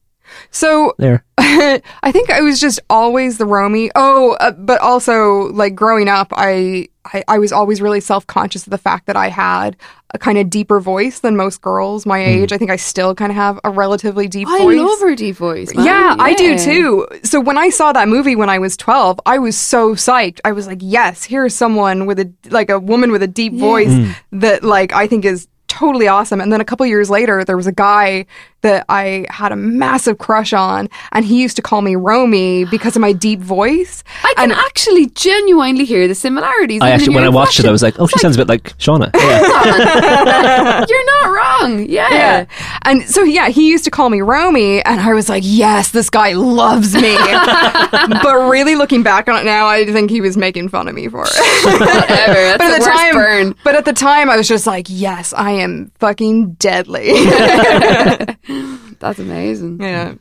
So 0.51 0.93
There. 0.97 1.23
I 1.38 2.12
think 2.12 2.29
I 2.31 2.41
was 2.41 2.60
just 2.60 2.79
always 2.89 3.38
the 3.38 3.45
Romy. 3.45 3.91
Oh, 3.95 4.34
uh, 4.39 4.51
but 4.51 4.79
also 4.81 5.51
like 5.53 5.75
growing 5.75 6.08
up, 6.08 6.29
I, 6.31 6.88
I 7.05 7.23
I 7.27 7.39
was 7.39 7.51
always 7.51 7.81
really 7.81 7.99
self 7.99 8.25
conscious 8.25 8.65
of 8.65 8.71
the 8.71 8.77
fact 8.77 9.05
that 9.08 9.15
I 9.15 9.27
had 9.29 9.75
a 10.13 10.17
kind 10.17 10.38
of 10.38 10.49
deeper 10.49 10.79
voice 10.79 11.19
than 11.19 11.36
most 11.36 11.62
girls 11.62 12.05
my 12.05 12.23
age. 12.23 12.53
I 12.53 12.58
think 12.58 12.71
I 12.71 12.77
still 12.77 13.13
kind 13.15 13.31
of 13.31 13.36
have 13.36 13.60
a 13.65 13.69
relatively 13.69 14.27
deep 14.27 14.47
I 14.47 14.60
voice. 14.60 14.79
love 14.79 14.99
her 15.01 15.15
deep 15.15 15.36
voice. 15.36 15.75
man. 15.75 15.86
Yeah, 15.86 16.15
I 16.17 16.34
do 16.36 16.58
too. 16.58 17.08
So 17.23 17.41
when 17.41 17.58
I 17.58 17.69
saw 17.69 17.91
that 17.91 18.08
movie 18.08 18.36
when 18.38 18.49
I 18.49 18.60
was 18.60 18.77
12, 18.77 19.19
I 19.25 19.38
was 19.39 19.58
so 19.58 19.93
psyched. 19.93 20.39
I 20.45 20.53
was 20.53 20.67
like, 20.67 20.79
yes, 20.81 21.25
here's 21.25 21.53
someone 21.53 22.05
with 22.05 22.19
a 22.19 22.31
like 22.49 22.69
a 22.69 22.79
woman 22.79 23.12
with 23.12 23.23
a 23.23 23.27
deep 23.27 23.53
voice 23.53 23.93
that 24.31 24.63
like 24.63 24.93
I 24.93 25.08
think 25.08 25.25
is 25.25 25.47
totally 25.78 26.08
awesome. 26.08 26.40
And 26.40 26.52
then 26.52 26.62
a 26.62 26.66
couple 26.66 26.86
years 26.86 27.10
later, 27.10 27.44
there 27.44 27.58
was 27.58 27.68
a 27.68 27.72
guy 27.72 28.26
that 28.62 28.84
I 28.90 29.28
had 29.30 29.52
a 29.52 29.56
massive 29.56 30.18
crush 30.18 30.52
on, 30.52 30.90
and 31.12 31.24
he 31.24 31.40
used 31.42 31.56
to 31.58 31.62
call 31.62 31.82
me 31.82 31.96
Romy 31.96 32.66
because 32.66 32.96
of 32.96 33.02
my 33.02 33.14
deep 33.14 33.40
voice. 33.40 34.04
I 34.24 34.34
can 34.36 34.52
actually 34.52 35.08
genuinely 35.08 35.86
hear 35.86 36.08
the 36.08 36.16
similarities. 36.16 36.82
I 36.82 36.90
actually, 36.90 37.14
when 37.14 37.26
I 37.26 37.30
watched 37.30 37.60
it, 37.60 37.66
I 37.66 37.72
was 37.72 37.84
like, 37.84 38.00
oh, 38.00 38.08
she 38.08 38.18
sounds 38.18 38.36
a 38.36 38.40
bit 38.40 38.48
like 38.48 38.78
Shauna. 38.78 39.12
Yeah. 39.26 40.86
You're 40.90 41.06
not 41.22 41.26
wrong. 41.30 41.86
Yeah. 41.88 42.10
Yeah. 42.10 42.46
And 42.84 43.04
so, 43.04 43.24
yeah, 43.24 43.50
he 43.50 43.70
used 43.70 43.84
to 43.86 43.92
call 43.92 44.10
me 44.10 44.22
Romy, 44.22 44.82
and 44.84 45.00
I 45.00 45.14
was 45.14 45.30
like, 45.30 45.44
yes, 45.46 45.92
this 45.92 46.10
guy 46.10 46.34
loves 46.34 46.94
me. 46.96 47.16
but 48.24 48.50
really 48.50 48.76
looking 48.76 49.04
back 49.04 49.28
on 49.28 49.40
it 49.40 49.46
now, 49.46 49.68
I 49.68 49.86
think 49.86 50.10
he 50.10 50.22
was 50.22 50.38
making 50.38 50.70
fun 50.70 50.88
of 50.88 50.96
me 50.96 51.08
for 51.08 51.24
it. 51.26 51.36
Whatever. 51.66 52.34
That's 52.34 52.58
but 52.58 52.72
at 52.72 52.80
the 52.80 52.86
worst 52.86 53.00
time, 53.00 53.14
burn. 53.14 53.56
but 53.64 53.76
at 53.76 53.86
the 53.86 53.94
time, 53.94 54.30
I 54.30 54.38
was 54.38 54.48
just 54.48 54.66
like, 54.66 54.88
yes, 54.90 55.34
I 55.34 55.52
am 55.52 55.64
fucking 55.99 56.54
deadly. 56.54 57.12
That's 58.99 59.19
amazing. 59.19 59.82
yeah. 59.82 60.15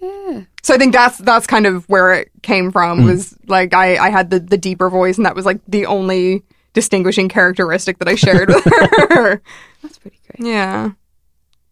Yeah. 0.00 0.42
So 0.62 0.74
I 0.74 0.78
think 0.78 0.92
that's 0.92 1.16
that's 1.18 1.46
kind 1.46 1.64
of 1.66 1.88
where 1.88 2.12
it 2.12 2.30
came 2.42 2.70
from. 2.70 3.04
Was 3.04 3.36
like 3.46 3.72
I 3.72 3.96
I 3.96 4.10
had 4.10 4.30
the 4.30 4.40
the 4.40 4.58
deeper 4.58 4.90
voice, 4.90 5.16
and 5.16 5.24
that 5.24 5.34
was 5.34 5.46
like 5.46 5.60
the 5.66 5.86
only 5.86 6.42
distinguishing 6.74 7.28
characteristic 7.28 7.98
that 7.98 8.08
I 8.08 8.14
shared 8.14 8.48
with 8.48 8.64
her. 9.10 9.40
That's 9.82 9.98
pretty 9.98 10.18
great. 10.28 10.46
yeah. 10.50 10.90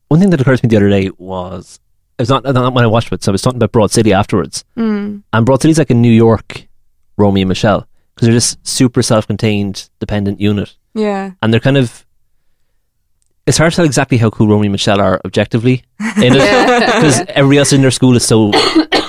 One 0.09 0.21
thing 0.21 0.31
that 0.31 0.41
occurred 0.41 0.59
to 0.61 0.67
me 0.67 0.69
the 0.71 0.77
other 0.77 0.89
day 0.89 1.11
was, 1.19 1.81
it 2.19 2.23
was 2.23 2.29
not, 2.31 2.45
not 2.45 2.73
when 2.73 2.85
I 2.85 2.87
watched 2.87 3.13
it, 3.13 3.23
so 3.23 3.31
I 3.31 3.35
was 3.35 3.43
talking 3.43 3.59
about 3.59 3.73
Broad 3.73 3.91
City 3.91 4.13
afterwards. 4.13 4.65
Mm. 4.77 5.23
And 5.33 5.47
Broad 5.47 5.61
City's 5.61 5.79
like 5.79 5.91
a 5.91 5.95
New 5.95 6.13
York 6.13 6.67
Romy 7.19 7.43
and 7.43 7.49
Michelle 7.49 7.87
because 8.15 8.27
they're 8.27 8.35
this 8.35 8.57
super 8.63 9.03
self-contained, 9.03 9.91
dependent 9.99 10.41
unit, 10.41 10.77
Yeah. 10.95 11.33
and 11.43 11.53
they're 11.53 11.61
kind 11.61 11.77
of. 11.77 12.07
It's 13.47 13.59
hard 13.59 13.73
to 13.73 13.77
tell 13.77 13.85
exactly 13.85 14.17
how 14.17 14.31
cool 14.31 14.49
Romy 14.49 14.67
and 14.67 14.73
Michelle 14.73 15.01
are 15.01 15.21
objectively 15.25 15.85
in 16.17 16.33
it 16.35 16.95
because 16.95 17.21
everybody 17.29 17.59
else 17.59 17.73
in 17.73 17.83
their 17.83 17.91
school 17.91 18.17
is 18.17 18.25
so 18.25 18.53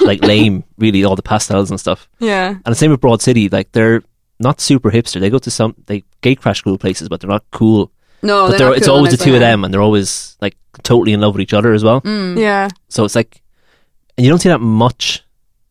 like 0.01 0.21
lame, 0.23 0.63
really, 0.77 1.05
all 1.05 1.15
the 1.15 1.21
pastels 1.21 1.69
and 1.69 1.79
stuff. 1.79 2.09
Yeah. 2.19 2.49
And 2.49 2.65
the 2.65 2.75
same 2.75 2.91
with 2.91 2.99
Broad 2.99 3.21
City, 3.21 3.47
like 3.47 3.71
they're 3.71 4.03
not 4.39 4.59
super 4.59 4.91
hipster. 4.91 5.19
They 5.19 5.29
go 5.29 5.39
to 5.39 5.51
some 5.51 5.75
they 5.85 6.03
gate 6.21 6.41
crash 6.41 6.61
cool 6.61 6.77
places, 6.77 7.07
but 7.09 7.21
they're 7.21 7.29
not 7.29 7.45
cool. 7.51 7.91
No, 8.21 8.47
but 8.47 8.49
they're 8.49 8.57
they're, 8.57 8.67
not 8.67 8.77
it's 8.77 8.87
cool 8.87 8.95
always 8.95 9.17
the 9.17 9.23
two 9.23 9.33
of 9.33 9.39
them, 9.39 9.63
and 9.63 9.73
they're 9.73 9.81
always 9.81 10.37
like 10.41 10.57
totally 10.83 11.13
in 11.13 11.21
love 11.21 11.33
with 11.35 11.41
each 11.41 11.53
other 11.53 11.73
as 11.73 11.83
well. 11.83 12.01
Mm. 12.01 12.37
Yeah. 12.37 12.69
So 12.89 13.05
it's 13.05 13.15
like, 13.15 13.41
and 14.17 14.25
you 14.25 14.31
don't 14.31 14.39
see 14.39 14.49
that 14.49 14.59
much 14.59 15.23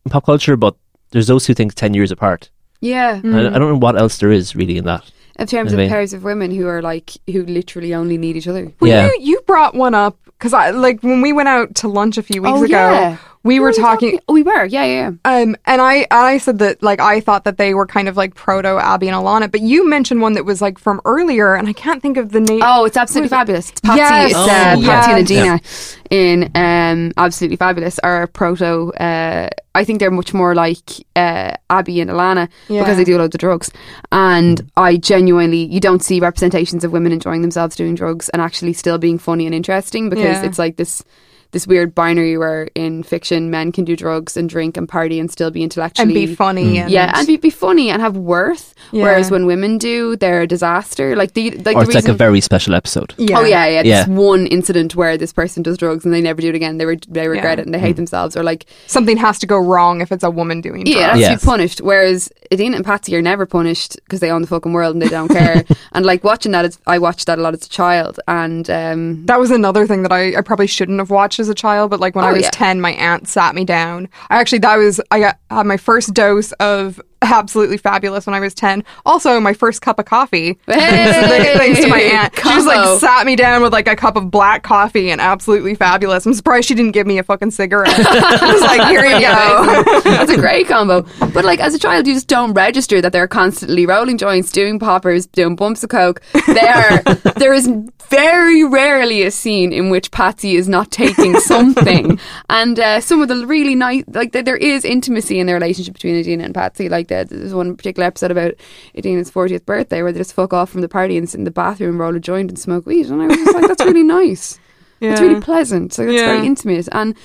in 0.05 0.11
pop 0.11 0.25
culture, 0.25 0.55
but 0.57 0.75
there's 1.11 1.27
those 1.27 1.45
two 1.45 1.53
things 1.53 1.75
ten 1.75 1.93
years 1.93 2.11
apart. 2.11 2.49
Yeah. 2.81 3.15
And 3.15 3.35
I, 3.35 3.55
I 3.55 3.59
don't 3.59 3.73
know 3.73 3.77
what 3.77 3.97
else 3.99 4.17
there 4.17 4.31
is 4.31 4.55
really 4.55 4.77
in 4.77 4.85
that. 4.85 5.09
In 5.37 5.47
terms 5.47 5.71
I 5.71 5.75
of 5.75 5.77
mean- 5.79 5.89
pairs 5.89 6.13
of 6.13 6.23
women 6.23 6.51
who 6.51 6.67
are 6.67 6.81
like 6.81 7.11
who 7.27 7.45
literally 7.45 7.93
only 7.93 8.17
need 8.17 8.35
each 8.37 8.47
other. 8.47 8.71
Well, 8.79 8.89
Yeah. 8.89 9.07
you, 9.07 9.17
you 9.21 9.41
brought 9.45 9.75
one 9.75 9.93
up 9.93 10.17
because 10.25 10.53
I 10.53 10.69
like 10.71 11.01
when 11.03 11.21
we 11.21 11.33
went 11.33 11.49
out 11.49 11.75
to 11.75 11.87
lunch 11.87 12.17
a 12.17 12.23
few 12.23 12.41
weeks 12.41 12.57
Oh, 12.57 12.63
ago. 12.63 12.69
yeah. 12.91 13.17
We 13.45 13.59
were 13.59 13.67
What 13.69 13.75
talking, 13.77 14.19
Oh, 14.27 14.33
we 14.33 14.43
were. 14.43 14.65
Yeah, 14.65 14.83
yeah. 14.85 15.11
yeah. 15.23 15.41
um, 15.41 15.55
and 15.65 15.79
I 15.81 15.93
and 15.97 16.07
I 16.11 16.37
said 16.39 16.57
that 16.59 16.81
like 16.81 16.99
I 16.99 17.21
thought 17.21 17.43
that 17.45 17.57
they 17.57 17.73
were 17.75 17.85
kind 17.85 18.07
of 18.09 18.17
like 18.17 18.33
proto 18.35 18.77
Abby 18.79 19.07
and 19.07 19.15
Ilana, 19.15 19.49
but 19.51 19.61
you 19.61 19.87
mentioned 19.87 20.19
one 20.21 20.33
that 20.33 20.45
was 20.45 20.61
like 20.61 20.79
from 20.79 20.99
earlier, 21.05 21.53
and 21.53 21.67
I 21.67 21.73
can't 21.73 22.01
think 22.01 22.17
of 22.17 22.31
the 22.31 22.41
name. 22.41 22.61
Oh, 22.63 22.85
it's 22.85 22.97
absolutely 22.97 23.29
fabulous. 23.29 23.69
It's 23.69 23.81
Patsy. 23.81 23.97
Yes. 23.99 24.31
It's 24.31 24.35
uh, 24.39 24.75
Oh, 24.77 24.81
Patsy 24.83 25.11
and 25.11 25.29
yes. 25.29 25.97
Edina 26.11 26.49
in 26.49 26.51
um, 26.55 27.11
Absolutely 27.17 27.57
Fabulous 27.57 27.99
are 27.99 28.25
proto. 28.27 28.91
Uh, 28.93 29.49
I 29.75 29.83
think 29.83 29.99
they're 29.99 30.09
much 30.11 30.33
more 30.33 30.55
like 30.55 30.89
uh, 31.15 31.51
Abby 31.69 32.01
and 32.01 32.09
Ilana 32.09 32.49
Yeah. 32.67 32.81
because 32.81 32.97
they 32.97 33.03
do 33.03 33.17
loads 33.17 33.35
of 33.35 33.39
drugs. 33.39 33.69
And 34.11 34.71
I 34.77 34.97
genuinely, 34.97 35.65
you 35.65 35.79
don't 35.79 36.01
see 36.01 36.19
representations 36.19 36.83
of 36.83 36.91
women 36.91 37.11
enjoying 37.11 37.41
themselves 37.41 37.75
doing 37.75 37.93
drugs 37.93 38.29
and 38.29 38.41
actually 38.41 38.73
still 38.73 38.97
being 38.97 39.19
funny 39.19 39.45
and 39.45 39.53
interesting 39.53 40.09
because 40.09 40.23
Yeah. 40.23 40.45
it's 40.45 40.57
like 40.57 40.77
this. 40.77 41.03
This 41.51 41.65
weird 41.67 41.95
binary 41.95 42.37
where 42.37 42.67
in 42.75 43.01
fiction 43.03 43.49
men 43.49 43.71
can 43.71 43.85
do 43.85 43.95
drugs 43.95 44.35
and 44.35 44.49
drink 44.49 44.75
and 44.75 44.89
party 44.89 45.19
and 45.19 45.31
still 45.31 45.51
be 45.51 45.63
intellectually 45.63 46.03
and 46.03 46.13
be 46.29 46.35
funny. 46.35 46.79
And, 46.79 46.91
yeah, 46.91 47.13
and 47.15 47.25
be, 47.25 47.37
be 47.37 47.49
funny 47.49 47.89
and 47.89 48.01
have 48.01 48.17
worth. 48.17 48.73
Yeah. 48.91 49.03
Whereas 49.03 49.31
when 49.31 49.45
women 49.45 49.77
do, 49.77 50.15
they're 50.17 50.41
a 50.41 50.47
disaster. 50.47 51.15
Like 51.15 51.33
the 51.33 51.51
like 51.51 51.77
or 51.77 51.83
the 51.85 51.91
it's 51.91 51.95
like 51.95 52.07
a 52.07 52.13
very 52.13 52.41
special 52.41 52.75
episode. 52.75 53.13
yeah. 53.17 53.39
Oh 53.39 53.43
yeah, 53.43 53.65
yeah. 53.67 53.81
Yeah. 53.83 53.99
This 54.03 54.07
one 54.09 54.47
incident 54.47 54.95
where 54.95 55.17
this 55.17 55.31
person 55.31 55.63
does 55.63 55.77
drugs 55.77 56.03
and 56.03 56.13
they 56.13 56.21
never 56.21 56.41
do 56.41 56.49
it 56.49 56.55
again. 56.55 56.77
They 56.77 56.85
re- 56.85 56.99
they 57.07 57.27
regret 57.27 57.57
Yeah. 57.57 57.61
it 57.61 57.65
and 57.67 57.73
they 57.73 57.79
hate 57.79 57.95
themselves, 57.95 58.35
or 58.35 58.43
like 58.43 58.65
something 58.87 59.15
has 59.17 59.39
to 59.39 59.47
go 59.47 59.57
wrong 59.57 60.01
if 60.01 60.11
it's 60.11 60.23
a 60.23 60.29
woman 60.29 60.59
doing 60.61 60.83
drugs. 60.83 60.97
yeah, 60.97 61.07
it 61.07 61.11
has 61.11 61.19
Yes. 61.19 61.39
to 61.39 61.45
be 61.45 61.49
punished. 61.49 61.79
Whereas 61.81 62.29
Edina 62.51 62.75
and 62.75 62.85
Patsy 62.85 63.15
are 63.15 63.21
never 63.21 63.45
punished 63.45 63.97
because 64.03 64.19
they 64.19 64.29
own 64.29 64.41
the 64.41 64.47
fucking 64.47 64.73
world 64.73 64.93
and 64.95 65.01
they 65.01 65.07
don't 65.09 65.29
care. 65.29 65.63
and 65.93 66.05
like 66.05 66.23
watching 66.23 66.51
that, 66.51 66.65
as, 66.65 66.79
I 66.85 66.99
watched 66.99 67.27
that 67.27 67.39
a 67.39 67.41
lot 67.41 67.53
as 67.53 67.65
a 67.65 67.69
child, 67.69 68.19
and 68.27 68.69
um, 68.69 69.25
That 69.25 69.39
was 69.39 69.51
another 69.51 69.87
thing 69.87 70.03
that 70.03 70.11
I, 70.11 70.35
I 70.37 70.41
probably 70.41 70.67
shouldn't 70.67 70.99
have 70.99 71.09
watched 71.09 71.34
as 71.39 71.49
a 71.49 71.55
child, 71.55 71.91
but 71.91 71.99
like 71.99 72.15
when 72.15 72.25
Oh, 72.25 72.29
I 72.29 72.33
was 72.33 72.43
yeah. 72.43 72.49
10, 72.51 72.81
my 72.81 72.91
aunt 72.91 73.27
sat 73.27 73.55
me 73.55 73.65
down. 73.65 74.09
I 74.29 74.39
actually, 74.39 74.59
that 74.59 74.75
was, 74.77 74.99
I 75.11 75.19
got, 75.19 75.37
had 75.49 75.65
my 75.65 75.77
first 75.77 76.13
dose 76.13 76.51
of 76.53 77.01
Absolutely 77.25 77.77
Fabulous 77.77 78.25
when 78.25 78.33
I 78.33 78.39
was 78.39 78.53
10. 78.53 78.83
Also, 79.05 79.39
my 79.39 79.53
first 79.53 79.81
cup 79.81 79.99
of 79.99 80.05
coffee. 80.05 80.57
Hey! 80.67 81.55
Thanks 81.57 81.79
to 81.81 81.87
my 81.87 81.99
aunt. 82.01 82.35
She 82.35 82.41
just 82.43 82.67
like 82.67 82.99
sat 82.99 83.25
me 83.25 83.35
down 83.35 83.61
with 83.61 83.71
like 83.73 83.87
a 83.87 83.95
cup 83.95 84.15
of 84.15 84.29
black 84.29 84.63
coffee 84.63 85.09
and 85.09 85.19
Absolutely 85.21 85.73
Fabulous. 85.75 86.25
I'm 86.25 86.33
surprised 86.33 86.67
she 86.67 86.75
didn't 86.75 86.91
give 86.91 87.07
me 87.07 87.17
a 87.17 87.23
fucking 87.23 87.51
cigarette. 87.51 87.89
I 87.97 88.53
was 88.53 88.61
like, 88.61 88.87
here 88.87 89.05
you 89.05 89.19
go. 89.21 90.01
That's 90.03 90.31
a 90.31 90.37
great 90.45 90.67
combo. 90.67 91.03
But 91.33 91.45
like 91.45 91.59
as 91.59 91.73
a 91.73 91.79
child, 91.79 92.07
you 92.07 92.13
just 92.13 92.27
don't 92.27 92.53
register 92.53 93.01
that 93.01 93.11
they're 93.13 93.27
constantly 93.27 93.85
rolling 93.85 94.17
joints, 94.17 94.51
doing 94.51 94.79
poppers, 94.79 95.25
doing 95.27 95.55
bumps 95.55 95.83
of 95.83 95.89
coke. 95.89 96.21
They 96.47 96.67
are. 96.67 97.01
there 97.37 97.53
is 97.53 97.69
very 98.09 98.63
rarely 98.63 99.23
a 99.23 99.31
scene 99.31 99.73
in 99.73 99.89
which 99.89 100.11
Patsy 100.11 100.55
is 100.55 100.67
not 100.69 100.91
taking 100.91 101.39
something. 101.39 102.19
and 102.49 102.79
uh, 102.79 103.01
some 103.01 103.21
of 103.21 103.27
the 103.27 103.45
really 103.47 103.75
nice, 103.75 104.03
like 104.07 104.31
there 104.31 104.57
is 104.57 104.85
intimacy 104.85 105.39
in 105.39 105.47
the 105.47 105.53
relationship 105.53 105.93
between 105.93 106.15
Edina 106.15 106.43
and 106.43 106.53
Patsy. 106.53 106.89
Like 106.89 107.07
there- 107.23 107.39
there's 107.39 107.53
one 107.53 107.75
particular 107.75 108.05
episode 108.07 108.31
about 108.31 108.53
Edina's 108.97 109.31
40th 109.31 109.65
birthday 109.65 110.01
where 110.03 110.11
they 110.11 110.19
just 110.19 110.33
fuck 110.33 110.53
off 110.53 110.69
from 110.69 110.81
the 110.81 110.89
party 110.89 111.17
and 111.17 111.29
sit 111.29 111.37
in 111.37 111.43
the 111.45 111.51
bathroom, 111.51 111.99
roll 111.99 112.15
a 112.15 112.19
joint, 112.19 112.49
and 112.51 112.59
smoke 112.59 112.85
weed. 112.85 113.07
And 113.07 113.21
I 113.21 113.27
was 113.27 113.37
just 113.37 113.53
like, 113.55 113.67
that's 113.67 113.83
really 113.85 114.03
nice. 114.03 114.59
It's 115.01 115.21
really 115.21 115.39
pleasant. 115.41 115.93
So 115.93 116.03
it's 116.03 116.13
Yeah. 116.13 116.27
very 116.33 116.45
intimate. 116.47 116.87
And 116.91 117.15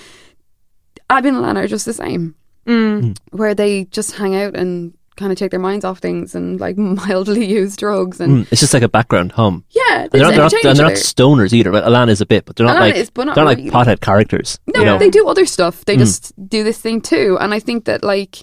Abby 1.08 1.28
and 1.28 1.38
Ilana 1.38 1.64
are 1.64 1.68
just 1.68 1.86
the 1.86 1.92
same 1.94 2.34
Mm. 2.66 3.16
where 3.30 3.54
they 3.54 3.84
just 3.86 4.16
hang 4.16 4.34
out 4.36 4.54
and 4.54 4.92
kind 5.16 5.32
of 5.32 5.38
take 5.38 5.50
their 5.50 5.60
minds 5.60 5.84
off 5.84 5.98
things 5.98 6.34
and 6.34 6.60
like 6.60 6.76
mildly 6.78 7.44
use 7.44 7.76
drugs 7.76 8.20
and 8.20 8.44
Mm, 8.46 8.52
it's 8.52 8.60
just 8.60 8.72
like 8.74 8.82
a 8.82 8.88
background 8.88 9.32
hum. 9.32 9.64
yeah, 9.70 10.02
And 10.02 10.10
they 10.12 10.18
they're 10.18 10.28
not, 10.28 10.30
they're 10.34 10.42
not, 10.44 10.64
and 10.64 10.78
they're 10.78 10.86
not 10.86 10.94
stoners 10.94 11.52
either. 11.52 11.70
But 11.70 11.84
Ilana 11.84 12.10
is 12.10 12.20
a 12.20 12.26
bit, 12.26 12.44
but 12.44 12.56
they're 12.56 12.66
not 12.66 12.76
Ilana 12.76 12.80
like 12.80 12.94
is, 12.96 13.10
but 13.10 13.24
not 13.26 13.34
they're 13.34 13.44
not 13.44 13.56
really. 13.56 13.70
like 13.70 13.86
pothead 13.86 14.00
characters. 14.00 14.58
No, 14.72 14.80
you 14.80 14.86
know? 14.86 14.98
they 14.98 15.10
do 15.10 15.26
other 15.28 15.46
stuff. 15.46 15.84
They 15.84 15.96
Mm. 15.96 16.00
just 16.00 16.48
do 16.48 16.62
this 16.64 16.78
thing 16.78 17.00
too, 17.00 17.36
and 17.40 17.52
I 17.54 17.60
think 17.60 17.84
that 17.86 18.02
like 18.04 18.42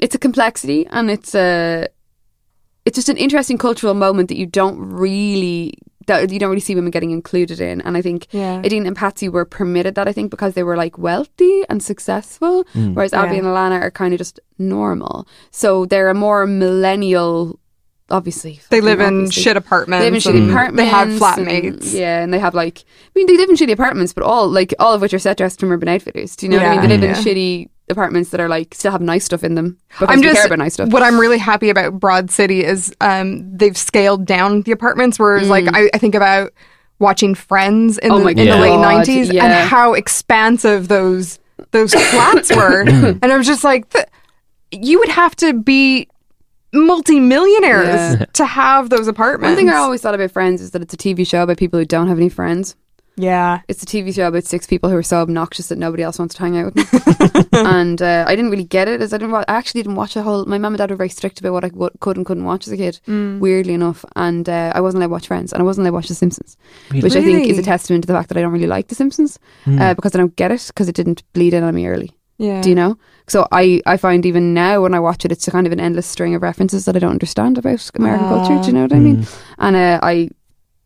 it's 0.00 0.14
a 0.14 0.18
complexity 0.18 0.86
and 0.90 1.10
it's 1.10 1.34
a 1.34 1.86
it's 2.86 2.96
just 2.96 3.08
an 3.08 3.16
interesting 3.18 3.58
cultural 3.58 3.94
moment 3.94 4.28
that 4.28 4.36
you 4.38 4.46
don't 4.46 4.78
really 4.78 5.74
that 6.06 6.30
you 6.32 6.38
don't 6.40 6.48
really 6.48 6.60
see 6.60 6.74
women 6.74 6.90
getting 6.90 7.10
included 7.10 7.60
in. 7.60 7.80
And 7.82 7.96
I 7.96 8.02
think 8.02 8.26
Yeah. 8.32 8.62
Edina 8.64 8.86
and 8.88 8.96
Patsy 8.96 9.28
were 9.28 9.44
permitted 9.44 9.94
that 9.94 10.08
I 10.08 10.12
think 10.12 10.30
because 10.30 10.54
they 10.54 10.62
were 10.64 10.76
like 10.76 10.96
wealthy 10.98 11.62
and 11.68 11.82
successful, 11.82 12.64
Mm. 12.74 12.94
whereas 12.94 13.12
Abby 13.12 13.34
Yeah. 13.36 13.40
and 13.40 13.46
Ilana 13.48 13.80
are 13.80 13.90
kind 13.90 14.12
of 14.14 14.18
just 14.18 14.40
normal. 14.58 15.28
So 15.52 15.84
they're 15.84 16.08
a 16.08 16.14
more 16.14 16.46
millennial. 16.46 17.58
Obviously, 18.12 18.58
They 18.70 18.80
fucking 18.80 18.84
live 18.86 19.00
in 19.00 19.30
shit 19.30 19.56
apartments. 19.56 20.02
They 20.02 20.10
live 20.10 20.26
in 20.26 20.42
shitty 20.48 20.50
apartments. 20.50 20.82
They 20.82 20.96
have 20.98 21.08
and- 21.10 21.20
flatmates. 21.20 21.94
yeah, 21.94 22.22
and 22.22 22.34
they 22.34 22.40
have 22.40 22.54
like, 22.56 22.78
I 22.80 23.10
mean, 23.14 23.26
they 23.28 23.36
live 23.36 23.50
in 23.50 23.54
shitty 23.54 23.70
apartments, 23.70 24.12
but 24.12 24.24
all 24.24 24.48
like 24.48 24.74
all 24.80 24.92
of 24.94 25.00
which 25.00 25.14
are 25.14 25.20
set 25.20 25.36
dressed 25.36 25.60
from 25.60 25.70
Urban 25.70 25.88
Outfitters. 25.88 26.34
Do 26.34 26.46
you 26.46 26.50
know 26.50 26.56
what 26.58 26.66
I 26.66 26.70
mean? 26.72 26.80
They 26.88 26.88
live 26.88 27.02
Yeah. 27.04 27.16
in 27.18 27.22
shitty 27.24 27.68
apartments 27.90 28.30
that 28.30 28.40
are 28.40 28.48
like 28.48 28.74
still 28.74 28.92
have 28.92 29.00
nice 29.00 29.24
stuff 29.24 29.44
in 29.44 29.54
them 29.54 29.78
I'm 30.00 30.22
just 30.22 30.36
care 30.36 30.46
about 30.46 30.58
nice 30.58 30.74
stuff. 30.74 30.90
what 30.90 31.02
I'm 31.02 31.18
really 31.18 31.38
happy 31.38 31.68
about 31.70 31.98
Broad 32.00 32.30
City 32.30 32.64
is 32.64 32.94
um, 33.00 33.56
they've 33.56 33.76
scaled 33.76 34.24
down 34.26 34.62
the 34.62 34.72
apartments. 34.72 35.18
Whereas, 35.18 35.48
like 35.48 35.66
I, 35.74 35.90
I 35.92 35.98
think 35.98 36.14
about 36.14 36.52
watching 36.98 37.34
Friends 37.34 37.98
in, 37.98 38.10
Mm. 38.10 38.14
Oh 38.14 38.18
the, 38.24 38.28
in 38.30 38.36
the 38.48 38.56
late 38.56 38.70
'90s 39.06 39.32
yeah. 39.32 39.44
and 39.44 39.68
how 39.68 39.94
expansive 39.94 40.88
those 40.88 41.38
those 41.72 41.92
flats 42.10 42.54
were, 42.54 42.82
and 42.88 43.24
I 43.24 43.36
was 43.36 43.46
just 43.46 43.64
like, 43.64 43.92
you 44.70 44.98
would 44.98 45.08
have 45.10 45.34
to 45.36 45.52
be 45.54 46.08
multimillionaires 46.72 48.18
Yeah. 48.20 48.24
to 48.34 48.44
have 48.44 48.90
those 48.90 49.08
apartments. 49.08 49.50
One 49.50 49.56
thing 49.56 49.68
I 49.70 49.76
always 49.76 50.00
thought 50.02 50.14
about 50.14 50.30
Friends 50.30 50.60
is 50.60 50.70
that 50.72 50.82
it's 50.82 50.94
a 50.94 50.96
TV 50.96 51.26
show 51.26 51.42
about 51.42 51.56
people 51.56 51.78
who 51.78 51.84
don't 51.84 52.08
have 52.08 52.18
any 52.18 52.28
friends. 52.28 52.76
Yeah. 53.20 53.60
It's 53.68 53.82
a 53.82 53.86
TV 53.86 54.14
show 54.14 54.28
about 54.28 54.44
six 54.44 54.66
people 54.66 54.88
who 54.90 54.96
are 54.96 55.02
so 55.02 55.18
obnoxious 55.18 55.68
that 55.68 55.78
nobody 55.78 56.02
else 56.02 56.18
wants 56.18 56.34
to 56.36 56.40
hang 56.42 56.58
out 56.58 56.74
with 56.74 56.90
them. 56.90 57.46
and 57.66 58.00
uh, 58.02 58.24
I 58.26 58.34
didn't 58.34 58.50
really 58.50 58.64
get 58.64 58.88
it. 58.88 59.00
As 59.02 59.12
I 59.12 59.18
didn't. 59.18 59.32
Wa- 59.32 59.44
I 59.48 59.54
actually 59.54 59.82
didn't 59.82 59.96
watch 59.96 60.14
the 60.14 60.22
whole. 60.22 60.44
My 60.46 60.58
mum 60.58 60.72
and 60.74 60.78
dad 60.78 60.90
were 60.90 60.96
very 60.96 61.08
strict 61.08 61.38
about 61.40 61.52
what 61.52 61.64
I 61.64 61.68
w- 61.68 61.90
could 62.00 62.16
and 62.16 62.24
couldn't 62.24 62.44
watch 62.44 62.66
as 62.66 62.72
a 62.72 62.76
kid. 62.76 63.00
Weirdly 63.40 63.74
enough, 63.74 64.04
and 64.16 64.48
uh, 64.48 64.72
I 64.74 64.80
wasn't 64.80 65.02
allowed 65.02 65.08
to 65.08 65.12
watch 65.12 65.26
Friends, 65.26 65.52
and 65.52 65.60
I 65.60 65.64
wasn't 65.64 65.86
allowed 65.86 65.90
to 65.90 65.94
watch 65.96 66.08
The 66.08 66.14
Simpsons, 66.14 66.56
which 66.92 67.14
I 67.16 67.22
think 67.22 67.46
is 67.46 67.58
a 67.58 67.62
testament 67.62 68.04
to 68.04 68.06
the 68.06 68.14
fact 68.14 68.28
that 68.30 68.38
I 68.38 68.40
don't 68.42 68.52
really 68.52 68.66
like 68.66 68.88
The 68.88 68.94
Simpsons 68.94 69.38
uh, 69.66 69.94
because 69.94 70.14
I 70.14 70.18
don't 70.18 70.34
get 70.36 70.50
it 70.50 70.64
because 70.68 70.88
it 70.88 70.94
didn't 70.94 71.22
bleed 71.32 71.54
in 71.54 71.62
on 71.62 71.74
me 71.74 71.86
early. 71.86 72.12
Yeah. 72.38 72.62
Do 72.62 72.70
you 72.70 72.74
know? 72.74 72.96
So 73.28 73.46
I, 73.52 73.82
I 73.84 73.98
find 73.98 74.24
even 74.24 74.54
now 74.54 74.80
when 74.80 74.94
I 74.94 74.98
watch 75.00 75.26
it, 75.26 75.30
it's 75.32 75.46
a 75.46 75.50
kind 75.50 75.66
of 75.66 75.74
an 75.74 75.78
endless 75.80 76.06
string 76.06 76.34
of 76.34 76.40
references 76.42 76.86
that 76.86 76.96
I 76.96 76.98
don't 76.98 77.10
understand 77.10 77.58
about 77.58 77.90
American 77.94 78.28
culture. 78.28 78.58
Do 78.62 78.66
you 78.68 78.72
know 78.72 78.82
what 78.82 78.94
I 78.94 78.98
mean? 78.98 79.26
And 79.58 79.76
uh, 79.76 80.00
I, 80.02 80.30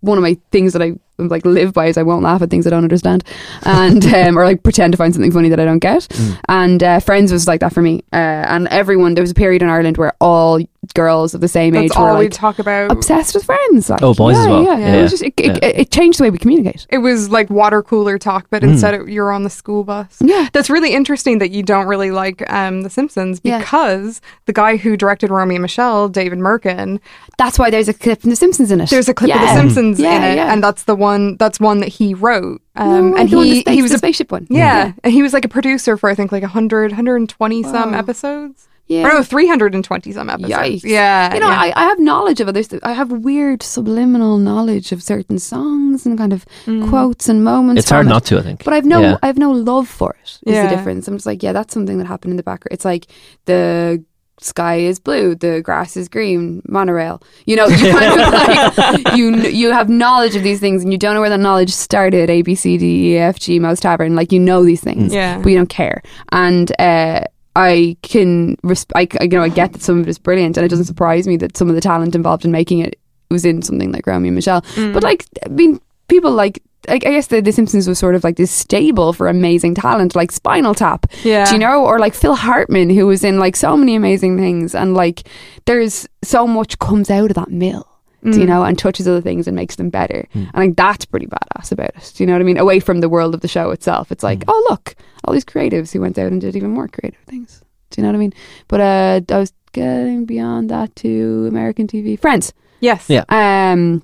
one 0.01 0.18
of 0.18 0.22
my 0.22 0.37
things 0.51 0.72
that 0.72 0.82
I 0.82 0.95
like 1.19 1.45
live 1.45 1.73
by 1.73 1.87
is 1.87 1.97
I 1.97 2.03
won't 2.03 2.23
laugh 2.23 2.43
at 2.43 2.51
things 2.51 2.67
I 2.67 2.71
don't 2.71 2.83
understand, 2.85 3.25
and 3.62 4.05
um, 4.15 4.39
or 4.39 4.45
like 4.45 4.62
pretend 4.62 4.93
to 4.93 4.97
find 4.97 5.15
something 5.15 5.33
funny 5.33 5.49
that 5.49 5.61
I 5.61 5.65
don't 5.65 5.79
get. 5.79 6.09
And 6.49 6.83
uh, 6.83 7.01
Friends 7.01 7.33
was 7.33 7.47
like 7.47 7.61
that 7.61 7.73
for 7.73 7.83
me. 7.83 8.03
Uh, 8.12 8.17
and 8.49 8.69
everyone 8.69 9.15
there 9.15 9.23
was 9.23 9.31
a 9.31 9.35
period 9.35 9.62
in 9.62 9.69
Ireland 9.69 9.97
where 9.97 10.15
all 10.21 10.61
girls 10.93 11.35
of 11.35 11.41
the 11.41 11.49
same 11.49 11.74
age 11.74 11.89
That's 11.91 11.99
were 11.99 12.11
all 12.11 12.18
we 12.18 12.24
like 12.24 12.32
talk 12.32 12.59
about. 12.59 12.91
obsessed 12.91 13.35
with 13.35 13.45
Friends. 13.45 13.89
Like, 13.89 14.03
Oh, 14.03 14.12
boys 14.14 14.37
yeah, 14.37 14.43
as 14.43 14.49
well. 14.49 14.62
Yeah, 14.64 14.78
Yeah, 14.78 14.95
It, 14.95 15.03
was 15.03 15.11
just, 15.12 15.22
it, 15.22 15.35
it, 15.39 15.62
it 15.64 15.91
changed 15.91 16.18
the 16.18 16.24
way 16.24 16.30
we 16.30 16.39
communicate. 16.39 16.87
It 16.91 16.99
was 16.99 17.30
like 17.30 17.49
water 17.51 17.82
cooler 17.82 18.18
talk, 18.18 18.47
but 18.51 18.62
instead 18.62 18.95
it, 18.95 19.09
you're 19.09 19.32
on 19.32 19.45
the 19.45 19.51
school 19.51 19.85
bus. 19.85 20.18
Yeah. 20.20 20.49
That's 20.53 20.68
really 20.68 20.93
interesting 20.93 21.39
that 21.39 21.51
you 21.51 21.62
don't 21.62 21.87
really 21.87 22.11
like 22.11 22.43
um, 22.53 22.82
The 22.82 22.91
Simpsons 22.91 23.41
Yeah. 23.45 23.59
because 23.61 24.20
the 24.47 24.53
guy 24.53 24.76
who 24.76 24.97
directed 24.97 25.30
Romy 25.30 25.55
and 25.55 25.62
Michelle, 25.62 26.09
David 26.09 26.39
Mirkin, 26.39 27.01
That's 27.39 27.59
why 27.59 27.70
there's 27.70 27.89
a 27.89 27.95
clip 27.95 28.20
from 28.20 28.30
The 28.30 28.37
Simpsons 28.37 28.70
in 28.70 28.80
it. 28.80 28.91
there's 28.91 29.09
a 29.09 29.14
clip 29.14 29.32
of 29.35 29.41
The 29.41 29.47
Yeah. 29.47 29.57
Simpsons 29.57 30.01
Yeah, 30.01 30.16
in 30.16 30.22
it, 30.32 30.37
yeah. 30.37 30.53
and 30.53 30.62
that's 30.62 30.85
the 30.85 30.95
one. 30.97 31.37
That's 31.37 31.59
one 31.61 31.80
that 31.80 31.89
he 31.89 32.14
wrote. 32.14 32.61
No 32.76 32.82
Um, 32.85 33.12
way, 33.12 33.20
and 33.20 33.30
the 33.30 33.37
one 33.37 33.47
he 33.47 33.55
that 33.55 33.61
space- 33.61 33.74
he 33.76 33.82
was 33.82 33.91
the 33.93 33.95
a 33.97 33.99
spaceship 33.99 34.32
one. 34.32 34.47
yeah, 34.51 34.93
and 35.05 35.12
he 35.12 35.22
was 35.22 35.32
like 35.32 35.45
a 35.45 35.49
producer 35.49 35.97
for 35.97 36.11
I 36.11 36.14
think 36.16 36.32
like 36.32 36.43
100, 36.43 36.91
120 36.91 37.62
some 37.62 37.93
Wow. 37.93 37.99
episodes. 37.99 38.66
Yeah. 38.87 39.07
Or 39.09 39.14
no, 39.14 39.22
320 39.22 40.12
some 40.12 40.28
episodes. 40.28 40.53
Yikes. 40.53 40.82
Yeah. 40.85 41.32
You 41.32 41.41
know, 41.41 41.49
yeah. 41.49 41.59
I, 41.59 41.72
I 41.74 41.85
have 41.85 41.99
knowledge 41.99 42.41
of 42.41 42.49
others. 42.49 42.68
I 42.82 42.93
have 42.93 43.11
weird 43.11 43.62
subliminal 43.62 44.37
knowledge 44.39 44.93
of 44.93 45.03
certain 45.03 45.39
songs 45.39 46.05
and 46.05 46.18
kind 46.18 46.32
of 46.35 46.45
Mm. 46.66 46.89
quotes 46.91 47.28
and 47.28 47.43
moments. 47.43 47.80
It's 47.80 47.91
hard 47.91 48.05
it. 48.07 48.11
not 48.11 48.24
to, 48.26 48.39
I 48.39 48.43
think. 48.43 48.62
But 48.64 48.74
I've 48.74 48.85
no, 48.85 49.01
Yeah. 49.01 49.16
I 49.22 49.26
have 49.26 49.39
no 49.39 49.53
love 49.53 49.89
for 49.89 50.14
it. 50.22 50.39
Is 50.47 50.55
Yeah. 50.55 50.68
the 50.68 50.76
difference? 50.76 51.09
I'm 51.09 51.14
just 51.16 51.24
like, 51.26 51.43
yeah, 51.43 51.53
that's 51.53 51.72
something 51.72 51.97
that 51.99 52.07
happened 52.07 52.32
in 52.32 52.37
the 52.37 52.43
background. 52.43 52.72
It's 52.74 52.85
like 52.85 53.07
the 53.47 54.05
sky 54.41 54.76
is 54.76 54.99
blue, 54.99 55.35
the 55.35 55.62
grass 55.62 55.97
is 55.97 56.09
green, 56.09 56.61
monorail. 56.68 57.22
You 57.47 57.57
know, 57.57 57.66
you 57.68 57.91
kind 57.93 58.20
of 58.20 58.76
like 58.76 59.16
you 59.16 59.35
you 59.49 59.72
have 59.72 59.89
knowledge 59.89 60.37
of 60.37 60.43
these 60.43 60.61
things, 60.61 60.82
and 60.82 60.93
you 60.93 60.99
don't 60.99 61.14
know 61.14 61.20
where 61.20 61.30
that 61.30 61.41
knowledge 61.41 61.70
started. 61.70 62.28
A 62.28 62.43
B 62.43 62.55
C 62.55 62.76
D 62.76 63.12
E 63.14 63.16
F 63.18 63.39
G 63.39 63.59
Moe's 63.59 63.80
Tavern. 63.80 64.14
Like 64.14 64.30
you 64.32 64.41
know 64.41 64.62
these 64.64 64.82
things, 64.82 65.14
Yeah. 65.14 65.39
but 65.39 65.49
you 65.49 65.57
don't 65.57 65.68
care. 65.70 66.03
And 66.32 66.70
uh, 66.78 67.20
I 67.57 67.97
can, 68.03 68.57
resp- 68.59 68.91
I, 68.97 69.07
you 69.23 69.29
know, 69.29 69.43
I 69.43 69.49
get 69.49 69.73
that 69.73 69.83
some 69.83 69.99
of 70.01 70.07
it 70.07 70.11
is 70.11 70.19
brilliant, 70.19 70.57
and 70.57 70.65
it 70.65 70.69
doesn't 70.69 70.87
surprise 70.87 71.27
me 71.29 71.37
that 71.39 71.57
some 71.57 71.69
of 71.69 71.75
the 71.75 71.81
talent 71.81 72.15
involved 72.15 72.45
in 72.45 72.51
making 72.51 72.81
it 72.81 72.99
was 73.31 73.45
in 73.45 73.63
something 73.63 73.93
like 73.93 74.07
Romy 74.07 74.29
and 74.29 74.35
Michelle. 74.35 74.63
Mm. 74.63 74.93
But 74.93 75.03
like, 75.03 75.25
I 75.45 75.49
mean, 75.49 75.81
people 76.09 76.31
like. 76.33 76.63
I 76.87 76.97
I 76.97 76.99
guess 76.99 77.29
the, 77.29 77.41
the 77.41 77.51
Simpsons 77.51 77.89
was 77.89 77.99
sort 77.99 78.15
of 78.15 78.25
like 78.25 78.37
this 78.37 78.51
stable 78.51 79.15
for 79.15 79.27
amazing 79.27 79.75
talent, 79.75 80.15
like 80.15 80.31
Spinal 80.31 80.75
Tap, 80.75 81.07
Yeah. 81.23 81.47
do 81.47 81.53
you 81.53 81.59
know, 81.59 81.83
or 81.83 81.99
like 81.99 82.13
Phil 82.13 82.35
Hartman, 82.35 82.91
who 82.91 83.07
was 83.07 83.25
in 83.25 83.39
like 83.39 83.57
so 83.57 83.75
many 83.75 83.95
amazing 83.95 84.37
things, 84.37 84.75
and 84.75 84.93
like 84.93 85.27
there's 85.65 86.07
so 86.23 86.47
much 86.47 86.79
comes 86.81 87.09
out 87.09 87.31
of 87.31 87.37
that 87.37 87.51
mill, 87.51 87.89
do 88.33 88.41
you 88.41 88.47
know, 88.47 88.64
and 88.64 88.79
touches 88.79 89.07
other 89.07 89.20
things 89.20 89.47
and 89.47 89.55
makes 89.55 89.77
them 89.77 89.91
better, 89.91 90.27
and 90.33 90.55
like 90.55 90.77
that's 90.77 91.05
pretty 91.05 91.27
badass 91.27 91.72
about 91.72 91.91
it. 91.97 92.12
Do 92.14 92.22
you 92.22 92.27
know 92.27 92.33
what 92.33 92.41
I 92.41 92.45
mean? 92.45 92.59
Away 92.59 92.81
from 92.81 93.01
the 93.01 93.09
world 93.09 93.35
of 93.35 93.41
the 93.43 93.49
show 93.49 93.70
itself, 93.70 94.11
it's 94.11 94.22
like, 94.25 94.45
oh 94.49 94.66
look, 94.70 94.95
all 95.25 95.35
these 95.35 95.45
creatives 95.45 95.93
who 95.93 96.01
went 96.01 96.18
out 96.18 96.33
and 96.33 96.41
did 96.41 96.57
even 96.57 96.70
more 96.70 96.89
creative 96.89 97.20
things. 97.27 97.62
Do 97.91 98.01
you 98.01 98.03
know 98.03 98.09
what 98.09 98.16
I 98.16 98.20
mean? 98.20 98.33
But 98.68 98.81
uh, 98.81 99.20
I 99.35 99.39
was 99.39 99.53
getting 99.72 100.25
beyond 100.25 100.70
that 100.70 100.95
to 100.97 101.47
American 101.49 101.87
TV, 101.87 102.18
Friends. 102.18 102.53
yes. 102.81 103.09
Yeah. 103.09 103.25
Um, 103.29 104.03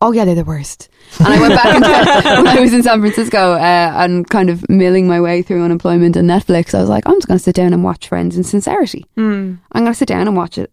oh 0.00 0.12
yeah, 0.12 0.24
they're 0.24 0.34
the 0.34 0.44
worst. 0.44 0.88
And 1.18 1.28
I 1.28 1.40
went 1.40 1.54
back 1.54 1.76
into 1.76 1.88
when 2.42 2.58
I 2.58 2.60
was 2.60 2.72
in 2.74 2.82
San 2.82 3.00
Francisco 3.00 3.52
uh, 3.54 3.92
and 3.96 4.28
kind 4.28 4.50
of 4.50 4.68
milling 4.68 5.06
my 5.06 5.20
way 5.20 5.42
through 5.42 5.62
unemployment 5.62 6.16
and 6.16 6.28
Netflix. 6.28 6.74
I 6.74 6.80
was 6.80 6.88
like, 6.88 7.06
I'm 7.06 7.14
just 7.16 7.28
going 7.28 7.38
to 7.38 7.42
sit 7.44 7.54
down 7.54 7.72
and 7.72 7.84
watch 7.84 8.08
Friends 8.08 8.36
in 8.36 8.42
sincerity. 8.44 9.06
Mm. 9.16 9.58
I'm 9.72 9.82
going 9.82 9.92
to 9.92 9.98
sit 9.98 10.08
down 10.08 10.26
and 10.26 10.36
watch 10.36 10.58
it 10.58 10.72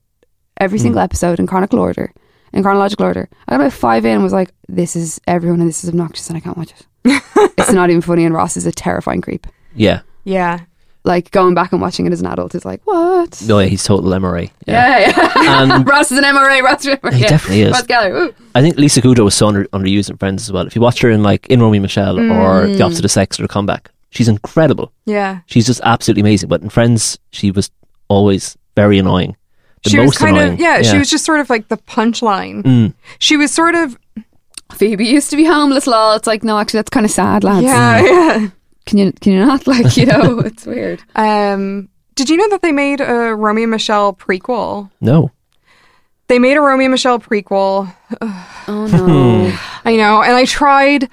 every 0.60 0.80
single 0.80 1.00
episode 1.00 1.39
in 1.39 1.47
chronological 1.47 1.80
order. 1.80 2.12
In 2.54 2.64
chronological 2.64 3.06
order, 3.06 3.30
I 3.47 3.52
got 3.54 3.62
about 3.62 3.74
five 3.74 4.06
in 4.06 4.16
and 4.16 4.24
was 4.24 4.34
like, 4.34 4.52
"This 4.68 4.95
is 4.95 5.20
everyone, 5.28 5.60
and 5.60 5.70
this 5.70 5.84
is 5.84 5.89
obnoxious, 5.89 6.30
and 6.30 6.38
I 6.38 6.39
can't 6.39 6.58
watch 6.58 6.72
it. 6.72 6.86
it's 7.58 7.72
not 7.72 7.89
even 7.89 8.02
funny." 8.02 8.26
And 8.26 8.34
Ross 8.34 8.58
is 8.58 8.66
a 8.66 8.72
terrifying 8.72 9.22
creep. 9.22 9.45
Yeah. 9.76 10.02
Yeah. 10.24 10.62
Like 11.06 11.32
going 11.32 11.54
back 11.54 11.72
and 11.72 11.82
watching 11.82 12.06
it 12.06 12.12
as 12.12 12.20
an 12.20 12.28
adult 12.28 12.54
is 12.56 12.66
like, 12.66 12.82
what? 12.86 13.41
No, 13.47 13.60
yeah, 13.60 13.68
he's 13.68 13.84
total 13.84 14.12
MRA. 14.12 14.52
Yeah, 14.68 15.00
yeah. 15.00 15.64
And 15.64 15.88
Ross 15.88 16.12
is 16.12 16.18
an 16.18 16.26
MRA. 16.26 16.62
Ross, 16.62 16.82
is 16.82 16.88
an 16.88 16.97
MRA. 16.97 17.14
He 17.14 17.22
yeah. 17.22 17.28
definitely 17.30 17.62
is. 17.62 17.72
Ross 17.72 17.84
Geller. 17.84 18.12
Ooh. 18.12 18.36
I 18.54 18.62
think 18.62 18.78
Lisa 18.78 19.02
Kudrow 19.02 19.24
was 19.24 19.34
so 19.34 19.47
under, 19.47 19.64
underused 19.68 20.10
in 20.10 20.18
Friends 20.18 20.43
as 20.43 20.52
well. 20.52 20.68
If 20.68 20.76
you 20.76 20.82
watch 20.82 21.02
her 21.02 21.10
in 21.10 21.24
like 21.24 21.47
in 21.47 21.62
Romy 21.62 21.78
and 21.78 21.84
Michelle 21.84 22.20
or 22.20 22.66
Mm. 22.66 22.78
The 22.78 22.84
Opposite 22.84 23.06
of 23.06 23.12
Sex 23.12 23.39
or 23.39 23.43
The 23.43 23.47
Comeback, 23.47 23.91
she's 24.10 24.28
incredible. 24.28 24.91
Yeah. 25.06 25.39
She's 25.45 25.66
just 25.66 25.80
absolutely 25.84 26.22
amazing. 26.22 26.50
But 26.50 26.62
in 26.62 26.70
Friends, 26.70 27.18
she 27.32 27.50
was 27.50 27.72
always 28.10 28.58
very 28.76 29.00
annoying. 29.00 29.38
The 29.84 29.90
she 29.92 29.98
most 29.98 30.08
was 30.08 30.18
kind 30.18 30.38
annoying. 30.38 30.54
of 30.54 30.60
yeah, 30.60 30.82
she 30.82 30.98
was 30.98 31.10
just 31.10 31.26
sort 31.26 31.40
of 31.40 31.50
like 31.50 31.68
the 31.70 31.78
punchline. 31.78 32.64
Mm. 32.64 32.94
She 33.20 33.38
was 33.38 33.52
sort 33.52 33.76
of 33.76 33.98
Phoebe 34.74 35.06
used 35.06 35.30
to 35.32 35.36
be 35.36 35.46
homeless, 35.46 35.88
lol. 35.88 36.14
It's 36.16 36.28
like, 36.28 36.44
no, 36.44 36.60
actually, 36.60 36.80
that's 36.80 36.90
kind 36.90 37.06
of 37.06 37.12
sad, 37.12 37.44
lads. 37.44 37.64
yeah, 37.64 38.02
yeah. 38.02 38.48
Can 38.86 38.98
you 38.98 39.12
can 39.22 39.34
you 39.34 39.46
not 39.46 39.68
like 39.74 39.96
you 39.98 40.06
know? 40.06 40.40
It's 40.46 40.66
weird. 40.66 41.02
Um, 41.16 41.90
did 42.16 42.30
you 42.30 42.38
know 42.38 42.50
that 42.50 42.62
they 42.62 42.72
made 42.72 43.00
a 43.02 43.36
Romy 43.36 43.64
and 43.64 43.72
Michelle 43.72 44.14
prequel? 44.14 44.92
No. 45.00 45.32
They 46.28 46.38
made 46.40 46.58
a 46.58 46.62
Romy 46.62 46.86
and 46.86 46.92
Michelle 46.92 47.20
prequel. 47.20 47.94
Oh 48.22 48.88
no. 48.92 49.58
I 49.86 49.96
know, 49.96 50.22
and 50.22 50.34
I 50.36 50.46
tried. 50.46 51.10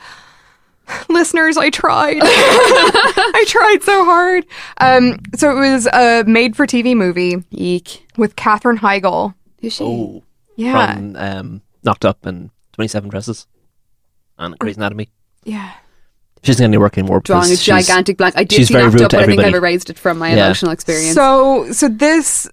Listeners, 1.09 1.57
I 1.57 1.70
tried. 1.70 2.18
I 2.22 3.45
tried 3.49 3.82
so 3.82 4.05
hard. 4.05 4.47
Um, 4.78 5.18
so 5.34 5.51
it 5.51 5.61
was 5.61 5.87
a 5.87 6.24
made-for-TV 6.26 6.97
movie 6.97 7.37
Eek. 7.51 8.07
with 8.16 8.37
Katherine 8.37 8.78
Heigl. 8.78 9.34
Who's 9.61 9.74
she? 9.74 9.84
Oh. 9.84 10.22
Yeah, 10.57 10.95
From 10.95 11.16
um, 11.16 11.62
Knocked 11.82 12.05
Up 12.07 12.24
and 12.24 12.51
27 12.72 13.11
Dresses 13.11 13.47
and 14.39 14.59
Grey's 14.59 14.76
Anatomy. 14.76 15.11
yeah. 15.45 15.72
She's 16.43 16.57
doesn't 16.57 16.64
get 16.64 16.68
any 16.68 16.78
work 16.78 16.97
anymore. 16.97 17.20
Drawing 17.20 17.51
a 17.51 17.57
gigantic 17.57 18.18
blank. 18.18 18.37
I 18.37 18.45
did 18.45 18.55
she's 18.57 18.68
see 18.68 18.74
very 18.74 18.84
knocked 18.84 18.95
rude 18.95 19.03
up, 19.05 19.11
to 19.11 19.16
but 19.16 19.22
I 19.24 19.26
think 19.26 19.41
I've 19.43 19.55
erased 19.55 19.91
it 19.91 19.99
from 19.99 20.18
my 20.18 20.28
Yeah. 20.28 20.45
emotional 20.45 20.70
experience. 20.70 21.14
So, 21.16 21.72
so 21.72 21.89
this 21.89 22.49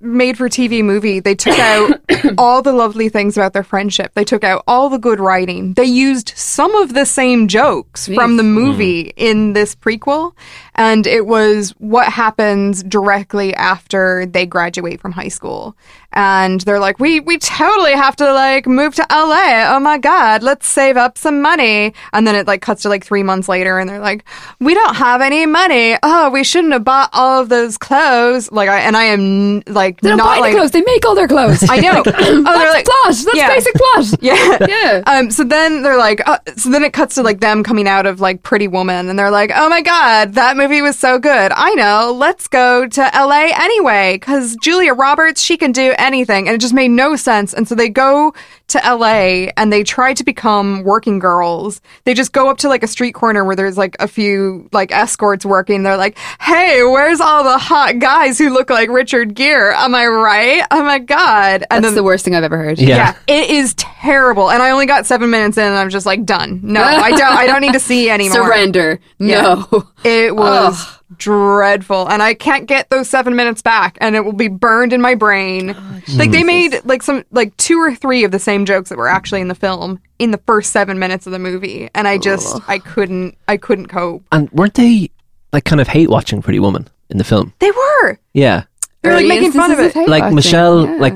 made-for-TV 0.00 0.84
movie, 0.84 1.20
they 1.20 1.34
took 1.34 1.58
out 1.58 2.00
all 2.38 2.62
the 2.62 2.72
lovely 2.72 3.08
things 3.08 3.36
about 3.36 3.52
their 3.52 3.62
friendship. 3.62 4.12
They 4.14 4.24
took 4.24 4.44
out 4.44 4.62
all 4.66 4.88
the 4.88 4.98
good 4.98 5.20
writing. 5.20 5.74
They 5.74 5.84
used 5.84 6.32
some 6.36 6.74
of 6.76 6.94
the 6.94 7.04
same 7.04 7.48
jokes 7.48 8.06
from 8.08 8.36
the 8.36 8.42
mm-hmm. 8.42 8.52
movie 8.52 9.12
in 9.16 9.52
this 9.52 9.74
prequel, 9.74 10.32
and 10.74 11.06
it 11.06 11.26
was 11.26 11.70
what 11.78 12.12
happens 12.12 12.82
directly 12.82 13.54
after 13.54 14.26
they 14.26 14.46
graduate 14.46 15.00
from 15.00 15.12
high 15.12 15.28
school. 15.28 15.76
And 16.16 16.62
they're 16.62 16.80
like, 16.80 16.98
we 16.98 17.20
we 17.20 17.36
totally 17.38 17.92
have 17.92 18.16
to 18.16 18.32
like 18.32 18.66
move 18.66 18.94
to 18.94 19.06
LA. 19.10 19.66
Oh 19.76 19.78
my 19.80 19.98
god, 19.98 20.42
let's 20.42 20.66
save 20.66 20.96
up 20.96 21.18
some 21.18 21.42
money. 21.42 21.92
And 22.14 22.26
then 22.26 22.34
it 22.34 22.46
like 22.46 22.62
cuts 22.62 22.82
to 22.82 22.88
like 22.88 23.04
three 23.04 23.22
months 23.22 23.48
later, 23.50 23.78
and 23.78 23.86
they're 23.88 24.00
like, 24.00 24.24
we 24.58 24.72
don't 24.72 24.96
have 24.96 25.20
any 25.20 25.44
money. 25.44 25.96
Oh, 26.02 26.30
we 26.30 26.42
shouldn't 26.42 26.72
have 26.72 26.84
bought 26.84 27.10
all 27.12 27.42
of 27.42 27.50
those 27.50 27.76
clothes. 27.76 28.50
Like, 28.50 28.70
I 28.70 28.80
and 28.80 28.96
I 28.96 29.04
am 29.04 29.62
like 29.66 30.00
they 30.00 30.08
don't 30.08 30.16
not 30.18 30.36
buy 30.36 30.40
like 30.40 30.52
the 30.52 30.58
clothes; 30.58 30.70
they 30.70 30.80
make 30.82 31.04
all 31.04 31.14
their 31.14 31.28
clothes. 31.28 31.64
I 31.70 31.80
know. 31.80 32.02
Like, 32.06 32.06
Oh, 32.16 32.42
they're 32.42 32.42
that's 32.42 32.74
like- 32.74 32.84
plot. 32.86 33.14
That's 33.14 33.36
Yeah. 33.36 33.48
basic 33.48 33.74
plot. 33.74 34.04
yeah. 34.22 34.66
Yeah. 34.66 35.02
Um, 35.06 35.30
so 35.30 35.44
then 35.44 35.82
they're 35.82 35.98
like, 35.98 36.26
uh, 36.26 36.38
so 36.56 36.70
then 36.70 36.82
it 36.82 36.94
cuts 36.94 37.16
to 37.16 37.22
like 37.22 37.40
them 37.40 37.62
coming 37.62 37.86
out 37.86 38.06
of 38.06 38.20
like 38.20 38.42
Pretty 38.42 38.68
Woman, 38.68 39.10
and 39.10 39.18
they're 39.18 39.30
like, 39.30 39.52
oh 39.54 39.68
my 39.68 39.82
god, 39.82 40.32
that 40.32 40.56
movie 40.56 40.80
was 40.80 40.98
so 40.98 41.18
good. 41.18 41.52
I 41.54 41.74
know, 41.74 42.14
let's 42.16 42.48
go 42.48 42.86
to 42.86 43.00
LA 43.14 43.48
anyway, 43.54 44.14
because 44.16 44.56
Julia 44.62 44.94
Roberts, 44.94 45.42
she 45.42 45.58
can 45.58 45.72
do 45.72 45.92
anything, 45.98 46.05
and 46.14 46.54
it 46.54 46.60
just 46.60 46.74
made 46.74 46.90
no 46.90 47.16
sense. 47.16 47.52
And 47.52 47.66
so 47.66 47.74
they 47.74 47.88
go 47.88 48.34
to 48.68 48.78
LA 48.78 49.50
and 49.56 49.72
they 49.72 49.82
try 49.84 50.14
to 50.14 50.24
become 50.24 50.82
working 50.82 51.18
girls. 51.18 51.80
They 52.04 52.14
just 52.14 52.32
go 52.32 52.48
up 52.48 52.58
to 52.58 52.68
like 52.68 52.82
a 52.82 52.86
street 52.86 53.12
corner 53.12 53.44
where 53.44 53.56
there's 53.56 53.76
like 53.78 53.96
a 54.00 54.08
few 54.08 54.68
like 54.72 54.92
escorts 54.92 55.44
working. 55.44 55.82
They're 55.82 55.96
like, 55.96 56.18
hey, 56.40 56.82
where's 56.84 57.20
all 57.20 57.44
the 57.44 57.58
hot 57.58 57.98
guys 57.98 58.38
who 58.38 58.50
look 58.50 58.70
like 58.70 58.88
Richard 58.88 59.34
Gere? 59.34 59.72
Am 59.74 59.94
I 59.94 60.06
right? 60.06 60.62
Oh 60.70 60.82
my 60.82 60.98
god! 60.98 61.64
And 61.70 61.84
That's 61.84 61.94
the 61.94 62.02
worst 62.02 62.24
thing 62.24 62.34
I've 62.34 62.44
ever 62.44 62.58
heard. 62.58 62.78
Yeah. 62.78 62.96
yeah, 62.96 63.16
it 63.26 63.50
is 63.50 63.74
terrible. 63.74 64.50
And 64.50 64.62
I 64.62 64.70
only 64.70 64.86
got 64.86 65.06
seven 65.06 65.30
minutes 65.30 65.56
in, 65.58 65.64
and 65.64 65.74
I'm 65.74 65.90
just 65.90 66.06
like 66.06 66.24
done. 66.24 66.60
No, 66.62 66.82
I 66.82 67.10
don't. 67.10 67.22
I 67.32 67.46
don't 67.46 67.60
need 67.60 67.72
to 67.74 67.80
see 67.80 68.10
anymore. 68.16 68.44
Surrender. 68.44 69.00
No. 69.18 69.86
It 70.04 70.34
was 70.36 70.95
dreadful, 71.16 72.08
and 72.08 72.22
I 72.22 72.34
can't 72.34 72.66
get 72.66 72.90
those 72.90 73.08
seven 73.08 73.36
minutes 73.36 73.62
back, 73.62 73.96
and 74.00 74.16
it 74.16 74.24
will 74.24 74.32
be 74.32 74.48
burned 74.48 74.92
in 74.92 75.00
my 75.00 75.14
brain. 75.14 75.74
Oh, 75.76 76.00
like 76.16 76.30
they 76.30 76.42
made 76.42 76.80
like 76.84 77.02
some 77.02 77.24
like 77.30 77.56
two 77.56 77.78
or 77.80 77.94
three 77.94 78.24
of 78.24 78.30
the 78.30 78.38
same 78.38 78.64
jokes 78.64 78.88
that 78.90 78.98
were 78.98 79.08
actually 79.08 79.40
in 79.40 79.48
the 79.48 79.54
film 79.54 80.00
in 80.18 80.30
the 80.30 80.38
first 80.46 80.72
seven 80.72 80.98
minutes 80.98 81.26
of 81.26 81.32
the 81.32 81.38
movie, 81.38 81.88
and 81.94 82.06
I 82.08 82.18
just 82.18 82.58
I 82.68 82.78
couldn't 82.78 83.36
I 83.48 83.56
couldn't 83.56 83.86
cope. 83.86 84.24
And 84.32 84.50
weren't 84.52 84.74
they 84.74 85.10
like 85.52 85.64
kind 85.64 85.80
of 85.80 85.88
hate 85.88 86.08
watching 86.10 86.42
Pretty 86.42 86.58
Woman 86.58 86.88
in 87.10 87.18
the 87.18 87.24
film? 87.24 87.52
They 87.58 87.70
were 87.70 88.18
Yeah, 88.34 88.64
they 89.02 89.10
were 89.10 89.16
like 89.16 89.26
making 89.26 89.52
fun 89.52 89.70
of 89.72 89.78
it. 89.78 89.94
like 90.08 90.22
watching, 90.22 90.34
Michelle, 90.36 90.86
yeah. 90.86 90.96
like 90.96 91.14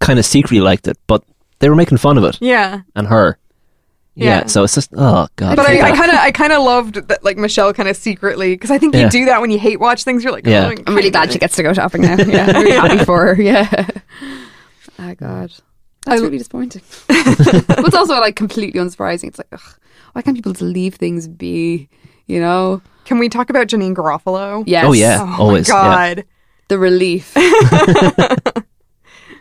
kind 0.00 0.18
of 0.18 0.24
secretly 0.24 0.60
liked 0.60 0.86
it, 0.88 0.96
but 1.06 1.22
they 1.58 1.68
were 1.68 1.76
making 1.76 1.98
fun 1.98 2.18
of 2.18 2.24
it 2.24 2.38
Yeah. 2.40 2.80
and 2.94 3.06
her. 3.08 3.36
Yeah, 4.18 4.40
Yeah. 4.40 4.46
so 4.46 4.64
it's 4.64 4.74
just 4.74 4.90
oh 4.96 5.28
god. 5.36 5.56
But 5.56 5.66
I, 5.66 5.90
I 5.92 5.96
kind 5.96 6.10
of, 6.10 6.18
I 6.18 6.30
kind 6.32 6.52
of 6.52 6.62
loved 6.64 6.94
that, 7.08 7.22
like 7.22 7.36
Michelle, 7.36 7.72
kind 7.72 7.88
of 7.88 7.96
secretly, 7.96 8.54
because 8.54 8.70
I 8.70 8.78
think 8.78 8.94
you 8.94 9.02
Yeah. 9.02 9.08
do 9.10 9.24
that 9.26 9.40
when 9.40 9.50
you 9.50 9.58
hate 9.58 9.78
watch 9.78 10.02
things. 10.04 10.24
You're 10.24 10.32
like, 10.32 10.46
Yeah. 10.46 10.72
oh, 10.76 10.82
I'm 10.86 10.94
really 10.96 11.10
glad 11.10 11.32
she 11.32 11.38
gets 11.38 11.54
to 11.56 11.62
go 11.62 11.72
shopping 11.72 12.02
now. 12.02 12.16
Yeah, 12.26 12.46
I'm 12.46 12.62
really 12.62 12.72
happy 12.76 13.04
for 13.04 13.34
her. 13.34 13.40
Yeah. 13.42 13.86
Oh 15.00 15.14
God, 15.14 15.50
that's 16.04 16.20
I- 16.20 16.24
really 16.24 16.38
disappointing. 16.38 16.82
but 17.06 17.86
it's 17.86 17.94
also 17.94 18.14
like 18.18 18.34
completely 18.34 18.80
unsurprising. 18.80 19.28
It's 19.28 19.38
like, 19.38 19.46
ugh, 19.52 19.60
why 20.12 20.22
can't 20.22 20.36
people 20.36 20.50
just 20.52 20.62
leave 20.62 20.96
things 20.96 21.28
be? 21.28 21.88
You 22.26 22.40
know? 22.40 22.82
Can 23.04 23.18
we 23.20 23.28
talk 23.28 23.48
about 23.48 23.68
Janeane 23.68 23.94
Garofalo? 23.94 24.64
Yes. 24.66 24.84
Oh, 24.88 24.92
yeah. 24.92 25.18
Oh 25.22 25.42
Always, 25.44 25.68
my 25.68 25.74
yeah. 25.76 26.14
god. 26.16 26.24
The 26.66 26.78
relief. 26.80 27.32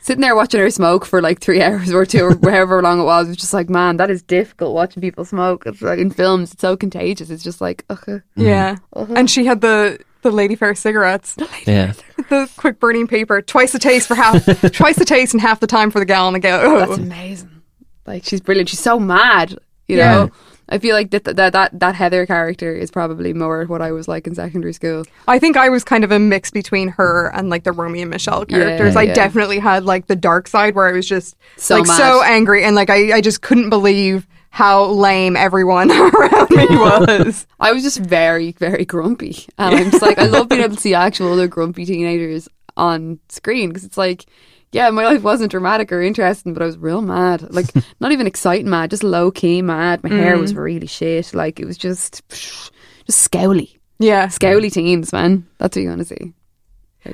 Sitting 0.08 0.22
there 0.22 0.38
watching 0.38 0.62
her 0.62 0.70
smoke 0.70 1.03
for 1.05 1.22
like 1.22 1.41
three 1.41 1.62
hours 1.66 1.91
or 1.91 2.05
two 2.05 2.24
or 2.24 2.32
however 2.49 2.82
long 2.82 3.01
it 3.01 3.03
was, 3.03 3.28
it 3.28 3.32
was 3.32 3.38
just 3.38 3.53
like, 3.53 3.70
man, 3.70 3.97
that 3.97 4.10
is 4.10 4.24
difficult 4.24 4.74
watching 4.74 5.01
people 5.01 5.26
smoke. 5.26 5.64
It's 5.66 5.82
like 5.82 5.99
in 5.99 6.12
films, 6.12 6.53
it's 6.53 6.62
so 6.62 6.78
contagious. 6.78 7.30
It's 7.30 7.43
just 7.43 7.60
like, 7.60 7.84
ugh. 7.89 8.22
Yeah. 8.38 8.78
Mm. 8.95 9.18
And 9.18 9.30
she 9.30 9.43
had 9.45 9.60
the 9.60 9.99
the 10.22 10.32
Lady 10.32 10.55
Fair 10.55 10.76
cigarettes, 10.76 11.36
yeah. 11.66 11.91
the 12.30 12.49
quick 12.55 12.80
burning 12.80 13.05
paper, 13.08 13.41
twice 13.41 13.74
the 13.74 13.80
taste 13.80 14.08
for 14.08 14.16
half, 14.16 14.45
twice 14.74 14.95
the 14.95 15.03
taste 15.03 15.34
and 15.34 15.41
half 15.41 15.60
the 15.60 15.68
time 15.68 15.91
for 15.91 15.99
the 15.99 16.05
gallon 16.05 16.34
to 16.36 16.39
go. 16.39 16.80
That's 16.80 16.97
amazing. 16.97 17.62
Like 18.05 18.24
she's 18.24 18.39
brilliant. 18.39 18.70
She's 18.70 18.80
so 18.80 18.97
mad. 19.01 19.58
You 19.89 19.97
Yeah. 19.97 20.12
know. 20.14 20.32
I 20.70 20.80
feel 20.80 20.95
like 20.95 21.11
that, 21.11 21.24
that 21.24 21.53
that 21.53 21.80
that 21.80 21.95
Heather 21.95 22.26
character 22.26 22.74
is 22.74 22.91
probably 22.91 23.34
more 23.34 23.65
what 23.65 23.82
I 23.82 23.91
was 23.91 24.07
like 24.07 24.28
in 24.28 24.36
secondary 24.36 24.74
school. 24.74 25.03
I 25.28 25.39
think 25.39 25.55
I 25.57 25.70
was 25.70 25.84
kind 25.84 26.03
of 26.03 26.11
a 26.11 26.20
mix 26.20 26.51
between 26.51 26.89
her 26.89 27.32
and 27.34 27.49
like 27.49 27.63
the 27.63 27.72
Romy 27.72 28.01
and 28.01 28.09
Michelle 28.11 28.45
Yeah, 28.49 28.57
characters. 28.59 28.95
I 28.95 29.03
yeah. 29.03 29.13
definitely 29.13 29.59
had 29.59 29.86
like 29.86 30.07
the 30.07 30.15
dark 30.15 30.47
side 30.47 30.76
where 30.76 30.88
I 30.88 30.91
was 30.91 31.07
just 31.07 31.36
So 31.55 31.78
like 31.78 31.88
mad. 31.88 31.97
so 31.97 32.22
angry 32.24 32.63
and 32.65 32.76
like 32.76 32.89
I, 32.89 33.13
I 33.18 33.22
just 33.22 33.41
couldn't 33.41 33.70
believe 33.70 34.28
how 34.49 34.86
lame 34.88 35.36
everyone 35.38 35.91
around 36.13 36.49
me 36.49 36.65
was. 36.72 37.47
I 37.59 37.72
was 37.72 37.84
just 37.84 37.99
very 37.99 38.51
very 38.53 38.86
grumpy, 38.86 39.45
and 39.57 39.76
I'm 39.76 39.91
just 39.91 40.01
like 40.01 40.18
I 40.18 40.26
love 40.26 40.49
being 40.49 40.61
able 40.63 40.76
to 40.76 40.82
see 40.82 40.93
actual 40.93 41.32
other 41.34 41.47
grumpy 41.47 41.86
teenagers 41.86 42.49
on 42.76 43.20
screen 43.30 43.70
because 43.70 43.84
it's 43.86 43.97
like. 43.97 44.26
Yeah, 44.72 44.89
my 44.89 45.05
life 45.05 45.24
wasn't 45.24 45.51
dramatic 45.51 45.91
or 45.91 46.01
interesting, 46.01 46.53
but 46.53 46.61
I 46.61 46.65
was 46.65 46.78
real 46.78 47.01
mad. 47.01 47.53
Like, 47.53 47.68
not 47.99 48.11
even 48.11 48.28
exciting 48.28 48.70
mad, 48.70 48.89
just 48.89 49.03
low 49.03 49.32
key 49.32 49.61
mad. 49.61 50.03
My 50.03 50.09
hair 50.09 50.38
was 50.38 50.53
really 50.53 50.88
shit. 50.88 51.34
Like, 51.34 51.59
it 51.59 51.65
was 51.65 51.78
just, 51.78 52.28
just 52.30 53.32
scowly. 53.32 53.78
yeah. 53.99 54.28
Scowly 54.28 54.72
teens, 54.72 55.13
man. 55.13 55.47
That's 55.57 55.76
what 55.76 55.82
you 55.84 55.89
want 55.89 55.99
to 55.99 56.05
see. 56.05 56.34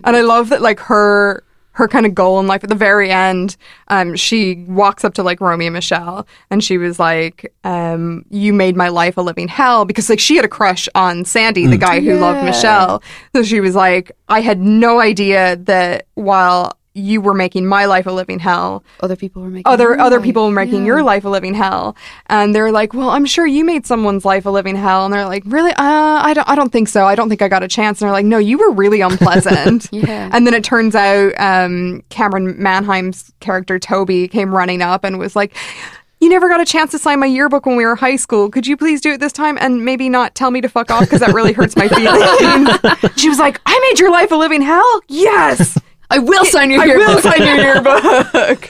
And 0.03 0.15
I 0.15 0.21
love 0.21 0.49
that 0.49 0.61
like 0.61 0.79
her 0.79 1.43
her 1.73 1.87
kind 1.87 2.05
of 2.05 2.13
goal 2.13 2.39
in 2.39 2.45
life 2.45 2.63
at 2.63 2.69
the 2.69 2.75
very 2.75 3.09
end, 3.09 3.57
um, 3.87 4.15
she 4.15 4.63
walks 4.67 5.03
up 5.03 5.15
to 5.15 5.23
like 5.23 5.41
romy 5.41 5.65
and 5.65 5.73
Michelle 5.73 6.27
and 6.51 6.63
she 6.63 6.77
was 6.77 6.99
like, 6.99 7.51
um, 7.63 8.23
you 8.29 8.53
made 8.53 8.75
my 8.75 8.89
life 8.89 9.17
a 9.17 9.21
living 9.21 9.47
hell 9.47 9.83
because 9.83 10.07
like 10.07 10.19
she 10.19 10.35
had 10.35 10.45
a 10.45 10.49
crush 10.49 10.87
on 10.93 11.25
Sandy, 11.25 11.65
the 11.65 11.77
guy 11.77 11.99
who 11.99 12.15
loved 12.19 12.45
Michelle. 12.45 13.01
So 13.35 13.41
she 13.41 13.59
was 13.59 13.73
like, 13.75 14.11
I 14.29 14.41
had 14.41 14.59
no 14.59 14.99
idea 14.99 15.55
that 15.55 16.05
while 16.13 16.77
you 16.95 17.21
were 17.21 17.33
making 17.33 17.65
my 17.65 17.85
life 17.85 18.05
a 18.05 18.11
living 18.11 18.37
hell, 18.39 18.83
Other 19.01 19.15
people 19.15 19.41
were 19.41 19.49
making 19.49 19.63
other 19.71 19.99
other 19.99 20.17
life. 20.17 20.23
people 20.25 20.45
were 20.45 20.51
making 20.51 20.81
Yeah. 20.81 20.87
your 20.87 21.03
life 21.03 21.25
a 21.25 21.29
living 21.29 21.53
hell 21.55 21.95
and 22.27 22.53
they're 22.53 22.71
like 22.71 22.93
well 22.93 23.09
i'm 23.09 23.25
sure 23.25 23.47
you 23.47 23.65
made 23.65 23.85
someone's 23.87 24.25
life 24.25 24.45
a 24.45 24.49
living 24.51 24.75
hell 24.75 25.05
and 25.05 25.13
they're 25.13 25.25
like 25.25 25.41
really 25.47 25.71
uh, 25.71 25.75
I, 25.79 26.33
don't, 26.35 26.47
I 26.47 26.53
don't 26.55 26.71
think 26.71 26.87
so 26.89 27.05
i 27.05 27.15
don't 27.15 27.29
think 27.29 27.41
i 27.41 27.47
got 27.47 27.63
a 27.63 27.67
chance 27.67 27.99
and 27.99 28.05
they're 28.07 28.13
like 28.13 28.25
no 28.25 28.37
you 28.37 28.57
were 28.59 28.71
really 28.71 29.01
unpleasant 29.01 29.89
Yeah. 29.91 30.29
and 30.31 30.45
then 30.45 30.53
it 30.53 30.63
turns 30.63 30.93
out 30.95 31.33
um, 31.39 32.03
camryn 32.09 32.57
manheim's 32.57 33.31
character 33.39 33.79
toby 33.79 34.27
came 34.27 34.53
running 34.53 34.81
up 34.83 35.03
and 35.03 35.17
was 35.17 35.35
like 35.35 35.55
you 36.21 36.29
never 36.29 36.47
got 36.47 36.61
a 36.61 36.65
chance 36.65 36.91
to 36.91 36.99
sign 36.99 37.19
my 37.19 37.25
yearbook 37.25 37.65
when 37.65 37.75
we 37.75 37.85
were 37.85 37.97
high 37.97 38.15
school. 38.15 38.49
Could 38.49 38.65
you 38.65 38.77
please 38.77 39.01
do 39.01 39.11
it 39.11 39.19
this 39.19 39.33
time 39.33 39.57
and 39.59 39.83
maybe 39.83 40.07
not 40.07 40.35
tell 40.35 40.51
me 40.51 40.61
to 40.61 40.69
fuck 40.69 40.89
off 40.89 41.01
because 41.01 41.19
that 41.19 41.33
really 41.33 41.51
hurts 41.51 41.75
my 41.75 41.87
feelings? 41.89 43.11
she 43.19 43.27
was 43.27 43.39
like, 43.39 43.59
"I 43.65 43.77
made 43.89 43.99
your 43.99 44.09
life 44.09 44.31
a 44.31 44.37
living 44.37 44.61
hell." 44.61 45.01
Yes, 45.09 45.77
I 46.09 46.19
will 46.19 46.45
sign 46.45 46.69
your 46.71 46.81
I 46.81 46.85
yearbook. 46.85 47.07
will 47.07 47.21
sign 47.21 47.41
your 47.43 47.55
yearbook. 47.57 48.69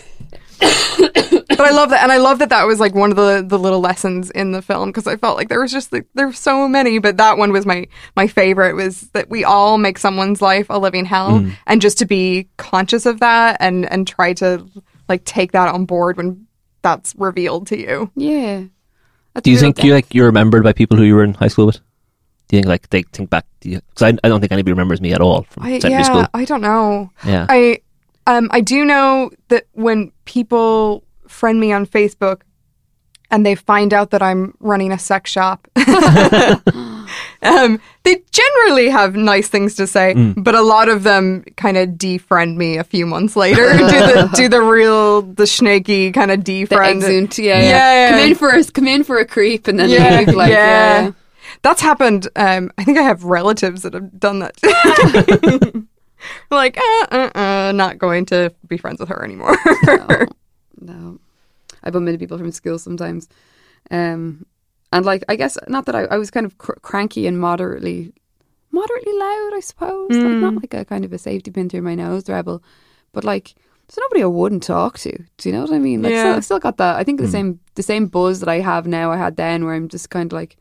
but 0.59 1.59
I 1.59 1.71
love 1.71 1.89
that, 1.89 1.99
and 2.03 2.11
I 2.11 2.17
love 2.17 2.39
that 2.39 2.49
that 2.49 2.63
was 2.65 2.79
like 2.79 2.95
one 2.95 3.09
of 3.11 3.17
the 3.17 3.43
the 3.45 3.59
little 3.59 3.79
lessons 3.81 4.31
in 4.31 4.51
the 4.51 4.61
film 4.61 4.89
because 4.89 5.07
I 5.07 5.17
felt 5.17 5.35
like 5.37 5.49
there 5.49 5.59
was 5.61 5.71
just 5.71 5.91
like, 5.91 6.05
there 6.13 6.27
were 6.27 6.33
so 6.33 6.67
many, 6.69 6.99
but 6.99 7.17
that 7.17 7.37
one 7.37 7.51
was 7.51 7.65
my 7.65 7.87
my 8.15 8.27
favorite. 8.27 8.75
Was 8.75 9.01
that 9.13 9.29
we 9.29 9.43
all 9.43 9.77
make 9.77 9.97
someone's 9.97 10.41
life 10.41 10.67
a 10.69 10.79
living 10.79 11.05
hell, 11.05 11.39
mm. 11.41 11.53
and 11.67 11.81
just 11.81 11.97
to 11.99 12.05
be 12.05 12.47
conscious 12.57 13.05
of 13.05 13.19
that 13.19 13.57
and 13.59 13.89
and 13.91 14.07
try 14.07 14.33
to 14.35 14.65
like 15.09 15.25
take 15.25 15.51
that 15.51 15.67
on 15.73 15.85
board 15.85 16.15
when 16.17 16.47
that's 16.81 17.13
revealed 17.17 17.67
to 17.67 17.79
you. 17.79 18.09
Yeah. 18.15 18.63
That's 19.33 19.43
Do 19.45 19.51
you 19.51 19.57
real 19.57 19.61
think 19.61 19.83
you 19.83 19.91
depth. 19.91 20.05
like 20.07 20.13
you're 20.15 20.27
remembered 20.27 20.63
by 20.63 20.73
people 20.73 20.95
who 20.95 21.03
you 21.03 21.15
were 21.15 21.23
in 21.23 21.33
high 21.33 21.47
school 21.47 21.65
with? 21.65 21.79
Do 22.53 22.57
you 22.57 22.61
think 22.61 22.69
like 22.69 22.89
they 22.91 23.01
think 23.01 23.31
back? 23.31 23.47
Because 23.61 24.03
I, 24.03 24.09
I 24.23 24.29
don't 24.29 24.39
think 24.39 24.51
anybody 24.51 24.73
remembers 24.73 25.01
me 25.01 25.11
at 25.11 25.21
all 25.21 25.41
from 25.49 25.63
I, 25.63 25.79
secondary 25.79 26.03
yeah, 26.03 26.03
school. 26.03 26.25
I 26.35 26.45
don't 26.45 26.61
know. 26.61 27.09
Yeah. 27.25 27.47
I 27.49 27.79
um 28.27 28.47
I 28.51 28.61
do 28.61 28.85
know 28.85 29.31
that 29.47 29.65
when 29.71 30.11
people 30.25 31.03
friend 31.27 31.59
me 31.59 31.71
on 31.73 31.87
Facebook 31.87 32.41
and 33.31 33.43
they 33.43 33.55
find 33.55 33.91
out 33.91 34.11
that 34.11 34.21
I'm 34.21 34.53
running 34.59 34.91
a 34.91 34.99
sex 34.99 35.31
shop, 35.31 35.67
um, 37.41 37.79
they 38.03 38.21
generally 38.31 38.89
have 38.89 39.15
nice 39.15 39.47
things 39.47 39.73
to 39.75 39.87
say, 39.87 40.13
Mm. 40.13 40.43
but 40.43 40.53
a 40.53 40.61
lot 40.61 40.89
of 40.89 41.01
them 41.01 41.43
kind 41.57 41.75
of 41.77 41.89
defriend 41.97 42.55
me 42.57 42.77
a 42.77 42.83
few 42.83 43.07
months 43.07 43.35
later. 43.35 43.71
do 43.77 43.87
the 43.87 44.29
do 44.35 44.47
the 44.47 44.61
real 44.61 45.23
the 45.23 45.47
snaky 45.47 46.11
kind 46.11 46.29
of 46.29 46.43
the 46.43 46.65
defriend. 46.67 46.97
exunt? 46.97 47.39
Yeah, 47.39 47.59
Yeah, 47.59 47.61
yeah. 47.63 47.93
yeah. 47.93 48.09
Come 48.11 48.19
in 48.29 48.35
for 48.35 48.49
a 48.49 48.63
come 48.65 48.87
in 48.87 49.03
for 49.03 49.17
a 49.17 49.25
creep 49.25 49.67
and 49.67 49.79
then 49.79 49.89
Yeah. 49.89 50.23
Like, 50.31 50.51
yeah. 50.51 51.01
yeah. 51.05 51.11
That's 51.63 51.81
happened. 51.81 52.27
Um, 52.35 52.71
I 52.77 52.83
think 52.83 52.97
I 52.97 53.03
have 53.03 53.23
relatives 53.23 53.81
that 53.83 53.93
have 53.93 54.19
done 54.19 54.39
that. 54.39 54.57
like, 56.51 56.77
uh, 56.77 57.07
uh, 57.11 57.29
uh, 57.35 57.71
not 57.73 57.97
going 57.97 58.25
to 58.27 58.53
be 58.67 58.77
friends 58.77 58.99
with 58.99 59.09
her 59.09 59.23
anymore. 59.23 59.55
No, 59.85 60.07
no. 60.81 61.19
I 61.83 61.89
bump 61.89 62.07
into 62.07 62.19
people 62.19 62.37
from 62.37 62.51
school 62.51 62.79
sometimes, 62.79 63.27
um, 63.91 64.45
and 64.93 65.05
like 65.05 65.23
I 65.27 65.35
guess 65.35 65.57
not 65.67 65.85
that 65.87 65.95
I, 65.95 66.03
I 66.05 66.17
was 66.17 66.31
kind 66.31 66.45
of 66.45 66.57
cr- 66.57 66.79
cranky 66.81 67.27
and 67.27 67.39
moderately, 67.39 68.13
moderately 68.71 69.13
loud. 69.13 69.51
I 69.55 69.59
suppose 69.61 70.11
like, 70.11 70.37
not 70.37 70.55
like 70.55 70.73
a 70.73 70.85
kind 70.85 71.03
of 71.03 71.11
a 71.11 71.17
safety 71.17 71.51
pin 71.51 71.67
through 71.69 71.81
my 71.81 71.95
nose 71.95 72.29
rebel, 72.29 72.63
but 73.11 73.25
like 73.25 73.53
there's 73.87 73.97
nobody 73.99 74.23
I 74.23 74.27
wouldn't 74.27 74.63
talk 74.63 74.97
to. 74.99 75.11
Do 75.37 75.49
you 75.49 75.53
know 75.53 75.61
what 75.63 75.73
I 75.73 75.79
mean? 75.79 76.01
Like, 76.01 76.11
Yeah. 76.13 76.21
still, 76.21 76.33
I've 76.35 76.45
still 76.45 76.59
got 76.59 76.77
that. 76.77 76.95
I 76.95 77.03
think 77.03 77.19
the 77.19 77.27
same 77.27 77.59
the 77.75 77.83
same 77.83 78.07
buzz 78.07 78.39
that 78.39 78.47
I 78.49 78.59
have 78.61 78.87
now. 78.87 79.11
I 79.11 79.17
had 79.17 79.35
then, 79.35 79.65
where 79.65 79.73
I'm 79.73 79.89
just 79.89 80.09
kind 80.09 80.31
of 80.31 80.35
like 80.37 80.55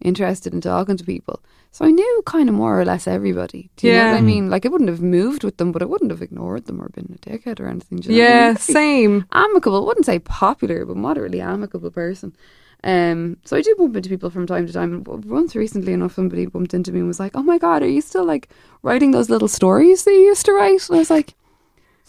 interested 0.00 0.52
in 0.54 0.60
talking 0.60 0.96
to 0.96 1.04
people. 1.04 1.40
So 1.70 1.84
I 1.84 1.90
knew 1.90 2.22
kind 2.26 2.48
of 2.48 2.54
more 2.54 2.80
or 2.80 2.84
less 2.84 3.06
everybody. 3.06 3.70
Do 3.76 3.86
you 3.86 3.92
know 3.94 3.98
Yeah. 4.04 4.10
what 4.12 4.18
I 4.18 4.22
mean? 4.22 4.48
Like 4.50 4.64
I 4.64 4.68
wouldn't 4.70 4.88
have 4.90 5.02
moved 5.02 5.44
with 5.44 5.58
them, 5.58 5.70
but 5.72 5.82
I 5.82 5.84
wouldn't 5.84 6.10
have 6.10 6.22
ignored 6.22 6.64
them 6.66 6.80
or 6.80 6.88
been 6.88 7.14
a 7.14 7.18
dickhead 7.28 7.60
or 7.60 7.66
anything. 7.66 7.98
You 8.02 8.10
know 8.10 8.16
what 8.18 8.24
I 8.24 8.28
mean? 8.32 8.36
yeah, 8.38 8.54
same. 8.54 9.24
amicable. 9.32 9.84
Wouldn't 9.86 10.06
say 10.06 10.18
popular, 10.18 10.84
but 10.86 10.96
moderately 10.96 11.40
amicable 11.40 11.90
person. 11.90 12.34
Um, 12.84 13.38
so 13.44 13.56
I 13.56 13.60
do 13.62 13.74
bump 13.76 13.96
into 13.96 14.08
people 14.08 14.30
from 14.30 14.46
time 14.46 14.66
to 14.66 14.72
time. 14.72 14.94
And 14.94 15.24
Once 15.24 15.56
recently 15.56 15.92
enough, 15.92 16.14
somebody 16.14 16.46
bumped 16.46 16.74
into 16.74 16.92
me 16.92 17.00
and 17.00 17.08
was 17.08 17.18
like, 17.20 17.32
"Oh 17.34 17.42
my 17.42 17.58
god, 17.58 17.82
are 17.82 17.88
you 17.88 18.00
still 18.00 18.24
like 18.24 18.48
writing 18.82 19.10
those 19.10 19.28
little 19.28 19.48
stories 19.48 20.04
that 20.04 20.12
you 20.12 20.20
used 20.20 20.46
to 20.46 20.52
write?" 20.52 20.88
And 20.88 20.96
I 20.96 21.00
was 21.00 21.10
like, 21.10 21.34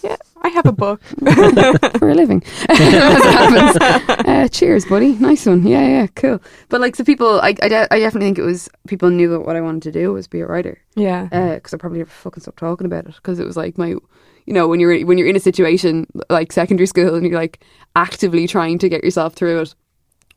Yeah, 0.01 0.15
I 0.41 0.47
have 0.49 0.65
a 0.65 0.71
book. 0.71 1.01
"For 1.99 2.09
a 2.09 2.15
living." 2.15 2.41
As 2.69 2.79
it 2.79 3.81
happens. 3.81 4.27
Uh, 4.27 4.47
cheers, 4.49 4.85
buddy. 4.85 5.13
Nice 5.15 5.45
one. 5.45 5.65
Yeah, 5.67 5.85
yeah, 5.85 6.07
cool. 6.15 6.41
But 6.69 6.79
like, 6.81 6.95
so 6.95 7.03
people, 7.03 7.41
I, 7.41 7.49
I, 7.61 7.67
de- 7.67 7.93
I 7.93 7.99
definitely 7.99 8.27
think 8.27 8.37
it 8.39 8.43
was 8.43 8.69
people 8.87 9.09
knew 9.09 9.29
that 9.29 9.41
what 9.41 9.55
I 9.55 9.61
wanted 9.61 9.83
to 9.83 9.91
do 9.91 10.13
was 10.13 10.27
be 10.27 10.39
a 10.39 10.45
writer. 10.47 10.77
yeah. 10.95 11.27
because 11.55 11.73
I 11.73 11.77
probably 11.77 11.99
never 11.99 12.09
fucking 12.09 12.41
stopped 12.41 12.59
talking 12.59 12.85
about 12.85 13.07
it 13.07 13.15
because 13.15 13.39
it 13.39 13.45
was 13.45 13.57
like 13.57 13.77
my, 13.77 13.89
you 13.89 14.53
know, 14.53 14.67
when 14.67 14.79
you're 14.79 15.05
when 15.05 15.17
you're 15.17 15.27
in 15.27 15.35
a 15.35 15.39
situation 15.41 16.07
like 16.29 16.51
secondary 16.53 16.87
school 16.87 17.15
and 17.15 17.25
you're 17.25 17.39
like 17.39 17.63
actively 17.95 18.47
trying 18.47 18.77
to 18.79 18.89
get 18.89 19.03
yourself 19.03 19.33
through 19.33 19.61
it 19.61 19.75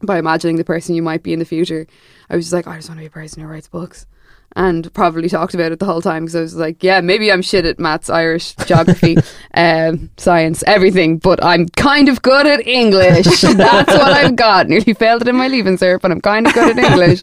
by 0.02 0.18
imagining 0.18 0.56
the 0.56 0.64
person 0.64 0.96
you 0.96 1.02
might 1.02 1.22
be 1.22 1.32
in 1.32 1.38
the 1.38 1.44
future. 1.44 1.86
I 2.28 2.34
was 2.34 2.46
just 2.46 2.52
like, 2.52 2.66
I 2.66 2.76
just 2.76 2.88
want 2.88 2.98
to 2.98 3.02
be 3.02 3.06
a 3.06 3.10
person 3.10 3.42
who 3.42 3.48
writes 3.48 3.68
books. 3.68 4.06
And 4.55 4.92
probably 4.92 5.28
talked 5.28 5.55
about 5.55 5.72
it 5.72 5.78
the 5.78 5.86
whole 5.86 6.03
time 6.03 6.24
because 6.24 6.36
I 6.36 6.40
was 6.40 6.57
like, 6.57 6.82
yeah, 6.82 7.00
maybe 7.00 7.32
I'm 7.32 7.42
shit 7.42 7.64
at 7.64 7.78
maths, 7.78 8.11
Irish, 8.11 8.55
geography, 8.66 9.16
um, 9.55 10.11
science, 10.18 10.62
everything, 10.66 11.18
but 11.18 11.42
I'm 11.42 11.68
kind 11.70 12.09
of 12.09 12.20
good 12.20 12.46
at 12.46 12.66
English. 12.66 13.40
That's 13.40 13.92
what 13.92 14.12
I've 14.12 14.36
got. 14.36 14.68
Nearly 14.68 14.92
failed 14.94 15.22
it 15.22 15.28
in 15.28 15.36
my 15.36 15.48
leaving 15.48 15.78
cert, 15.78 16.03
but 16.03 16.11
I'm 16.11 16.20
kind 16.20 16.46
of 16.46 16.53
good 16.53 16.78
at 16.78 16.84
English. 16.84 17.22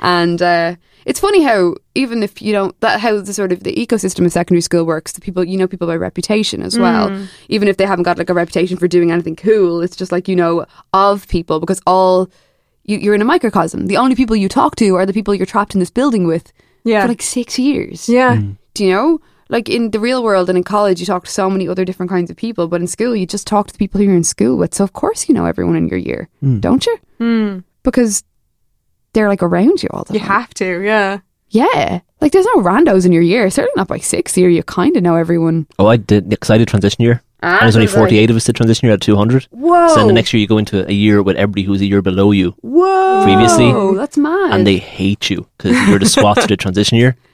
And 0.00 0.40
uh, 0.40 0.76
it's 1.04 1.20
funny 1.20 1.42
how 1.42 1.74
even 1.94 2.22
if 2.22 2.42
you 2.42 2.52
don't 2.52 2.78
that 2.80 3.00
how 3.00 3.18
the 3.18 3.32
sort 3.32 3.50
of 3.50 3.64
the 3.64 3.74
ecosystem 3.74 4.26
of 4.26 4.32
secondary 4.32 4.60
school 4.60 4.84
works, 4.84 5.12
the 5.12 5.22
people 5.22 5.42
you 5.42 5.56
know 5.56 5.66
people 5.66 5.86
by 5.86 5.96
reputation 5.96 6.62
as 6.62 6.78
well. 6.78 7.26
Even 7.48 7.66
if 7.66 7.78
they 7.78 7.86
haven't 7.86 8.02
got 8.02 8.18
like 8.18 8.28
a 8.28 8.34
reputation 8.34 8.76
for 8.76 8.86
doing 8.86 9.10
anything 9.10 9.34
cool, 9.34 9.80
it's 9.80 9.96
just 9.96 10.12
like 10.12 10.28
you 10.28 10.36
know 10.36 10.66
of 10.92 11.26
people 11.28 11.60
because 11.60 11.80
all 11.86 12.30
you, 12.84 12.98
you're 12.98 13.14
in 13.14 13.22
a 13.22 13.24
microcosm. 13.24 13.86
The 13.86 13.96
only 13.96 14.16
people 14.16 14.36
you 14.36 14.48
talk 14.48 14.76
to 14.76 14.96
are 14.96 15.06
the 15.06 15.14
people 15.14 15.34
you're 15.34 15.46
trapped 15.46 15.74
in 15.74 15.80
this 15.80 15.90
building 15.90 16.26
with 16.26 16.52
Yeah. 16.84 17.02
for 17.02 17.08
like 17.08 17.22
six 17.22 17.58
years. 17.58 18.08
Yeah. 18.08 18.40
Do 18.74 18.84
you 18.84 18.92
know? 18.92 19.20
Like 19.50 19.70
in 19.70 19.92
the 19.92 19.98
real 20.00 20.22
world 20.22 20.50
and 20.50 20.58
in 20.58 20.64
college, 20.64 21.00
you 21.00 21.06
talk 21.06 21.24
to 21.24 21.30
so 21.30 21.48
many 21.48 21.66
other 21.66 21.84
different 21.86 22.10
kinds 22.10 22.30
of 22.30 22.36
people, 22.36 22.68
but 22.68 22.82
in 22.82 22.86
school, 22.86 23.16
you 23.16 23.24
just 23.26 23.46
talk 23.46 23.66
to 23.68 23.72
the 23.72 23.78
people 23.78 23.98
who 23.98 24.04
you're 24.06 24.14
in 24.16 24.22
school 24.22 24.58
with. 24.58 24.74
So, 24.74 24.84
of 24.84 24.92
course, 24.92 25.26
you 25.26 25.34
know 25.34 25.46
everyone 25.46 25.74
in 25.74 25.88
your 25.88 25.98
year, 25.98 26.28
don't 26.60 26.84
you? 26.84 26.98
Mm. 27.18 27.64
Because 27.82 28.24
they're 29.14 29.28
like 29.28 29.42
around 29.42 29.82
you 29.82 29.88
all 29.90 30.04
the 30.04 30.12
You 30.12 30.20
time. 30.20 30.28
You 30.28 30.32
have 30.34 30.54
to, 30.54 30.82
yeah. 30.82 31.18
yeah. 31.48 32.00
Like, 32.20 32.32
there's 32.32 32.44
no 32.44 32.56
randos 32.56 33.06
in 33.06 33.12
your 33.12 33.22
year. 33.22 33.48
Certainly 33.48 33.72
not 33.76 33.88
by 33.88 33.98
sixth 33.98 34.36
year. 34.36 34.50
You 34.50 34.62
kind 34.64 34.96
of 34.98 35.02
know 35.02 35.16
everyone. 35.16 35.66
Oh, 35.78 35.86
I 35.86 35.96
did 35.96 36.28
because 36.28 36.50
I 36.50 36.58
did 36.58 36.68
transition 36.68 37.02
year. 37.02 37.22
Ah, 37.42 37.58
and 37.58 37.62
there's 37.62 37.76
only 37.76 37.86
so 37.86 37.92
it's 37.92 37.96
like- 37.96 38.08
48 38.10 38.30
of 38.30 38.36
us 38.36 38.44
did 38.44 38.56
transition 38.56 38.86
year 38.86 38.94
at 38.94 39.00
200. 39.00 39.44
Whoa. 39.50 39.88
So 39.88 39.94
then 39.96 40.06
the 40.08 40.12
next 40.12 40.32
year 40.32 40.40
you 40.40 40.46
go 40.48 40.58
into 40.58 40.88
a 40.88 40.92
year 40.92 41.22
with 41.22 41.36
everybody 41.36 41.62
who's 41.62 41.80
a 41.80 41.86
year 41.86 42.02
below 42.02 42.32
you, 42.32 42.54
Whoa. 42.62 43.22
previously. 43.24 43.66
Oh, 43.66 43.94
that's 43.94 44.16
mad. 44.18 44.52
and 44.52 44.66
they 44.66 44.78
hate 44.78 45.30
you 45.30 45.46
because 45.56 45.76
you're 45.88 45.98
the 46.00 46.06
SWAT 46.06 46.40
to 46.40 46.46
the 46.48 46.56
transition 46.56 46.98
year. 46.98 47.16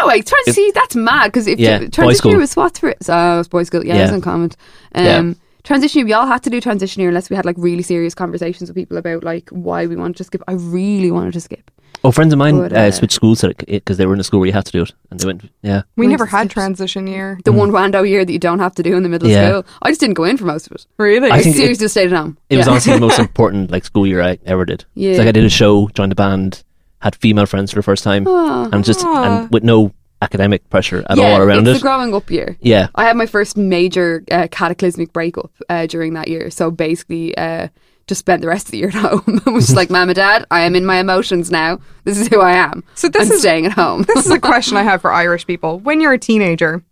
No, 0.00 0.06
wait, 0.08 0.26
trying 0.26 0.42
to 0.46 0.52
see 0.54 0.72
that's 0.74 0.96
mad 0.96 1.26
because 1.26 1.46
if 1.46 1.58
Yeah, 1.60 1.78
the 1.78 1.88
transition 1.90 2.30
year 2.30 2.38
was 2.38 2.50
SWAT 2.52 2.78
for 2.78 2.88
it, 2.88 3.04
so 3.04 3.12
oh, 3.14 3.34
it 3.34 3.38
was 3.38 3.48
boys' 3.48 3.66
school, 3.66 3.84
yeah, 3.84 3.92
Yeah. 3.94 3.98
that's 4.00 4.12
uncommon. 4.12 4.50
Um, 4.94 5.04
Yeah. 5.04 5.34
Transition 5.64 5.98
year, 6.00 6.06
we 6.06 6.12
all 6.14 6.26
had 6.26 6.42
to 6.44 6.50
do 6.50 6.62
transition 6.62 7.00
year 7.00 7.10
unless 7.10 7.28
we 7.28 7.36
had 7.36 7.44
like 7.44 7.56
really 7.58 7.82
serious 7.82 8.14
conversations 8.14 8.68
with 8.70 8.74
people 8.74 8.96
about 8.96 9.22
like 9.22 9.48
why 9.50 9.86
we 9.86 9.94
wanted 9.94 10.16
to 10.16 10.24
skip. 10.24 10.42
I 10.48 10.52
really 10.54 11.10
wanted 11.10 11.34
to 11.34 11.40
skip. 11.42 11.70
Oh, 12.04 12.10
friends 12.10 12.32
of 12.32 12.38
mine 12.38 12.58
But, 12.58 12.72
uh, 12.72 12.76
uh, 12.80 12.90
switched 12.90 13.12
schools 13.14 13.44
because 13.68 13.96
they 13.96 14.06
were 14.06 14.14
in 14.14 14.20
a 14.20 14.24
school 14.24 14.40
where 14.40 14.48
you 14.48 14.52
had 14.52 14.66
to 14.66 14.72
do 14.72 14.82
it, 14.82 14.92
and 15.10 15.20
they 15.20 15.26
went, 15.26 15.42
yeah. 15.62 15.82
We 15.96 16.06
Wait, 16.06 16.10
never 16.10 16.26
had 16.26 16.50
transition 16.50 17.06
year. 17.06 17.38
The 17.44 17.52
one 17.52 17.70
rando 17.70 18.08
year 18.08 18.24
that 18.24 18.32
you 18.32 18.38
don't 18.40 18.58
have 18.58 18.74
to 18.76 18.82
do 18.82 18.96
in 18.96 19.02
the 19.04 19.08
middle 19.08 19.28
Yeah. 19.28 19.42
of 19.58 19.66
school. 19.66 19.74
I 19.82 19.90
just 19.90 20.00
didn't 20.00 20.14
go 20.14 20.24
in 20.24 20.36
for 20.36 20.44
most 20.46 20.66
of 20.66 20.72
it. 20.72 20.86
Really? 20.98 21.30
I 21.30 21.36
I 21.36 21.42
think 21.42 21.54
it- 21.54 21.58
seriously 21.60 21.84
just 21.84 21.94
stayed 21.94 22.12
at 22.12 22.18
home. 22.18 22.38
It 22.50 22.56
was 22.56 22.66
Yeah. 22.66 22.72
honestly 22.72 22.92
the 22.94 23.00
most 23.00 23.18
important 23.26 23.70
like 23.70 23.84
school 23.84 24.06
year 24.06 24.20
I 24.22 24.38
ever 24.46 24.64
did. 24.64 24.84
Yeah. 24.94 25.10
It's 25.10 25.18
like 25.18 25.28
I 25.28 25.32
did 25.32 25.44
a 25.44 25.48
show, 25.50 25.88
joined 25.94 26.10
a 26.12 26.16
band, 26.16 26.64
had 27.00 27.14
female 27.16 27.46
friends 27.46 27.70
for 27.70 27.78
the 27.78 27.82
first 27.84 28.02
time, 28.04 28.26
Ah. 28.28 28.68
and 28.72 28.84
just 28.84 29.04
and 29.04 29.48
with 29.52 29.62
no 29.62 29.92
academic 30.20 30.68
pressure 30.70 31.04
at 31.08 31.16
yeah, 31.18 31.32
all 31.32 31.40
around 31.40 31.66
it's 31.66 31.70
it. 31.70 31.72
the 31.74 31.80
growing 31.80 32.14
up 32.14 32.30
year. 32.30 32.56
yeah, 32.60 32.86
I 32.94 33.04
had 33.04 33.16
my 33.16 33.26
first 33.26 33.56
major 33.56 34.22
uh, 34.30 34.46
cataclysmic 34.52 35.12
breakup 35.12 35.50
uh, 35.68 35.86
during 35.86 36.14
that 36.14 36.28
year. 36.28 36.48
So 36.50 36.70
basically, 36.70 37.36
uh, 37.36 37.68
just 38.06 38.18
spent 38.20 38.42
the 38.42 38.48
rest 38.48 38.66
of 38.66 38.72
the 38.72 38.78
year 38.78 38.88
at 38.88 38.94
home. 38.94 39.40
I 39.46 39.50
was 39.50 39.66
just 39.66 39.76
like, 39.76 39.90
Mom 39.90 40.08
and 40.08 40.16
Dad, 40.16 40.44
I 40.50 40.62
am 40.62 40.74
in 40.74 40.84
my 40.84 40.96
emotions 40.98 41.50
now. 41.50 41.78
This 42.04 42.18
is 42.18 42.28
who 42.28 42.40
I 42.40 42.52
am. 42.52 42.82
So 42.94 43.08
this 43.08 43.28
I'm 43.28 43.32
is- 43.32 43.40
staying 43.40 43.66
at 43.66 43.72
home. 43.72 44.02
this 44.02 44.26
is 44.26 44.30
a 44.32 44.38
question 44.50 44.76
I 44.76 44.82
have 44.82 45.00
for 45.00 45.12
Irish 45.12 45.46
people. 45.46 45.78
When 45.80 46.00
you're 46.00 46.12
a 46.12 46.18
teenager 46.18 46.82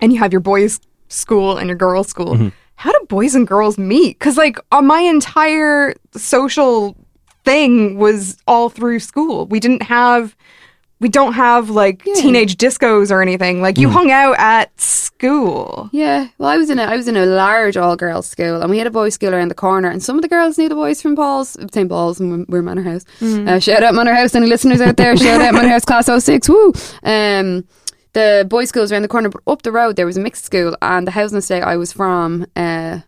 and 0.00 0.12
you 0.12 0.18
have 0.18 0.32
your 0.32 0.40
boys' 0.40 0.80
school 1.08 1.56
and 1.58 1.68
your 1.68 1.76
girls' 1.76 2.08
school, 2.08 2.34
Mm-hmm. 2.34 2.48
how 2.76 2.92
do 2.92 2.98
boys 3.08 3.34
and 3.34 3.46
girls 3.46 3.76
meet? 3.78 4.18
Because 4.18 4.36
like 4.36 4.58
uh, 4.72 4.82
my 4.82 5.00
entire 5.00 5.94
social 6.16 6.96
thing 7.44 7.96
was 7.98 8.38
all 8.46 8.68
through 8.68 8.98
school. 9.00 9.46
We 9.46 9.60
didn't 9.60 9.82
have. 9.82 10.34
We 10.98 11.08
don't 11.10 11.34
have 11.34 11.68
like 11.68 12.02
teenage 12.04 12.56
discos 12.56 13.10
or 13.10 13.20
anything. 13.20 13.60
Like 13.60 13.74
Mm. 13.76 13.80
you 13.82 13.90
hung 13.90 14.10
out 14.10 14.36
at 14.38 14.70
school. 14.80 15.90
Yeah, 15.92 16.28
well, 16.38 16.48
I 16.48 16.56
was 16.56 16.70
in 16.70 16.78
a 16.78 16.84
I 16.84 16.96
was 16.96 17.06
in 17.08 17.16
a 17.16 17.26
large 17.26 17.76
all 17.76 17.96
girls 17.96 18.26
school, 18.26 18.60
and 18.62 18.70
we 18.70 18.78
had 18.78 18.86
a 18.86 18.90
boys' 18.90 19.14
school 19.14 19.34
around 19.34 19.48
the 19.48 19.54
corner, 19.54 19.90
and 19.90 20.02
some 20.02 20.16
of 20.16 20.22
the 20.22 20.28
girls 20.28 20.56
knew 20.56 20.68
the 20.68 20.74
boys 20.74 21.02
from 21.02 21.14
Paul's, 21.14 21.56
St 21.72 21.88
Paul's, 21.88 22.18
and 22.20 22.46
we're 22.48 22.62
Manor 22.62 22.82
House. 22.82 23.04
Uh, 23.20 23.58
shout 23.58 23.82
out 23.82 23.94
Manor 23.94 24.14
House, 24.14 24.34
any 24.34 24.46
listeners 24.46 24.80
out 24.80 24.96
there? 24.96 25.16
shout 25.16 25.40
out 25.42 25.52
Manor 25.54 25.68
House 25.76 25.84
Class 25.84 26.06
06, 26.24 26.48
woo! 26.48 26.72
Um, 27.02 27.64
the 28.14 28.46
boys' 28.48 28.70
school 28.70 28.80
was 28.82 28.90
around 28.90 29.02
the 29.02 29.08
corner, 29.08 29.28
but 29.28 29.42
up 29.46 29.60
the 29.62 29.72
road 29.72 29.96
there 29.96 30.06
was 30.06 30.16
a 30.16 30.20
mixed 30.20 30.44
school, 30.46 30.76
and 30.80 31.06
the 31.06 31.10
housing 31.10 31.36
estate 31.38 31.62
I 31.62 31.76
was 31.76 31.92
from, 31.92 32.46
uh, 32.56 33.00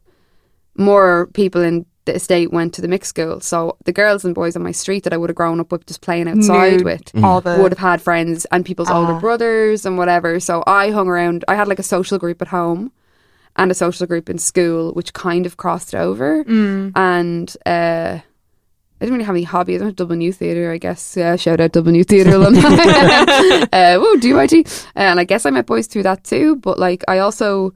more 0.76 1.28
people 1.34 1.62
in 1.62 1.86
the 2.08 2.14
estate 2.14 2.50
went 2.50 2.72
to 2.74 2.80
the 2.82 2.88
mixed 2.88 3.10
school, 3.10 3.40
so 3.40 3.76
the 3.84 3.92
girls 3.92 4.24
and 4.24 4.34
boys 4.34 4.56
on 4.56 4.62
my 4.62 4.72
street 4.72 5.04
that 5.04 5.12
I 5.12 5.16
would 5.18 5.28
have 5.30 5.36
grown 5.36 5.60
up 5.60 5.70
with, 5.70 5.86
just 5.86 6.00
playing 6.00 6.26
outside 6.26 6.78
Knew 6.78 6.84
with, 6.84 7.12
all 7.22 7.40
the 7.40 7.58
would 7.60 7.72
have 7.72 7.78
had 7.78 8.00
friends 8.02 8.46
and 8.46 8.64
people's 8.64 8.90
older 8.90 9.12
Ah. 9.12 9.20
brothers 9.20 9.84
and 9.86 9.98
whatever. 9.98 10.40
So 10.40 10.64
I 10.66 10.90
hung 10.90 11.06
around. 11.08 11.44
I 11.46 11.54
had 11.54 11.68
like 11.68 11.78
a 11.78 11.82
social 11.84 12.18
group 12.18 12.40
at 12.42 12.48
home 12.48 12.92
and 13.56 13.70
a 13.70 13.74
social 13.74 14.06
group 14.06 14.30
in 14.30 14.38
school, 14.38 14.92
which 14.94 15.12
kind 15.12 15.44
of 15.46 15.56
crossed 15.58 15.94
over. 15.94 16.44
Mm. 16.44 16.92
And 16.96 17.56
uh, 17.66 18.18
I 18.20 19.04
didn't 19.04 19.14
really 19.14 19.24
have 19.26 19.36
any 19.36 19.44
hobbies. 19.44 19.80
I 19.80 19.84
went 19.84 19.96
to 19.98 20.02
Dublin 20.02 20.20
Youth 20.20 20.36
Theatre, 20.36 20.72
I 20.72 20.78
guess. 20.78 21.16
Yeah, 21.16 21.36
shout 21.36 21.60
out 21.60 21.72
Dublin 21.72 21.94
Youth 21.94 22.08
Theatre 22.08 22.34
alumni. 22.36 22.60
uh, 23.72 23.98
woo, 24.00 24.18
DYT. 24.18 24.66
Uh, 24.96 25.00
and 25.10 25.20
I 25.20 25.24
guess 25.24 25.44
I 25.44 25.50
met 25.50 25.66
boys 25.66 25.86
through 25.86 26.04
that 26.04 26.24
too. 26.24 26.56
But 26.56 26.78
like, 26.78 27.04
I 27.06 27.18
also. 27.18 27.74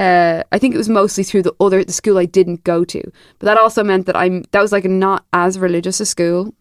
Uh, 0.00 0.42
I 0.52 0.58
think 0.58 0.74
it 0.74 0.78
was 0.78 0.88
mostly 0.88 1.24
through 1.24 1.42
the 1.42 1.54
other 1.60 1.84
the 1.84 1.92
school 1.92 2.16
I 2.18 2.24
didn't 2.38 2.64
go 2.64 2.84
to, 2.84 3.02
but 3.38 3.44
that 3.46 3.58
also 3.58 3.82
meant 3.84 4.06
that 4.06 4.16
I'm 4.16 4.44
that 4.52 4.62
was 4.62 4.72
like 4.72 4.84
not 4.84 5.24
as 5.32 5.58
religious 5.58 6.00
a 6.00 6.06
school, 6.06 6.54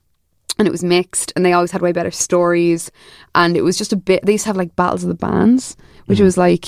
and 0.58 0.68
it 0.68 0.72
was 0.72 0.84
mixed, 0.84 1.32
and 1.36 1.46
they 1.46 1.54
always 1.54 1.72
had 1.72 1.82
way 1.82 1.94
better 1.94 2.12
stories, 2.12 2.92
and 3.34 3.56
it 3.56 3.62
was 3.64 3.78
just 3.78 3.94
a 3.94 3.96
bit. 3.96 4.26
They 4.26 4.34
used 4.34 4.44
to 4.44 4.50
have 4.50 4.58
like 4.58 4.76
battles 4.76 5.04
of 5.04 5.10
the 5.10 5.16
bands, 5.28 5.78
which 6.08 6.20
was 6.20 6.38
like 6.38 6.66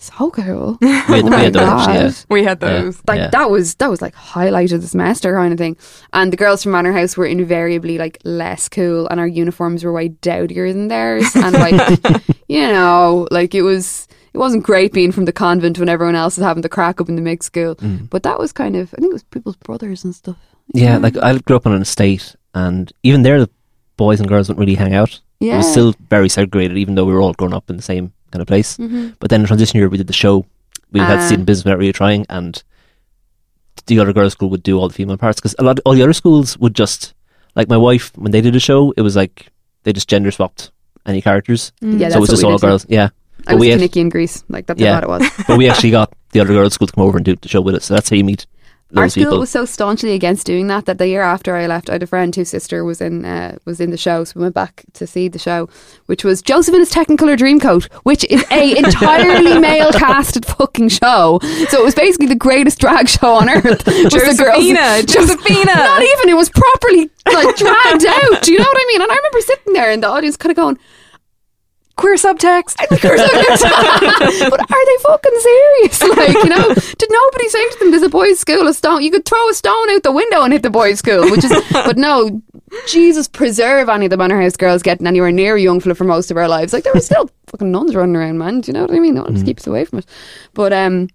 so 0.00 0.30
cool. 0.30 0.78
we 0.80 0.88
had, 0.88 1.24
Oh 1.24 1.28
we 1.30 1.36
had 1.44 1.52
those, 1.54 1.86
yeah. 1.88 2.12
We 2.30 2.44
had 2.44 2.58
Yeah. 2.62 2.68
those. 2.82 3.00
Like 3.06 3.18
Yeah. 3.20 3.30
that 3.30 3.50
was 3.50 3.74
that 3.76 3.90
was 3.90 4.00
like 4.02 4.14
highlight 4.14 4.72
of 4.72 4.80
the 4.82 4.88
semester 4.88 5.34
kind 5.34 5.52
of 5.52 5.58
thing. 5.58 5.76
And 6.12 6.32
the 6.32 6.36
girls 6.36 6.62
from 6.62 6.72
Manor 6.72 6.92
House 6.92 7.16
were 7.16 7.26
invariably 7.26 7.98
like 7.98 8.18
less 8.24 8.68
cool, 8.68 9.06
and 9.08 9.18
our 9.20 9.26
uniforms 9.26 9.84
were 9.84 9.92
way 9.92 10.08
dowdier 10.08 10.72
than 10.72 10.88
theirs, 10.88 11.30
and 11.36 11.52
like 11.54 11.78
you 12.48 12.66
know, 12.74 13.28
like 13.30 13.54
it 13.54 13.62
was. 13.62 14.08
It 14.34 14.38
wasn't 14.38 14.62
great 14.64 14.92
being 14.92 15.12
from 15.12 15.24
the 15.24 15.32
convent 15.32 15.78
when 15.78 15.88
everyone 15.88 16.14
else 16.14 16.36
is 16.38 16.44
having 16.44 16.62
the 16.62 16.68
crack 16.68 17.00
up 17.00 17.08
in 17.08 17.16
the 17.16 17.22
mixed 17.22 17.46
school. 17.46 17.76
But 18.10 18.22
that 18.24 18.38
was 18.38 18.52
kind 18.52 18.76
of, 18.76 18.92
I 18.94 19.00
think 19.00 19.10
it 19.10 19.14
was 19.14 19.22
people's 19.24 19.56
brothers 19.56 20.04
and 20.04 20.14
stuff. 20.14 20.36
Yeah, 20.74 20.98
like 20.98 21.16
I 21.16 21.38
grew 21.38 21.56
up 21.56 21.66
on 21.66 21.72
an 21.72 21.82
estate, 21.82 22.36
and 22.54 22.92
even 23.02 23.22
there, 23.22 23.40
the 23.40 23.50
boys 23.96 24.20
and 24.20 24.28
girls 24.28 24.48
don't 24.48 24.58
really 24.58 24.74
hang 24.74 24.94
out. 24.94 25.18
Yeah. 25.40 25.54
It 25.54 25.58
was 25.58 25.70
still 25.70 25.94
very 26.10 26.28
segregated, 26.28 26.76
even 26.76 26.94
though 26.94 27.04
we 27.06 27.12
were 27.14 27.20
all 27.22 27.32
grown 27.32 27.54
up 27.54 27.70
in 27.70 27.76
the 27.76 27.82
same 27.82 28.12
kind 28.30 28.42
of 28.42 28.46
place. 28.48 28.76
Mhm. 28.76 29.14
But 29.18 29.30
then 29.30 29.40
in 29.40 29.46
transition 29.46 29.78
year, 29.78 29.88
we 29.88 29.96
did 29.96 30.06
the 30.08 30.12
show. 30.12 30.44
We 30.92 31.00
had 31.00 31.18
Ah. 31.20 31.26
student 31.26 31.46
business 31.46 31.64
without 31.64 31.78
really 31.78 31.92
trying, 31.92 32.26
and 32.28 32.62
the 33.86 33.98
other 34.00 34.12
girls' 34.12 34.32
school 34.32 34.50
would 34.50 34.62
do 34.62 34.78
all 34.78 34.88
the 34.88 34.94
female 34.94 35.16
parts 35.16 35.40
because 35.40 35.54
a 35.58 35.62
lot, 35.62 35.80
all 35.86 35.94
the 35.94 36.02
other 36.02 36.12
schools 36.12 36.58
would 36.58 36.74
just 36.74 37.14
like 37.56 37.68
my 37.68 37.76
wife 37.76 38.12
when 38.16 38.32
they 38.32 38.40
did 38.42 38.54
a 38.54 38.60
show, 38.60 38.92
it 38.96 39.00
was 39.02 39.16
like 39.16 39.48
they 39.84 39.92
just 39.92 40.08
gender 40.08 40.30
swapped 40.30 40.70
any 41.06 41.22
characters, 41.22 41.72
Yeah, 41.80 42.10
so 42.10 42.18
it 42.18 42.20
was 42.20 42.28
just 42.30 42.44
all 42.44 42.58
girls. 42.58 42.84
Yeah, 42.88 43.08
I 43.48 43.52
But 43.52 43.56
was 43.56 43.60
we 43.62 43.68
had- 43.70 43.80
Kinnicky 43.80 43.96
in 44.00 44.08
Greece. 44.10 44.44
Like 44.48 44.66
that's 44.66 44.80
Yeah. 44.80 44.94
how 44.94 45.00
bad 45.00 45.04
it 45.04 45.08
was. 45.08 45.30
but 45.48 45.58
we 45.58 45.68
actually 45.70 45.90
got 45.90 46.12
the 46.32 46.40
other 46.40 46.52
girls' 46.52 46.74
school 46.74 46.86
to 46.86 46.92
come 46.92 47.04
over 47.04 47.16
and 47.18 47.24
do 47.24 47.34
the 47.34 47.48
show 47.48 47.60
with 47.60 47.74
us. 47.74 47.86
So 47.86 47.94
that's 47.94 48.10
how 48.10 48.16
you 48.16 48.24
meet 48.24 48.46
Our 48.94 49.04
those 49.04 49.12
school 49.12 49.24
people. 49.24 49.38
was 49.40 49.50
so 49.50 49.64
staunchly 49.64 50.12
against 50.12 50.46
doing 50.46 50.66
that 50.68 50.84
that 50.86 50.98
the 50.98 51.08
year 51.08 51.22
after 51.22 51.56
I 51.56 51.66
left, 51.66 51.88
I 51.90 51.94
had 51.94 52.02
a 52.02 52.06
friend 52.06 52.34
whose 52.36 52.48
sister 52.50 52.84
was 52.84 53.00
in 53.00 53.24
uh, 53.24 53.56
was 53.64 53.80
in 53.80 53.90
the 53.90 53.96
show, 53.96 54.24
so 54.24 54.32
we 54.36 54.42
went 54.42 54.54
back 54.54 54.84
to 54.94 55.06
see 55.06 55.28
the 55.28 55.38
show, 55.38 55.68
which 56.06 56.24
was 56.24 56.40
Joseph 56.42 56.74
in 56.74 56.80
his 56.80 56.90
Technicolor 56.92 57.36
Dreamcoat, 57.36 57.84
which 58.04 58.24
is 58.30 58.44
a 58.50 58.76
entirely 58.84 59.58
male 59.58 59.92
casted 59.92 60.44
fucking 60.46 60.88
show. 60.90 61.38
So 61.70 61.80
it 61.80 61.84
was 61.84 61.94
basically 61.94 62.26
the 62.28 62.34
greatest 62.48 62.78
drag 62.78 63.08
show 63.08 63.34
on 63.34 63.48
earth. 63.48 63.64
was 63.64 63.84
the 64.02 64.10
girls- 64.10 64.36
Josephina, 64.36 65.02
Josephina. 65.06 65.74
Not 65.74 66.02
even. 66.02 66.28
It 66.28 66.36
was 66.36 66.50
properly 66.50 67.10
like 67.32 67.56
dragged 67.56 68.04
out. 68.06 68.42
Do 68.42 68.52
you 68.52 68.58
know 68.58 68.64
what 68.72 68.76
I 68.76 68.84
mean? 68.88 69.02
And 69.02 69.10
I 69.10 69.16
remember 69.16 69.40
sitting 69.40 69.72
there 69.72 69.90
in 69.92 70.00
the 70.00 70.08
audience, 70.08 70.36
kind 70.36 70.50
of 70.50 70.56
going. 70.56 70.78
Queer 71.98 72.14
subtext. 72.14 72.76
but 72.88 74.60
are 74.60 74.86
they 74.86 74.96
fucking 75.02 75.40
serious? 75.40 76.02
Like, 76.18 76.44
you 76.44 76.48
know, 76.48 76.74
did 76.74 77.10
nobody 77.10 77.48
say 77.48 77.68
to 77.70 77.78
them, 77.78 77.90
there's 77.90 78.02
a 78.02 78.08
boys' 78.08 78.38
school, 78.38 78.66
a 78.66 78.74
stone, 78.74 79.02
you 79.02 79.10
could 79.10 79.24
throw 79.24 79.48
a 79.50 79.54
stone 79.54 79.90
out 79.90 80.02
the 80.02 80.10
window 80.10 80.42
and 80.42 80.52
hit 80.52 80.62
the 80.62 80.70
boys' 80.70 80.98
school, 80.98 81.30
which 81.30 81.44
is, 81.44 81.52
but 81.70 81.96
no, 81.96 82.42
Jesus 82.88 83.28
preserve 83.28 83.88
any 83.88 84.06
of 84.06 84.10
the 84.10 84.16
Manor 84.16 84.40
House 84.40 84.56
girls 84.56 84.82
getting 84.82 85.06
anywhere 85.06 85.30
near 85.30 85.56
young 85.56 85.80
Youngflow 85.80 85.96
for 85.96 86.04
most 86.04 86.30
of 86.30 86.36
our 86.36 86.48
lives. 86.48 86.72
Like, 86.72 86.84
there 86.84 86.94
were 86.94 87.00
still 87.00 87.30
fucking 87.46 87.70
nuns 87.70 87.94
running 87.94 88.16
around, 88.16 88.38
man. 88.38 88.60
Do 88.60 88.68
you 88.68 88.72
know 88.74 88.82
what 88.82 88.92
I 88.92 88.98
mean? 88.98 89.14
No 89.14 89.22
one 89.22 89.34
just 89.34 89.46
keeps 89.46 89.66
away 89.66 89.84
from 89.84 90.00
it. 90.00 90.06
But, 90.54 90.72
um, 90.72 91.08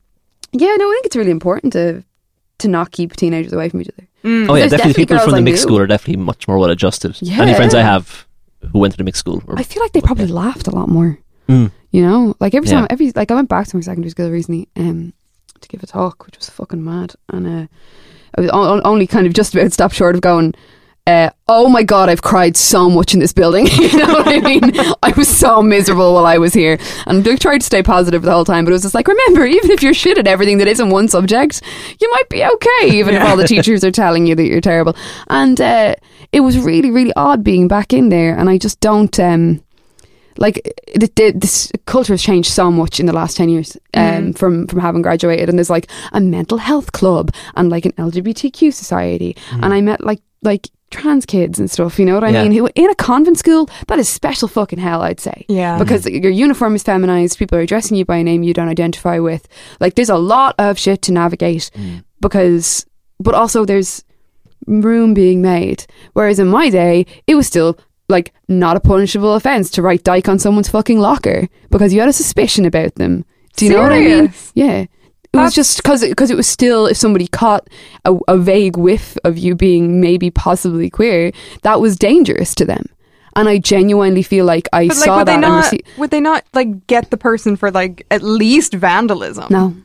yeah, 0.51 0.75
no, 0.77 0.89
I 0.89 0.93
think 0.93 1.05
it's 1.07 1.15
really 1.15 1.31
important 1.31 1.73
to, 1.73 2.03
to 2.59 2.67
not 2.67 2.91
keep 2.91 3.15
teenagers 3.15 3.51
away 3.51 3.69
from 3.69 3.81
each 3.81 3.89
other. 3.89 4.07
Oh 4.25 4.55
yeah, 4.55 4.67
definitely 4.67 4.69
definitely 4.69 4.93
people 4.93 5.19
from 5.19 5.31
the 5.33 5.41
mixed 5.41 5.63
school 5.63 5.79
are 5.79 5.87
definitely 5.87 6.23
much 6.23 6.47
more 6.47 6.57
well 6.57 6.69
adjusted. 6.69 7.17
Yeah. 7.21 7.41
Any 7.41 7.53
friends 7.55 7.75
I 7.75 7.81
have 7.81 8.25
who 8.71 8.79
went 8.79 8.93
to 8.93 8.97
the 8.97 9.03
mixed 9.03 9.19
school, 9.19 9.41
were, 9.45 9.57
I 9.57 9.63
feel 9.63 9.81
like 9.83 9.91
they 9.91 10.01
probably 10.01 10.27
laughed 10.27 10.67
a 10.67 10.71
lot 10.75 10.89
more. 10.89 11.19
Mm. 11.49 11.71
You 11.91 12.01
know, 12.01 12.35
like 12.39 12.55
every 12.55 12.69
Yeah. 12.69 12.79
time, 12.81 12.87
every 12.89 13.11
like 13.15 13.29
I 13.31 13.35
went 13.35 13.49
back 13.49 13.67
to 13.67 13.75
my 13.77 13.81
secondary 13.81 14.09
school 14.11 14.29
recently 14.31 14.67
um, 14.75 15.13
to 15.61 15.67
give 15.69 15.83
a 15.83 15.87
talk, 15.87 16.25
which 16.25 16.37
was 16.37 16.49
fucking 16.49 16.83
mad, 16.83 17.13
and 17.29 17.45
uh, 17.47 17.67
I 18.37 18.41
was 18.41 18.49
o- 18.51 18.81
only 18.83 19.05
kind 19.07 19.27
of 19.27 19.33
just 19.33 19.53
about 19.53 19.71
stopped 19.73 19.95
short 19.95 20.15
of 20.15 20.21
going. 20.21 20.53
uh, 21.05 21.29
oh 21.49 21.67
my 21.67 21.83
god, 21.83 22.07
I've 22.07 22.21
cried 22.21 22.55
so 22.55 22.89
much 22.89 23.13
in 23.13 23.19
this 23.19 23.33
building. 23.33 23.67
you 23.71 23.97
know 23.97 24.13
what 24.13 24.27
I 24.27 24.39
mean? 24.39 24.61
I 25.03 25.11
was 25.17 25.27
so 25.27 25.61
miserable 25.61 26.13
while 26.13 26.25
I 26.25 26.37
was 26.37 26.53
here, 26.53 26.79
and 27.05 27.27
I 27.27 27.35
tried 27.35 27.57
to 27.59 27.65
stay 27.65 27.83
positive 27.83 28.21
the 28.21 28.31
whole 28.31 28.45
time. 28.45 28.63
But 28.63 28.71
it 28.71 28.73
was 28.79 28.83
just 28.83 28.95
like, 28.95 29.09
remember, 29.09 29.45
even 29.45 29.69
if 29.69 29.83
you're 29.83 29.93
shit 29.93 30.17
at 30.17 30.27
everything 30.27 30.59
that 30.59 30.67
isn't 30.69 30.89
one 30.89 31.09
subject, 31.09 31.61
you 31.99 32.09
might 32.11 32.29
be 32.29 32.43
okay, 32.43 32.97
even 32.97 33.15
if 33.15 33.21
all 33.21 33.35
the 33.35 33.45
teachers 33.47 33.83
are 33.83 33.91
telling 33.91 34.25
you 34.25 34.33
that 34.35 34.45
you're 34.47 34.61
terrible. 34.61 34.95
And 35.29 35.59
uh, 35.59 35.95
it 36.33 36.41
was 36.41 36.57
really, 36.59 36.91
really 36.91 37.13
odd 37.15 37.43
being 37.43 37.67
back 37.69 37.93
in 37.93 38.09
there, 38.09 38.35
and 38.37 38.49
I 38.49 38.57
just 38.57 38.79
don't. 38.81 39.17
Um, 39.19 39.63
like 40.37 40.57
it, 40.87 41.19
it, 41.19 41.39
this 41.41 41.71
culture 41.85 42.13
has 42.13 42.21
changed 42.23 42.51
so 42.51 42.71
much 42.71 42.99
in 42.99 43.05
the 43.05 43.13
last 43.13 43.37
10 43.37 43.49
years 43.49 43.77
um, 43.93 44.33
from 44.33 44.65
from 44.65 44.79
having 44.79 45.03
graduated 45.03 45.47
and 45.47 45.59
there's 45.59 45.69
like 45.69 45.87
a 46.11 46.19
mental 46.19 46.57
health 46.57 46.91
club 46.91 47.29
and 47.55 47.69
like 47.69 47.85
an 47.85 47.91
LGBTQ 47.99 48.73
society. 48.73 49.37
And 49.51 49.71
I 49.75 49.81
met 49.81 50.03
like 50.03 50.21
like 50.41 50.69
trans 50.89 51.27
kids 51.27 51.59
and 51.59 51.69
stuff 51.69 51.99
you 51.99 52.05
know 52.05 52.15
what 52.15 52.23
I 52.23 52.29
Yeah. 52.29 52.41
mean? 52.43 52.51
Who 52.51 52.67
in 52.73 52.89
a 52.89 52.95
convent 52.95 53.37
school? 53.37 53.69
That 53.89 53.99
is 53.99 54.09
special 54.09 54.47
fucking 54.47 54.79
hell 54.79 55.03
I'd 55.03 55.19
say. 55.19 55.45
Yeah. 55.47 55.77
because 55.77 56.07
your 56.07 56.31
uniform 56.31 56.73
is 56.73 56.81
feminized 56.81 57.37
people 57.37 57.59
are 57.59 57.61
addressing 57.61 57.95
you 57.95 58.03
by 58.03 58.17
a 58.17 58.23
name 58.23 58.41
you 58.41 58.55
don't 58.55 58.69
identify 58.69 59.19
with. 59.19 59.47
Like 59.79 59.93
there's 59.93 60.09
a 60.09 60.17
lot 60.17 60.55
of 60.57 60.79
shit 60.79 61.03
to 61.03 61.11
navigate 61.11 61.69
because 62.21 62.87
but 63.19 63.35
also 63.35 63.65
there's 63.65 64.03
room 64.67 65.13
being 65.13 65.41
made. 65.41 65.85
Whereas 66.13 66.39
in 66.39 66.47
my 66.47 66.69
day, 66.69 67.05
it 67.27 67.35
was 67.35 67.47
still 67.47 67.77
like 68.09 68.33
not 68.49 68.75
a 68.77 68.79
punishable 68.81 69.33
offence 69.35 69.69
to 69.71 69.81
write 69.81 70.03
dyke 70.03 70.27
on 70.29 70.37
someone's 70.39 70.69
fucking 70.69 70.99
locker 70.99 71.47
because 71.69 71.93
you 71.93 71.99
had 71.99 72.09
a 72.09 72.13
suspicion 72.13 72.65
about 72.65 72.95
them. 72.95 73.25
Do 73.55 73.65
you 73.65 73.71
know 73.73 73.81
what 73.81 73.91
I 73.93 73.99
mean? 73.99 74.33
Yeah. 74.55 74.85
It 75.35 75.37
was 75.37 75.55
just 75.55 75.77
because 75.81 76.01
because 76.07 76.29
it 76.29 76.37
was 76.37 76.45
still 76.47 76.85
if 76.85 76.97
somebody 76.97 77.25
caught 77.27 77.67
a, 78.05 78.15
a 78.27 78.37
vague 78.37 78.77
whiff 78.77 79.17
of 79.23 79.35
you 79.37 79.55
being 79.55 79.99
maybe 79.99 80.29
possibly 80.29 80.91
queer, 80.91 81.31
that 81.63 81.81
was 81.81 81.95
dangerous 81.97 82.53
to 82.55 82.65
them. 82.65 82.85
And 83.35 83.49
I 83.49 83.57
genuinely 83.57 84.21
feel 84.21 84.45
like 84.45 84.69
I 84.73 84.87
But 84.89 84.97
like, 84.97 85.05
saw 85.05 85.17
would 85.17 85.27
that 85.27 85.35
they 85.35 85.41
not? 85.41 85.65
rece- 85.73 85.97
would 85.97 86.11
they 86.11 86.19
not 86.21 86.43
like 86.53 86.85
get 86.85 87.09
the 87.09 87.17
person 87.17 87.55
for 87.55 87.71
like 87.71 88.05
at 88.11 88.21
least 88.21 88.73
vandalism? 88.75 89.47
No. 89.49 89.75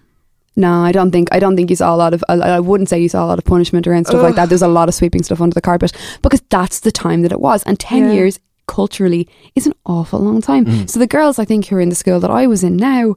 No, 0.58 0.82
I 0.82 0.92
don't 0.92 1.12
think 1.12 1.28
I 1.30 1.38
don't 1.38 1.54
think 1.56 1.70
you 1.70 1.76
saw 1.76 1.94
a 1.94 1.96
lot 1.96 2.12
of 2.12 2.22
I, 2.28 2.34
I 2.34 2.60
wouldn't 2.60 2.88
say 2.88 3.00
you 3.00 3.08
saw 3.08 3.24
a 3.24 3.28
lot 3.28 3.38
of 3.38 3.44
punishment 3.44 3.86
around 3.86 4.06
stuff 4.06 4.22
like 4.22 4.34
that. 4.34 4.48
There's 4.48 4.60
a 4.62 4.68
lot 4.68 4.88
of 4.88 4.94
sweeping 4.94 5.22
stuff 5.22 5.40
under 5.40 5.54
the 5.54 5.60
carpet 5.60 5.92
because 6.22 6.42
that's 6.50 6.80
the 6.80 6.90
time 6.92 7.22
that 7.22 7.32
it 7.32 7.40
was. 7.40 7.62
And 7.62 7.78
10 7.78 8.04
Yeah. 8.08 8.12
years 8.12 8.40
culturally 8.66 9.28
is 9.54 9.66
an 9.66 9.72
awful 9.86 10.20
long 10.20 10.42
time. 10.42 10.66
Mm. 10.66 10.90
So 10.90 10.98
the 10.98 11.06
girls 11.06 11.38
I 11.38 11.44
think 11.44 11.66
who 11.66 11.76
are 11.76 11.80
in 11.80 11.88
the 11.90 11.94
school 11.94 12.20
that 12.20 12.30
I 12.30 12.46
was 12.46 12.62
in 12.64 12.76
now 12.76 13.14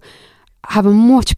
have 0.69 0.85
a 0.85 0.91
much 0.91 1.35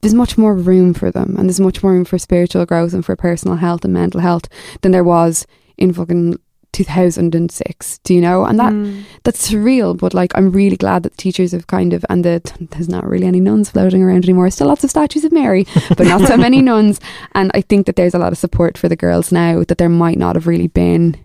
there's 0.00 0.14
much 0.14 0.36
more 0.38 0.54
room 0.56 0.94
for 0.94 1.10
them 1.10 1.36
and 1.36 1.48
there's 1.48 1.60
much 1.60 1.82
more 1.82 1.92
room 1.92 2.04
for 2.04 2.18
spiritual 2.18 2.64
growth 2.66 2.92
and 2.94 3.04
for 3.04 3.14
personal 3.16 3.56
health 3.56 3.84
and 3.84 3.92
mental 3.94 4.20
health 4.20 4.44
than 4.80 4.90
there 4.92 5.04
was 5.04 5.46
in 5.76 5.92
fucking 5.92 6.38
2006 6.72 7.98
do 8.04 8.14
you 8.14 8.20
know? 8.20 8.44
And 8.44 8.58
that 8.58 8.72
Mm. 8.72 9.02
that's 9.24 9.50
surreal 9.50 9.96
but 9.96 10.14
like 10.14 10.32
i'm 10.34 10.50
really 10.50 10.76
glad 10.76 11.02
that 11.02 11.10
the 11.12 11.22
teachers 11.22 11.52
have 11.52 11.66
kind 11.66 11.92
of 11.92 12.04
and 12.08 12.24
that 12.24 12.52
there's 12.70 12.88
not 12.88 13.06
really 13.06 13.26
any 13.26 13.40
nuns 13.40 13.70
floating 13.70 14.02
around 14.02 14.24
anymore. 14.24 14.50
Still 14.50 14.68
lots 14.68 14.84
of 14.84 14.90
statues 14.90 15.24
of 15.24 15.32
mary 15.32 15.66
but 15.96 16.06
not 16.06 16.26
so 16.26 16.36
many 16.36 16.62
nuns. 16.70 17.00
And 17.34 17.50
i 17.54 17.60
think 17.60 17.86
that 17.86 17.96
there's 17.96 18.14
a 18.14 18.18
lot 18.18 18.32
of 18.32 18.38
support 18.38 18.78
for 18.78 18.88
the 18.88 18.96
girls 18.96 19.30
now 19.32 19.62
that 19.64 19.78
there 19.78 19.88
might 19.88 20.18
not 20.18 20.36
have 20.36 20.46
really 20.46 20.68
been 20.68 21.16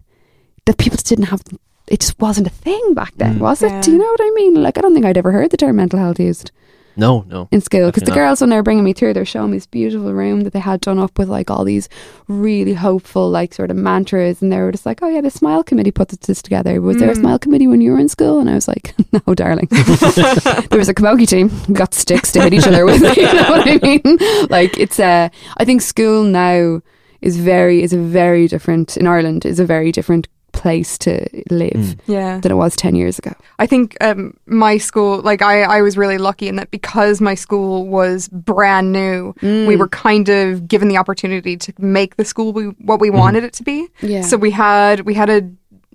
that 0.65 0.77
people 0.77 0.97
just 0.97 1.07
didn't 1.07 1.25
have 1.31 1.41
it 1.87 2.01
just 2.01 2.19
wasn't 2.19 2.47
a 2.47 2.49
thing 2.65 2.93
back 2.93 3.13
then 3.15 3.35
Mm. 3.35 3.39
was 3.39 3.61
it? 3.63 3.71
Yeah. 3.71 3.81
do 3.81 3.91
you 3.91 3.97
know 3.97 4.11
what 4.11 4.21
i 4.21 4.31
mean? 4.35 4.55
Like 4.61 4.77
i 4.77 4.81
don't 4.81 4.93
think 4.93 5.05
i'd 5.05 5.17
ever 5.17 5.31
heard 5.31 5.51
the 5.51 5.57
term 5.57 5.75
mental 5.77 5.99
health 5.99 6.19
used 6.19 6.51
No, 6.97 7.23
no. 7.27 7.47
in 7.51 7.61
school 7.61 7.85
because 7.87 8.03
the 8.03 8.09
not. 8.09 8.15
girls 8.17 8.41
when 8.41 8.49
they 8.49 8.55
were 8.55 8.63
bringing 8.63 8.83
me 8.83 8.93
through 8.93 9.13
they're 9.13 9.23
showing 9.25 9.51
me 9.51 9.57
this 9.57 9.65
beautiful 9.67 10.11
room 10.13 10.41
that 10.41 10.53
they 10.53 10.59
had 10.59 10.81
done 10.81 10.97
up 10.99 11.17
with 11.19 11.29
like 11.29 11.49
all 11.51 11.63
these 11.63 11.87
really 12.27 12.73
hopeful 12.73 13.29
like 13.29 13.53
sort 13.53 13.69
of 13.71 13.77
mantras 13.77 14.41
and 14.41 14.51
they 14.51 14.57
were 14.59 14.71
just 14.71 14.85
like 14.85 14.99
oh 15.03 15.07
yeah 15.07 15.21
the 15.21 15.29
smile 15.29 15.63
committee 15.63 15.91
put 15.91 16.09
this 16.09 16.41
together 16.41 16.81
was 16.81 16.97
there 16.97 17.09
a 17.11 17.13
Mm. 17.13 17.19
smile 17.19 17.39
committee 17.39 17.67
when 17.67 17.81
you 17.81 17.91
were 17.91 17.99
in 17.99 18.09
school 18.09 18.39
and 18.39 18.49
I 18.49 18.55
was 18.55 18.67
like 18.67 18.95
no 19.27 19.33
darling 19.35 19.67
there 19.71 20.79
was 20.79 20.89
a 20.89 20.93
camogie 20.93 21.27
team 21.27 21.51
we 21.67 21.73
got 21.73 21.93
sticks 21.93 22.31
to 22.33 22.41
hit 22.41 22.53
each 22.53 22.67
other 22.67 22.85
with 22.85 23.01
you 23.17 23.23
know 23.23 23.49
what 23.49 23.67
I 23.67 23.77
mean 23.81 24.47
like 24.49 24.77
it's 24.77 24.99
uh 24.99 25.29
I 25.57 25.65
think 25.65 25.81
school 25.81 26.23
now 26.23 26.81
is 27.21 27.37
very 27.37 27.81
is 27.83 27.93
a 27.93 27.97
very 27.97 28.47
different 28.47 28.97
in 28.97 29.07
Ireland 29.07 29.45
is 29.45 29.59
a 29.59 29.65
very 29.65 29.91
different 29.91 30.27
place 30.57 30.97
to 30.97 31.11
live 31.49 31.73
Mm. 31.77 31.99
Yeah. 32.07 32.39
than 32.41 32.51
it 32.51 32.55
was 32.55 32.75
10 32.75 32.95
years 32.95 33.19
ago 33.19 33.33
I 33.59 33.65
think 33.67 33.95
um, 34.01 34.35
my 34.45 34.77
school, 34.77 35.21
like 35.21 35.41
I, 35.41 35.63
I 35.77 35.81
was 35.81 35.97
really 35.97 36.17
lucky 36.17 36.47
in 36.47 36.55
that 36.57 36.69
because 36.71 37.19
my 37.21 37.35
school 37.35 37.87
was 37.87 38.27
brand 38.29 38.91
new, 38.91 39.33
we 39.41 39.75
were 39.75 39.87
kind 39.89 40.29
of 40.29 40.67
given 40.67 40.87
the 40.89 40.97
opportunity 40.97 41.57
to 41.57 41.73
make 41.79 42.15
the 42.17 42.25
school 42.25 42.53
we, 42.53 42.65
what 42.89 42.99
we 42.99 43.09
wanted 43.09 43.43
it 43.43 43.53
to 43.53 43.63
be. 43.63 43.87
Yeah. 44.01 44.21
So 44.21 44.37
we 44.37 44.51
had 44.51 45.01
we 45.01 45.13
had 45.15 45.29
a 45.29 45.37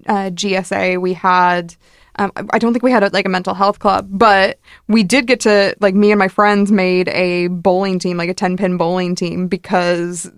uh, 0.08 0.30
GSA, 0.30 1.00
we 1.00 1.12
had. 1.14 1.74
Um, 2.18 2.30
I 2.52 2.58
don't 2.58 2.72
think 2.74 2.82
we 2.82 2.90
had 2.92 3.02
a, 3.04 3.08
like 3.12 3.24
a 3.24 3.30
mental 3.30 3.54
health 3.54 3.78
club, 3.78 4.06
but 4.10 4.58
we 4.86 5.02
did 5.02 5.26
get 5.26 5.40
to 5.48 5.74
like 5.80 5.94
me 5.94 6.10
and 6.12 6.18
my 6.18 6.28
friends 6.28 6.70
made 6.70 7.08
a 7.08 7.46
bowling 7.48 7.98
team, 7.98 8.16
like 8.18 8.28
a 8.28 8.34
ten 8.34 8.56
pin 8.58 8.76
bowling 8.76 9.14
team, 9.14 9.48
because 9.48 10.30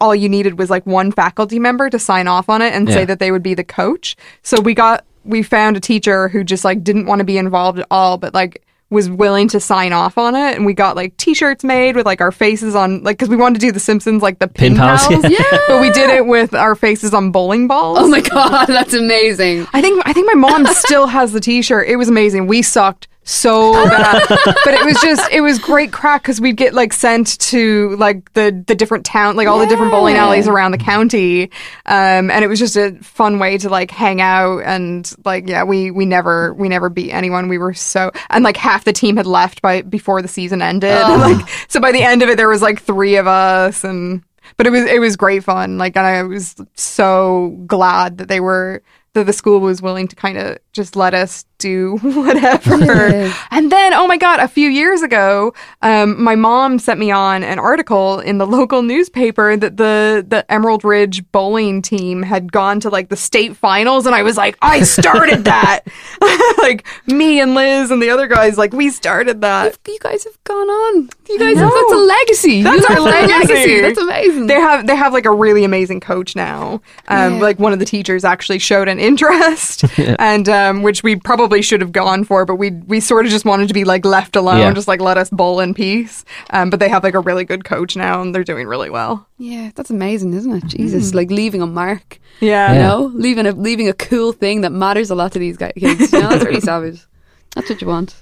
all 0.00 0.14
you 0.14 0.28
needed 0.28 0.58
was 0.58 0.70
like 0.70 0.84
one 0.86 1.12
faculty 1.12 1.58
member 1.58 1.88
to 1.90 1.98
sign 1.98 2.28
off 2.28 2.48
on 2.48 2.62
it 2.62 2.72
and 2.74 2.88
Yeah. 2.88 2.94
say 2.94 3.04
that 3.06 3.18
they 3.18 3.30
would 3.32 3.42
be 3.42 3.54
the 3.54 3.64
coach. 3.64 4.16
So 4.42 4.60
we 4.60 4.74
got 4.74 5.04
we 5.24 5.42
found 5.42 5.76
a 5.76 5.80
teacher 5.80 6.28
who 6.28 6.42
just 6.44 6.64
like 6.64 6.82
didn't 6.82 7.06
want 7.06 7.18
to 7.20 7.24
be 7.24 7.36
involved 7.38 7.78
at 7.78 7.86
all, 7.90 8.16
but 8.18 8.32
like 8.34 8.62
was 8.88 9.08
willing 9.08 9.46
to 9.46 9.60
sign 9.60 9.92
off 9.92 10.18
on 10.18 10.34
it 10.34 10.56
and 10.56 10.66
we 10.66 10.74
got 10.74 10.96
like 10.96 11.16
t-shirts 11.16 11.62
made 11.62 11.94
with 11.94 12.04
like 12.04 12.20
our 12.20 12.32
faces 12.32 12.74
on 12.74 13.00
like 13.04 13.16
because 13.16 13.28
we 13.28 13.36
wanted 13.36 13.54
to 13.60 13.64
do 13.64 13.70
the 13.70 13.78
simpsons 13.78 14.20
like 14.20 14.40
the 14.40 14.48
pin, 14.48 14.72
Pin 14.72 14.78
pals, 14.78 15.06
pals, 15.06 15.24
yeah. 15.30 15.38
but 15.68 15.80
we 15.80 15.90
did 15.92 16.10
it 16.10 16.26
with 16.26 16.54
our 16.54 16.74
faces 16.74 17.14
on 17.14 17.30
bowling 17.30 17.68
balls 17.68 17.98
oh 18.00 18.08
my 18.08 18.20
god 18.20 18.66
that's 18.68 18.92
amazing 18.92 19.64
I 19.72 19.80
think 19.80 20.02
I 20.06 20.12
think 20.12 20.26
my 20.26 20.34
mom 20.34 20.66
still 20.72 21.06
has 21.06 21.30
the 21.32 21.38
T-shirt. 21.38 21.86
It 21.86 21.94
was 21.96 22.08
amazing. 22.08 22.48
We 22.48 22.62
sucked 22.62 23.06
so 23.30 23.72
bad, 23.88 24.26
but 24.28 24.74
it 24.74 24.84
was 24.84 25.00
just 25.00 25.30
it 25.30 25.40
was 25.40 25.58
great 25.58 25.92
crack 25.92 26.22
because 26.22 26.40
we'd 26.40 26.56
get 26.56 26.74
like 26.74 26.92
sent 26.92 27.38
to 27.38 27.96
like 27.96 28.32
the 28.32 28.64
the 28.66 28.74
different 28.74 29.06
town, 29.06 29.36
like 29.36 29.46
all 29.46 29.58
the 29.58 29.66
different 29.66 29.92
bowling 29.92 30.16
alleys 30.16 30.48
around 30.48 30.72
the 30.72 30.78
county, 30.78 31.44
um, 31.86 32.30
and 32.30 32.44
it 32.44 32.48
was 32.48 32.58
just 32.58 32.76
a 32.76 32.92
fun 33.02 33.38
way 33.38 33.56
to 33.58 33.68
like 33.68 33.90
hang 33.90 34.20
out 34.20 34.58
and 34.64 35.12
like 35.24 35.48
yeah, 35.48 35.62
we 35.62 35.90
we 35.90 36.04
never 36.06 36.52
we 36.54 36.68
never 36.68 36.88
beat 36.88 37.12
anyone. 37.12 37.48
We 37.48 37.58
were 37.58 37.72
so 37.72 38.10
and 38.30 38.42
like 38.42 38.56
half 38.56 38.84
the 38.84 38.92
team 38.92 39.16
had 39.16 39.26
left 39.26 39.62
by 39.62 39.82
before 39.82 40.22
the 40.22 40.28
season 40.28 40.60
ended. 40.60 40.90
Like 41.20 41.46
so 41.68 41.80
by 41.80 41.92
the 41.92 42.02
end 42.02 42.22
of 42.22 42.30
it, 42.30 42.36
there 42.38 42.48
was 42.48 42.62
like 42.62 42.80
three 42.80 43.16
of 43.16 43.26
us 43.26 43.84
and. 43.84 44.22
But 44.56 44.66
it 44.66 44.70
was 44.70 44.84
it 44.84 45.00
was 45.00 45.16
great 45.16 45.44
fun. 45.44 45.78
Like 45.78 45.96
and 45.96 46.06
I 46.06 46.22
was 46.22 46.56
so 46.74 47.56
glad 47.66 48.18
that 48.18 48.28
they 48.28 48.40
were 48.40 48.82
that 49.12 49.26
the 49.26 49.32
school 49.32 49.60
was 49.60 49.82
willing 49.82 50.08
to 50.08 50.16
kind 50.16 50.38
of 50.38 50.58
just 50.72 50.96
let 50.96 51.14
us 51.14 51.44
do 51.58 51.98
whatever. 52.02 53.30
And 53.50 53.70
then, 53.70 53.94
oh 53.94 54.06
my 54.06 54.16
God, 54.16 54.40
a 54.40 54.48
few 54.48 54.68
years 54.68 55.02
ago, 55.02 55.52
um, 55.82 56.22
my 56.22 56.34
mom 56.34 56.78
sent 56.78 56.98
me 56.98 57.10
on 57.10 57.42
an 57.44 57.58
article 57.58 58.18
in 58.20 58.38
the 58.38 58.46
local 58.58 58.82
newspaper 58.82 59.56
that 59.56 59.76
the, 59.76 60.24
the 60.26 60.50
Emerald 60.50 60.84
Ridge 60.84 61.22
bowling 61.32 61.82
team 61.82 62.22
had 62.22 62.50
gone 62.50 62.80
to 62.80 62.88
like 62.90 63.10
the 63.10 63.16
state 63.16 63.56
finals. 63.56 64.06
And 64.06 64.14
I 64.14 64.22
was 64.22 64.36
like, 64.36 64.56
I 64.62 64.82
started 64.82 65.44
that. 65.44 65.80
like 66.58 66.86
me 67.06 67.40
and 67.40 67.54
Liz 67.54 67.90
and 67.90 68.02
the 68.02 68.10
other 68.10 68.26
guys, 68.26 68.56
like 68.56 68.72
we 68.72 68.90
started 68.90 69.42
that. 69.42 69.78
you 69.86 69.98
guys 70.00 70.24
have 70.24 70.42
gone 70.44 70.68
on. 70.68 71.10
You 71.28 71.38
guys 71.38 71.58
have 71.58 71.70
that's 71.72 71.92
a 71.92 71.96
legacy. 71.96 72.62
That's 72.62 72.88
You 72.88 72.94
our 72.96 72.98
a 72.98 73.02
legacy. 73.02 73.80
That's 73.80 73.98
amazing. 73.98 74.46
They 74.46 74.54
have 74.54 74.86
they 74.86 74.96
have 74.96 75.12
like 75.12 75.26
a 75.26 75.30
really 75.32 75.64
amazing 75.64 76.00
coach 76.00 76.34
now. 76.34 76.80
Um, 77.08 77.34
Yeah. 77.34 77.40
Like 77.40 77.58
one 77.58 77.72
of 77.72 77.78
the 77.78 77.84
teachers 77.84 78.24
actually 78.24 78.58
showed 78.58 78.88
an 78.88 78.98
interest, 78.98 79.84
and 79.98 80.48
um, 80.68 80.82
which 80.82 81.02
we 81.02 81.16
probably 81.16 81.62
should 81.62 81.80
have 81.80 81.92
gone 81.92 82.24
for, 82.24 82.44
but 82.44 82.56
we 82.56 82.70
we 82.70 83.00
sort 83.00 83.24
of 83.26 83.30
just 83.32 83.44
wanted 83.44 83.68
to 83.68 83.74
be 83.74 83.84
like 83.84 84.04
left 84.04 84.36
alone, 84.36 84.58
Yeah. 84.58 84.72
just 84.72 84.88
like 84.88 85.00
let 85.00 85.16
us 85.18 85.30
bowl 85.30 85.60
in 85.60 85.74
peace. 85.74 86.24
Um, 86.50 86.70
but 86.70 86.80
they 86.80 86.88
have 86.88 87.02
like 87.04 87.14
a 87.14 87.20
really 87.20 87.44
good 87.44 87.64
coach 87.64 87.96
now, 87.96 88.20
and 88.22 88.34
they're 88.34 88.44
doing 88.44 88.66
really 88.66 88.90
well. 88.90 89.26
yeah, 89.38 89.70
that's 89.74 89.90
amazing, 89.90 90.34
isn't 90.34 90.52
it? 90.52 90.66
Jesus, 90.66 91.14
like 91.14 91.30
leaving 91.30 91.62
a 91.62 91.66
mark. 91.66 92.18
Yeah. 92.40 92.72
You 92.72 92.78
Yeah. 92.78 92.86
know, 92.88 93.10
leaving 93.14 93.46
a 93.46 93.52
leaving 93.52 93.88
a 93.88 93.94
cool 93.94 94.32
thing 94.32 94.60
that 94.62 94.70
matters 94.72 95.10
a 95.10 95.14
lot 95.14 95.32
to 95.32 95.38
these 95.38 95.56
guys. 95.56 95.72
Kids. 95.78 96.12
You 96.12 96.20
know, 96.20 96.28
that's 96.30 96.44
really 96.44 96.60
savage. 96.72 97.06
That's 97.54 97.68
what 97.70 97.80
you 97.80 97.88
want. 97.88 98.14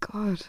God. 0.00 0.40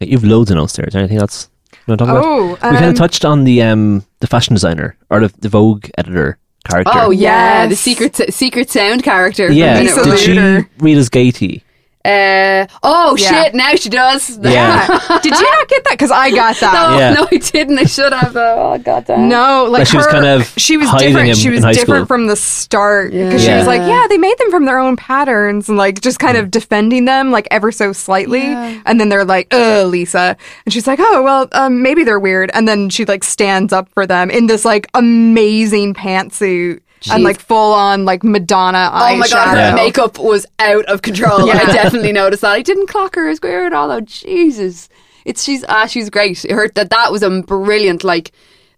Like, 0.00 0.10
you've 0.10 0.24
loads 0.24 0.50
of 0.50 0.56
notes 0.56 0.74
there. 0.74 0.86
Is 0.86 0.92
there 0.92 1.00
anything 1.02 1.18
else 1.18 1.48
you 1.72 1.78
want 1.86 1.98
to 2.00 2.04
talk 2.04 2.10
about? 2.16 2.24
Oh, 2.24 2.48
we 2.50 2.56
kind 2.56 2.84
um, 2.84 2.90
of 2.90 2.96
touched 2.96 3.24
on 3.24 3.44
the 3.44 3.62
um 3.62 4.04
the 4.20 4.26
fashion 4.26 4.54
designer 4.54 4.96
or 5.10 5.20
the, 5.20 5.28
the 5.38 5.48
Vogue 5.48 5.86
editor 5.98 6.38
character. 6.64 6.92
Oh 6.94 7.10
yeah, 7.10 7.66
the 7.66 7.76
secret 7.76 8.16
secret 8.32 8.70
sound 8.70 9.02
character. 9.02 9.48
from 9.48 9.56
yeah. 9.56 9.78
Lisa 9.80 9.96
Minute 10.02 10.04
Did 10.04 10.36
One. 10.36 10.62
she 10.64 10.68
read 10.78 10.98
as 10.98 11.08
Gaty? 11.10 11.62
Uh, 12.04 12.66
oh 12.82 13.16
Yeah. 13.18 13.44
shit! 13.44 13.54
Now 13.54 13.74
she 13.76 13.88
does. 13.88 14.38
Yeah. 14.42 14.86
Did 15.22 15.32
you 15.34 15.50
not 15.50 15.68
get 15.68 15.84
that? 15.84 15.92
Because 15.92 16.10
I 16.10 16.30
got 16.30 16.56
that. 16.56 16.90
no, 16.90 16.98
Yeah. 16.98 17.12
no, 17.14 17.26
I 17.32 17.36
didn't. 17.38 17.78
I 17.78 17.84
should 17.84 18.12
have. 18.12 18.34
though. 18.34 18.72
Oh 18.74 18.78
god 18.78 19.06
damn. 19.06 19.28
No, 19.28 19.64
like 19.70 19.80
But 19.80 19.88
she 19.88 19.96
was 19.96 20.06
her- 20.06 20.12
kind 20.12 20.26
of 20.26 20.46
she 20.58 20.76
was 20.76 20.90
different. 20.98 21.28
him 21.30 21.34
She 21.36 21.48
was 21.50 21.60
different 21.62 21.86
school. 21.86 22.06
from 22.06 22.26
the 22.26 22.36
start 22.36 23.12
because 23.12 23.44
Yeah. 23.44 23.54
she 23.54 23.58
was 23.58 23.66
like, 23.66 23.80
yeah, 23.80 24.06
they 24.08 24.18
made 24.18 24.36
them 24.38 24.50
from 24.50 24.66
their 24.66 24.78
own 24.78 24.96
patterns 24.96 25.68
and 25.70 25.78
like 25.78 26.02
just 26.02 26.18
kind 26.18 26.36
of 26.36 26.50
defending 26.50 27.06
them 27.06 27.30
like 27.30 27.48
ever 27.50 27.72
so 27.72 27.92
slightly. 27.94 28.42
Yeah. 28.42 28.82
And 28.84 29.00
then 29.00 29.08
they're 29.08 29.24
like, 29.24 29.52
"Uh, 29.54 29.84
Lisa," 29.84 30.36
and 30.66 30.72
she's 30.74 30.86
like, 30.86 30.98
"Oh, 31.00 31.22
well, 31.22 31.48
um, 31.52 31.82
maybe 31.82 32.04
they're 32.04 32.20
weird." 32.20 32.50
And 32.52 32.68
then 32.68 32.90
she 32.90 33.04
like 33.06 33.24
stands 33.24 33.72
up 33.72 33.88
for 33.94 34.06
them 34.06 34.30
in 34.30 34.46
this 34.46 34.64
like 34.66 34.88
amazing 34.94 35.94
pantsuit. 35.94 36.80
And 37.12 37.22
like 37.24 37.40
full 37.40 37.72
on 37.74 38.04
like 38.04 38.22
Madonna 38.24 38.90
Oh 38.92 39.16
my 39.16 39.28
god, 39.28 39.48
her 39.48 39.56
Yeah. 39.56 39.74
makeup 39.74 40.18
was 40.18 40.46
out 40.58 40.84
of 40.86 41.02
control. 41.02 41.46
Yeah. 41.46 41.54
I 41.66 41.72
definitely 41.72 42.12
noticed 42.12 42.42
that. 42.42 42.52
I 42.52 42.62
didn't 42.62 42.86
clock 42.88 43.14
her 43.16 43.28
as 43.28 43.40
queer 43.40 43.66
at 43.66 43.72
all. 43.72 43.88
though. 43.88 44.00
Jesus, 44.00 44.88
it's 45.24 45.42
she's 45.44 45.64
ah, 45.68 45.86
she's 45.86 46.10
great. 46.10 46.42
Her 46.50 46.68
that 46.74 46.90
that 46.90 47.12
was 47.12 47.22
a 47.22 47.42
brilliant 47.42 48.04
like 48.04 48.32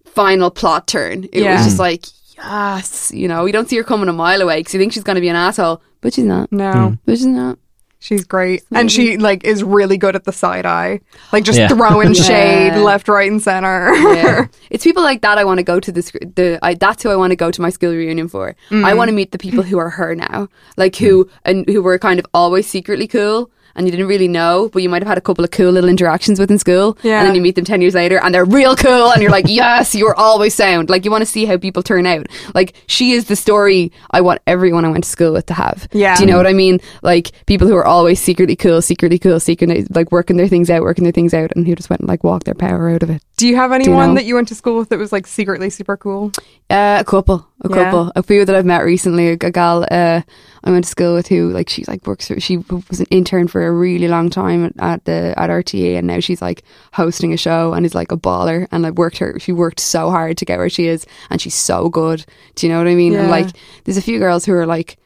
final 0.04 0.50
plot 0.50 0.86
turn. 0.86 1.24
It 1.32 1.42
Yeah. 1.42 1.56
was 1.56 1.64
just 1.64 1.78
like 1.78 2.06
yes, 2.36 3.10
you 3.14 3.28
know, 3.28 3.46
you 3.46 3.52
don't 3.52 3.68
see 3.68 3.76
her 3.76 3.84
coming 3.84 4.08
a 4.08 4.12
mile 4.12 4.42
away 4.42 4.60
because 4.60 4.74
you 4.74 4.80
think 4.80 4.92
she's 4.92 5.02
going 5.04 5.14
to 5.16 5.20
be 5.22 5.28
an 5.28 5.36
asshole, 5.36 5.80
but 6.02 6.12
she's 6.14 6.24
not. 6.24 6.52
No, 6.52 6.96
But 7.06 7.16
she's 7.16 7.26
not. 7.26 7.58
She's 8.06 8.24
great, 8.24 8.62
and 8.72 8.90
she 8.90 9.16
like 9.16 9.42
is 9.44 9.64
really 9.64 9.98
good 9.98 10.14
at 10.14 10.24
the 10.24 10.32
side 10.32 10.64
eye, 10.64 11.00
like 11.32 11.44
just 11.44 11.58
Yeah. 11.58 11.68
throwing 11.68 12.14
shade 12.28 12.74
Yeah. 12.74 12.82
left, 12.82 13.08
right, 13.08 13.30
and 13.30 13.42
center. 13.42 13.92
Yeah. 13.94 14.46
it's 14.70 14.84
people 14.84 15.02
like 15.02 15.22
that 15.22 15.38
I 15.38 15.44
want 15.44 15.58
to 15.58 15.64
go 15.64 15.80
to 15.80 15.90
the 15.90 16.02
sc- 16.02 16.22
the 16.36 16.58
I, 16.62 16.74
that's 16.74 17.02
who 17.02 17.10
I 17.10 17.16
want 17.16 17.32
to 17.32 17.36
go 17.36 17.50
to 17.50 17.60
my 17.60 17.70
school 17.70 17.92
reunion 17.92 18.28
for. 18.28 18.54
I 18.70 18.74
mm. 18.74 18.96
want 18.96 19.08
to 19.08 19.14
meet 19.14 19.32
the 19.32 19.38
people 19.38 19.64
who 19.64 19.78
are 19.78 19.90
her 19.90 20.14
now, 20.14 20.48
like 20.76 20.94
who 20.96 21.28
and 21.44 21.68
who 21.68 21.82
were 21.82 21.98
kind 21.98 22.18
of 22.20 22.26
always 22.32 22.66
secretly 22.66 23.08
cool. 23.08 23.50
And 23.76 23.86
you 23.86 23.90
didn't 23.92 24.08
really 24.08 24.26
know, 24.26 24.68
but 24.72 24.82
you 24.82 24.88
might 24.88 25.02
have 25.02 25.08
had 25.08 25.18
a 25.18 25.20
couple 25.20 25.44
of 25.44 25.50
cool 25.50 25.70
little 25.70 25.88
interactions 25.90 26.40
with 26.40 26.50
in 26.50 26.58
school. 26.58 26.96
Yeah. 27.02 27.18
And 27.20 27.28
then 27.28 27.34
you 27.34 27.40
meet 27.42 27.54
them 27.54 27.64
10 27.64 27.80
years 27.82 27.94
later 27.94 28.18
and 28.18 28.34
they're 28.34 28.44
real 28.44 28.74
cool. 28.74 29.12
And 29.12 29.22
you're 29.22 29.30
like, 29.30 29.44
yes, 29.48 29.94
you're 29.94 30.14
always 30.16 30.54
sound. 30.54 30.88
Like, 30.90 31.04
you 31.04 31.10
want 31.10 31.22
to 31.22 31.26
see 31.30 31.44
how 31.44 31.56
people 31.58 31.82
turn 31.82 32.06
out. 32.06 32.26
Like, 32.54 32.74
she 32.86 33.12
is 33.12 33.26
the 33.26 33.36
story 33.36 33.92
I 34.10 34.22
want 34.22 34.40
everyone 34.46 34.84
I 34.84 34.88
went 34.88 35.04
to 35.04 35.10
school 35.10 35.32
with 35.34 35.46
to 35.46 35.54
have. 35.54 35.86
Yeah. 35.92 36.16
Do 36.16 36.22
you 36.24 36.30
know 36.30 36.36
what 36.38 36.46
I 36.46 36.52
mean? 36.54 36.80
Like, 37.02 37.32
people 37.46 37.68
who 37.68 37.76
are 37.76 37.84
always 37.86 38.18
secretly 38.20 38.56
cool, 38.56 38.80
secretly 38.82 39.18
cool, 39.18 39.38
secretly, 39.40 39.86
like, 39.90 40.10
working 40.10 40.36
their 40.38 40.48
things 40.48 40.70
out, 40.70 40.82
working 40.82 41.04
their 41.04 41.12
things 41.12 41.34
out, 41.34 41.52
and 41.54 41.66
who 41.66 41.74
just 41.74 41.90
went 41.90 42.00
and, 42.00 42.08
like, 42.08 42.24
walked 42.24 42.46
their 42.46 42.54
power 42.54 42.88
out 42.88 43.02
of 43.02 43.10
it. 43.10 43.22
Do 43.36 43.46
you 43.46 43.56
have 43.56 43.70
anyone 43.72 44.08
know? 44.08 44.14
that 44.14 44.24
you 44.24 44.34
went 44.34 44.48
to 44.48 44.54
school 44.54 44.78
with 44.78 44.88
that 44.88 44.98
was 44.98 45.12
like 45.12 45.26
secretly 45.26 45.68
super 45.68 45.98
cool? 45.98 46.32
Uh, 46.70 46.96
a 47.00 47.04
couple, 47.04 47.46
a 47.60 47.68
Yeah. 47.68 47.84
couple, 47.84 48.10
a 48.16 48.22
few 48.22 48.46
that 48.46 48.56
I've 48.56 48.64
met 48.64 48.82
recently. 48.82 49.28
A, 49.28 49.32
a 49.32 49.50
gal 49.50 49.86
uh, 49.90 50.22
I 50.66 50.70
went 50.70 50.84
to 50.84 50.90
school 50.90 51.14
with 51.14 51.28
who, 51.28 51.50
like, 51.50 51.70
she's 51.70 51.88
like 51.88 52.06
works. 52.06 52.28
For, 52.28 52.38
she 52.40 52.58
was 52.90 53.00
an 53.00 53.06
intern 53.10 53.48
for 53.48 53.66
a 53.66 53.72
really 53.72 54.08
long 54.08 54.28
time 54.28 54.74
at, 54.78 55.04
the 55.04 55.32
at 55.38 55.48
RTÉ, 55.48 55.96
and 55.96 56.06
now 56.06 56.20
she's 56.20 56.42
like 56.42 56.64
hosting 56.92 57.32
a 57.32 57.36
show 57.36 57.72
and 57.72 57.86
is 57.86 57.94
like 57.94 58.12
a 58.12 58.16
baller. 58.16 58.66
And 58.72 58.84
I 58.84 58.90
worked 58.90 59.18
her. 59.18 59.38
She 59.38 59.52
worked 59.52 59.80
so 59.80 60.10
hard 60.10 60.36
to 60.38 60.44
get 60.44 60.58
where 60.58 60.68
she 60.68 60.88
is, 60.88 61.06
and 61.30 61.40
she's 61.40 61.54
so 61.54 61.88
good. 61.88 62.26
Do 62.56 62.66
you 62.66 62.72
know 62.72 62.78
what 62.78 62.88
I 62.88 62.94
mean? 62.96 63.14
And 63.14 63.30
like, 63.30 63.46
there's 63.84 63.96
a 63.96 64.02
few 64.02 64.18
girls 64.18 64.44
who 64.44 64.52
are 64.52 64.66
like. 64.66 64.98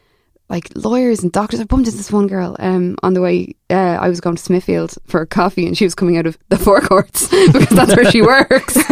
Like 0.51 0.69
lawyers 0.75 1.23
and 1.23 1.31
doctors, 1.31 1.61
I 1.61 1.65
bumped 1.65 1.87
into 1.87 1.97
this 1.97 2.11
one 2.11 2.27
girl 2.27 2.57
um, 2.59 2.97
on 3.05 3.15
the 3.15 3.21
way. 3.21 3.55
Uh, 3.71 3.75
I 4.01 4.09
was 4.09 4.21
going 4.21 4.35
to 4.35 4.43
Smithfield 4.43 4.95
for 5.07 5.21
a 5.21 5.27
coffee, 5.27 5.65
and 5.65 5.79
she 5.79 5.85
was 5.85 5.95
coming 5.95 6.17
out 6.17 6.27
of 6.27 6.37
the 6.49 6.59
Four 6.59 6.81
Courts 6.81 7.29
because 7.53 7.69
that's 7.69 7.95
where 7.95 8.11
she 8.11 8.21
works. 8.35 8.75
and 8.77 8.89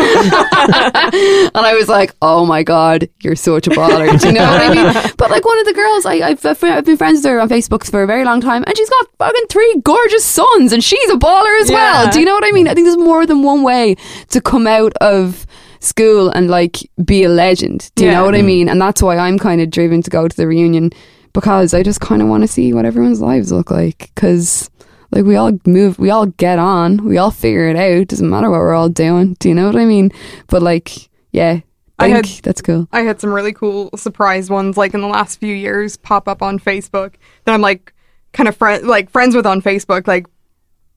I 1.57 1.75
was 1.77 1.89
like, 1.89 2.15
"Oh 2.23 2.47
my 2.47 2.63
god, 2.63 3.09
you're 3.21 3.35
such 3.37 3.67
a 3.67 3.71
baller." 3.71 4.19
Do 4.21 4.29
you 4.29 4.33
know 4.35 4.47
what 4.49 4.61
I 4.63 4.73
mean? 4.73 5.13
But 5.17 5.31
like 5.33 5.45
one 5.45 5.59
of 5.59 5.67
the 5.67 5.73
girls, 5.75 6.07
I, 6.07 6.15
I've, 6.29 6.47
I've 6.47 6.85
been 6.85 6.97
friends 6.97 7.19
with 7.19 7.25
her 7.25 7.41
on 7.41 7.49
Facebook 7.49 7.85
for 7.91 8.03
a 8.03 8.07
very 8.07 8.25
long 8.25 8.41
time, 8.41 8.63
and 8.67 8.77
she's 8.77 8.89
got 8.91 9.07
fucking 9.19 9.47
three 9.51 9.81
gorgeous 9.85 10.25
sons, 10.25 10.73
and 10.73 10.83
she's 10.85 11.11
a 11.11 11.15
baller 11.17 11.61
as 11.61 11.71
well. 11.71 12.09
Do 12.11 12.21
you 12.21 12.25
know 12.25 12.35
what 12.35 12.45
I 12.45 12.53
mean? 12.53 12.69
I 12.69 12.75
think 12.75 12.87
there's 12.87 12.97
more 12.97 13.27
than 13.27 13.43
one 13.43 13.63
way 13.63 13.97
to 14.29 14.41
come 14.41 14.67
out 14.69 14.93
of 15.01 15.45
school 15.81 16.29
and 16.31 16.49
like 16.49 16.77
be 17.05 17.25
a 17.25 17.29
legend. 17.29 17.91
Do 17.97 18.05
you 18.05 18.11
Yeah. 18.11 18.19
know 18.19 18.25
what 18.27 18.35
I 18.37 18.43
mean? 18.43 18.69
And 18.69 18.81
that's 18.81 19.03
why 19.03 19.17
I'm 19.19 19.39
kind 19.39 19.61
of 19.61 19.71
driven 19.71 20.03
to 20.03 20.11
go 20.11 20.27
to 20.29 20.37
the 20.37 20.47
reunion 20.47 20.91
because 21.33 21.75
I 21.75 21.83
just 21.83 22.01
kind 22.01 22.23
of 22.23 22.29
want 22.29 22.43
to 22.43 22.49
see 22.49 22.73
what 22.73 22.85
everyone's 22.85 23.21
lives 23.21 23.53
look 23.53 23.71
like 23.71 24.11
because. 24.15 24.71
Like 25.11 25.25
we 25.25 25.37
all 25.37 25.59
move, 25.65 25.99
we 25.99 26.11
all 26.11 26.27
get 26.27 26.59
on, 26.59 27.03
we 27.03 27.17
all 27.17 27.31
figure 27.31 27.67
it 27.71 27.77
out. 27.77 28.09
Doesn't 28.09 28.29
matter 28.29 28.51
what 28.51 28.61
we're 28.61 28.75
all 28.75 28.91
doing. 28.91 29.39
Do 29.41 29.49
you 29.49 29.55
know 29.55 29.65
what 29.65 29.75
I 29.75 29.87
mean? 29.87 30.13
But 30.49 30.61
like, 30.61 31.09
yeah, 31.33 31.61
I 31.99 32.09
had- 32.09 32.27
that's 32.43 32.63
cool. 32.63 32.89
I 32.93 33.01
had 33.01 33.21
some 33.21 33.33
really 33.33 33.53
cool 33.53 33.91
surprise 33.97 34.51
ones 34.51 34.77
like 34.77 34.95
in 34.95 35.01
the 35.01 35.09
last 35.09 35.41
few 35.41 35.55
years 35.55 35.97
pop 35.97 36.29
up 36.29 36.43
on 36.43 36.59
Facebook 36.59 37.15
that 37.45 37.55
I'm 37.55 37.61
like 37.61 37.93
kind 38.33 38.49
of 38.49 38.57
friend 38.57 38.87
like 38.87 39.11
friends 39.11 39.35
with 39.35 39.47
on 39.47 39.63
Facebook 39.63 40.07
like 40.07 40.27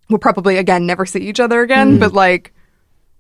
we'll 0.10 0.20
probably 0.20 0.58
again 0.58 0.86
never 0.86 1.06
see 1.06 1.20
each 1.20 1.40
other 1.40 1.62
again 1.62 1.92
mm-hmm. 1.92 2.00
but 2.00 2.14
like 2.14 2.54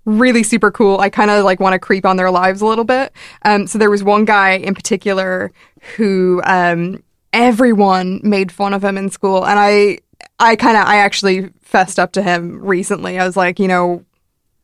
really 0.06 0.44
super 0.44 0.72
cool. 0.72 1.00
I 1.00 1.10
kind 1.10 1.32
of 1.32 1.44
like 1.44 1.60
want 1.60 1.74
to 1.74 1.80
creep 1.80 2.06
on 2.06 2.18
their 2.18 2.32
lives 2.32 2.62
a 2.62 2.66
little 2.66 2.84
bit. 2.84 3.14
Um 3.44 3.68
so 3.68 3.78
there 3.78 3.90
was 3.90 4.04
one 4.04 4.26
guy 4.26 4.52
in 4.54 4.74
particular 4.74 5.52
who 5.96 6.42
um 6.46 7.04
everyone 7.34 8.20
made 8.24 8.52
fun 8.52 8.74
of 8.74 8.84
him 8.84 8.98
in 8.98 9.10
school 9.10 9.46
and 9.46 9.60
I 9.60 10.00
I 10.40 10.56
kind 10.56 10.78
of 10.78 10.86
I 10.86 10.98
actually 10.98 11.50
fessed 11.62 12.00
up 12.00 12.12
to 12.14 12.22
him 12.22 12.60
recently. 12.62 13.20
I 13.20 13.26
was 13.26 13.38
like, 13.38 13.60
you 13.60 13.68
know, 13.68 14.04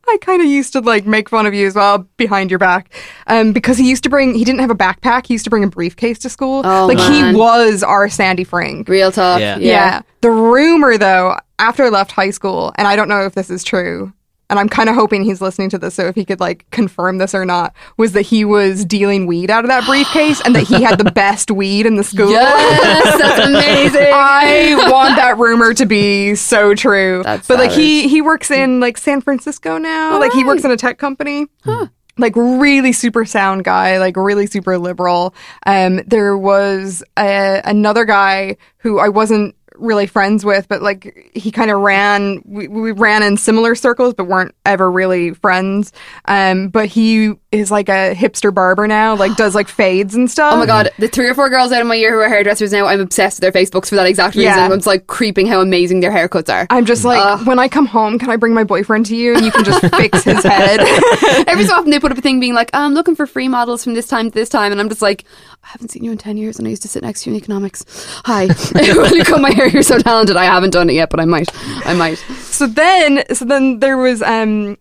I 0.08 0.18
kind 0.20 0.40
of 0.40 0.48
used 0.48 0.72
to 0.72 0.80
like 0.80 1.06
make 1.06 1.28
fun 1.28 1.46
of 1.46 1.54
you 1.54 1.66
as 1.66 1.74
well 1.74 2.06
behind 2.16 2.50
your 2.50 2.58
back, 2.58 2.92
um, 3.26 3.52
because 3.52 3.76
he 3.76 3.88
used 3.88 4.02
to 4.04 4.10
bring. 4.10 4.34
He 4.34 4.44
didn't 4.44 4.60
have 4.60 4.70
a 4.70 4.74
backpack. 4.74 5.26
He 5.26 5.34
used 5.34 5.44
to 5.44 5.50
bring 5.50 5.64
a 5.64 5.68
briefcase 5.68 6.18
to 6.20 6.30
school. 6.30 6.62
Oh, 6.64 6.86
like 6.86 6.98
man. 6.98 7.34
he 7.34 7.38
was 7.38 7.82
our 7.82 8.08
Sandy 8.08 8.44
Frink. 8.44 8.88
Real 8.88 9.12
talk. 9.12 9.40
Yeah. 9.40 9.58
Yeah. 9.58 10.02
The 10.20 10.30
rumor 10.30 10.96
though, 10.96 11.38
after 11.58 11.84
I 11.84 11.88
left 11.90 12.12
high 12.12 12.30
school, 12.30 12.72
and 12.76 12.88
I 12.88 12.96
don't 12.96 13.08
know 13.08 13.24
if 13.24 13.34
this 13.34 13.50
is 13.50 13.62
true, 13.62 14.12
and 14.50 14.58
I'm 14.58 14.68
kind 14.68 14.88
of 14.88 14.94
hoping 14.94 15.24
he's 15.24 15.40
listening 15.40 15.70
to 15.70 15.78
this, 15.78 15.94
so 15.94 16.06
if 16.06 16.14
he 16.14 16.24
could 16.24 16.40
like 16.40 16.68
confirm 16.70 17.18
this 17.18 17.34
or 17.34 17.44
not, 17.44 17.74
was 17.96 18.12
that 18.12 18.22
he 18.22 18.44
was 18.44 18.84
dealing 18.84 19.26
weed 19.26 19.50
out 19.50 19.64
of 19.64 19.68
that 19.68 19.84
briefcase, 19.86 20.40
and 20.44 20.54
that 20.54 20.64
he 20.64 20.82
had 20.82 20.98
the 20.98 21.10
best 21.12 21.50
weed 21.50 21.86
in 21.86 21.96
the 21.96 22.04
school. 22.04 22.30
Yes, 22.30 23.18
that's 23.18 23.46
amazing. 23.46 24.10
I 24.12 24.88
want 24.90 25.16
that 25.16 25.38
rumor 25.38 25.74
to 25.74 25.86
be 25.86 26.34
so 26.34 26.74
true. 26.74 27.22
That's 27.24 27.46
but 27.46 27.58
like 27.58 27.72
he 27.72 28.08
he 28.08 28.22
works 28.22 28.50
in 28.50 28.80
like 28.80 28.96
San 28.96 29.20
Francisco 29.20 29.78
now. 29.78 30.18
like 30.18 30.32
he 30.32 30.44
works 30.44 30.64
in 30.64 30.70
a 30.70 30.76
tech 30.76 30.98
company. 30.98 31.46
Huh 31.64 31.88
Like 32.18 32.34
really 32.34 32.92
super 32.92 33.24
sound 33.24 33.64
guy, 33.64 33.98
like 33.98 34.16
really 34.16 34.46
super 34.46 34.76
liberal. 34.76 35.34
Um, 35.66 36.02
there 36.06 36.36
was 36.36 37.02
a, 37.16 37.60
another 37.64 38.04
guy 38.04 38.56
who 38.78 38.98
I 38.98 39.08
wasn't 39.08 39.54
really 39.78 40.06
friends 40.06 40.44
with, 40.44 40.68
but 40.68 40.82
like 40.82 41.30
he 41.34 41.50
kind 41.50 41.70
of 41.70 41.80
ran. 41.80 42.42
We, 42.44 42.68
we 42.68 42.92
ran 42.92 43.22
in 43.22 43.36
similar 43.36 43.74
circles, 43.74 44.14
but 44.14 44.24
weren't 44.24 44.54
ever 44.64 44.90
really 44.90 45.32
friends. 45.34 45.92
Um, 46.26 46.68
but 46.68 46.86
he 46.86 47.34
is 47.50 47.70
like 47.70 47.88
a 47.88 48.14
hipster 48.14 48.52
barber 48.52 48.86
now, 48.86 49.16
like 49.16 49.34
does 49.36 49.54
like 49.54 49.68
fades 49.68 50.14
and 50.14 50.30
stuff. 50.30 50.52
Oh 50.52 50.58
my 50.58 50.66
god, 50.66 50.90
the 50.98 51.08
three 51.08 51.26
or 51.28 51.34
four 51.34 51.48
girls 51.48 51.72
out 51.72 51.80
of 51.80 51.86
my 51.86 51.94
year 51.94 52.12
who 52.12 52.18
are 52.18 52.28
hairdressers 52.28 52.72
now, 52.72 52.86
I'm 52.86 53.00
obsessed 53.00 53.40
with 53.40 53.52
their 53.52 53.62
Facebooks 53.62 53.88
for 53.88 53.94
that 53.94 54.06
exact 54.06 54.34
reason. 54.34 54.52
Yeah. 54.52 54.68
I'm 54.70 54.78
like 54.84 55.06
creeping 55.06 55.46
how 55.46 55.60
amazing 55.60 56.00
their 56.00 56.10
haircuts 56.10 56.52
are. 56.52 56.66
I'm 56.70 56.84
just 56.84 57.04
like, 57.04 57.46
when 57.46 57.58
I 57.58 57.68
come 57.68 57.86
home, 57.86 58.18
can 58.18 58.28
I 58.30 58.36
bring 58.36 58.52
my 58.52 58.64
boyfriend 58.64 59.06
to 59.06 59.16
you 59.16 59.34
and 59.34 59.44
you 59.44 59.50
can 59.50 59.64
just 59.64 59.80
fix 59.96 60.24
his 60.24 60.42
head? 60.42 60.80
Every 61.48 61.64
so 61.64 61.74
often 61.74 61.90
they 61.90 61.98
put 61.98 62.12
up 62.12 62.18
a 62.18 62.20
thing 62.20 62.38
being 62.38 62.54
like, 62.54 62.70
I'm 62.74 62.92
looking 62.92 63.16
for 63.16 63.26
free 63.26 63.48
models 63.48 63.82
from 63.82 63.94
this 63.94 64.08
time 64.08 64.30
to 64.30 64.34
this 64.34 64.48
time. 64.48 64.70
And 64.72 64.80
I'm 64.80 64.88
just 64.88 65.02
like, 65.02 65.24
I 65.64 65.68
haven't 65.68 65.90
seen 65.90 66.04
you 66.04 66.12
in 66.12 66.18
10 66.18 66.36
years 66.36 66.58
and 66.58 66.66
I 66.66 66.70
used 66.70 66.82
to 66.82 66.88
sit 66.88 67.02
next 67.02 67.22
to 67.22 67.30
you 67.30 67.36
in 67.36 67.42
economics. 67.42 67.84
Hi. 68.26 68.46
Will 68.74 69.16
you 69.16 69.24
cut 69.24 69.40
my 69.40 69.50
hair? 69.50 69.68
You're 69.68 69.82
so 69.82 69.98
talented. 69.98 70.36
I 70.36 70.44
haven't 70.44 70.70
done 70.70 70.90
it 70.90 70.94
yet, 70.94 71.10
but 71.10 71.18
I 71.20 71.24
might. 71.24 71.48
I 71.86 71.94
might. 71.94 72.18
so 72.40 72.66
then, 72.66 73.24
so 73.34 73.44
then 73.44 73.78
there 73.80 73.96
was 73.96 74.22
um 74.22 74.76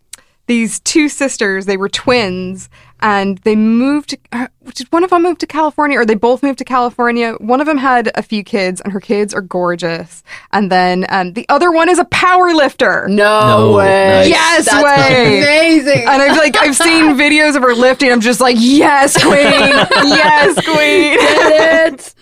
these 0.48 0.80
two 0.80 1.08
sisters. 1.10 1.66
They 1.66 1.78
were 1.78 1.90
twins, 1.90 2.70
and 3.02 3.38
they 3.40 3.56
moved. 3.56 4.18
Uh, 4.32 4.48
did 4.74 4.88
one 4.92 5.04
of 5.04 5.10
them 5.12 5.24
move 5.24 5.38
to 5.40 5.48
California, 5.48 6.00
or 6.00 6.06
they 6.06 6.16
both 6.16 6.42
moved 6.44 6.58
to 6.60 6.66
California? 6.66 7.34
One 7.40 7.60
of 7.62 7.68
them 7.68 7.78
had 7.78 8.12
a 8.16 8.22
few 8.24 8.44
kids, 8.44 8.82
and 8.82 8.92
her 8.94 9.00
kids 9.00 9.34
are 9.34 9.42
gorgeous. 9.42 10.24
And 10.52 10.72
then 10.72 11.06
um, 11.10 11.34
the 11.34 11.46
other 11.50 11.72
one 11.72 11.90
is 11.90 12.00
a 12.00 12.06
power 12.06 12.54
lifter. 12.54 13.08
No, 13.10 13.70
No, 13.72 13.78
way. 13.78 14.10
nice. 14.22 14.30
Yes 14.30 14.66
That's 14.66 14.84
way. 14.84 15.40
amazing. 15.42 16.00
And 16.08 16.22
I've 16.22 16.38
like 16.38 16.56
I've 16.58 16.76
seen 16.76 17.16
videos 17.18 17.56
of 17.56 17.62
her 17.62 17.76
lifting. 17.76 18.12
I'm 18.12 18.22
just 18.22 18.40
like, 18.42 18.56
yes, 18.60 19.22
queen, 19.22 19.34
yes, 19.34 20.54
queen. 20.66 21.18
Get 21.18 21.94
it. 21.94 22.16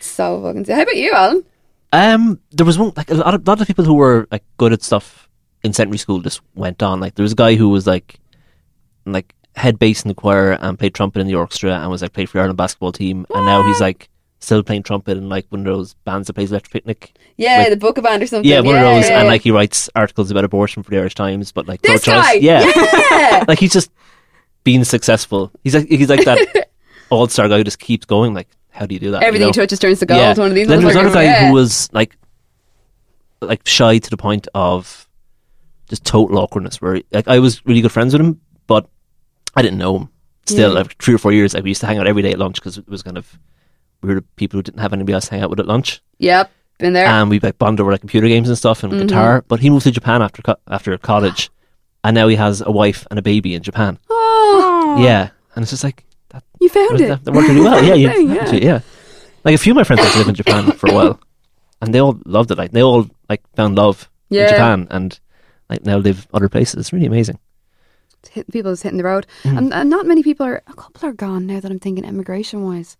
So 0.00 0.42
fucking 0.42 0.64
sick. 0.64 0.74
How 0.76 0.82
about 0.82 0.96
you, 0.96 1.12
Alan? 1.12 1.44
Um, 1.92 2.40
there 2.50 2.66
was 2.66 2.78
one 2.78 2.92
like 2.96 3.10
a 3.10 3.14
lot 3.14 3.34
of 3.34 3.46
lot 3.46 3.60
of 3.60 3.66
people 3.66 3.84
who 3.84 3.94
were 3.94 4.26
like 4.30 4.42
good 4.56 4.72
at 4.72 4.82
stuff 4.82 5.23
in 5.64 5.72
secondary 5.72 5.98
school 5.98 6.20
just 6.20 6.40
went 6.54 6.82
on. 6.82 7.00
Like 7.00 7.14
there 7.16 7.22
was 7.24 7.32
a 7.32 7.36
guy 7.36 7.54
who 7.56 7.68
was 7.70 7.86
like 7.86 8.20
like 9.06 9.34
head 9.56 9.78
bass 9.78 10.02
in 10.02 10.08
the 10.08 10.14
choir 10.14 10.52
and 10.52 10.78
played 10.78 10.94
trumpet 10.94 11.20
in 11.20 11.26
the 11.26 11.34
orchestra 11.34 11.72
and 11.72 11.90
was 11.90 12.02
like 12.02 12.12
played 12.12 12.28
for 12.28 12.38
the 12.38 12.40
Ireland 12.42 12.56
basketball 12.58 12.92
team 12.92 13.24
and 13.34 13.46
now 13.46 13.62
he's 13.66 13.80
like 13.80 14.08
still 14.40 14.62
playing 14.62 14.82
trumpet 14.82 15.16
in 15.16 15.28
like 15.28 15.46
one 15.48 15.60
of 15.60 15.66
those 15.66 15.94
bands 16.04 16.26
that 16.26 16.34
plays 16.34 16.50
Electric 16.50 16.72
Picnic. 16.72 17.16
Yeah, 17.36 17.58
Like- 17.58 17.70
the 17.70 17.76
book 17.76 17.96
of 17.98 18.04
band 18.04 18.22
or 18.22 18.26
something. 18.26 18.48
Yeah, 18.50 18.60
one 18.60 18.74
of 18.76 18.80
those 18.82 19.08
yeah, 19.08 19.18
and 19.18 19.24
yeah. 19.26 19.30
like 19.32 19.42
he 19.42 19.50
writes 19.50 19.88
articles 19.96 20.30
about 20.30 20.44
abortion 20.44 20.82
for 20.82 20.90
the 20.90 20.98
Irish 20.98 21.14
Times, 21.14 21.50
but 21.52 21.66
like 21.66 21.82
this 21.82 22.04
guy. 22.04 22.34
Yeah. 22.34 22.62
yeah. 23.10 23.44
like 23.48 23.58
he's 23.58 23.72
just 23.72 23.90
being 24.64 24.84
successful. 24.84 25.50
He's 25.62 25.74
like 25.74 25.88
he's 25.88 26.08
like 26.08 26.24
that 26.24 26.68
all 27.10 27.26
star 27.28 27.48
guy 27.48 27.58
who 27.58 27.64
just 27.64 27.78
keeps 27.78 28.04
going. 28.06 28.34
Like, 28.34 28.48
how 28.70 28.86
do 28.86 28.94
you 28.94 29.00
do 29.00 29.12
that? 29.12 29.22
you 29.22 29.26
Everything 29.28 29.46
know? 29.46 29.52
he 29.52 29.60
touches 29.60 29.78
turns 29.78 30.00
to 30.00 30.06
gold. 30.06 30.18
Yeah. 30.20 30.34
One 30.34 30.48
of 30.48 30.54
these. 30.54 30.66
Then 30.68 30.78
there 30.78 30.86
was 30.88 30.96
another 30.96 31.14
guy 31.14 31.22
Yeah. 31.24 31.48
who 31.48 31.54
was 31.54 31.88
like, 31.92 32.16
like 33.40 33.66
shy 33.66 33.98
to 33.98 34.10
the 34.10 34.16
point 34.16 34.48
of 34.54 35.03
just 35.88 36.04
total 36.04 36.38
awkwardness. 36.38 36.80
Where 36.80 37.00
like 37.12 37.28
I 37.28 37.38
was 37.38 37.64
really 37.66 37.80
good 37.80 37.92
friends 37.92 38.12
with 38.14 38.20
him, 38.22 38.40
but 38.66 38.88
I 39.56 39.62
didn't 39.62 39.78
know 39.78 39.96
him. 39.98 40.08
Still, 40.46 40.72
Yeah. 40.72 40.80
like 40.80 41.02
three 41.02 41.14
or 41.14 41.18
four 41.18 41.32
years, 41.32 41.54
like, 41.54 41.64
we 41.64 41.70
used 41.70 41.80
to 41.80 41.86
hang 41.86 41.98
out 41.98 42.06
every 42.06 42.20
day 42.22 42.32
at 42.32 42.38
lunch 42.38 42.56
because 42.56 42.76
it 42.76 42.86
was 42.88 43.02
kind 43.02 43.16
of 43.16 43.38
we 44.02 44.08
were 44.10 44.16
the 44.16 44.26
people 44.36 44.58
who 44.58 44.62
didn't 44.62 44.80
have 44.80 44.92
anybody 44.92 45.14
else 45.14 45.24
to 45.26 45.30
hang 45.34 45.42
out 45.42 45.48
with 45.48 45.60
at 45.60 45.66
lunch, 45.66 46.02
Yep, 46.18 46.50
been 46.78 46.92
there. 46.92 47.06
and 47.06 47.30
we 47.30 47.40
like 47.40 47.56
bonded 47.56 47.80
over 47.80 47.92
like 47.92 48.00
computer 48.00 48.28
games 48.28 48.48
and 48.50 48.58
stuff 48.58 48.82
and 48.82 48.92
Mm-hmm. 48.92 49.06
guitar. 49.06 49.44
But 49.48 49.60
he 49.60 49.70
moved 49.70 49.84
to 49.84 49.90
Japan 49.90 50.20
after 50.20 50.42
co- 50.42 50.56
after 50.68 50.96
college, 50.98 51.50
and 52.04 52.14
now 52.14 52.28
he 52.28 52.36
has 52.36 52.60
a 52.60 52.70
wife 52.70 53.06
and 53.10 53.18
a 53.18 53.22
baby 53.22 53.54
in 53.54 53.62
Japan. 53.62 53.98
oh, 54.10 54.96
Yeah, 55.00 55.30
and 55.54 55.62
it's 55.62 55.70
just 55.70 55.84
like 55.84 56.04
You 56.60 56.68
found 56.68 57.00
it. 57.00 57.08
That, 57.08 57.24
that 57.24 57.32
worked 57.32 57.48
really 57.48 57.60
well. 57.62 57.82
Yeah, 57.82 57.94
you, 57.94 58.08
yeah. 58.34 58.40
actually, 58.42 58.64
yeah. 58.64 58.80
Like 59.44 59.54
a 59.54 59.58
few 59.58 59.72
of 59.72 59.76
my 59.76 59.84
friends 59.84 60.00
went 60.02 60.12
to 60.12 60.18
live 60.18 60.28
in 60.28 60.34
Japan 60.34 60.72
for 60.72 60.90
a 60.90 60.94
while, 60.94 61.20
and 61.80 61.94
they 61.94 62.00
all 62.00 62.18
loved 62.26 62.50
it. 62.50 62.58
Like 62.58 62.72
they 62.72 62.82
all 62.82 63.08
like 63.30 63.40
found 63.56 63.76
love 63.76 64.10
Yeah. 64.28 64.42
in 64.44 64.48
Japan, 64.50 64.86
and 64.90 65.18
like 65.74 65.84
now 65.86 65.98
live 65.98 66.26
other 66.32 66.48
places. 66.48 66.74
It's 66.80 66.92
really 66.92 67.06
amazing. 67.06 67.38
Hit, 68.30 68.50
people 68.50 68.72
just 68.72 68.82
hitting 68.82 68.96
the 68.96 69.04
road, 69.04 69.26
Mm. 69.42 69.58
and, 69.58 69.74
and 69.74 69.90
not 69.90 70.06
many 70.06 70.22
people 70.22 70.46
are. 70.46 70.62
A 70.66 70.72
couple 70.74 71.06
are 71.08 71.12
gone 71.12 71.46
now 71.46 71.60
that 71.60 71.70
I'm 71.70 71.78
thinking 71.78 72.04
immigration 72.04 72.62
wise. 72.64 72.96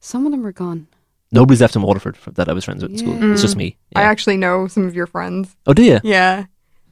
Some 0.00 0.26
of 0.26 0.32
them 0.32 0.44
are 0.46 0.52
gone. 0.52 0.86
Nobody's 1.32 1.60
left 1.62 1.76
in 1.76 1.82
Waterford 1.82 2.18
that 2.34 2.48
I 2.48 2.52
was 2.52 2.64
friends 2.64 2.82
with 2.82 2.92
in 2.92 2.98
school. 2.98 3.14
Yeah. 3.14 3.32
It's 3.32 3.40
just 3.42 3.56
me. 3.56 3.76
I 3.94 4.02
actually 4.02 4.36
know 4.36 4.66
some 4.66 4.84
of 4.86 4.94
your 4.94 5.06
friends. 5.06 5.56
oh, 5.66 5.72
do 5.72 5.82
you? 5.82 5.98
Yeah. 6.04 6.44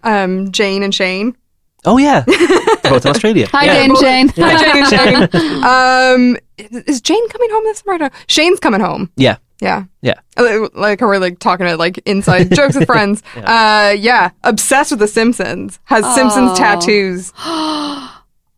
Um, 0.04 0.50
Jane 0.52 0.82
and 0.82 0.94
Shane. 0.94 1.36
Oh, 1.84 1.98
yeah. 1.98 2.20
They're 2.26 2.92
both 2.92 3.04
in 3.04 3.10
Australia. 3.10 3.48
Hi, 3.52 3.64
yeah. 3.64 3.86
Jane. 3.86 3.96
Shane. 3.96 4.28
Hi, 4.36 4.58
Jane 4.62 5.22
and 5.22 5.30
Shane. 5.32 5.64
Um, 5.64 6.36
is 6.56 6.82
is 6.84 7.00
Jane 7.00 7.28
coming 7.28 7.50
home 7.50 7.64
this 7.64 7.78
summer? 7.80 7.94
I 7.94 7.98
don't 7.98 8.12
know. 8.12 8.18
Shane's 8.28 8.60
coming 8.60 8.80
home. 8.80 9.10
Yeah. 9.16 9.36
Yeah. 9.60 9.84
Yeah. 10.02 10.14
Uh, 10.36 10.68
Like 10.74 11.00
how 11.00 11.06
we're 11.06 11.18
like 11.18 11.38
talking 11.40 11.66
to 11.66 11.76
like 11.76 11.98
inside 12.06 12.54
jokes 12.54 12.76
with 12.76 12.86
friends. 12.86 13.22
Uh, 13.36 13.94
yeah. 13.98 14.30
Obsessed 14.44 14.90
with 14.92 15.00
The 15.00 15.08
Simpsons. 15.08 15.78
Has 15.84 16.04
Simpsons 16.14 16.56
tattoos. 16.58 17.32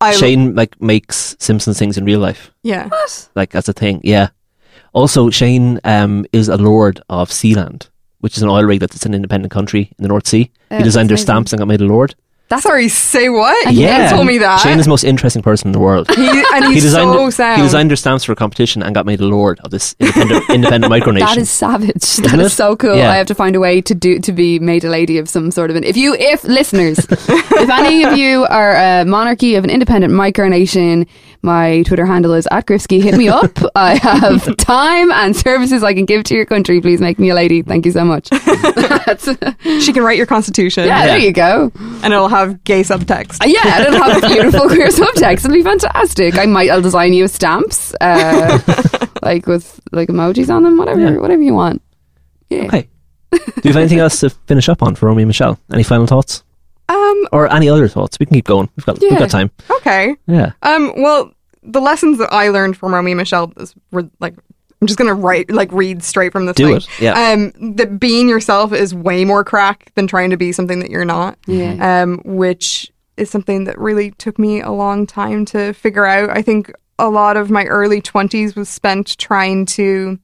I 0.03 0.12
Shane 0.12 0.55
like 0.55 0.80
makes 0.80 1.36
Simpsons 1.38 1.78
things 1.78 1.98
in 1.98 2.05
real 2.05 2.20
life. 2.20 2.51
yeah. 2.62 2.88
What? 2.88 3.28
Like 3.34 3.51
that's 3.51 3.68
a 3.68 3.72
thing. 3.74 4.01
Yeah. 4.03 4.28
Also, 4.92 5.30
Shane 5.30 5.78
um, 5.84 6.26
is 6.32 6.48
a 6.48 6.57
lord 6.57 7.01
of 7.09 7.28
Sealand, 7.30 7.88
which 8.20 8.36
is 8.36 8.42
an 8.42 8.48
oil 8.48 8.64
rig 8.64 8.80
that's 8.80 9.07
an 9.07 9.14
independent 9.14 9.53
country 9.53 9.92
in 9.98 10.03
the 10.03 10.09
North 10.09 10.26
Sea. 10.26 10.51
Yeah, 10.70 10.78
he 10.78 10.84
designed 10.84 11.09
their 11.11 11.14
amazing. 11.14 11.26
stamps 11.26 11.53
and 11.53 11.61
got 11.61 11.68
made 11.68 11.80
a 11.80 11.84
lord. 11.84 12.14
That's 12.51 12.64
Sorry, 12.64 12.88
say 12.88 13.28
what? 13.28 13.72
yeah, 13.72 14.11
You 14.11 14.16
told 14.16 14.26
me 14.26 14.38
that. 14.38 14.59
Shane 14.59 14.78
is 14.80 14.86
the 14.86 14.90
most 14.90 15.05
interesting 15.05 15.40
person 15.40 15.68
in 15.68 15.72
the 15.72 15.78
world. 15.78 16.11
he, 16.11 16.26
and 16.26 16.64
he's 16.66 16.74
he 16.74 16.80
designed 16.80 17.12
so 17.12 17.30
sound. 17.30 17.57
he 17.61 17.62
designed 17.66 17.90
their 17.90 17.96
stamps 17.96 18.24
for 18.24 18.32
a 18.32 18.36
competition 18.36 18.82
and 18.82 18.92
got 18.92 19.07
made 19.07 19.20
a 19.20 19.24
lord 19.24 19.61
of 19.61 19.70
this 19.70 19.94
independent, 20.01 20.51
independent 20.51 20.92
micronation. 20.92 21.20
That 21.20 21.38
is 21.38 21.48
savage. 21.48 22.16
That 22.16 22.26
Isn't 22.26 22.40
is 22.40 22.46
it? 22.48 22.57
so 22.57 22.74
cool. 22.76 22.96
Yeah. 22.96 23.11
I 23.11 23.14
have 23.16 23.28
to 23.28 23.34
find 23.36 23.55
a 23.55 23.61
way 23.61 23.80
to 23.82 23.94
do 23.94 24.18
to 24.18 24.32
be 24.32 24.59
made 24.59 24.82
a 24.84 24.90
lady 24.90 25.18
of 25.18 25.28
some 25.28 25.51
sort 25.53 25.70
of 25.70 25.76
an. 25.76 25.84
If 25.84 25.96
you, 25.96 26.14
if 26.18 26.42
listeners, 26.42 26.98
if 27.11 27.70
any 27.70 28.03
of 28.03 28.18
you 28.18 28.44
are 28.46 28.74
a 28.74 29.05
monarchy 29.05 29.55
of 29.55 29.62
an 29.62 29.70
independent 29.70 30.12
micronation, 30.12 31.07
my 31.42 31.82
Twitter 31.84 32.05
handle 32.05 32.32
is 32.34 32.48
at 32.51 32.66
Grifsky. 32.66 33.01
Hit 33.01 33.16
me 33.16 33.28
up. 33.28 33.59
I 33.76 33.94
have 33.96 34.57
time 34.57 35.12
and 35.12 35.36
services 35.36 35.84
I 35.84 35.94
can 35.94 36.05
give 36.05 36.24
to 36.24 36.34
your 36.34 36.46
country. 36.46 36.80
Please 36.80 37.01
make 37.01 37.18
me 37.20 37.30
a 37.30 37.34
lady. 37.34 37.62
Thank 37.62 37.86
you 37.86 37.92
so 37.92 38.05
much. 38.05 38.28
She 39.80 39.92
can 39.92 40.03
write 40.03 40.16
your 40.16 40.26
constitution. 40.26 40.86
Yeah, 40.86 41.07
there 41.07 41.18
you 41.18 41.32
go. 41.32 41.70
And 42.03 42.12
it'll 42.12 42.28
have 42.28 42.39
gay 42.64 42.82
subtext. 42.82 43.43
Uh, 43.43 43.47
Yeah, 43.49 43.82
it'll 43.82 44.03
have 44.03 44.22
beautiful 44.32 44.68
queer 44.68 44.88
subtext. 44.88 45.45
It'll 45.45 45.53
be 45.53 45.62
fantastic. 45.62 46.36
I 46.38 46.47
might. 46.47 46.70
I'll 46.70 46.82
design 46.82 47.12
you 47.12 47.28
stamps, 47.28 47.95
uh, 48.01 48.59
like 49.22 49.47
with 49.47 49.80
like 49.93 50.09
emojis 50.09 50.49
on 50.55 50.62
them. 50.64 50.76
Whatever, 50.78 51.01
Yeah. 51.01 51.16
whatever 51.18 51.43
you 51.43 51.55
want. 51.55 51.82
Yeah. 52.49 52.64
Okay. 52.64 52.88
Do 53.32 53.38
you 53.64 53.70
have 53.70 53.76
anything 53.76 54.01
else 54.01 54.20
to 54.20 54.30
finish 54.30 54.68
up 54.68 54.82
on 54.82 54.95
for 54.97 55.07
Romy 55.07 55.22
and 55.22 55.28
Michele? 55.28 55.59
Any 55.72 55.84
final 55.84 56.07
thoughts 56.07 56.43
Um, 56.88 57.28
or 57.32 57.53
any 57.53 57.68
other 57.68 57.86
thoughts? 57.86 58.18
We 58.18 58.26
can 58.26 58.34
keep 58.34 58.47
going. 58.47 58.68
We've 58.76 58.84
got 58.86 58.99
we've 59.01 59.18
got 59.18 59.30
time. 59.30 59.51
okay. 59.70 60.16
Yeah. 60.26 60.53
Um, 60.62 60.93
well, 60.97 61.32
the 61.62 61.80
lessons 61.80 62.18
that 62.18 62.32
I 62.32 62.49
learned 62.49 62.76
from 62.76 62.93
Romy 62.93 63.12
and 63.12 63.18
Michele 63.18 63.53
is, 63.59 63.74
were 63.93 64.09
like, 64.18 64.34
I'm 64.81 64.87
just 64.87 64.99
gonna 64.99 65.14
write, 65.14 65.51
like, 65.51 65.70
read 65.72 66.03
straight 66.03 66.33
from 66.33 66.47
the 66.47 66.53
Do 66.53 66.66
thing. 66.66 66.76
it. 66.76 66.89
Yeah. 67.01 67.12
Um, 67.33 67.74
that 67.76 68.01
being 68.01 68.28
yourself 68.28 68.72
is 68.72 68.95
way 68.95 69.24
more 69.24 69.45
crack 69.45 69.93
than 69.95 70.07
trying 70.07 70.31
to 70.31 70.37
be 70.37 70.53
something 70.53 70.81
that 70.81 70.91
you're 70.91 71.05
not. 71.05 71.39
Yeah. 71.47 72.03
Um, 72.03 72.20
which 72.24 72.91
is 73.16 73.31
something 73.31 73.64
that 73.64 73.78
really 73.78 74.12
took 74.12 74.39
me 74.39 74.61
a 74.62 74.70
long 74.70 75.07
time 75.07 75.45
to 75.47 75.74
figure 75.74 76.07
out. 76.07 76.31
I 76.31 76.41
think 76.41 76.72
a 76.99 77.11
lot 77.11 77.37
of 77.37 77.51
my 77.51 77.64
early 77.66 78.01
20s 78.01 78.57
was 78.57 78.68
spent 78.68 79.18
trying 79.18 79.66
to 79.66 80.18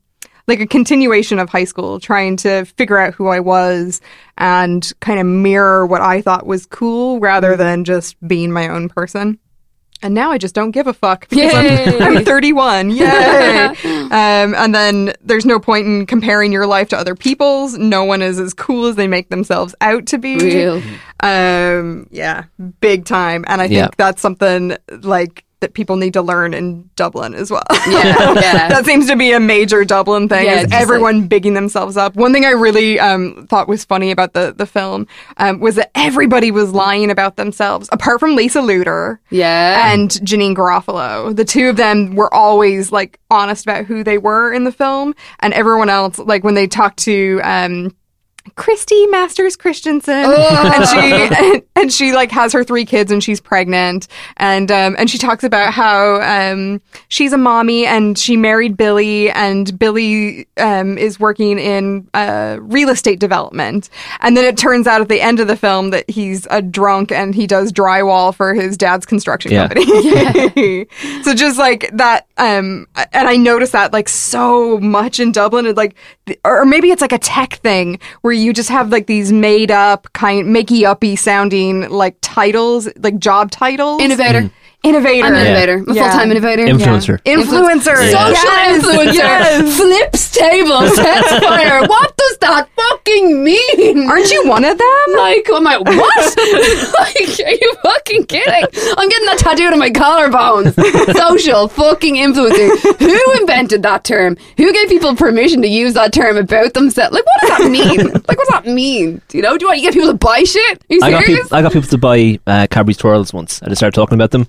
like 0.49 0.61
a 0.61 0.67
continuation 0.67 1.39
of 1.41 1.49
high 1.49 1.65
school, 1.65 1.99
trying 1.99 2.37
to 2.37 2.65
figure 2.65 2.99
out 2.99 3.15
who 3.15 3.27
I 3.27 3.41
was 3.41 4.01
and 4.39 4.91
kind 5.01 5.19
of 5.19 5.27
mirror 5.27 5.85
what 5.85 6.01
I 6.01 6.23
thought 6.23 6.47
was 6.47 6.67
cool 6.67 7.19
rather 7.19 7.57
than 7.57 7.85
just 7.85 8.17
being 8.27 8.53
my 8.53 8.69
own 8.69 8.89
person. 8.89 9.39
And 10.03 10.13
now 10.15 10.31
I 10.31 10.37
just 10.39 10.55
don't 10.55 10.73
give 10.73 10.87
a 10.87 10.93
fuck 10.93 11.27
because 11.29 11.55
I'm, 11.55 12.17
I'm 12.19 12.25
31. 12.25 12.91
Yay! 12.91 13.07
um, 13.85 14.55
and 14.55 14.75
then 14.75 15.15
there's 15.23 15.47
no 15.47 15.59
point 15.59 15.87
in 15.87 16.05
comparing 16.05 16.53
your 16.53 16.67
life 16.67 16.91
to 16.91 16.97
other 16.99 17.15
people's. 17.15 17.79
No 17.79 18.05
one 18.05 18.21
is 18.21 18.39
as 18.39 18.53
cool 18.53 18.87
as 18.87 18.97
they 18.97 19.09
make 19.09 19.31
themselves 19.31 19.75
out 19.81 20.05
to 20.07 20.19
be. 20.19 20.37
Real. 20.37 20.83
Um, 21.21 22.09
yeah, 22.11 22.45
big 22.81 23.07
time. 23.07 23.45
And 23.49 23.63
I 23.63 23.69
think 23.69 23.79
Yeah. 23.79 23.89
that's 23.97 24.21
something 24.21 24.77
like 25.01 25.45
that 25.61 25.73
people 25.73 25.97
need 25.97 26.13
to 26.13 26.21
learn 26.23 26.53
in 26.53 26.89
Dublin 26.97 27.35
as 27.35 27.51
well. 27.51 27.63
Yeah, 27.89 28.33
yeah. 28.35 28.69
that 28.69 28.85
seems 28.85 29.07
to 29.09 29.17
be 29.17 29.33
a 29.33 29.41
major 29.41 29.85
Dublin 29.85 30.29
thing. 30.29 30.45
Yeah, 30.45 30.61
is 30.63 30.73
everyone 30.73 31.29
bigging 31.29 31.55
themselves 31.55 31.97
up. 31.97 32.15
One 32.15 32.33
thing 32.33 32.45
I 32.45 32.51
really 32.51 33.01
um, 33.01 33.47
thought 33.49 33.67
was 33.69 33.85
funny 33.85 34.11
about 34.11 34.35
the 34.35 34.53
the 34.57 34.67
film 34.67 35.07
um, 35.39 35.61
was 35.61 35.77
that 35.77 35.91
everybody 35.95 36.51
was 36.51 36.73
lying 36.73 37.11
about 37.11 37.37
themselves, 37.37 37.89
apart 37.91 38.21
from 38.21 38.37
Lisa 38.37 38.61
Kudrow 38.61 39.19
Yeah. 39.31 39.93
and 39.93 40.11
Janeane 40.11 40.55
Garofalo. 40.55 41.35
The 41.35 41.45
two 41.45 41.69
of 41.69 41.77
them 41.77 42.15
were 42.17 42.33
always 42.33 42.93
like 42.93 43.19
honest 43.31 43.65
about 43.65 43.87
who 43.87 44.05
they 44.05 44.19
were 44.19 44.53
in 44.53 44.65
the 44.65 44.73
film, 44.73 45.15
and 45.41 45.55
everyone 45.55 45.89
else, 45.89 46.19
like 46.19 46.45
when 46.45 46.55
they 46.55 46.67
talked 46.67 46.99
to 47.01 47.41
um, 47.43 47.97
Christie 48.57 49.07
Masters 49.09 49.55
Christensen, 49.55 50.15
and 50.25 50.89
she 50.89 50.99
and, 50.99 51.63
and 51.77 51.93
she 51.93 52.13
like 52.15 52.31
has 52.33 52.55
her 52.55 52.65
three 52.65 52.87
kids 52.87 53.13
and 53.13 53.23
she's 53.23 53.39
pregnant, 53.39 54.09
and 54.39 54.71
um, 54.73 54.97
and 54.99 55.11
she 55.11 55.19
talks 55.19 55.45
about 55.45 55.75
how 55.75 56.21
um, 56.23 56.81
she's 57.09 57.35
a 57.35 57.39
mommy 57.39 57.85
and 57.85 58.19
she 58.19 58.35
married 58.37 58.77
Billy, 58.77 59.31
and 59.31 59.79
Billy 59.79 60.49
um, 60.57 60.97
is 60.97 61.21
working 61.21 61.59
in 61.59 62.09
uh, 62.15 62.57
real 62.61 62.89
estate 62.89 63.21
development, 63.21 63.91
and 64.21 64.37
then 64.37 64.45
it 64.47 64.57
turns 64.57 64.87
out 64.87 65.03
at 65.03 65.09
the 65.11 65.21
end 65.21 65.39
of 65.39 65.49
the 65.49 65.57
film 65.57 65.91
that 65.91 66.09
he's 66.09 66.47
a 66.51 66.63
drunk 66.63 67.13
and 67.13 67.35
he 67.35 67.47
does 67.47 67.71
drywall 67.73 68.35
for 68.35 68.55
his 68.55 68.79
dad's 68.79 69.05
construction 69.05 69.53
Yeah. 69.53 69.69
company. 69.69 70.87
so 71.23 71.35
just 71.35 71.59
like 71.59 71.91
that, 71.93 72.27
um, 72.39 72.87
and 73.13 73.29
I 73.29 73.37
noticed 73.37 73.73
that 73.73 73.93
like 73.93 74.09
so 74.09 74.79
much 74.81 75.21
in 75.21 75.31
Dublin, 75.31 75.67
and 75.67 75.77
like, 75.77 75.95
or 76.43 76.65
maybe 76.65 76.91
it's 76.91 77.03
like 77.03 77.13
a 77.13 77.19
tech 77.19 77.57
thing 77.57 78.01
where 78.23 78.33
you 78.33 78.46
just 78.53 78.69
have 78.69 78.91
like 78.91 79.07
these 79.07 79.33
made 79.33 79.71
up 79.71 80.13
kind, 80.13 80.47
makey 80.49 80.85
uppy 80.85 81.17
sounding 81.17 81.89
like 81.89 82.17
titles, 82.21 82.89
like 82.99 83.19
job 83.19 83.51
titles. 83.51 84.01
Innovator. 84.03 84.43
Mm. 84.43 84.51
Innovator. 84.87 85.27
I'm 85.27 85.35
an 85.35 85.41
Yeah. 85.45 85.47
innovator. 85.51 85.73
I'm 85.87 85.91
a 85.91 85.95
Yeah. 85.95 86.03
full 86.11 86.19
time 86.19 86.31
innovator. 86.31 86.65
Influencer. 86.65 87.19
Influencer. 87.25 87.97
Yeah. 88.13 88.33
Social 88.33 88.51
Yes. 88.53 88.85
influencer. 88.85 89.15
Yes. 89.15 89.77
Flips 89.77 90.31
tables. 90.31 90.95
Sets 90.97 91.39
fire. 91.45 91.83
What 91.87 92.17
does 92.17 92.37
that 92.39 92.69
fucking 92.77 93.43
mean? 93.45 94.09
Aren't 94.11 94.31
you 94.31 94.47
one 94.49 94.65
of 94.65 94.77
them? 94.79 95.07
like, 95.17 95.49
I'm 95.53 95.65
like, 95.65 95.81
what? 95.85 96.37
like, 96.99 97.41
are 97.47 97.51
you 97.53 97.73
fucking 97.83 98.27
kidding? 98.27 98.65
I'm 98.97 99.09
getting 99.09 99.27
that 99.27 99.39
tattooed 99.39 99.73
on 99.73 99.79
my 99.79 99.91
collarbones. 99.91 100.75
Social 101.17 101.69
fucking 101.69 102.15
influencer. 102.17 102.99
Who 102.99 103.41
invented 103.41 103.83
that 103.83 104.05
term? 104.05 104.37
Who 104.57 104.73
gave 104.73 104.89
people 104.89 105.15
permission 105.17 105.63
to 105.63 105.69
use 105.69 105.95
that 105.95 106.13
term 106.13 106.37
about 106.37 106.75
themselves? 106.75 107.13
Like, 107.15 107.25
what 107.27 107.41
does 107.49 107.59
that 107.59 107.71
mean? 107.71 108.07
like, 108.13 108.27
what 108.29 108.39
does 108.39 108.49
that 108.49 108.67
mean? 108.67 109.21
Do 109.29 109.39
you 109.39 109.43
know? 109.43 109.57
Do 109.57 109.65
you 109.65 109.69
want 109.69 109.79
to 109.79 109.83
get 109.83 109.95
people 109.95 110.09
to 110.09 110.15
buy 110.15 110.43
shit? 110.45 110.79
Are 110.79 110.95
you 110.95 111.01
I 111.03 111.11
got, 111.11 111.25
serious? 111.25 111.43
people, 111.45 111.57
I 111.57 111.63
got 111.63 111.73
people 111.73 111.89
to 111.89 111.99
buy 111.99 112.39
uh, 112.47 112.67
Cadbury's 112.71 112.97
twirls 112.99 113.33
once. 113.33 113.63
I 113.63 113.67
just 113.69 113.79
started 113.79 113.95
talking 113.95 114.15
about 114.17 114.31
them. 114.33 114.47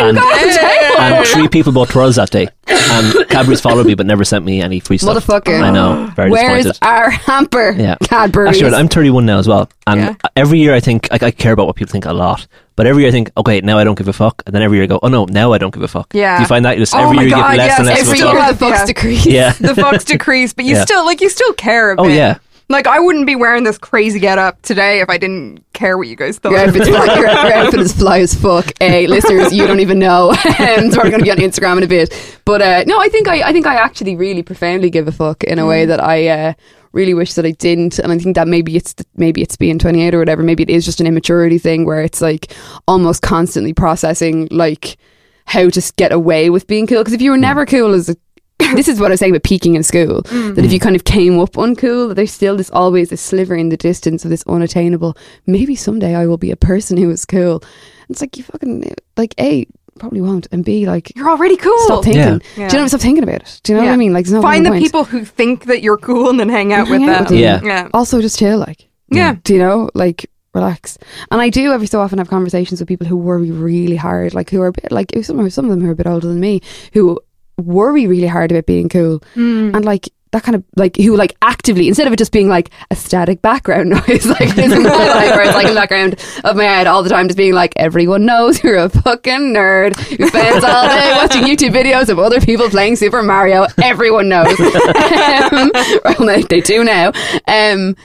And- 0.00 0.16
got 0.16 0.40
the 0.44 0.52
table. 0.52 1.00
And 1.00 1.26
three 1.26 1.48
people 1.48 1.72
bought 1.72 1.88
twirls 1.90 2.16
that 2.16 2.30
day. 2.30 2.48
And 2.66 3.28
Cadbury's 3.28 3.60
followed 3.60 3.86
me 3.86 3.94
but 3.94 4.06
never 4.06 4.24
sent 4.24 4.44
me 4.44 4.60
any 4.62 4.80
free 4.80 4.98
stuff. 4.98 5.26
Motherfucker. 5.26 5.60
I 5.62 5.70
know. 5.70 6.10
Very 6.16 6.30
Where's 6.30 6.78
our 6.82 7.10
hamper? 7.10 7.70
Yeah. 7.72 7.96
Cadbury. 8.02 8.48
Actually, 8.48 8.74
I'm 8.74 8.88
31 8.88 9.26
now 9.26 9.38
as 9.38 9.46
well, 9.48 9.68
and 9.86 10.00
Yeah. 10.00 10.14
every 10.36 10.58
year 10.60 10.74
I 10.74 10.80
think 10.80 11.08
I, 11.12 11.18
I 11.26 11.30
care 11.30 11.52
about 11.52 11.66
what 11.66 11.76
people 11.76 11.92
think 11.92 12.06
a 12.06 12.12
lot. 12.12 12.46
But 12.76 12.86
every 12.86 13.02
year 13.02 13.08
I 13.08 13.12
think, 13.12 13.30
okay, 13.36 13.60
now 13.60 13.76
I 13.78 13.82
don't 13.84 13.98
give 13.98 14.06
a 14.08 14.12
fuck, 14.12 14.42
and 14.46 14.54
then 14.54 14.62
every 14.62 14.76
year 14.78 14.84
I 14.84 14.86
go, 14.86 15.00
oh 15.02 15.08
no, 15.08 15.24
now 15.24 15.52
I 15.52 15.58
don't 15.58 15.74
give 15.74 15.82
a 15.82 15.88
fuck. 15.88 16.14
Yeah. 16.14 16.36
Do 16.36 16.42
you 16.42 16.46
find 16.46 16.64
that 16.64 16.76
you 16.76 16.82
just 16.82 16.94
Oh 16.94 17.00
every 17.00 17.16
year 17.18 17.24
you 17.26 17.30
God, 17.34 17.50
give 17.50 17.58
less 17.58 17.66
yes, 17.68 17.78
and 17.78 17.86
less 17.88 18.00
every 18.00 18.18
year. 18.18 18.52
the 18.52 18.64
fucks 18.64 18.70
Yeah. 18.78 18.86
decrease. 18.86 19.26
Yeah. 19.26 19.52
the 19.60 19.72
fucks 19.74 20.04
decrease, 20.06 20.52
but 20.52 20.64
you 20.64 20.74
Yeah. 20.76 20.84
still 20.84 21.04
like 21.04 21.20
you 21.20 21.28
still 21.28 21.52
care 21.54 21.90
a 21.92 21.96
Oh, 21.98 22.06
yeah. 22.06 22.38
Like 22.70 22.86
I 22.86 23.00
wouldn't 23.00 23.26
be 23.26 23.34
wearing 23.34 23.64
this 23.64 23.78
crazy 23.78 24.20
get 24.20 24.36
up 24.36 24.60
today 24.60 25.00
if 25.00 25.08
I 25.08 25.16
didn't 25.16 25.64
care 25.72 25.96
what 25.96 26.06
you 26.06 26.16
guys 26.16 26.38
thought. 26.38 26.52
Your 26.52 26.60
outfit's 26.60 26.88
fly, 26.88 27.04
your, 27.14 27.28
your 27.28 27.28
outfit 27.54 27.80
is 27.80 27.94
fly 27.94 28.20
as 28.20 28.34
fuck. 28.34 28.66
Uh, 28.78 29.00
listeners, 29.08 29.54
you 29.54 29.66
don't 29.66 29.80
even 29.80 29.98
know. 29.98 30.34
Um, 30.58 30.90
so 30.90 30.98
we're 30.98 31.10
going 31.10 31.20
to 31.20 31.24
be 31.24 31.30
on 31.30 31.38
Instagram 31.38 31.78
in 31.78 31.84
a 31.84 31.86
bit. 31.86 32.40
But 32.44 32.60
uh, 32.60 32.84
no, 32.86 33.00
I 33.00 33.08
think 33.08 33.28
I, 33.28 33.48
I 33.48 33.52
think 33.52 33.66
I 33.66 33.76
actually 33.76 34.16
really 34.16 34.42
profoundly 34.42 34.90
give 34.90 35.06
a 35.06 35.12
fuck 35.12 35.44
in 35.44 35.58
a 35.58 35.66
way 35.66 35.86
that 35.86 36.02
I 36.02 36.26
uh, 36.26 36.52
really 36.92 37.14
wish 37.14 37.34
that 37.34 37.46
I 37.46 37.52
didn't. 37.52 37.98
And 37.98 38.12
I 38.12 38.18
think 38.18 38.34
that 38.34 38.48
maybe 38.48 38.76
it's 38.76 38.94
maybe 39.16 39.40
it's 39.40 39.56
being 39.56 39.78
28 39.78 40.14
or 40.14 40.18
whatever. 40.18 40.42
Maybe 40.42 40.64
it 40.64 40.70
is 40.70 40.84
just 40.84 41.00
an 41.00 41.06
immaturity 41.06 41.58
thing 41.58 41.84
where 41.84 42.02
it's 42.02 42.20
like 42.20 42.52
almost 42.86 43.22
constantly 43.22 43.72
processing 43.72 44.48
like 44.50 44.98
how 45.46 45.70
to 45.70 45.92
get 45.96 46.12
away 46.12 46.50
with 46.50 46.66
being 46.66 46.86
cool. 46.86 46.98
Because 46.98 47.14
if 47.14 47.22
you 47.22 47.30
were 47.30 47.38
never 47.38 47.64
cool 47.64 47.94
as 47.94 48.08
a 48.08 48.16
this 48.74 48.88
is 48.88 49.00
what 49.00 49.10
I 49.10 49.14
was 49.14 49.20
saying 49.20 49.32
about 49.32 49.44
peaking 49.44 49.74
in 49.74 49.82
school. 49.82 50.22
That 50.22 50.58
if 50.58 50.70
mm. 50.70 50.72
you 50.72 50.80
kind 50.80 50.96
of 50.96 51.04
came 51.04 51.38
up 51.38 51.52
uncool, 51.52 52.08
that 52.08 52.14
there's 52.14 52.32
still 52.32 52.56
this 52.56 52.70
always 52.70 53.10
this 53.10 53.20
sliver 53.20 53.54
in 53.54 53.68
the 53.68 53.76
distance 53.76 54.24
of 54.24 54.30
this 54.30 54.44
unattainable. 54.46 55.16
Maybe 55.46 55.74
someday 55.74 56.14
I 56.14 56.26
will 56.26 56.38
be 56.38 56.50
a 56.50 56.56
person 56.56 56.96
who 56.96 57.10
is 57.10 57.24
cool. 57.24 57.62
It's 58.08 58.20
like 58.20 58.36
you 58.36 58.42
fucking 58.42 58.92
like, 59.16 59.34
a 59.38 59.66
probably 59.98 60.20
won't, 60.20 60.46
and 60.52 60.64
B, 60.64 60.86
like, 60.86 61.14
You're 61.16 61.28
already 61.28 61.56
cool. 61.56 61.76
stop 61.80 62.04
thinking. 62.04 62.40
Yeah. 62.56 62.68
Do 62.68 62.76
you 62.76 62.82
know? 62.82 62.88
Stop 62.88 63.00
thinking 63.00 63.24
about 63.24 63.42
it. 63.42 63.60
Do 63.64 63.72
you 63.72 63.78
know 63.78 63.84
what 63.84 63.92
I 63.92 63.96
mean? 63.96 64.12
Like, 64.12 64.28
no 64.28 64.40
Find 64.40 64.64
the 64.64 64.70
point. 64.70 64.82
people 64.82 65.04
who 65.04 65.24
think 65.24 65.64
that 65.64 65.82
you're 65.82 65.98
cool 65.98 66.30
and 66.30 66.38
then 66.38 66.48
hang 66.48 66.72
out 66.72 66.88
with 66.88 67.02
out 67.02 67.06
them. 67.06 67.18
with 67.20 67.28
them. 67.28 67.38
Yeah. 67.38 67.60
Yeah. 67.62 67.88
Also, 67.92 68.20
just 68.20 68.38
chill. 68.38 68.58
Like, 68.58 68.88
Yeah. 69.10 69.36
do 69.42 69.54
you 69.54 69.58
know? 69.58 69.90
Like, 69.94 70.30
relax. 70.54 70.98
And 71.30 71.40
I 71.40 71.50
do 71.50 71.72
every 71.72 71.86
so 71.86 72.00
often 72.00 72.18
have 72.18 72.28
conversations 72.28 72.80
with 72.80 72.88
people 72.88 73.06
who 73.06 73.16
worry 73.16 73.50
really 73.50 73.96
hard, 73.96 74.34
like 74.34 74.50
who 74.50 74.60
are 74.62 74.68
a 74.68 74.72
bit 74.72 74.90
like 74.90 75.12
some 75.22 75.50
some 75.50 75.64
of 75.66 75.70
them 75.70 75.80
who 75.80 75.88
are 75.88 75.92
a 75.92 75.96
bit 75.96 76.06
older 76.06 76.26
than 76.26 76.40
me, 76.40 76.60
who 76.92 77.20
worry 77.58 78.06
really 78.06 78.26
hard 78.26 78.50
about 78.52 78.66
being 78.66 78.88
cool, 78.88 79.20
Mm. 79.36 79.74
and 79.76 79.84
like 79.84 80.08
that 80.32 80.42
kind 80.42 80.54
of 80.54 80.62
like 80.76 80.94
who 80.98 81.16
like 81.16 81.34
actively 81.40 81.88
instead 81.88 82.06
of 82.06 82.12
it 82.12 82.18
just 82.18 82.32
being 82.32 82.50
like 82.50 82.68
a 82.90 82.94
static 82.94 83.40
background 83.40 83.88
noise 84.08 84.26
like 84.26 84.54
this 84.54 84.68
my 84.68 84.90
life 84.90 85.30
where 85.34 85.40
it's 85.42 85.54
like 85.54 85.64
in 85.66 85.70
the 85.74 85.80
background 85.80 86.16
of 86.44 86.54
my 86.54 86.64
head 86.64 86.86
all 86.86 87.02
the 87.02 87.08
time 87.08 87.28
just 87.28 87.38
being 87.38 87.54
like 87.54 87.72
everyone 87.76 88.26
knows 88.26 88.62
you're 88.62 88.76
a 88.76 88.90
fucking 88.90 89.54
nerd 89.54 89.96
who 89.98 90.28
spends 90.28 90.62
all 90.62 90.86
day 90.86 91.12
watching 91.16 91.44
YouTube 91.44 91.72
videos 91.72 92.10
of 92.10 92.18
other 92.18 92.42
people 92.42 92.68
playing 92.68 92.96
Super 92.96 93.22
Mario. 93.22 93.66
Everyone 93.82 94.28
knows. 94.28 94.48
Um, 94.58 95.70
well 96.04 96.26
they, 96.26 96.42
they 96.42 96.60
do 96.60 96.84
now. 96.84 97.12
Um 97.46 97.96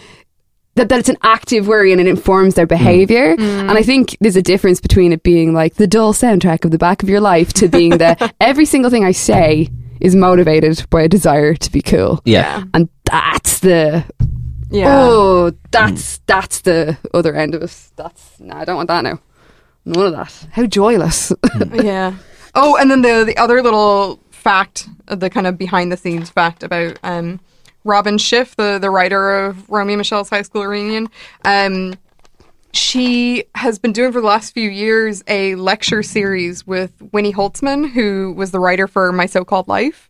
that, 0.76 0.90
that 0.90 1.00
it's 1.00 1.10
an 1.10 1.18
active 1.22 1.68
worry 1.68 1.92
and 1.92 2.02
it 2.02 2.08
informs 2.08 2.56
their 2.56 2.66
behavior. 2.68 3.36
And 3.38 3.72
I 3.72 3.84
think 3.84 4.18
there's 4.22 4.36
a 4.36 4.42
difference 4.42 4.82
between 4.82 5.14
it 5.14 5.24
being 5.24 5.54
like 5.54 5.76
the 5.76 5.88
dull 5.88 6.14
soundtrack 6.14 6.66
of 6.66 6.72
the 6.72 6.78
back 6.78 7.04
of 7.04 7.10
your 7.10 7.22
life 7.22 7.54
to 7.54 7.68
being 7.68 7.92
the 7.92 8.34
every 8.42 8.66
single 8.66 8.90
thing 8.90 9.04
I 9.06 9.12
say 9.12 9.70
is 10.02 10.16
motivated 10.16 10.86
by 10.90 11.04
a 11.04 11.08
desire 11.08 11.54
to 11.56 11.72
be 11.72 11.82
cool. 11.82 12.22
Yeah. 12.26 12.64
And 12.74 12.90
that's 13.06 13.60
the 13.60 14.04
Yeah. 14.72 14.88
oh, 15.00 15.52
that's 15.72 16.18
that's 16.26 16.62
the 16.62 16.98
other 17.14 17.36
end 17.36 17.54
of 17.56 17.62
it. 17.64 17.92
That's 17.96 18.40
no, 18.40 18.56
I 18.56 18.66
don't 18.66 18.76
want 18.76 18.88
that 18.88 19.04
now. 19.04 19.20
None 19.86 20.08
of 20.08 20.12
that. 20.14 20.48
How 20.54 20.66
joyless. 20.66 21.32
yeah. 21.74 22.16
Oh, 22.56 22.78
and 22.78 22.90
then 22.90 23.02
the 23.02 23.24
the 23.26 23.38
other 23.38 23.62
little 23.62 24.20
fact, 24.32 24.88
uh, 25.08 25.16
the 25.16 25.30
kind 25.30 25.46
of 25.48 25.58
behind 25.58 25.92
the 25.92 25.98
scenes 25.98 26.30
fact 26.30 26.64
about 26.64 26.98
um, 27.04 27.40
Robin 27.84 28.18
Schiff, 28.18 28.56
the 28.56 28.80
the 28.80 28.90
writer 28.90 29.46
of 29.46 29.70
Romy 29.70 29.94
and 29.94 30.00
Michele's 30.00 30.30
High 30.30 30.42
School 30.42 30.66
Reunion. 30.66 31.10
Um, 31.46 31.96
she 32.74 33.46
has 33.54 33.78
been 33.78 33.94
doing 33.94 34.12
for 34.12 34.20
the 34.20 34.28
last 34.28 34.54
few 34.54 34.70
years 34.70 35.24
a 35.28 35.56
lecture 35.56 36.02
series 36.02 36.66
with 36.66 36.92
Winnie 37.12 37.34
Holzman, 37.34 37.92
who 37.92 38.34
was 38.36 38.52
the 38.52 38.60
writer 38.60 38.88
for 38.88 39.12
My 39.12 39.28
So 39.28 39.46
Called 39.46 39.68
Life. 39.68 40.10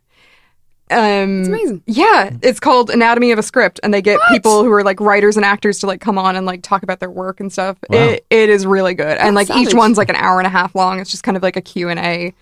Um, 0.90 1.40
It's 1.40 1.48
amazing. 1.48 1.82
Yeah, 1.86 2.30
it's 2.42 2.60
called 2.60 2.90
Anatomy 2.90 3.32
of 3.32 3.38
a 3.38 3.42
Script, 3.42 3.80
and 3.82 3.92
they 3.92 4.02
get 4.02 4.18
people 4.30 4.62
who 4.62 4.72
are 4.72 4.82
like 4.84 5.00
writers 5.00 5.36
and 5.36 5.44
actors 5.44 5.78
to 5.80 5.86
like 5.86 6.00
come 6.00 6.18
on 6.18 6.36
and 6.36 6.46
like 6.46 6.62
talk 6.62 6.82
about 6.82 7.00
their 7.00 7.10
work 7.10 7.40
and 7.40 7.52
stuff. 7.52 7.78
Wow. 7.88 7.98
It, 7.98 8.26
it 8.30 8.48
is 8.48 8.66
really 8.66 8.94
good, 8.94 9.18
and 9.18 9.34
like 9.34 9.48
savage. 9.48 9.68
each 9.68 9.74
one's 9.74 9.98
like 9.98 10.08
an 10.08 10.16
hour 10.16 10.38
and 10.38 10.46
a 10.46 10.50
half 10.50 10.74
long. 10.74 11.00
It's 11.00 11.10
just 11.10 11.22
kind 11.22 11.36
of 11.36 11.42
like 11.42 11.56
a 11.56 11.62
Q 11.62 11.88
and 11.88 11.98
A, 11.98 12.34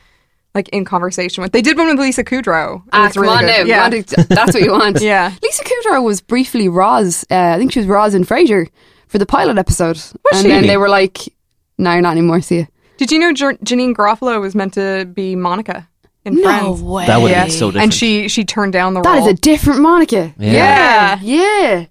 like 0.54 0.68
in 0.70 0.84
conversation 0.84 1.42
with. 1.42 1.52
They 1.52 1.62
did 1.62 1.76
one 1.78 1.86
with 1.88 1.98
Lisa 1.98 2.24
Kudrow. 2.24 2.82
Ah, 2.92 3.06
it's 3.06 3.14
come 3.14 3.22
really 3.22 3.34
on 3.36 3.40
good. 3.44 3.66
now. 3.68 3.86
Yeah. 3.88 3.88
to- 4.02 4.26
that's 4.28 4.54
what 4.54 4.62
you 4.62 4.72
want. 4.72 5.00
Yeah. 5.02 5.32
Lisa 5.42 5.64
Kudrow 5.64 6.02
was 6.04 6.20
briefly 6.20 6.68
Roz. 6.68 7.24
Uh, 7.30 7.34
I 7.54 7.58
think 7.58 7.72
she 7.72 7.78
was 7.80 7.88
Roz 7.88 8.14
in 8.14 8.24
Frasier 8.24 8.68
for 9.08 9.18
the 9.18 9.26
pilot 9.26 9.58
episode. 9.58 9.98
and 10.32 10.42
she? 10.42 10.48
then 10.48 10.66
they 10.66 10.76
were 10.76 10.88
like, 10.88 11.18
no, 11.78 11.98
not 12.00 12.12
anymore, 12.12 12.40
see 12.42 12.56
you. 12.58 12.66
Did 12.98 13.10
you 13.10 13.18
know 13.18 13.32
Jer- 13.32 13.54
Janeane 13.64 13.94
Garofalo 13.94 14.40
was 14.40 14.54
meant 14.54 14.74
to 14.74 15.06
be 15.06 15.34
Monica 15.36 15.88
in 16.24 16.40
Friends? 16.42 16.80
way. 16.82 17.06
That 17.06 17.20
would 17.20 17.30
Yeah. 17.30 17.38
have 17.40 17.48
been 17.48 17.56
so 17.58 17.66
different. 17.70 17.82
and 17.84 17.94
she 17.94 18.28
she 18.28 18.44
turned 18.44 18.72
down 18.74 18.94
the 18.94 19.00
That 19.02 19.18
role. 19.18 19.26
is 19.26 19.32
a 19.32 19.34
different 19.34 19.80
Monica. 19.80 20.32
Yeah. 20.38 21.18
yeah. 21.22 21.86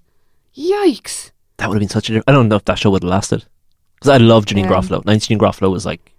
Yeah. 0.55 0.86
Yikes. 0.86 1.32
that 1.57 1.68
would 1.70 1.76
have 1.76 1.80
been 1.82 1.89
such 1.89 2.09
a. 2.09 2.14
diff- 2.14 2.24
I 2.28 2.32
don't 2.32 2.47
know 2.49 2.55
if 2.57 2.66
that 2.66 2.78
show 2.80 2.89
would 2.91 3.03
have 3.03 3.09
lasted 3.09 3.45
because 3.95 4.09
I 4.09 4.18
love 4.18 4.45
Janeane 4.45 4.66
Yeah. 4.66 4.72
Garofalo. 4.72 5.05
Now, 5.05 5.14
Janeane 5.14 5.38
Garofalo 5.39 5.72
was 5.72 5.86
like 5.86 6.14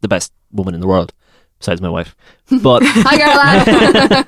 the 0.00 0.08
best 0.08 0.32
woman 0.52 0.74
in 0.74 0.80
the 0.80 0.86
world 0.86 1.12
besides 1.58 1.80
my 1.80 1.88
wife, 1.88 2.16
but 2.62 2.82
Hi, 2.86 3.16
girl. 3.16 4.24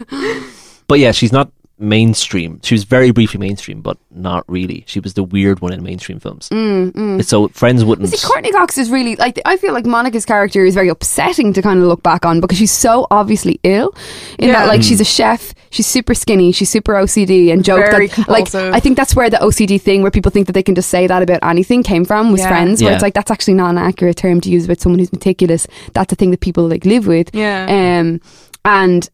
but 0.88 0.98
yeah, 0.98 1.12
she's 1.12 1.32
not 1.32 1.50
mainstream. 1.80 2.60
She 2.62 2.74
was 2.74 2.84
very 2.84 3.10
briefly 3.10 3.40
mainstream, 3.40 3.80
but 3.80 3.96
not 4.10 4.44
really. 4.48 4.84
She 4.86 5.00
was 5.00 5.14
the 5.14 5.22
weird 5.24 5.60
one 5.60 5.72
in 5.72 5.82
mainstream 5.82 6.20
films. 6.20 6.48
mm, 6.50 6.92
mm. 6.92 7.24
So 7.24 7.48
friends 7.48 7.84
wouldn't. 7.84 8.08
See, 8.10 8.26
Courteney 8.26 8.52
Cox 8.52 8.78
is 8.78 8.90
really 8.90 9.16
like. 9.16 9.40
I 9.44 9.56
feel 9.56 9.72
like 9.72 9.86
Monica's 9.86 10.24
character 10.26 10.64
is 10.64 10.74
very 10.74 10.88
upsetting 10.88 11.52
to 11.54 11.62
kind 11.62 11.80
of 11.80 11.86
look 11.86 12.02
back 12.02 12.24
on 12.26 12.40
because 12.40 12.58
she's 12.58 12.70
so 12.72 13.06
obviously 13.10 13.58
ill. 13.64 13.94
In 14.38 14.48
Yeah. 14.48 14.60
that, 14.60 14.68
like, 14.68 14.82
she's 14.82 15.00
a 15.00 15.04
chef. 15.04 15.54
She's 15.70 15.86
super 15.86 16.14
skinny. 16.14 16.52
She's 16.52 16.68
super 16.68 16.94
OCD 16.94 17.50
and 17.52 17.64
joke 17.64 17.90
Very 17.90 18.08
that, 18.08 18.28
like. 18.28 18.54
I 18.54 18.80
think 18.80 18.96
that's 18.96 19.14
where 19.16 19.30
the 19.30 19.38
OCD 19.38 19.80
thing, 19.80 20.02
where 20.02 20.10
people 20.10 20.30
think 20.30 20.46
that 20.46 20.52
they 20.52 20.62
can 20.62 20.74
just 20.74 20.90
say 20.90 21.06
that 21.06 21.22
about 21.22 21.40
anything, 21.42 21.82
came 21.82 22.04
from. 22.04 22.32
Was 22.32 22.40
Yeah. 22.42 22.48
friends, 22.48 22.82
where 22.82 22.90
Yeah. 22.90 22.96
it's 22.96 23.02
like 23.02 23.14
that's 23.14 23.30
actually 23.30 23.54
not 23.54 23.70
an 23.70 23.78
accurate 23.78 24.16
term 24.16 24.40
to 24.42 24.50
use 24.50 24.64
about 24.66 24.80
someone 24.80 24.98
who's 24.98 25.12
meticulous. 25.12 25.66
That's 25.94 26.12
a 26.12 26.16
thing 26.16 26.30
that 26.32 26.40
people 26.40 26.68
like 26.68 26.84
live 26.84 27.06
with. 27.06 27.30
Yeah. 27.34 27.66
Um, 28.00 28.20
and 28.64 29.08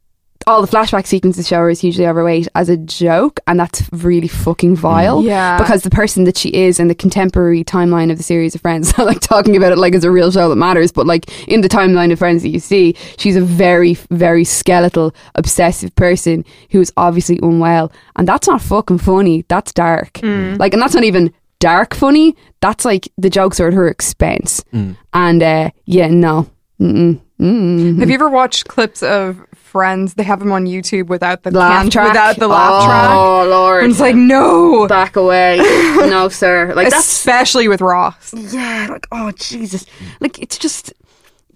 all 0.46 0.62
the 0.62 0.68
flashback 0.68 1.06
sequences 1.06 1.48
show 1.48 1.58
her 1.58 1.70
is 1.70 1.80
hugely 1.80 2.06
overweight 2.06 2.46
as 2.54 2.68
a 2.68 2.76
joke, 2.76 3.40
and 3.48 3.58
that's 3.58 3.82
really 3.92 4.28
fucking 4.28 4.76
mm. 4.76 4.78
vile. 4.78 5.22
Yeah. 5.22 5.58
Because 5.58 5.82
the 5.82 5.90
person 5.90 6.24
that 6.24 6.36
she 6.36 6.50
is 6.50 6.78
in 6.78 6.86
the 6.86 6.94
contemporary 6.94 7.64
timeline 7.64 8.12
of 8.12 8.16
the 8.16 8.22
series 8.22 8.54
of 8.54 8.60
Friends, 8.60 8.96
not 8.98 9.06
like 9.06 9.20
talking 9.20 9.56
about 9.56 9.72
it 9.72 9.78
like 9.78 9.94
it's 9.94 10.04
a 10.04 10.10
real 10.10 10.30
show 10.30 10.48
that 10.48 10.56
matters, 10.56 10.92
but 10.92 11.06
like 11.06 11.48
in 11.48 11.62
the 11.62 11.68
timeline 11.68 12.12
of 12.12 12.18
Friends 12.18 12.42
that 12.42 12.50
you 12.50 12.60
see, 12.60 12.94
she's 13.18 13.34
a 13.34 13.40
very, 13.40 13.94
very 14.10 14.44
skeletal, 14.44 15.14
obsessive 15.34 15.94
person 15.96 16.44
who 16.70 16.80
is 16.80 16.92
obviously 16.96 17.40
unwell, 17.42 17.90
and 18.14 18.28
that's 18.28 18.46
not 18.46 18.62
fucking 18.62 18.98
funny. 18.98 19.44
That's 19.48 19.72
dark. 19.72 20.14
Mm. 20.14 20.58
Like, 20.58 20.72
and 20.72 20.80
that's 20.80 20.94
not 20.94 21.04
even 21.04 21.34
dark 21.58 21.94
funny. 21.94 22.36
That's 22.60 22.84
like 22.84 23.08
the 23.18 23.30
jokes 23.30 23.58
are 23.58 23.66
at 23.66 23.74
her 23.74 23.88
expense. 23.88 24.62
Mm. 24.72 24.96
And 25.12 25.42
uh, 25.42 25.70
yeah, 25.86 26.08
no. 26.08 26.48
Mm-mm. 26.80 27.20
Mm-mm. 27.40 27.98
Have 27.98 28.08
you 28.08 28.14
ever 28.14 28.30
watched 28.30 28.66
clips 28.66 29.02
of 29.02 29.44
Friends? 29.66 30.14
They 30.14 30.22
have 30.22 30.38
them 30.38 30.52
on 30.52 30.64
YouTube 30.66 31.08
without 31.08 31.42
the 31.42 31.50
laugh 31.50 31.82
can- 31.82 31.90
track 31.90 32.08
without 32.08 32.36
the 32.36 32.48
laugh 32.48 32.82
oh, 32.82 32.86
track. 32.86 33.10
Oh 33.10 33.46
lord! 33.48 33.82
And 33.82 33.90
it's 33.90 34.00
like 34.00 34.14
no, 34.14 34.86
back 34.86 35.16
away. 35.16 35.56
no, 35.96 36.28
sir. 36.28 36.72
Like 36.74 36.90
that's 36.90 37.06
especially 37.06 37.68
with 37.68 37.80
Ross. 37.80 38.32
yeah. 38.32 38.86
Like 38.88 39.06
oh 39.10 39.32
Jesus. 39.32 39.84
Like 40.20 40.38
it's 40.38 40.56
just 40.56 40.92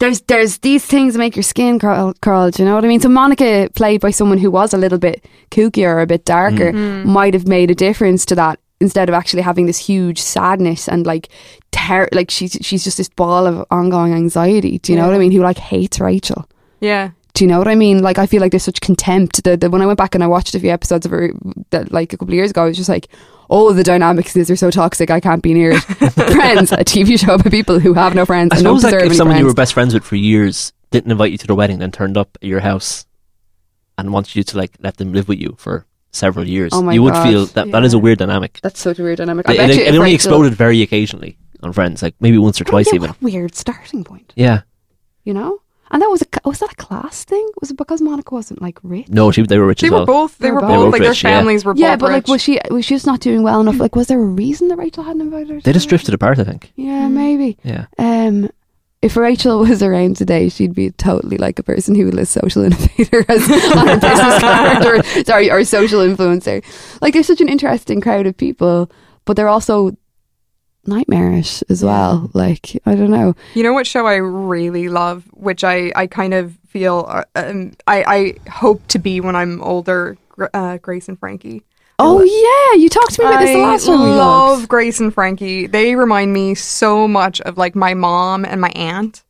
there's 0.00 0.22
there's 0.22 0.58
these 0.58 0.84
things 0.84 1.14
that 1.14 1.18
make 1.18 1.36
your 1.36 1.44
skin 1.44 1.78
crawl. 1.78 2.14
crawl 2.20 2.50
do 2.50 2.62
you 2.62 2.68
know 2.68 2.74
what 2.74 2.84
I 2.84 2.88
mean? 2.88 3.00
So 3.00 3.08
Monica, 3.08 3.70
played 3.76 4.00
by 4.00 4.11
someone 4.11 4.38
who 4.38 4.50
was 4.50 4.74
a 4.74 4.78
little 4.78 4.98
bit 4.98 5.24
kookier 5.50 5.94
or 5.94 6.00
a 6.00 6.06
bit 6.06 6.24
darker, 6.24 6.72
mm. 6.72 7.04
Mm. 7.04 7.04
might 7.04 7.34
have 7.34 7.46
made 7.46 7.70
a 7.70 7.74
difference 7.74 8.26
to 8.26 8.34
that. 8.34 8.58
Instead 8.82 9.11
of 9.11 9.14
actually 9.14 9.42
having 9.42 9.66
this 9.66 9.76
huge 9.76 10.18
sadness 10.18 10.88
and 10.88 11.04
like 11.04 11.28
ter- 11.70 12.08
like 12.12 12.30
she's 12.30 12.56
she's 12.62 12.82
just 12.82 12.96
this 12.96 13.11
ball 13.11 13.46
of 13.46 13.66
ongoing 13.70 14.14
anxiety. 14.14 14.78
Do 14.78 14.90
you 14.90 14.98
know 14.98 15.06
what 15.06 15.14
I 15.14 15.18
mean? 15.18 15.32
Who 15.32 15.42
like 15.42 15.58
hates 15.58 16.00
Rachel. 16.00 16.48
Yeah, 16.80 17.11
Do 17.41 17.45
you 17.45 17.49
know 17.49 17.57
what 17.59 17.68
I 17.68 17.74
mean? 17.74 18.03
Like, 18.03 18.18
I 18.18 18.26
feel 18.26 18.43
like 18.43 18.51
there's 18.51 18.64
such 18.64 18.82
contempt. 18.82 19.43
The, 19.45 19.57
the, 19.57 19.70
when 19.70 19.80
I 19.80 19.86
went 19.86 19.97
back 19.97 20.14
and 20.14 20.22
I 20.22 20.26
watched 20.26 20.55
a 20.55 20.61
few 20.61 20.68
episodes 20.68 21.07
of 21.07 21.12
her, 21.12 21.30
that, 21.70 21.91
like 21.91 22.12
a 22.12 22.18
couple 22.18 22.34
of 22.34 22.36
years 22.36 22.51
ago, 22.51 22.64
I 22.64 22.66
was 22.66 22.76
just 22.76 22.91
like, 22.91 23.09
oh, 23.49 23.72
the 23.72 23.82
dynamics 23.82 24.34
this 24.34 24.51
are 24.51 24.57
so 24.57 24.70
toxic, 24.70 25.11
I 25.11 25.20
can't 25.20 25.43
be 25.43 25.55
near 25.55 25.70
it. 25.72 25.80
friends, 26.34 26.70
a 26.70 26.84
TV 26.84 27.18
show 27.18 27.36
about 27.36 27.51
people 27.51 27.78
who 27.78 27.95
have 27.95 28.14
no 28.14 28.26
friends 28.26 28.51
I 28.53 28.57
and 28.57 28.64
don't 28.64 28.78
suppose 28.78 28.93
like 28.93 29.05
if 29.11 29.16
someone 29.16 29.38
you 29.38 29.47
were 29.47 29.55
best 29.55 29.72
friends 29.72 29.95
with 29.95 30.05
for 30.05 30.16
years 30.16 30.74
didn't 30.91 31.11
invite 31.11 31.32
you 31.32 31.38
to 31.38 31.47
their 31.47 31.57
wedding, 31.57 31.78
then 31.78 31.91
turned 31.93 32.18
up 32.18 32.36
at 32.43 32.47
your 32.47 32.61
house 32.61 33.07
and 33.97 34.12
wanted 34.12 34.36
you 34.36 34.43
to 34.43 34.59
like 34.59 34.72
let 34.80 34.99
them 34.99 35.14
live 35.14 35.26
with 35.26 35.38
you 35.38 35.55
for 35.59 35.86
several 36.12 36.47
years, 36.47 36.74
Oh 36.74 36.82
my 36.82 36.93
you 36.93 37.03
would 37.03 37.14
God. 37.14 37.26
feel 37.26 37.47
that 37.47 37.70
that 37.70 37.84
is 37.84 37.95
a 37.95 37.99
weird 37.99 38.18
dynamic. 38.18 38.61
That's 38.62 38.80
such 38.80 38.99
a 38.99 39.03
weird 39.03 39.16
dynamic. 39.16 39.49
I 39.49 39.55
It, 39.55 39.70
it- 39.70 39.95
only 39.97 40.12
exploded 40.12 40.53
very 40.53 40.82
occasionally 40.82 41.38
on 41.62 41.72
Friends, 41.72 42.03
like 42.03 42.14
maybe 42.20 42.36
once 42.36 42.61
or 42.61 42.64
twice 42.64 42.93
even. 42.93 43.09
a 43.09 43.16
weird 43.22 43.55
starting 43.55 44.05
point, 44.05 44.34
Yeah, 44.36 44.62
you 45.24 45.32
know? 45.32 45.62
And 45.93 46.01
that 46.03 46.07
was 46.09 46.22
a 46.22 46.26
was 46.49 46.61
that 46.61 46.72
a 46.72 46.76
class 46.76 47.24
thing? 47.24 47.47
Was 47.61 47.70
it 47.70 47.76
because 47.76 48.01
Monica 48.01 48.34
wasn't 48.34 48.62
like 48.62 48.78
rich? 48.82 49.09
no, 49.09 49.30
she, 49.30 49.43
they 49.43 49.59
were 49.59 49.66
rich 49.66 49.80
they 49.80 49.88
as 49.88 49.91
were 49.91 49.97
well. 49.99 50.07
both. 50.07 50.38
They 50.38 50.47
They 50.49 50.51
were 50.53 50.61
were 50.61 50.68
both. 50.68 50.76
both 50.84 50.93
like 50.93 51.01
their 51.03 51.11
rich, 51.11 51.24
yeah. 51.24 51.38
families 51.38 51.64
were 51.64 51.74
both. 51.74 51.80
Yeah, 51.80 51.97
both 51.97 52.01
but 52.09 52.12
like, 52.12 52.28
was 52.28 52.41
she 52.43 52.61
was 52.70 52.84
she 52.84 52.95
just 52.95 53.07
not 53.07 53.20
doing 53.20 53.43
well 53.43 53.61
enough? 53.61 53.78
Like, 53.78 53.97
was 53.97 54.07
there 54.07 54.20
a 54.20 54.24
reason 54.24 54.68
that 54.68 54.76
Rachel 54.78 55.03
hadn't 55.03 55.22
invited 55.22 55.49
her? 55.51 55.59
to 55.61 55.64
They 55.64 55.72
just 55.72 55.86
the- 55.86 55.91
drifted 55.91 56.14
apart, 56.14 56.38
I 56.38 56.45
think. 56.45 56.72
Yeah, 56.76 57.09
maybe. 57.09 57.59
Yeah, 57.64 57.86
Um, 57.99 58.49
if 59.03 59.16
Rachel 59.16 59.59
was 59.66 59.82
around 59.82 60.16
today, 60.16 60.49
she'd 60.49 60.74
be 60.74 60.91
totally 60.93 61.38
like 61.38 61.59
a 61.59 61.62
person 61.64 61.95
who 61.95 62.11
lists 62.11 62.34
social 62.41 62.62
innovator 62.66 63.24
as 63.28 63.43
on 63.51 63.86
her 63.88 63.99
business 63.99 64.41
card, 64.41 64.86
or 64.86 65.03
sorry, 65.24 65.51
or 65.51 65.64
social 65.64 66.01
influencer. 66.01 66.62
Like, 67.01 67.14
there's 67.14 67.26
such 67.26 67.41
an 67.41 67.49
interesting 67.49 68.01
crowd 68.01 68.26
of 68.26 68.36
people, 68.36 68.91
but 69.24 69.36
they're 69.36 69.49
also 69.49 69.97
nightmarish 70.86 71.62
as 71.68 71.84
well. 71.84 72.30
Like, 72.34 72.80
I 72.86 72.94
don't 72.94 73.10
know. 73.10 73.34
You 73.54 73.62
know 73.62 73.72
what 73.72 73.86
show 73.86 74.06
I 74.06 74.16
really 74.16 74.88
love, 74.88 75.24
which 75.32 75.64
I, 75.64 75.92
I 75.94 76.07
kind 76.07 76.34
of 76.34 76.57
feel 76.68 77.07
uh, 77.08 77.24
um, 77.34 77.72
I, 77.86 78.36
I 78.46 78.50
hope 78.50 78.86
to 78.88 78.98
be 78.98 79.20
when 79.20 79.36
I'm 79.36 79.62
older, 79.62 80.16
uh, 80.54 80.78
Grace 80.78 81.08
and 81.08 81.18
Frankie. 81.18 81.62
Oh 82.02 82.22
yeah, 82.22 82.80
you 82.80 82.88
talked 82.88 83.12
to 83.16 83.22
me 83.22 83.28
about 83.28 83.40
this 83.40 83.50
the 83.50 83.58
last 83.58 83.86
time 83.86 84.00
we 84.00 84.08
love. 84.08 84.68
Grace 84.68 85.00
and 85.00 85.12
Frankie. 85.12 85.66
They 85.66 85.96
remind 85.96 86.32
me 86.32 86.54
so 86.54 87.07
much 87.07 87.42
of 87.42 87.58
like 87.58 87.74
my 87.74 87.92
mom 87.92 88.46
and 88.46 88.58
my 88.58 88.70
aunt. 88.70 89.22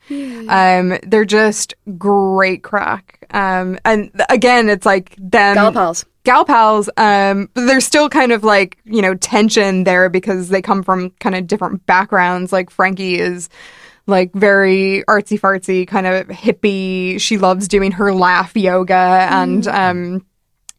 Um, 0.49 0.97
they're 1.03 1.25
just 1.25 1.75
great 1.99 2.63
crack. 2.63 3.27
Um, 3.33 3.79
and 3.85 4.13
th- 4.13 4.27
again, 4.29 4.69
it's 4.69 4.87
like 4.87 5.17
them 5.17 5.55
Gal 5.55 5.73
pals. 5.73 6.05
Gal 6.25 6.45
pals. 6.45 6.89
Um, 6.97 7.49
but 7.55 7.67
there's 7.67 7.87
still 7.87 8.09
kind 8.09 8.33
of 8.33 8.45
like 8.45 8.79
you 8.85 9.03
know 9.03 9.15
tension 9.15 9.85
there 9.85 10.09
because 10.09 10.49
they 10.49 10.63
come 10.63 10.83
from 10.83 11.11
kind 11.21 11.35
of 11.35 11.47
different 11.47 11.87
backgrounds. 11.87 12.53
Like 12.53 12.71
Frankie 12.71 13.19
is 13.19 13.49
like 14.07 14.33
very 14.33 15.05
artsy 15.09 15.39
fartsy, 15.41 15.87
kind 15.87 16.07
of 16.07 16.29
hippie. 16.29 17.21
She 17.21 17.39
loves 17.39 17.69
doing 17.69 17.93
her 17.93 18.13
laugh 18.13 18.57
yoga 18.57 19.29
and 19.31 19.67
um, 19.69 20.27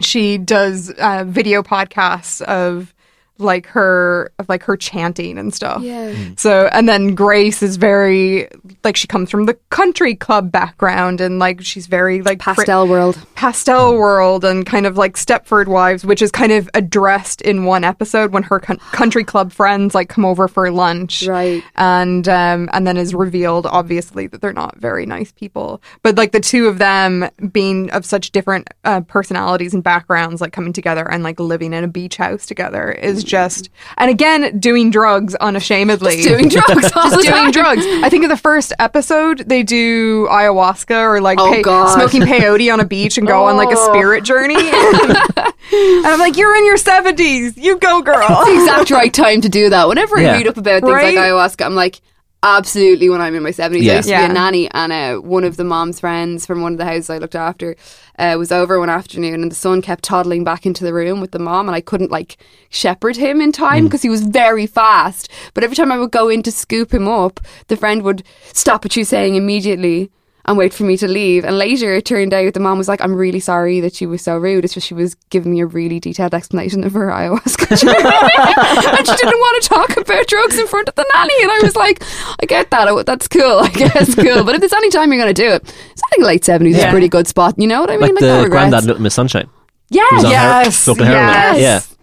she 0.01 0.37
does 0.37 0.91
uh, 0.91 1.23
video 1.25 1.63
podcasts 1.63 2.41
of 2.41 2.93
like 3.41 3.65
her 3.67 4.31
of 4.39 4.47
like 4.49 4.63
her 4.63 4.77
chanting 4.77 5.37
and 5.37 5.53
stuff. 5.53 5.81
Yeah. 5.81 6.13
So 6.37 6.69
and 6.71 6.87
then 6.87 7.15
Grace 7.15 7.61
is 7.61 7.77
very 7.77 8.47
like 8.83 8.95
she 8.95 9.07
comes 9.07 9.29
from 9.29 9.45
the 9.45 9.55
country 9.69 10.15
club 10.15 10.51
background 10.51 11.21
and 11.21 11.39
like 11.39 11.61
she's 11.61 11.87
very 11.87 12.21
like 12.21 12.41
fri- 12.41 12.55
Pastel 12.55 12.87
world. 12.87 13.17
pastel 13.35 13.95
world 13.97 14.45
and 14.45 14.65
kind 14.65 14.85
of 14.85 14.97
like 14.97 15.15
Stepford 15.15 15.67
Wives, 15.67 16.05
which 16.05 16.21
is 16.21 16.31
kind 16.31 16.51
of 16.51 16.69
addressed 16.73 17.41
in 17.41 17.65
one 17.65 17.83
episode 17.83 18.31
when 18.31 18.43
her 18.43 18.59
con- 18.59 18.77
country 18.91 19.23
club 19.23 19.51
friends 19.51 19.93
like 19.95 20.09
come 20.09 20.25
over 20.25 20.47
for 20.47 20.69
lunch, 20.71 21.23
Right. 21.27 21.63
And 21.75 22.27
um, 22.27 22.69
and 22.73 22.85
then 22.87 22.97
is 22.97 23.13
revealed 23.13 23.65
obviously 23.65 24.27
that 24.27 24.41
they're 24.41 24.53
not 24.53 24.77
very 24.77 25.05
nice 25.05 25.31
people, 25.31 25.81
but 26.03 26.15
like 26.15 26.31
the 26.31 26.39
two 26.39 26.67
of 26.67 26.77
them 26.77 27.29
being 27.51 27.89
of 27.91 28.05
such 28.05 28.31
different 28.31 28.69
uh, 28.83 29.01
personalities 29.01 29.73
and 29.73 29.83
backgrounds, 29.83 30.41
like 30.41 30.53
coming 30.53 30.73
together 30.73 31.09
and 31.09 31.23
like 31.23 31.39
living 31.39 31.73
in 31.73 31.83
a 31.83 31.87
beach 31.87 32.17
house 32.17 32.45
together 32.45 32.91
is 32.91 33.23
just 33.31 33.69
and 33.97 34.11
again 34.11 34.59
doing 34.59 34.91
drugs 34.91 35.33
unashamedly, 35.35 36.21
Doing 36.21 36.49
drugs 36.49 36.91
all 36.95 37.03
just 37.09 37.15
the 37.17 37.21
doing 37.23 37.51
time. 37.51 37.51
drugs. 37.51 37.85
I 38.03 38.09
think 38.09 38.23
in 38.23 38.29
the 38.29 38.37
first 38.37 38.73
episode 38.77 39.39
they 39.47 39.63
do 39.63 40.27
ayahuasca 40.29 40.99
or 41.01 41.21
like 41.21 41.39
Oh, 41.39 41.49
pe- 41.51 41.63
smoking 41.63 42.21
peyote 42.21 42.71
on 42.71 42.79
a 42.79 42.85
beach 42.85 43.17
and 43.17 43.25
go 43.25 43.45
on 43.45 43.57
like 43.57 43.69
a 43.69 43.77
Oh. 43.77 43.91
spirit 43.93 44.23
journey. 44.23 44.55
and 44.59 46.05
I'm 46.05 46.19
like, 46.19 46.37
you're 46.37 46.55
in 46.55 46.65
your 46.65 46.77
70s. 46.77 47.53
You 47.57 47.77
go, 47.79 48.01
girl. 48.01 48.27
the 48.45 48.53
exact 48.53 48.91
right 48.91 49.13
time 49.13 49.41
to 49.41 49.49
do 49.49 49.69
that. 49.69 49.87
Whenever 49.87 50.17
I 50.17 50.21
Yeah. 50.21 50.37
read 50.37 50.47
up 50.47 50.57
about 50.57 50.81
things 50.81 50.93
Right? 50.93 51.15
like 51.15 51.25
ayahuasca, 51.25 51.65
I'm 51.65 51.75
like, 51.75 52.01
absolutely 52.43 53.09
when 53.09 53.21
I'm 53.21 53.35
in 53.35 53.43
my 53.43 53.51
70s. 53.51 53.89
I 53.91 53.95
used 53.97 54.07
to 54.07 54.11
Yeah. 54.11 54.27
be 54.27 54.31
a 54.31 54.33
nanny, 54.33 54.71
and 54.71 54.91
uh, 54.91 55.17
one 55.17 55.43
of 55.43 55.57
the 55.57 55.63
mom's 55.63 55.99
friends 55.99 56.45
from 56.45 56.61
one 56.61 56.73
of 56.73 56.77
the 56.77 56.85
houses 56.85 57.09
I 57.09 57.17
looked 57.17 57.35
after 57.35 57.75
uh, 58.17 58.35
was 58.37 58.51
over 58.51 58.79
one 58.79 58.89
afternoon, 58.89 59.41
and 59.41 59.51
the 59.51 59.55
son 59.55 59.81
kept 59.81 60.03
toddling 60.03 60.43
back 60.43 60.65
into 60.65 60.83
the 60.83 60.93
room 60.93 61.21
with 61.21 61.31
the 61.31 61.39
mom, 61.39 61.67
and 61.67 61.75
I 61.75 61.81
couldn't 61.81 62.11
like 62.11 62.37
shepherd 62.69 63.17
him 63.17 63.41
in 63.41 63.51
time 63.51 63.85
because 63.85 64.01
he 64.01 64.09
was 64.09 64.21
very 64.23 64.65
fast. 64.65 65.29
But 65.53 65.63
every 65.63 65.75
time 65.75 65.91
I 65.91 65.97
would 65.99 66.11
go 66.11 66.29
in 66.29 66.41
to 66.43 66.51
scoop 66.51 66.93
him 66.93 67.07
up, 67.07 67.39
the 67.67 67.77
friend 67.77 68.01
would 68.03 68.23
stop 68.53 68.83
what 68.83 68.93
she 68.93 69.01
was 69.01 69.09
saying 69.09 69.35
immediately 69.35 70.09
and 70.51 70.57
wait 70.57 70.73
for 70.73 70.83
me 70.83 70.95
to 70.97 71.07
leave. 71.07 71.43
And 71.43 71.57
later 71.57 71.93
it 71.95 72.05
turned 72.05 72.33
out 72.33 72.53
the 72.53 72.59
mom 72.59 72.77
was 72.77 72.87
like, 72.87 73.01
I'm 73.01 73.15
really 73.15 73.39
sorry 73.39 73.79
that 73.81 73.95
she 73.95 74.05
was 74.05 74.21
so 74.21 74.37
rude. 74.37 74.63
It's 74.63 74.73
just 74.75 74.85
she 74.87 74.93
was 74.93 75.15
giving 75.29 75.51
me 75.51 75.61
a 75.61 75.65
really 75.65 75.99
detailed 75.99 76.33
explanation 76.33 76.83
of 76.83 76.93
her 76.93 77.07
ayahuasca 77.07 77.79
journey. 77.81 78.97
and 78.97 79.07
she 79.07 79.15
didn't 79.15 79.39
want 79.39 79.63
to 79.63 79.69
talk 79.69 79.97
about 79.97 80.27
drugs 80.27 80.57
in 80.59 80.67
front 80.67 80.87
of 80.89 80.95
the 80.95 81.05
nanny. 81.13 81.33
And 81.41 81.51
I 81.51 81.59
was 81.63 81.75
like, 81.75 82.03
I 82.41 82.45
get 82.45 82.69
that. 82.71 82.87
I- 82.87 83.03
That's 83.03 83.27
cool. 83.27 83.59
I 83.63 83.69
guess 83.69 84.13
cool. 84.15 84.43
But 84.43 84.55
if 84.55 84.59
there's 84.61 84.73
any 84.73 84.89
time 84.91 85.11
you're 85.11 85.21
going 85.21 85.33
to 85.33 85.41
do 85.41 85.49
it, 85.49 85.63
think 86.11 86.23
late 86.23 86.43
70s 86.43 86.71
is 86.71 86.83
a 86.83 86.89
pretty 86.91 87.07
good 87.09 87.27
spot. 87.27 87.55
You 87.57 87.67
know 87.67 87.81
what 87.81 87.89
I 87.89 87.93
mean? 87.93 88.01
Like 88.15 88.21
no 88.21 88.37
the 88.37 88.43
regrets. 88.43 88.49
granddad 88.69 88.83
Little 88.85 89.01
Miss 89.01 89.13
Sunshine. 89.13 89.49
Yeah. 89.89 90.05
Her- 90.09 90.21
Yes, 90.29 90.87
yes. 90.99 91.57
Yeah. 91.89 91.95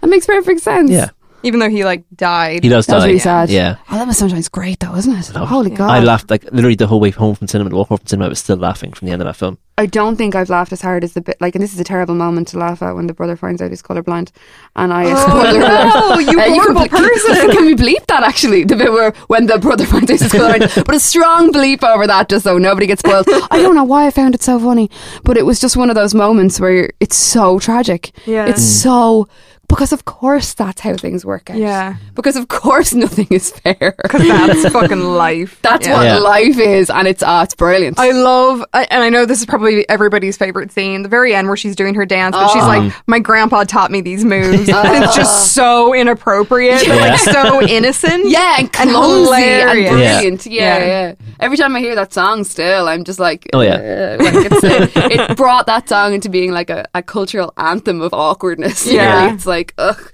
That 0.00 0.06
makes 0.08 0.26
perfect 0.26 0.60
sense. 0.60 0.90
Yeah. 0.90 1.10
Even 1.42 1.60
though 1.60 1.68
he 1.70 1.84
like 1.84 2.04
died. 2.14 2.62
He 2.62 2.68
does 2.68 2.86
That 2.86 2.94
was 2.96 3.02
die. 3.04 3.08
really 3.08 3.18
sad. 3.18 3.50
Yeah. 3.50 3.76
Oh, 3.90 3.96
that 3.96 4.06
was 4.06 4.16
Sunshine's 4.18 4.48
great 4.48 4.80
though, 4.80 4.94
isn't 4.94 5.12
it? 5.12 5.16
Loved 5.16 5.36
it. 5.36 5.46
Holy 5.46 5.70
God. 5.70 5.90
I 5.90 6.00
laughed 6.00 6.30
like 6.30 6.44
literally 6.52 6.74
the 6.76 6.86
whole 6.86 7.00
way 7.00 7.10
home 7.10 7.34
from 7.34 7.48
cinema. 7.48 7.70
The 7.70 7.76
walk 7.76 7.88
home 7.88 7.98
from 7.98 8.06
cinema, 8.06 8.26
I 8.26 8.28
was 8.30 8.38
still 8.38 8.56
laughing 8.56 8.92
from 8.92 9.06
the 9.06 9.12
end 9.12 9.22
of 9.22 9.26
that 9.26 9.34
film. 9.36 9.58
I 9.78 9.86
don't 9.86 10.16
think 10.16 10.34
I've 10.34 10.50
laughed 10.50 10.70
as 10.72 10.82
hard 10.82 11.02
as 11.02 11.14
the 11.14 11.22
bit 11.22 11.40
like, 11.40 11.54
and 11.54 11.64
this 11.64 11.72
is 11.72 11.80
a 11.80 11.84
terrible 11.84 12.14
moment 12.14 12.48
to 12.48 12.58
laugh 12.58 12.82
at 12.82 12.94
when 12.94 13.06
the 13.06 13.14
brother 13.14 13.36
finds 13.36 13.62
out 13.62 13.70
he's 13.70 13.82
colorblind, 13.82 14.30
and 14.76 14.92
I. 14.92 15.04
spoiler 15.14 15.58
no, 15.60 16.18
you 16.18 16.38
Uh, 16.42 16.44
horrible 16.50 16.86
can, 16.88 17.08
person. 17.08 17.50
Can 17.52 17.64
we 17.64 17.74
bleep 17.74 18.06
that 18.06 18.22
actually? 18.22 18.64
The 18.64 18.76
bit 18.76 18.92
where 18.92 19.12
when 19.28 19.46
the 19.46 19.58
brother 19.58 19.86
finds 19.92 20.10
out 20.10 20.20
he's 20.20 20.30
colorblind, 20.30 20.84
but 20.84 20.94
a 20.94 21.00
strong 21.00 21.52
bleep 21.52 21.82
over 21.82 22.06
that 22.06 22.28
just 22.28 22.44
so 22.44 22.58
nobody 22.58 22.86
gets 22.86 23.00
spoiled. 23.00 23.26
I 23.50 23.62
don't 23.62 23.74
know 23.74 23.82
why 23.84 24.06
I 24.06 24.10
found 24.10 24.34
it 24.34 24.42
so 24.42 24.58
funny, 24.60 24.90
but 25.24 25.36
it 25.38 25.46
was 25.46 25.58
just 25.58 25.76
one 25.76 25.88
of 25.88 25.94
those 25.96 26.14
moments 26.14 26.60
where 26.60 26.90
it's 27.00 27.16
so 27.16 27.58
tragic. 27.58 28.12
Yeah. 28.26 28.46
it's 28.46 28.62
so 28.62 29.26
because 29.72 29.92
of 29.92 30.04
course 30.04 30.54
that's 30.54 30.80
how 30.80 30.94
things 30.96 31.24
work 31.24 31.48
out. 31.50 31.56
Yeah. 31.56 31.96
because 32.14 32.36
of 32.36 32.48
course 32.48 32.92
nothing 32.94 33.26
is 33.30 33.50
fair. 33.50 33.94
Because 34.02 34.22
that's 34.22 34.68
fucking 34.72 35.00
life. 35.02 35.58
That's 35.62 35.86
Yeah. 35.86 35.94
what 35.96 36.04
Yeah. 36.04 36.18
life 36.18 36.58
is, 36.58 36.90
and 36.90 37.08
it's 37.08 37.22
uh, 37.22 37.40
it's 37.44 37.54
brilliant. 37.54 37.98
I 37.98 38.10
love, 38.12 38.64
I- 38.74 38.86
and 38.90 39.02
I 39.02 39.08
know 39.08 39.24
this 39.26 39.40
is 39.40 39.46
probably 39.46 39.88
everybody's 39.88 40.36
favorite 40.36 40.70
scene, 40.72 41.02
the 41.02 41.08
very 41.08 41.34
end 41.34 41.48
where 41.48 41.56
she's 41.56 41.74
doing 41.76 41.94
her 41.94 42.04
dance, 42.06 42.36
but 42.36 42.48
she's 42.52 42.62
like, 42.62 42.92
my 43.06 43.18
grandpa 43.18 43.64
taught 43.64 43.90
me 43.90 44.00
these 44.02 44.24
moves. 44.24 44.68
and 44.68 45.04
it's 45.04 45.16
just 45.16 45.52
so 45.54 45.94
inappropriate, 45.94 46.82
but 46.86 47.00
like 47.00 47.18
so 47.18 47.62
innocent. 47.62 48.28
Yeah, 48.28 48.56
and 48.58 48.70
And 48.78 48.90
clumsy 48.90 49.42
and, 49.42 49.70
hilarious. 49.70 49.90
brilliant. 49.90 50.46
Yeah. 50.46 50.78
Yeah. 50.78 50.86
yeah, 50.86 51.14
Every 51.40 51.56
time 51.56 51.74
I 51.76 51.80
hear 51.80 51.94
that 51.94 52.12
song, 52.12 52.44
still, 52.44 52.88
I'm 52.88 53.04
just 53.04 53.18
like, 53.18 53.48
Oh, 53.52 53.60
yeah. 53.62 54.16
uh, 54.20 54.24
like 54.24 54.34
it's, 54.52 54.64
uh, 54.64 54.88
it 55.30 55.36
brought 55.36 55.66
that 55.66 55.88
song 55.88 56.14
into 56.14 56.28
being 56.28 56.52
like 56.52 56.70
a, 56.70 56.84
a 56.94 57.02
cultural 57.02 57.52
anthem 57.56 58.00
of 58.02 58.12
awkwardness. 58.12 58.86
Yeah. 58.86 59.22
really. 59.22 59.34
it's 59.34 59.46
like, 59.46 59.61
ugh, 59.78 60.12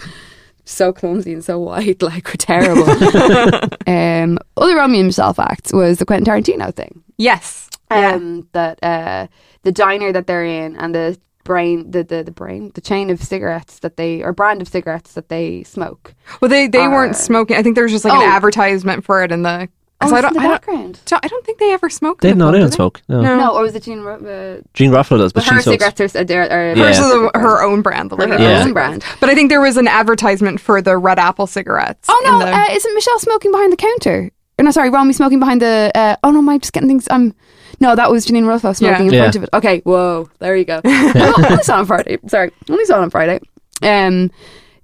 so 0.65 0.93
clumsy 0.93 1.33
and 1.33 1.45
so 1.45 1.59
white, 1.59 2.03
like 2.11 2.27
we're 2.27 2.35
terrible. 2.35 2.89
um, 3.87 4.39
other 4.57 4.77
Romy 4.77 4.99
and 4.99 5.09
Michele 5.09 5.33
facts 5.35 5.73
was 5.73 5.99
the 5.99 6.05
Quentin 6.07 6.27
Tarantino 6.33 6.75
thing. 6.75 7.03
Yes. 7.17 7.69
Um, 7.91 8.47
that 8.53 8.79
uh, 8.83 9.29
the 9.63 9.73
diner 9.73 10.13
that 10.13 10.27
they're 10.27 10.45
in 10.45 10.77
and 10.77 10.95
the 10.95 11.19
brain, 11.45 11.91
the, 11.91 12.05
the 12.05 12.23
the 12.23 12.31
brain, 12.31 12.71
the 12.75 12.83
chain 12.83 13.09
of 13.09 13.23
cigarettes 13.23 13.79
that 13.79 13.97
they 13.97 14.23
or 14.23 14.35
brand 14.35 14.61
of 14.61 14.69
cigarettes 14.69 15.15
that 15.15 15.31
they 15.31 15.63
smoke. 15.63 16.15
Well, 16.43 16.51
they, 16.51 16.67
they 16.67 16.81
Are- 16.81 16.91
weren't 16.91 17.17
smoking. 17.17 17.57
I 17.57 17.63
think 17.63 17.75
there 17.77 17.85
was 17.85 17.93
just 17.93 18.05
like 18.05 18.13
Oh. 18.13 18.23
an 18.23 18.29
advertisement 18.29 19.05
for 19.05 19.23
it 19.25 19.33
in 19.33 19.43
the. 19.43 19.71
'Cause 20.01 20.13
Oh, 20.13 20.15
I 20.15 20.19
in 20.19 20.23
don't, 20.23 20.35
the 20.35 20.39
I 20.41 20.43
don't, 20.45 20.53
background. 20.53 21.01
so 21.07 21.19
I 21.21 21.27
don't 21.27 21.45
think 21.45 21.59
they 21.59 21.73
ever 21.73 21.91
smoked. 21.91 22.21
They 22.21 22.31
in 22.31 22.39
the 22.39 22.45
no, 22.45 22.47
film, 22.47 22.53
they 22.53 22.59
do 22.59 22.63
don't 22.65 22.73
smoke. 22.73 23.03
No. 23.09 23.21
No. 23.21 23.37
No, 23.37 23.57
or 23.57 23.63
was 23.63 23.75
it 23.75 23.83
Jean? 23.83 23.99
Uh, 24.07 24.61
Jean 24.75 24.93
Garofalo 24.93 25.19
does, 25.19 25.33
but, 25.33 25.41
But 25.41 25.45
she 25.49 25.55
her 25.57 25.61
smokes. 25.61 25.85
cigarettes 25.85 26.15
are, 26.15 26.21
are, 26.21 26.71
are 26.71 26.77
Yeah. 26.77 26.85
Hers 26.87 26.99
is 26.99 27.31
her 27.35 27.63
own 27.65 27.83
brand. 27.83 28.11
The 28.11 28.17
her 28.17 28.27
Lady 28.29 28.43
Yeah. 28.45 28.51
own 28.61 28.63
Gaga 28.69 28.73
brand. 28.75 29.05
But 29.19 29.29
I 29.31 29.35
think 29.35 29.51
there 29.51 29.61
was 29.61 29.77
an 29.77 29.89
advertisement 29.89 30.61
for 30.61 30.81
the 30.81 30.97
red 30.97 31.19
apple 31.19 31.49
cigarettes. 31.49 32.09
Oh 32.09 32.21
no, 32.25 32.39
the- 32.39 32.47
uh, 32.55 32.67
isn't 32.71 32.95
Michele 32.95 33.19
smoking 33.19 33.51
behind 33.51 33.73
the 33.73 33.77
counter? 33.77 34.31
Or 34.61 34.65
no, 34.65 34.71
sorry, 34.71 34.91
Romy 34.91 35.13
smoking 35.13 35.41
behind 35.41 35.63
the. 35.63 35.91
Uh, 35.95 36.17
oh 36.23 36.31
no, 36.31 36.39
am 36.39 36.49
I 36.49 36.59
just 36.59 36.73
getting 36.73 36.89
things? 36.89 37.09
Um, 37.11 37.35
no, 37.81 37.95
that 37.97 38.11
was 38.11 38.25
Janeane 38.27 38.45
Ruffo 38.45 38.75
smoking 38.77 39.07
in 39.07 39.13
Yeah. 39.13 39.21
front 39.23 39.37
of 39.37 39.43
it. 39.45 39.49
Okay, 39.53 39.81
whoa, 39.85 40.29
there 40.39 40.57
you 40.57 40.65
go. 40.65 40.81
I 40.85 41.33
only 41.37 41.63
saw 41.65 41.79
on 41.79 41.87
Friday. 41.87 42.19
Sorry, 42.29 42.51
only 42.71 42.85
saw 42.85 43.01
on 43.01 43.11
Friday. 43.11 43.41
Um, 43.83 44.31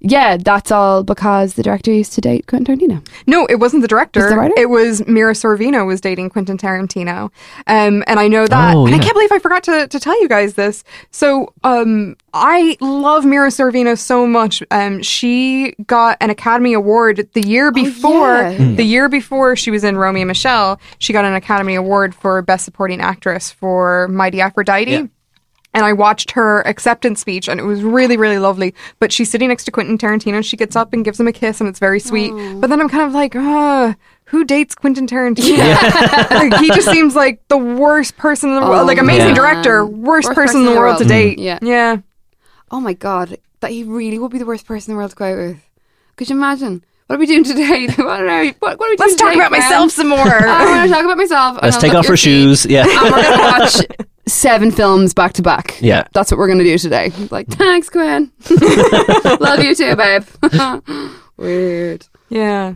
yeah, 0.07 0.37
that's 0.37 0.71
all 0.71 1.03
because 1.03 1.55
the 1.55 1.63
director 1.63 1.91
used 1.91 2.13
to 2.13 2.21
date 2.21 2.45
Quentin 2.45 2.77
Tarantino. 2.77 3.05
No, 3.25 3.45
it 3.47 3.55
wasn't 3.55 3.81
the 3.81 3.87
director. 3.87 4.21
Was 4.21 4.29
the 4.29 4.37
writer? 4.37 4.53
It 4.55 4.69
was 4.69 5.05
Mira 5.07 5.33
Sorvino 5.33 5.85
was 5.85 5.99
dating 5.99 6.29
Quentin 6.29 6.57
Tarantino. 6.57 7.31
Um, 7.65 8.03
and 8.05 8.19
I 8.19 8.27
know 8.27 8.45
that. 8.45 8.75
Oh, 8.75 8.85
and 8.85 8.93
I 8.93 8.99
can't 8.99 9.13
believe 9.13 9.31
I 9.31 9.39
forgot 9.39 9.63
to, 9.63 9.87
to 9.87 9.99
tell 9.99 10.19
you 10.21 10.29
guys 10.29 10.53
this. 10.53 10.83
So 11.09 11.53
um, 11.63 12.15
I 12.33 12.77
love 12.81 13.25
Mira 13.25 13.49
Sorvino 13.49 13.97
so 13.97 14.27
much. 14.27 14.61
Um, 14.69 15.01
she 15.01 15.73
got 15.87 16.17
an 16.21 16.29
Academy 16.29 16.73
Award 16.73 17.27
the 17.33 17.41
year 17.41 17.71
before. 17.71 18.35
yeah. 18.35 18.57
Hmm. 18.57 18.75
The 18.75 18.83
year 18.83 19.09
before 19.09 19.55
she 19.55 19.71
was 19.71 19.83
in 19.83 19.97
Romeo 19.97 20.21
and 20.21 20.27
Michelle, 20.27 20.79
she 20.99 21.13
got 21.13 21.25
an 21.25 21.33
Academy 21.33 21.75
Award 21.75 22.13
for 22.13 22.41
Best 22.43 22.63
Supporting 22.65 23.01
Actress 23.01 23.49
for 23.51 24.07
Mighty 24.09 24.39
Aphrodite. 24.39 24.91
Yeah. 24.91 25.05
And 25.75 25.83
I 25.85 25.93
watched 25.93 26.31
her 26.31 26.61
acceptance 26.65 27.19
speech, 27.19 27.47
and 27.49 27.59
it 27.59 27.63
was 27.63 27.83
really, 27.83 28.15
really 28.17 28.39
lovely. 28.39 28.73
But 28.99 29.11
she's 29.11 29.29
sitting 29.29 29.49
next 29.49 29.65
to 29.65 29.71
Quentin 29.71 29.97
Tarantino, 29.97 30.35
and 30.35 30.45
she 30.45 30.55
gets 30.57 30.75
up 30.75 30.93
and 30.93 31.03
gives 31.03 31.19
him 31.19 31.27
a 31.27 31.33
kiss, 31.33 31.59
and 31.59 31.67
it's 31.69 31.79
very 31.79 31.99
sweet. 31.99 32.31
But 32.61 32.67
then 32.69 32.79
I'm 32.79 32.89
kind 32.89 33.03
of 33.03 33.11
like, 33.13 33.35
ah, 33.35 33.93
who 34.25 34.43
dates 34.45 34.73
Quentin 34.73 35.05
Tarantino? 35.05 35.57
like, 36.31 36.55
he 36.61 36.67
just 36.69 36.89
seems 36.89 37.15
like 37.15 37.45
the 37.49 37.57
worst 37.57 38.15
person 38.17 38.49
in 38.49 38.55
the 38.55 38.61
world. 38.61 38.83
Oh, 38.83 38.85
Like 38.85 38.97
amazing 38.99 39.27
man. 39.27 39.35
director, 39.35 39.85
worst, 39.85 40.31
person, 40.31 40.61
in 40.61 40.65
the 40.65 40.71
world, 40.79 40.97
to 40.99 41.05
date. 41.05 41.37
Yeah. 41.39 41.59
yeah. 41.61 41.97
Oh 42.71 42.79
my 42.79 42.93
god, 42.93 43.37
that 43.59 43.71
he 43.71 43.83
really 43.83 44.17
would 44.17 44.31
be 44.31 44.39
the 44.39 44.45
worst 44.45 44.65
person 44.65 44.91
in 44.91 44.95
the 44.95 44.99
world 44.99 45.11
to 45.11 45.15
go 45.17 45.25
out 45.25 45.37
with. 45.37 45.57
Could 46.15 46.29
you 46.29 46.35
imagine? 46.37 46.83
What 47.07 47.17
are 47.17 47.19
we 47.19 47.27
doing 47.27 47.43
today? 47.43 47.85
I 47.87 47.95
don't 47.95 48.25
know. 48.27 48.53
What, 48.59 48.79
what 48.79 48.87
are 48.87 48.89
we 48.91 48.95
Let's 48.97 49.15
doing 49.15 49.17
talk 49.17 49.33
today, 49.33 49.39
about 49.45 49.49
Fran? 49.49 49.61
myself 49.61 49.91
some 49.91 50.07
more. 50.07 50.19
I 50.25 50.65
want 50.65 50.87
to 50.89 50.93
talk 50.95 51.05
about 51.05 51.17
myself. 51.17 51.59
Let's 51.61 51.77
take 51.77 51.91
I'll 51.91 51.97
off 51.99 52.05
look 52.05 52.09
our 52.09 52.11
your 52.13 52.17
feet. 52.17 52.21
shoes. 52.23 52.65
Yeah. 52.65 52.85
and 52.87 53.11
we're 53.11 53.21
gonna 53.21 53.43
watch 53.43 53.75
seven 54.27 54.71
films 54.71 55.13
back 55.13 55.33
to 55.33 55.41
back. 55.41 55.77
Yeah. 55.81 56.07
that's 56.13 56.31
what 56.31 56.37
we're 56.37 56.47
gonna 56.47 56.63
do 56.63 56.77
today. 56.77 57.11
Like, 57.31 57.47
thanks, 57.47 57.89
Gwen. 57.89 58.31
Love 59.39 59.59
you 59.63 59.75
too, 59.75 59.95
babe. 59.95 60.23
Weird. 61.37 62.07
yeah. 62.29 62.73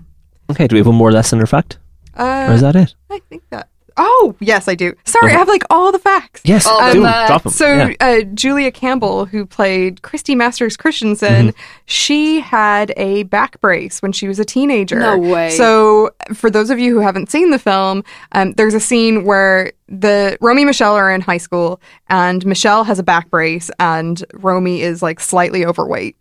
Okay, 0.51 0.67
do 0.67 0.75
we 0.75 0.79
have 0.79 0.87
one 0.87 0.95
more 0.95 1.11
lesson 1.11 1.39
or 1.41 1.45
fact? 1.45 1.77
Uh, 2.17 2.47
Or 2.49 2.53
is 2.53 2.61
that 2.61 2.75
it? 2.75 2.95
I 3.09 3.19
think 3.29 3.43
that. 3.51 3.69
Oh, 4.01 4.33
yes, 4.39 4.67
I 4.69 4.75
do. 4.75 4.93
Sorry, 5.05 5.27
Okay. 5.27 5.35
I 5.35 5.37
have 5.39 5.47
like 5.49 5.63
all 5.69 5.91
the 5.91 5.99
facts. 5.99 6.41
Yes, 6.45 6.65
Oh, 6.67 6.93
do 6.93 6.99
'em. 6.99 7.05
uh, 7.05 7.27
Drop 7.27 7.43
them. 7.43 7.51
So 7.51 7.65
yeah. 7.67 7.93
uh, 7.99 8.21
Julia 8.33 8.71
Campbell, 8.71 9.25
who 9.25 9.45
played 9.45 10.01
Christie 10.01 10.35
Masters 10.35 10.77
Christensen, 10.77 11.53
she 11.85 12.39
had 12.39 12.93
a 12.95 13.23
back 13.23 13.59
brace 13.61 14.01
when 14.01 14.11
she 14.13 14.27
was 14.27 14.39
a 14.39 14.45
teenager. 14.45 14.99
No 14.99 15.17
way. 15.17 15.49
So 15.51 16.11
for 16.33 16.49
those 16.49 16.69
of 16.69 16.79
you 16.79 16.93
who 16.93 16.99
haven't 17.01 17.29
seen 17.29 17.51
the 17.51 17.59
film, 17.59 18.03
um, 18.31 18.53
there's 18.53 18.73
a 18.73 18.79
scene 18.79 19.25
where 19.25 19.73
the 19.89 20.37
Romy 20.39 20.61
and 20.61 20.67
Michele 20.67 20.93
are 20.95 21.11
in 21.11 21.19
high 21.21 21.37
school, 21.37 21.81
and 22.09 22.45
Michele 22.45 22.83
has 22.85 22.99
a 22.99 23.03
back 23.03 23.29
brace, 23.29 23.69
and 23.79 24.23
Romy 24.33 24.81
is 24.81 25.01
like 25.01 25.19
slightly 25.19 25.65
overweight. 25.65 26.15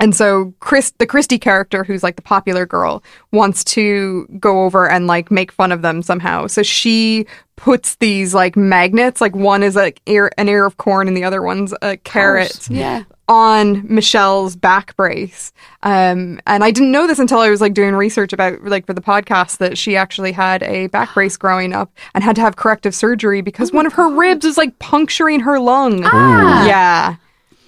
And 0.00 0.14
so 0.14 0.52
Chris, 0.60 0.92
the 0.98 1.06
Christie 1.06 1.38
character, 1.38 1.84
who's 1.84 2.02
like 2.02 2.16
the 2.16 2.22
popular 2.22 2.66
girl, 2.66 3.02
wants 3.32 3.62
to 3.64 4.26
go 4.40 4.64
over 4.64 4.88
and 4.90 5.06
like 5.06 5.30
make 5.30 5.52
fun 5.52 5.70
of 5.70 5.82
them 5.82 6.02
somehow. 6.02 6.48
So 6.48 6.62
she 6.64 7.26
puts 7.56 7.94
these 7.96 8.34
like 8.34 8.56
magnets, 8.56 9.20
like 9.20 9.36
one 9.36 9.62
is 9.62 9.76
like 9.76 10.00
ear, 10.06 10.32
an 10.36 10.48
ear 10.48 10.66
of 10.66 10.76
corn 10.78 11.06
and 11.06 11.16
the 11.16 11.22
other 11.22 11.42
one's 11.42 11.72
a 11.80 11.96
carrot, 11.98 12.68
Yeah. 12.68 13.04
on 13.28 13.86
Michele's 13.88 14.56
back 14.56 14.96
brace. 14.96 15.52
Um, 15.84 16.40
and 16.48 16.64
I 16.64 16.72
didn't 16.72 16.90
know 16.90 17.06
this 17.06 17.20
until 17.20 17.38
I 17.38 17.48
was 17.48 17.60
like 17.60 17.72
doing 17.72 17.94
research 17.94 18.32
about 18.32 18.64
like 18.64 18.86
for 18.86 18.94
the 18.94 19.00
podcast 19.00 19.58
that 19.58 19.78
she 19.78 19.96
actually 19.96 20.32
had 20.32 20.64
a 20.64 20.88
back 20.88 21.14
brace 21.14 21.36
growing 21.36 21.72
up 21.72 21.92
and 22.14 22.24
had 22.24 22.34
to 22.34 22.42
have 22.42 22.56
corrective 22.56 22.96
surgery 22.96 23.42
because 23.42 23.70
one 23.72 23.86
of 23.86 23.92
her 23.92 24.08
ribs 24.12 24.44
was 24.44 24.58
like 24.58 24.76
puncturing 24.80 25.38
her 25.40 25.60
lung. 25.60 26.02
Ah. 26.04 26.66
Yeah. 26.66 27.16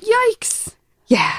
Yikes. 0.03 0.74
Yeah. 1.07 1.32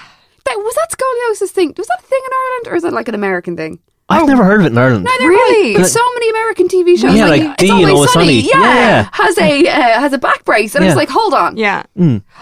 That, 0.48 0.58
was 0.58 0.76
that 0.76 0.88
scoliosis 0.92 1.52
thing? 1.52 1.74
Was 1.78 1.88
that 1.88 2.00
a 2.00 2.04
thing 2.08 2.22
in 2.26 2.32
Ireland 2.34 2.68
or 2.74 2.76
is 2.76 2.84
it 2.84 2.94
like 2.94 3.08
an 3.08 3.16
American 3.16 3.56
thing? 3.58 3.80
I've 4.10 4.26
never 4.26 4.46
heard 4.46 4.62
of 4.62 4.68
it 4.68 4.72
in 4.72 4.78
Ireland. 4.78 5.04
Neither 5.04 5.28
Really? 5.28 5.74
have 5.74 5.76
I. 5.76 5.82
There's 5.82 5.92
so 5.92 6.14
many 6.14 6.30
American 6.30 6.70
TV 6.70 6.98
shows. 6.98 7.14
Yeah, 7.14 7.26
like 7.28 7.42
It's 7.42 7.56
Dee 7.58 7.68
and 7.70 7.78
Always 7.92 7.92
Always 7.92 8.12
Sunny. 8.12 8.40
Yeah, 8.40 8.62
Yeah. 8.64 9.10
has 9.12 9.38
a 9.38 9.68
uh, 9.68 10.00
has 10.00 10.14
a 10.14 10.18
back 10.18 10.46
brace, 10.46 10.76
and 10.76 10.84
I 10.86 10.88
Yeah. 10.88 10.94
was 10.94 10.96
like, 10.96 11.10
hold 11.10 11.34
on. 11.34 11.58
Yeah. 11.58 11.84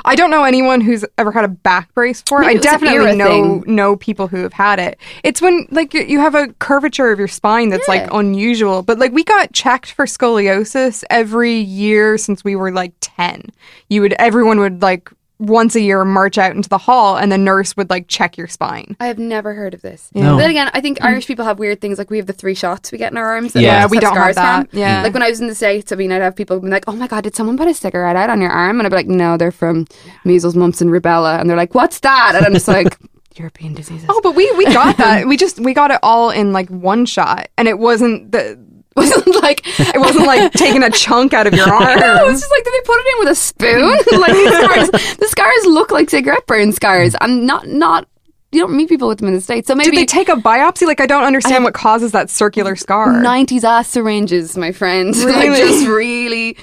I 0.05 0.13
don't 0.13 0.29
know 0.29 0.43
anyone 0.43 0.79
who's 0.81 1.03
ever 1.17 1.31
had 1.31 1.43
a 1.43 1.47
back 1.47 1.91
brace 1.95 2.21
for 2.27 2.43
it. 2.43 2.45
Maybe 2.45 2.49
I 2.49 2.51
it 2.51 2.57
was 2.57 2.65
an 2.67 2.71
definitely 2.71 3.17
know 3.17 3.61
thing. 3.63 3.75
know 3.75 3.95
people 3.95 4.27
who 4.27 4.43
have 4.43 4.53
had 4.53 4.77
it. 4.77 4.99
It's 5.23 5.41
when 5.41 5.65
like 5.71 5.95
you- 5.95 6.03
you 6.03 6.19
have 6.19 6.35
a 6.35 6.49
curvature 6.59 7.11
of 7.11 7.17
your 7.17 7.27
spine 7.27 7.69
that's 7.69 7.87
like 7.87 8.13
unusual. 8.13 8.83
But 8.83 8.99
like 8.99 9.11
we 9.11 9.23
got 9.23 9.51
checked 9.51 9.91
for 9.93 10.05
scoliosis 10.05 11.03
every 11.09 11.55
year 11.55 12.19
since 12.19 12.43
we 12.43 12.55
were 12.55 12.71
like 12.71 12.93
10. 13.01 13.41
You 13.89 14.01
would 14.01 14.13
everyone 14.19 14.59
would 14.59 14.83
like 14.83 15.09
once 15.37 15.75
a 15.75 15.81
year 15.81 16.05
march 16.05 16.37
out 16.37 16.55
into 16.55 16.69
the 16.69 16.77
hall 16.77 17.17
and 17.17 17.31
the 17.31 17.37
nurse 17.37 17.75
would 17.75 17.89
like 17.89 18.07
check 18.07 18.37
your 18.37 18.47
spine. 18.47 18.95
I 18.99 19.07
have 19.07 19.19
never 19.19 19.53
heard 19.53 19.73
of 19.73 19.81
this. 19.81 20.09
No. 20.13 20.31
But 20.33 20.37
then 20.37 20.49
again, 20.51 20.69
I 20.73 20.79
think 20.81 20.99
mm. 20.99 21.05
Irish 21.05 21.27
people 21.27 21.43
have 21.43 21.59
weird 21.59 21.81
things 21.81 21.97
like 21.97 22.09
we 22.09 22.17
have 22.17 22.25
the 22.25 22.33
three 22.33 22.53
shots 22.55 22.91
we 22.91 22.97
get 22.97 23.11
in 23.11 23.17
our 23.17 23.25
arms. 23.25 23.53
that 23.53 23.61
Yeah, 23.61 23.81
just 23.81 23.91
we 23.91 23.99
don't 23.99 24.15
have 24.15 24.35
that. 24.35 24.69
from. 24.71 24.79
Yeah. 24.79 25.03
Like 25.03 25.13
when 25.13 25.23
I 25.23 25.29
was 25.29 25.41
in 25.41 25.47
the 25.47 25.55
States, 25.55 25.91
I 25.91 25.95
mean, 25.97 26.11
I'd 26.11 26.21
have 26.21 26.35
people 26.35 26.59
be 26.59 26.69
like, 26.69 26.85
oh 26.87 26.93
my 26.93 27.07
God, 27.07 27.23
did 27.25 27.35
someone 27.35 27.57
put 27.57 27.67
a 27.67 27.73
cigarette 27.73 28.15
out 28.15 28.29
on 28.29 28.39
your 28.39 28.51
arm? 28.51 28.79
And 28.79 28.87
I'd 28.87 28.89
be 28.91 28.95
like, 28.95 29.07
no, 29.07 29.35
they're 29.35 29.51
from 29.51 29.87
measles, 30.23 30.55
mumps, 30.55 30.79
and 30.81 30.89
rubella. 30.89 31.39
And 31.39 31.49
they're 31.49 31.57
like, 31.57 31.75
what's 31.75 31.99
that? 31.99 32.33
And 32.35 32.45
I'm 32.45 32.53
just 32.53 32.67
like, 32.67 32.97
European 33.35 33.73
diseases. 33.73 34.05
Oh, 34.09 34.21
but 34.23 34.33
we 34.35 34.49
we 34.53 34.63
got 34.65 34.95
that. 34.99 35.27
we 35.27 35.35
just 35.35 35.59
we 35.59 35.73
got 35.73 35.91
it 35.91 35.99
all 36.01 36.29
in 36.29 36.53
like 36.53 36.69
one 36.69 37.05
shot 37.05 37.49
and 37.57 37.67
it 37.67 37.77
wasn't 37.77 38.31
the 38.31 38.57
wasn't 38.95 39.41
like, 39.41 39.61
it 39.65 39.99
wasn't 39.99 40.25
like 40.25 40.51
taking 40.53 40.83
a 40.83 40.89
chunk 40.89 41.33
out 41.33 41.47
of 41.47 41.53
your 41.53 41.71
arm. 41.71 41.99
No, 41.99 42.29
it's 42.29 42.41
just 42.41 42.51
like, 42.51 42.63
did 42.63 42.73
they 42.73 42.85
put 42.85 42.97
it 42.99 43.07
in 43.13 43.19
with 43.19 43.29
a 43.29 43.35
spoon? 43.35 43.89
like 44.21 44.33
these 44.33 44.53
scars, 44.53 45.17
the 45.17 45.27
scars 45.27 45.65
look 45.65 45.91
like 45.91 46.09
cigarette 46.09 46.45
burn 46.47 46.71
scars. 46.71 47.15
And 47.21 47.45
not, 47.45 47.67
not, 47.67 48.07
you 48.51 48.61
don't 48.61 48.75
meet 48.75 48.87
people 48.87 49.07
with 49.09 49.19
them 49.19 49.27
in 49.27 49.33
the 49.33 49.41
States. 49.41 49.67
So 49.67 49.73
Did 49.75 49.79
maybe 49.79 49.97
they 49.97 50.05
take 50.05 50.29
a 50.29 50.35
biopsy? 50.35 50.87
Like 50.87 51.01
I 51.01 51.05
don't 51.05 51.25
understand 51.25 51.65
what 51.65 51.73
causes 51.73 52.13
that 52.13 52.29
circular 52.29 52.75
scar. 52.77 53.09
90s 53.13 53.63
ass 53.65 53.89
syringes, 53.89 54.57
my 54.57 54.71
friend. 54.71 55.15
like 55.17 55.49
Really? 55.49 55.57
just 55.57 55.87
really 55.87 56.57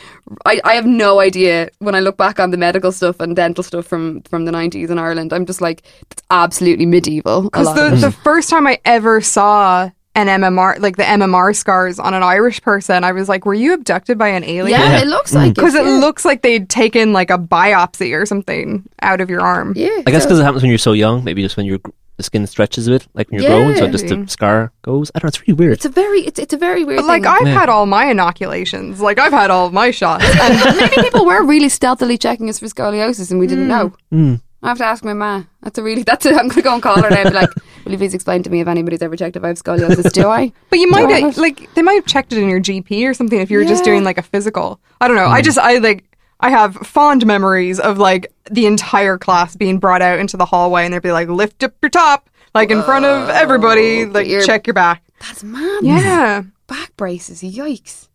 I, 0.46 0.60
I 0.64 0.74
have 0.74 0.86
no 0.86 1.20
idea 1.20 1.68
when 1.80 1.94
I 1.94 2.00
look 2.00 2.16
back 2.16 2.40
on 2.40 2.50
the 2.50 2.56
medical 2.56 2.92
stuff 2.92 3.20
and 3.20 3.36
dental 3.36 3.62
stuff 3.62 3.86
from 3.86 4.22
from 4.22 4.46
the 4.46 4.52
90s 4.52 4.88
in 4.88 4.98
Ireland. 4.98 5.32
I'm 5.34 5.44
just 5.44 5.60
like 5.60 5.82
it's 6.10 6.22
absolutely 6.30 6.86
medieval. 6.86 7.42
Because 7.42 7.74
the, 7.74 7.90
the 7.96 8.12
first 8.12 8.48
time 8.48 8.66
I 8.66 8.78
ever 8.86 9.20
saw 9.20 9.90
an 10.14 10.26
MMR, 10.26 10.78
like 10.80 10.96
the 10.96 11.02
MMR 11.04 11.54
scars 11.56 11.98
on 11.98 12.12
an 12.14 12.22
Irish 12.22 12.60
person, 12.60 13.02
I 13.04 13.12
was 13.12 13.28
like, 13.28 13.46
were 13.46 13.54
you 13.54 13.72
abducted 13.72 14.18
by 14.18 14.28
an 14.28 14.44
alien? 14.44 14.78
yeah, 14.78 14.98
it 15.00 15.06
looks 15.06 15.32
like 15.34 15.54
Because 15.54 15.74
it 15.74 15.84
yeah. 15.86 15.92
looks 15.92 16.24
like 16.24 16.42
they'd 16.42 16.68
taken 16.68 17.12
like 17.14 17.30
a 17.30 17.38
biopsy 17.38 18.14
or 18.18 18.26
something 18.26 18.84
out 19.00 19.20
of 19.22 19.30
your 19.30 19.40
arm. 19.40 19.72
yeah. 19.76 19.88
I 20.06 20.10
guess 20.10 20.22
so- 20.24 20.28
because 20.28 20.38
it 20.38 20.42
happens 20.44 20.62
when 20.62 20.68
you're 20.70 20.78
so 20.78 20.92
young. 20.92 21.24
Maybe 21.24 21.42
just 21.42 21.56
when 21.56 21.64
you're, 21.64 21.80
the 22.18 22.22
skin 22.22 22.46
stretches 22.46 22.86
a 22.88 22.90
bit, 22.90 23.06
like 23.14 23.30
when 23.30 23.40
you're 23.40 23.50
growing, 23.50 23.74
so 23.74 23.88
just 23.88 24.06
the 24.06 24.26
scar 24.28 24.70
goes. 24.82 25.10
I 25.14 25.18
don't 25.18 25.24
know. 25.24 25.28
It's 25.28 25.40
really 25.48 25.54
weird. 25.54 25.72
it's 25.72 25.86
a 25.86 25.88
very 25.88 26.20
it's 26.20 26.38
it's 26.38 26.52
a 26.52 26.58
very 26.58 26.84
weird 26.84 26.98
But 26.98 27.06
like 27.06 27.22
thing. 27.22 27.32
I've 27.32 27.46
Yeah. 27.46 27.54
had 27.60 27.68
all 27.70 27.86
my 27.86 28.04
inoculations. 28.10 29.00
Like 29.00 29.18
I've 29.18 29.32
had 29.32 29.50
all 29.50 29.70
my 29.70 29.90
shots. 29.92 30.24
And 30.40 30.76
maybe 30.76 30.94
people 31.02 31.24
were 31.24 31.42
really 31.42 31.70
stealthily 31.70 32.18
checking 32.18 32.50
us 32.50 32.58
for 32.58 32.66
scoliosis 32.66 33.30
and 33.30 33.40
we 33.40 33.46
didn't 33.46 33.66
know. 33.66 33.94
Mm. 34.12 34.42
I 34.62 34.68
have 34.68 34.78
to 34.78 34.84
ask 34.84 35.04
my 35.04 35.12
ma. 35.12 35.44
That's 35.62 35.78
a 35.78 35.82
really 35.82 36.02
that's 36.06 36.26
it. 36.26 36.36
I'm 36.36 36.48
gonna 36.48 36.62
go 36.62 36.74
and 36.74 36.82
call 36.82 37.00
her 37.02 37.10
now 37.10 37.20
and 37.20 37.30
be 37.30 37.34
like, 37.34 37.50
Will 37.84 37.92
you 37.92 37.98
please 37.98 38.14
explain 38.14 38.42
to 38.44 38.50
me 38.50 38.60
if 38.60 38.68
anybody's 38.68 39.02
ever 39.02 39.16
checked 39.16 39.36
if 39.36 39.42
I 39.42 39.48
have 39.48 39.56
scoliosis? 39.60 40.12
Do 40.12 40.28
I? 40.28 40.52
but 40.70 40.78
you 40.78 40.88
might 40.88 41.10
have, 41.10 41.36
like 41.36 41.72
they 41.74 41.82
might 41.82 41.94
have 41.94 42.06
checked 42.06 42.32
it 42.32 42.38
in 42.38 42.48
your 42.48 42.60
GP 42.60 43.08
or 43.08 43.14
something 43.14 43.40
if 43.40 43.50
you 43.50 43.58
were 43.58 43.64
just 43.64 43.84
doing 43.84 44.04
like 44.04 44.18
a 44.18 44.22
physical. 44.22 44.80
I 45.00 45.08
don't 45.08 45.16
know. 45.16 45.26
I 45.26 45.40
hmm. 45.40 45.44
just 45.44 45.58
I 45.58 45.78
like 45.78 46.04
I 46.40 46.50
have 46.50 46.76
fond 46.76 47.26
memories 47.26 47.80
of 47.80 47.98
like 47.98 48.32
the 48.50 48.66
entire 48.66 49.18
class 49.18 49.56
being 49.56 49.78
brought 49.78 50.02
out 50.02 50.18
into 50.18 50.36
the 50.36 50.44
hallway 50.44 50.84
and 50.84 50.94
they'd 50.94 51.02
be 51.02 51.12
like, 51.12 51.28
lift 51.28 51.62
up 51.62 51.74
your 51.82 51.90
top, 51.90 52.28
like 52.54 52.70
in 52.70 52.82
front 52.82 53.04
of 53.04 53.28
everybody, 53.30 54.06
like 54.06 54.26
you're- 54.26 54.44
check 54.44 54.66
your 54.66 54.74
back. 54.74 55.02
That's 55.20 55.44
mad. 55.44 55.84
Yeah. 55.84 56.42
Back 56.66 56.96
braces, 56.96 57.42
yikes. 57.42 58.08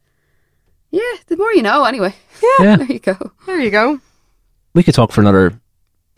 Yeah, 0.91 1.01
the 1.27 1.37
more 1.37 1.53
you 1.53 1.61
know 1.61 1.85
anyway. 1.85 2.13
Yeah. 2.59 2.77
There 2.77 2.91
you 2.91 2.99
go. 2.99 3.17
There 3.45 3.59
you 3.59 3.71
go. 3.71 3.99
We 4.73 4.83
could 4.83 4.93
talk 4.93 5.11
for 5.11 5.21
another 5.21 5.59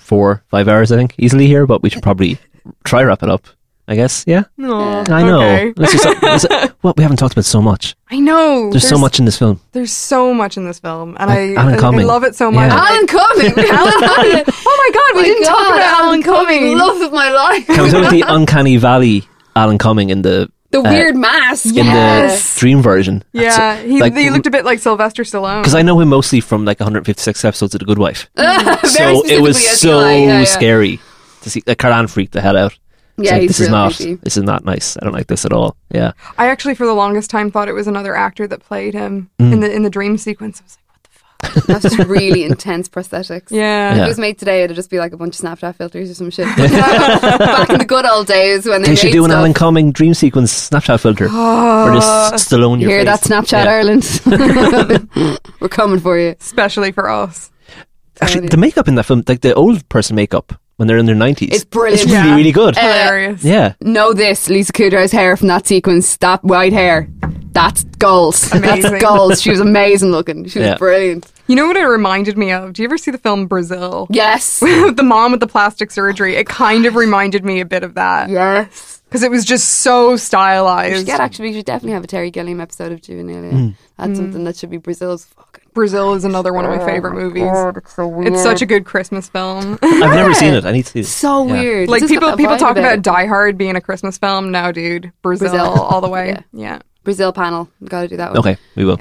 four, 0.09 0.43
five 0.49 0.67
hours, 0.67 0.91
I 0.91 0.97
think, 0.97 1.13
easily 1.17 1.45
here, 1.47 1.65
but 1.67 1.81
we 1.83 1.89
should 1.89 2.03
probably 2.03 2.37
try 2.83 3.03
wrap 3.03 3.23
it 3.23 3.29
up. 3.29 3.45
I 3.87 3.95
guess. 3.95 4.23
Yeah. 4.27 4.43
No. 4.55 5.03
I 5.09 5.23
know. 5.23 5.41
Okay. 5.41 5.73
Let's 5.75 5.93
just, 5.93 6.05
let's- 6.23 6.45
well, 6.83 6.93
we 6.95 7.01
haven't 7.01 7.17
talked 7.17 7.33
about 7.33 7.45
so 7.45 7.59
much. 7.59 7.95
I 8.11 8.19
know. 8.19 8.69
There's, 8.69 8.87
so 8.87 8.99
much 8.99 9.17
in 9.17 9.25
this 9.25 9.37
film. 9.39 9.59
There's 9.71 9.91
so 9.91 10.31
much 10.31 10.57
in 10.57 10.65
this 10.65 10.77
film, 10.79 11.17
and 11.19 11.27
Like 11.27 11.39
I, 11.39 11.55
Alan 11.55 11.73
I, 11.73 11.77
I 11.77 11.79
Cumming. 11.79 12.05
love 12.05 12.23
it 12.23 12.35
so 12.35 12.51
much. 12.51 12.69
Yeah. 12.71 12.77
Alan 12.77 13.07
Cumming. 13.07 13.53
Alan 13.71 13.99
Cumming. 14.03 14.43
Oh 14.71 14.75
my 14.81 14.89
god, 14.93 15.15
we 15.15 15.21
my 15.21 15.27
didn't 15.27 15.45
talk 15.45 15.57
God, 15.57 15.75
about 15.77 15.99
Alan 16.05 16.21
Cumming. 16.23 16.77
Love 16.77 17.01
of 17.01 17.11
my 17.13 17.29
life. 17.31 17.65
Can 17.65 17.83
we 17.83 17.89
talk 17.89 17.99
about 18.01 18.11
the 18.11 18.23
uncanny 18.27 18.77
valley 18.77 19.27
Alan 19.55 19.77
Cumming 19.79 20.11
in 20.11 20.21
the 20.21 20.51
The 20.71 20.81
weird 20.81 21.15
mask. 21.15 21.65
in 21.67 21.73
Yes. 21.85 22.53
the 22.53 22.59
dream 22.59 22.81
version? 22.81 23.23
yeah, 23.33 23.77
he, 23.81 23.99
like- 24.01 24.15
he 24.15 24.29
looked 24.29 24.45
a 24.47 24.51
bit 24.51 24.65
like 24.65 24.79
Sylvester 24.79 25.23
Stallone. 25.23 25.61
Because 25.61 25.75
I 25.75 25.81
know 25.81 25.99
him 25.99 26.09
mostly 26.09 26.41
from 26.41 26.63
like 26.65 26.79
156 26.79 27.43
episodes 27.43 27.73
of 27.75 27.79
The 27.79 27.85
Good 27.85 27.97
Wife. 27.99 28.29
So 28.37 29.25
it 29.25 29.41
was 29.41 29.57
so 29.79 29.99
yeah, 30.07 30.39
yeah. 30.39 30.43
scary 30.45 30.99
to 31.41 31.49
see. 31.49 31.63
Like 31.65 31.77
Caran 31.79 32.07
freaked 32.07 32.33
the 32.33 32.41
hell 32.41 32.57
out. 32.57 32.77
Yeah, 33.17 33.33
like, 33.37 33.47
this 33.49 33.59
is 33.59 33.69
not. 33.69 33.93
creepy. 33.95 34.15
This 34.15 34.37
is 34.37 34.43
not 34.43 34.63
nice. 34.63 34.95
I 34.97 35.03
don't 35.03 35.13
like 35.13 35.27
this 35.27 35.43
at 35.45 35.51
all. 35.51 35.75
Yeah. 35.91 36.13
I 36.37 36.47
actually, 36.47 36.75
for 36.75 36.85
the 36.85 36.93
longest 36.93 37.29
time, 37.29 37.51
thought 37.51 37.67
it 37.67 37.73
was 37.73 37.85
another 37.87 38.15
actor 38.15 38.47
that 38.47 38.61
played 38.61 38.93
him 38.93 39.29
Mm. 39.39 39.53
in 39.53 39.59
the 39.59 39.71
in 39.71 39.83
the 39.83 39.89
dream 39.89 40.17
sequence. 40.17 40.61
I 40.61 40.63
was 40.63 40.77
like, 40.77 40.85
the? 40.87 40.88
That's 41.67 41.83
just 41.83 41.97
really 41.99 42.43
intense 42.43 42.89
prosthetics. 42.89 43.49
Yeah. 43.49 43.93
If 43.95 44.03
it 44.05 44.07
was 44.07 44.19
made 44.19 44.37
today, 44.37 44.63
it'd 44.63 44.75
just 44.75 44.89
be 44.89 44.99
like 44.99 45.13
a 45.13 45.17
bunch 45.17 45.39
of 45.39 45.45
Snapchat 45.45 45.75
filters 45.75 46.11
or 46.11 46.13
some 46.13 46.29
shit. 46.29 46.45
Back 46.57 47.69
in 47.69 47.79
the 47.79 47.85
good 47.85 48.05
old 48.05 48.27
days 48.27 48.65
when 48.65 48.81
they, 48.81 48.89
They 48.89 48.95
should 48.95 49.07
made 49.07 49.13
do 49.13 49.23
an 49.25 49.31
stuff. 49.31 49.39
Alan 49.39 49.53
Cumming 49.53 49.91
dream 49.91 50.13
sequence 50.13 50.69
Snapchat 50.69 50.99
filter, 50.99 51.25
or 51.25 51.93
just 51.93 52.49
Stallone 52.51 52.79
You 52.81 52.89
your 52.89 52.99
hear 52.99 53.05
face. 53.05 53.27
that, 53.27 53.45
Snapchat 53.45 53.67
Ireland? 53.67 55.39
We're 55.59 55.69
coming 55.69 55.99
for 55.99 56.17
you. 56.19 56.35
Especially 56.39 56.91
for 56.91 57.09
us. 57.09 57.51
Actually, 58.21 58.47
the 58.47 58.57
makeup 58.57 58.87
in 58.87 58.95
that 58.95 59.03
film, 59.03 59.23
like 59.27 59.41
the 59.41 59.53
old 59.53 59.87
person 59.89 60.15
makeup 60.15 60.53
when 60.75 60.87
they're 60.87 60.97
in 60.97 61.05
their 61.05 61.15
nineties, 61.15 61.49
It's 61.53 61.65
brilliant. 61.65 62.01
It's 62.03 62.11
really, 62.11 62.27
Yeah. 62.29 62.35
really 62.35 62.51
good. 62.51 62.77
Uh, 62.77 62.81
Hilarious. 62.81 63.43
yeah. 63.43 63.73
Know 63.81 64.13
this, 64.13 64.49
Lisa 64.49 64.71
Kudrow's 64.73 65.11
hair 65.11 65.35
from 65.37 65.47
that 65.47 65.67
sequence, 65.67 66.15
that 66.17 66.43
white 66.43 66.73
hair, 66.73 67.09
that's 67.51 67.83
goals. 67.83 68.51
Amazing. 68.51 68.91
That's 68.91 69.03
goals. 69.03 69.41
She 69.41 69.49
was 69.49 69.59
amazing 69.59 70.11
looking. 70.11 70.45
She 70.47 70.59
was 70.59 70.67
Yeah. 70.67 70.77
brilliant. 70.77 71.31
You 71.47 71.55
know 71.55 71.65
what 71.67 71.77
it 71.77 71.83
reminded 71.85 72.37
me 72.37 72.51
of? 72.51 72.73
Do 72.73 72.83
you 72.83 72.87
ever 72.87 72.97
see 72.97 73.09
the 73.11 73.17
film 73.17 73.47
Brazil? 73.47 74.07
Yes. 74.11 74.59
the 74.59 75.01
mom 75.03 75.31
with 75.31 75.39
the 75.39 75.47
plastic 75.47 75.89
surgery. 75.91 76.35
It 76.35 76.47
kind 76.47 76.85
of 76.85 76.95
reminded 76.95 77.43
me 77.43 77.59
a 77.59 77.65
bit 77.65 77.83
of 77.83 77.95
that 77.95 78.29
yes. 78.29 79.01
because 79.09 79.23
it 79.23 79.31
was 79.31 79.45
just 79.45 79.67
so 79.81 80.15
stylized. 80.15 81.07
get 81.07 81.19
actually. 81.19 81.49
We 81.49 81.55
should 81.55 81.65
definitely 81.65 81.93
have 81.93 82.03
a 82.03 82.07
Terry 82.07 82.29
Gilliam 82.29 82.61
episode 82.61 82.91
of 82.91 83.01
Juvenilia. 83.01 83.51
Hmm. 83.51 83.69
That's 83.97 84.17
something 84.19 84.43
that 84.43 84.55
should 84.57 84.69
be 84.69 84.77
Brazil's 84.77 85.25
fucking. 85.25 85.63
Brazil 85.73 86.13
is 86.13 86.23
another 86.23 86.51
one 86.53 86.65
of 86.65 86.71
my 86.77 86.83
favorite 86.85 87.13
movies. 87.13 87.43
it's 87.77 87.93
so 87.93 88.07
weird. 88.07 88.33
It's 88.33 88.43
such 88.43 88.61
a 88.61 88.65
good 88.65 88.85
Christmas 88.85 89.29
film. 89.29 89.77
I've 89.81 90.13
never 90.15 90.33
seen 90.33 90.53
it. 90.53 90.65
I 90.65 90.71
need 90.71 90.85
to 90.85 90.91
see 90.91 90.99
it. 91.01 91.05
so 91.05 91.45
Yeah. 91.47 91.53
weird. 91.53 91.89
like 91.89 92.01
It's 92.03 92.11
people 92.11 92.35
people 92.37 92.57
talk 92.57 92.77
about. 92.77 93.01
Die 93.01 93.25
Hard 93.25 93.57
being 93.57 93.75
a 93.75 93.81
Christmas 93.81 94.17
film. 94.17 94.51
No, 94.51 94.71
dude, 94.71 95.11
Brazil, 95.21 95.49
Brazil. 95.49 95.81
all 95.81 96.01
the 96.01 96.09
way. 96.09 96.27
Yeah. 96.29 96.41
Yeah. 96.53 96.79
Brazil 97.09 97.33
panel. 97.33 97.67
Got 97.83 98.01
to 98.01 98.07
do 98.07 98.17
that 98.17 98.29
one. 98.29 98.37
Okay, 98.39 98.57
we 98.75 98.85
will. 98.85 98.99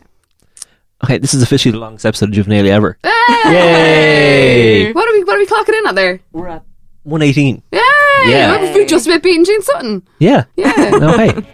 Okay, 1.04 1.18
this 1.18 1.34
is 1.34 1.42
officially 1.42 1.72
the 1.72 1.78
longest 1.78 2.06
episode 2.06 2.30
of 2.30 2.34
Juvenilia 2.34 2.70
ever. 2.70 2.96
Hey! 3.02 4.84
Yay! 4.86 4.92
What 4.92 5.06
are 5.06 5.12
we? 5.12 5.24
What 5.24 5.36
are 5.36 5.38
we 5.38 5.46
clocking 5.46 5.78
in 5.78 5.86
at 5.86 5.94
there? 5.94 6.20
We're 6.32 6.48
at 6.48 6.64
118. 7.02 7.62
Yay! 7.70 7.80
Yeah. 8.26 8.74
We 8.74 8.86
just 8.86 9.06
about 9.06 9.22
beating 9.22 9.44
Gene 9.44 9.60
Sutton. 9.62 10.02
Yeah. 10.18 10.44
Yeah. 10.56 10.72
Okay. 11.12 11.46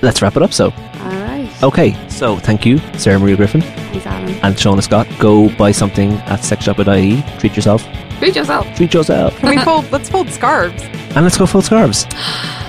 Let's 0.00 0.22
wrap 0.22 0.36
it 0.36 0.42
up. 0.42 0.52
So, 0.52 0.66
All 0.66 1.10
right. 1.10 1.50
okay. 1.62 2.08
So, 2.08 2.36
thank 2.38 2.64
you, 2.64 2.78
Sarah 2.98 3.18
Maria 3.18 3.36
Griffin 3.36 3.60
Thanks, 3.60 4.06
Alan. 4.06 4.30
and 4.42 4.54
Shauna 4.56 4.82
Scott. 4.82 5.06
Go 5.20 5.48
buy 5.56 5.70
something 5.72 6.12
at 6.12 6.40
sexshop.ie. 6.40 7.22
Treat 7.38 7.54
yourself. 7.56 7.84
Beat 8.22 8.36
yourself. 8.36 8.72
Treat 8.76 8.94
yourself. 8.94 9.36
Can 9.38 9.50
we 9.50 9.58
fold? 9.64 9.90
Let's 9.90 10.08
fold 10.08 10.30
scarves. 10.30 10.80
And 11.16 11.24
let's 11.24 11.36
go 11.36 11.44
full 11.44 11.60
scarves. 11.60 12.04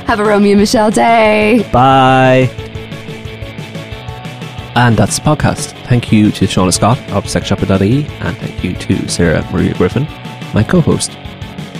Have 0.08 0.20
a 0.20 0.24
Romy 0.26 0.52
and 0.52 0.60
Michele 0.60 0.90
day. 0.90 1.70
Bye. 1.72 2.50
And 4.76 4.98
that's 4.98 5.20
the 5.20 5.24
podcast. 5.24 5.74
Thank 5.86 6.12
you 6.12 6.32
to 6.32 6.46
Shauna 6.46 6.74
Scott 6.74 6.98
of 7.12 7.26
sexshopper.ie 7.26 8.06
and 8.08 8.38
thank 8.38 8.64
you 8.64 8.74
to 8.74 9.08
Sarah 9.08 9.48
Maria 9.52 9.76
Griffin, 9.76 10.08
my 10.56 10.64
co 10.64 10.82
host. 10.82 11.12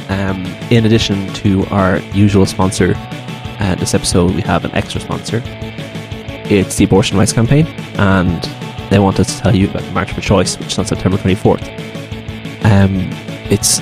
Um, 0.10 0.46
in 0.70 0.86
addition 0.86 1.34
to 1.34 1.66
our 1.72 1.98
usual 2.14 2.46
sponsor, 2.46 2.94
uh, 2.96 3.74
this 3.80 3.96
episode 3.96 4.36
we 4.36 4.42
have 4.42 4.66
an 4.66 4.72
extra 4.76 5.02
sponsor. 5.02 5.42
It's 6.46 6.76
the 6.76 6.84
Abortion 6.84 7.18
Rights 7.18 7.34
Campaign, 7.34 7.66
and 7.98 8.44
they 8.92 9.00
want 9.00 9.20
us 9.20 9.36
to 9.36 9.42
tell 9.42 9.56
you 9.56 9.68
about 9.68 9.82
the 9.82 9.92
March 9.94 10.14
for 10.14 10.22
Choice, 10.22 10.60
which 10.60 10.74
is 10.74 10.78
on 10.78 10.86
September 10.86 11.18
24th. 11.18 11.64
Um, 12.66 13.10
it's 13.54 13.82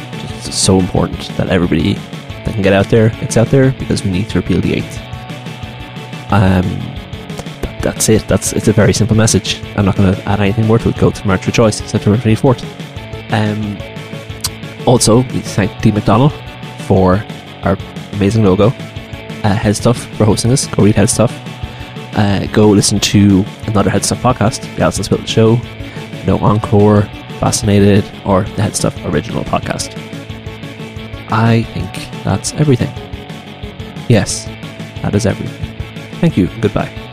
so 0.54 0.80
important 0.80 1.20
that 1.38 1.50
everybody 1.50 1.94
that 1.94 2.54
can 2.54 2.62
get 2.62 2.74
out 2.74 2.88
there 2.90 3.10
gets 3.22 3.38
out 3.38 3.48
there 3.48 3.72
because 3.80 4.04
we 4.04 4.12
need 4.12 4.30
to 4.30 4.40
repeal 4.42 4.60
the 4.60 4.74
eighth. 4.74 5.00
Um, 6.32 6.64
th- 7.62 7.82
that's 7.82 8.10
it. 8.10 8.28
That's 8.28 8.54
it's 8.54 8.68
a 8.68 8.74
very 8.74 8.94
simple 8.94 9.16
message. 9.16 9.62
I'm 9.78 9.86
not 9.86 9.96
going 9.96 10.14
to 10.14 10.22
add 10.28 10.40
anything 10.42 10.68
more 10.68 10.78
to 10.80 10.90
it. 10.90 10.98
Go 10.98 11.10
to 11.12 11.28
March 11.28 11.46
for 11.46 11.52
Choice, 11.52 11.78
September 11.90 12.18
24th. 12.18 12.62
Um, 13.32 13.78
also, 14.86 15.18
we 15.18 15.40
thank 15.40 15.82
Dee 15.82 15.92
McDonald 15.92 16.34
for 16.88 17.24
our 17.64 17.78
amazing 18.14 18.44
logo. 18.44 18.68
Uh, 18.68 19.56
Head 19.56 19.76
Stuff 19.76 19.98
for 20.18 20.26
hosting 20.26 20.52
us. 20.52 20.68
Go 20.68 20.84
read 20.84 20.96
Head 20.96 21.10
Stuff. 21.10 21.32
Uh, 22.14 22.46
go 22.48 22.68
listen 22.70 23.00
to 23.00 23.46
another 23.68 23.90
Head 23.90 24.04
Stuff 24.04 24.22
podcast, 24.22 24.62
The 24.76 24.84
Alison 24.84 25.06
Spittle 25.06 25.26
Show, 25.26 25.56
No 26.26 26.38
Encore, 26.40 27.10
Fascinated, 27.42 28.06
or 28.24 28.44
the 28.44 28.62
Head 28.62 28.76
Stuff 28.76 28.96
original 29.04 29.44
podcast. 29.44 29.98
I 31.32 31.64
think 31.74 31.92
that's 32.24 32.54
everything. 32.54 32.94
Yes, 34.08 34.46
that 35.02 35.16
is 35.16 35.26
everything. 35.26 35.76
Thank 36.20 36.38
you. 36.38 36.48
Goodbye. 36.62 37.11